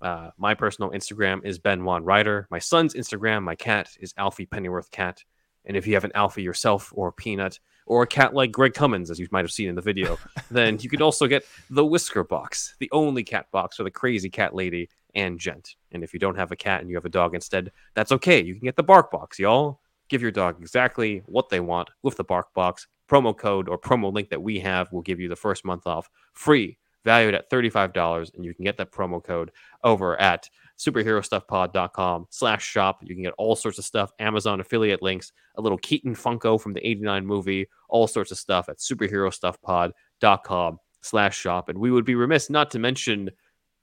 Uh, 0.01 0.31
my 0.37 0.53
personal 0.53 0.91
Instagram 0.91 1.45
is 1.45 1.59
Ben 1.59 1.83
Wan 1.83 2.03
Writer. 2.03 2.47
My 2.49 2.59
son's 2.59 2.95
Instagram, 2.95 3.43
my 3.43 3.55
cat, 3.55 3.89
is 3.99 4.13
Alfie 4.17 4.47
Pennyworth 4.47 4.89
Cat. 4.91 5.23
And 5.65 5.77
if 5.77 5.85
you 5.85 5.93
have 5.93 6.03
an 6.03 6.11
Alfie 6.15 6.41
yourself, 6.41 6.91
or 6.95 7.09
a 7.09 7.13
Peanut, 7.13 7.59
or 7.85 8.03
a 8.03 8.07
cat 8.07 8.33
like 8.33 8.51
Greg 8.51 8.73
Cummins, 8.73 9.11
as 9.11 9.19
you 9.19 9.27
might 9.31 9.45
have 9.45 9.51
seen 9.51 9.69
in 9.69 9.75
the 9.75 9.81
video, 9.81 10.17
then 10.51 10.79
you 10.79 10.89
could 10.89 11.01
also 11.01 11.27
get 11.27 11.45
the 11.69 11.85
Whisker 11.85 12.23
Box, 12.23 12.75
the 12.79 12.89
only 12.91 13.23
cat 13.23 13.45
box 13.51 13.77
for 13.77 13.83
the 13.83 13.91
crazy 13.91 14.29
cat 14.29 14.55
lady 14.55 14.89
and 15.13 15.39
gent. 15.39 15.75
And 15.91 16.03
if 16.03 16.13
you 16.13 16.19
don't 16.19 16.37
have 16.37 16.51
a 16.51 16.55
cat 16.55 16.81
and 16.81 16.89
you 16.89 16.95
have 16.95 17.05
a 17.05 17.09
dog 17.09 17.35
instead, 17.35 17.71
that's 17.93 18.11
okay. 18.11 18.41
You 18.41 18.55
can 18.55 18.63
get 18.63 18.75
the 18.75 18.83
Bark 18.83 19.11
Box, 19.11 19.37
y'all. 19.37 19.81
Give 20.09 20.21
your 20.21 20.31
dog 20.31 20.57
exactly 20.59 21.21
what 21.25 21.49
they 21.49 21.59
want 21.59 21.89
with 22.01 22.17
the 22.17 22.23
Bark 22.23 22.53
Box. 22.53 22.87
Promo 23.09 23.37
code 23.37 23.67
or 23.67 23.77
promo 23.77 24.11
link 24.11 24.29
that 24.29 24.41
we 24.41 24.59
have 24.59 24.91
will 24.91 25.01
give 25.01 25.19
you 25.19 25.27
the 25.27 25.35
first 25.35 25.65
month 25.65 25.85
off 25.85 26.09
free, 26.33 26.77
valued 27.03 27.35
at 27.35 27.49
$35. 27.49 28.35
And 28.35 28.45
you 28.45 28.53
can 28.53 28.65
get 28.65 28.77
that 28.77 28.91
promo 28.91 29.23
code 29.23 29.51
over 29.83 30.19
at 30.19 30.49
superherostuffpod.com 30.77 32.27
slash 32.29 32.63
shop. 32.63 32.99
You 33.03 33.15
can 33.15 33.23
get 33.23 33.33
all 33.37 33.55
sorts 33.55 33.77
of 33.77 33.85
stuff, 33.85 34.11
Amazon 34.19 34.59
affiliate 34.59 35.01
links, 35.01 35.31
a 35.55 35.61
little 35.61 35.77
Keaton 35.77 36.15
Funko 36.15 36.59
from 36.59 36.73
the 36.73 36.85
89 36.85 37.25
movie, 37.25 37.67
all 37.89 38.07
sorts 38.07 38.31
of 38.31 38.37
stuff 38.37 38.69
at 38.69 38.77
superherostuffpod.com 38.77 40.79
slash 41.01 41.37
shop. 41.37 41.69
And 41.69 41.77
we 41.77 41.91
would 41.91 42.05
be 42.05 42.15
remiss 42.15 42.49
not 42.49 42.71
to 42.71 42.79
mention 42.79 43.29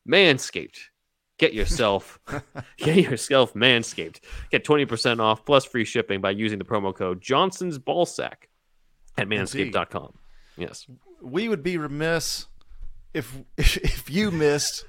Manscaped. 0.09 0.79
Get 1.39 1.55
yourself, 1.55 2.19
get 2.79 2.97
yourself 2.97 3.55
Manscaped. 3.55 4.21
Get 4.51 4.65
20% 4.65 5.21
off 5.21 5.45
plus 5.45 5.65
free 5.65 5.85
shipping 5.85 6.21
by 6.21 6.31
using 6.31 6.59
the 6.59 6.65
promo 6.65 6.95
code 6.95 7.21
Johnson's 7.21 7.79
Ballsack 7.79 8.49
at 9.17 9.29
manscaped.com. 9.29 10.15
Yes. 10.57 10.87
We 11.23 11.49
would 11.49 11.63
be 11.63 11.79
remiss 11.79 12.47
if 13.15 13.37
if 13.57 14.11
you 14.11 14.31
missed 14.31 14.85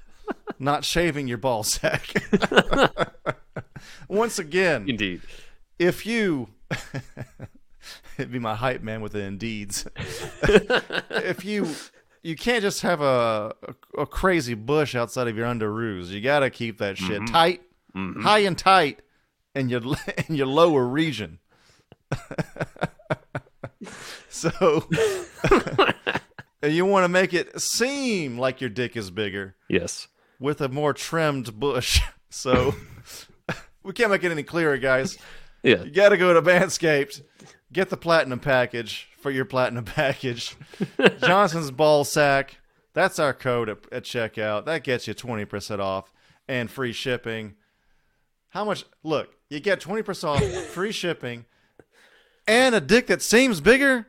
not 0.60 0.84
shaving 0.86 1.28
your 1.28 1.38
ball 1.38 1.64
sack. 1.64 2.14
Once 4.08 4.40
again, 4.40 4.90
indeed. 4.90 5.22
If 5.78 6.06
you 6.06 6.50
it'd 8.18 8.32
be 8.32 8.40
my 8.40 8.56
hype 8.56 8.82
man 8.82 9.02
with 9.02 9.14
the 9.14 9.20
indeeds. 9.20 9.88
if 11.24 11.46
you 11.46 11.68
you 12.22 12.36
can't 12.36 12.62
just 12.62 12.82
have 12.82 13.00
a, 13.02 13.56
a, 13.98 14.02
a 14.02 14.06
crazy 14.06 14.54
bush 14.54 14.94
outside 14.96 15.28
of 15.28 15.38
your 15.38 15.48
underoos. 15.48 16.08
You 16.08 16.20
got 16.22 16.40
to 16.40 16.50
keep 16.50 16.78
that 16.80 16.98
shit 16.98 17.22
Mhm. 17.22 17.32
tight, 17.32 17.62
Mhm. 17.96 18.22
high 18.22 18.40
and 18.40 18.58
tight 18.58 19.00
in 19.56 19.70
your 19.70 19.82
in 20.28 20.36
your 20.36 20.48
lower 20.48 20.86
region. 20.86 21.40
so 24.30 24.88
and 26.62 26.74
you 26.74 26.86
want 26.86 27.04
to 27.04 27.10
make 27.10 27.34
it 27.34 27.60
seem 27.62 28.38
like 28.38 28.62
your 28.62 28.70
dick 28.70 28.96
is 28.98 29.12
bigger. 29.12 29.56
Yes. 29.68 30.08
With 30.40 30.62
a 30.62 30.70
more 30.70 30.94
trimmed 30.94 31.60
bush. 31.60 32.02
So 32.32 32.76
we 33.84 33.92
can't 33.92 34.12
make 34.12 34.24
it 34.24 34.32
any 34.32 34.44
clearer, 34.44 34.78
guys. 34.78 35.18
Yeah. 35.64 35.84
You 35.84 35.92
got 35.92 36.10
to 36.10 36.18
go 36.18 36.34
to 36.34 36.42
Manscaped, 36.42 37.22
get 37.74 37.90
the 37.90 37.98
platinum 37.98 38.40
package 38.40 39.10
for 39.20 39.30
your 39.30 39.44
platinum 39.44 39.84
package. 39.84 40.56
Johnson's 41.20 41.72
ball 41.72 42.06
sack. 42.06 42.60
That's 42.94 43.20
our 43.20 43.34
code 43.34 43.68
at, 43.68 43.78
at 43.92 44.04
checkout. 44.04 44.66
That 44.66 44.84
gets 44.84 45.08
you 45.08 45.14
20% 45.14 45.80
off 45.80 46.14
and 46.48 46.72
free 46.72 46.94
shipping. 46.94 47.56
How 48.50 48.64
much? 48.64 48.86
Look, 49.04 49.36
you 49.50 49.60
get 49.60 49.82
20% 49.82 50.24
off, 50.24 50.44
free 50.68 50.92
shipping, 50.92 51.46
and 52.48 52.74
a 52.74 52.80
dick 52.80 53.08
that 53.08 53.22
seems 53.22 53.60
bigger. 53.60 54.08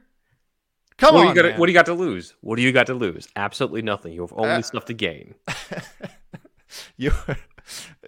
Come 1.01 1.15
what 1.15 1.27
on, 1.29 1.35
do 1.35 1.39
you 1.39 1.43
got? 1.43 1.49
man. 1.51 1.59
What 1.61 1.67
do 1.67 1.73
you 1.73 1.79
got 1.79 1.87
to 1.87 1.95
lose? 1.95 2.35
What 2.43 2.57
do 2.57 2.63
you 2.63 2.73
got 2.73 2.87
to 2.87 2.95
lose? 2.95 3.27
Absolutely 3.35 3.83
nothing. 3.83 4.13
You 4.13 4.21
have 4.21 4.33
only 4.35 4.51
Uh, 4.51 4.63
stuff 4.63 4.85
to 4.87 4.93
gain, 4.95 5.35
You, 6.97 7.11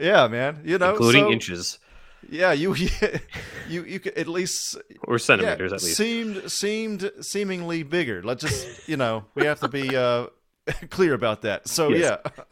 yeah, 0.00 0.28
man. 0.28 0.60
You 0.64 0.78
know, 0.78 0.90
including 0.90 1.24
so- 1.24 1.30
inches 1.32 1.78
Yeah, 2.30 2.52
you, 2.52 2.74
you, 3.68 3.84
you 3.84 3.98
could 4.00 4.16
at 4.16 4.28
least 4.28 4.76
or 5.02 5.18
centimeters 5.18 5.72
yeah, 5.72 5.76
at 5.76 5.82
least. 5.82 5.96
seemed 5.96 6.50
seemed 6.50 7.10
seemingly 7.20 7.82
bigger. 7.82 8.22
Let's 8.22 8.42
just 8.42 8.88
you 8.88 8.96
know 8.96 9.24
we 9.34 9.44
have 9.46 9.58
to 9.60 9.68
be 9.68 9.96
uh, 9.96 10.26
clear 10.90 11.14
about 11.14 11.42
that. 11.42 11.66
So 11.66 11.88
Yes. 11.88 12.20
yeah, 12.24 12.46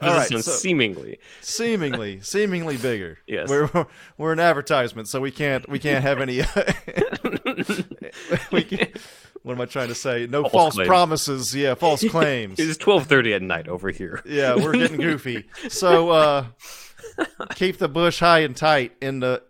All 0.00 0.14
right, 0.14 0.28
seemingly, 0.44 1.18
seemingly, 1.40 2.20
seemingly 2.20 2.76
bigger. 2.76 3.18
Yes. 3.26 3.48
we're 3.48 3.68
we're 4.16 4.32
an 4.32 4.38
advertisement, 4.40 5.08
so 5.08 5.20
we 5.20 5.32
can't 5.32 5.68
we 5.68 5.80
can't 5.80 6.04
have 6.04 6.20
any. 6.20 6.42
we 8.52 8.62
can't, 8.62 8.90
what 9.42 9.52
am 9.54 9.60
I 9.60 9.66
trying 9.66 9.88
to 9.88 9.94
say? 9.94 10.26
No 10.26 10.42
False 10.42 10.52
false, 10.52 10.74
claims. 10.74 10.88
promises. 10.88 11.54
Yeah, 11.54 11.74
false 11.74 12.04
claims. 12.08 12.58
It's 12.58 12.76
twelve 12.76 13.06
thirty 13.06 13.32
at 13.34 13.42
night 13.42 13.68
over 13.68 13.90
here. 13.90 14.22
Yeah, 14.26 14.54
we're 14.56 14.72
getting 14.72 14.96
goofy. 15.00 15.44
So 15.68 16.10
uh, 16.10 16.46
keep 17.54 17.78
the 17.78 17.88
bush 17.88 18.20
high 18.20 18.40
and 18.40 18.56
tight 18.56 18.92
in 19.00 19.20
the 19.20 19.42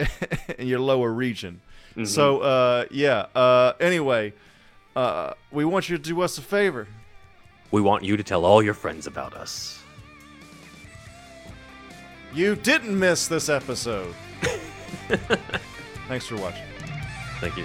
in 0.58 0.66
your 0.68 0.80
lower 0.80 1.12
region. 1.12 1.60
Mhm. 1.96 2.06
So 2.06 2.40
uh, 2.40 2.84
yeah. 2.90 3.26
Uh, 3.34 3.72
anyway, 3.80 4.32
uh, 4.96 5.32
we 5.50 5.64
want 5.64 5.88
you 5.88 5.96
to 5.96 6.02
do 6.02 6.20
us 6.22 6.38
a 6.38 6.42
favor. 6.42 6.86
We 7.70 7.80
want 7.80 8.04
you 8.04 8.16
to 8.16 8.22
tell 8.22 8.44
all 8.44 8.62
your 8.62 8.74
friends 8.74 9.06
about 9.06 9.34
us. 9.34 9.82
You 12.32 12.56
didn't 12.56 12.98
miss 12.98 13.26
this 13.26 13.48
episode. 13.48 14.14
Thanks 16.08 16.26
for 16.26 16.36
watching. 16.36 16.64
Thank 17.40 17.56
you. 17.56 17.64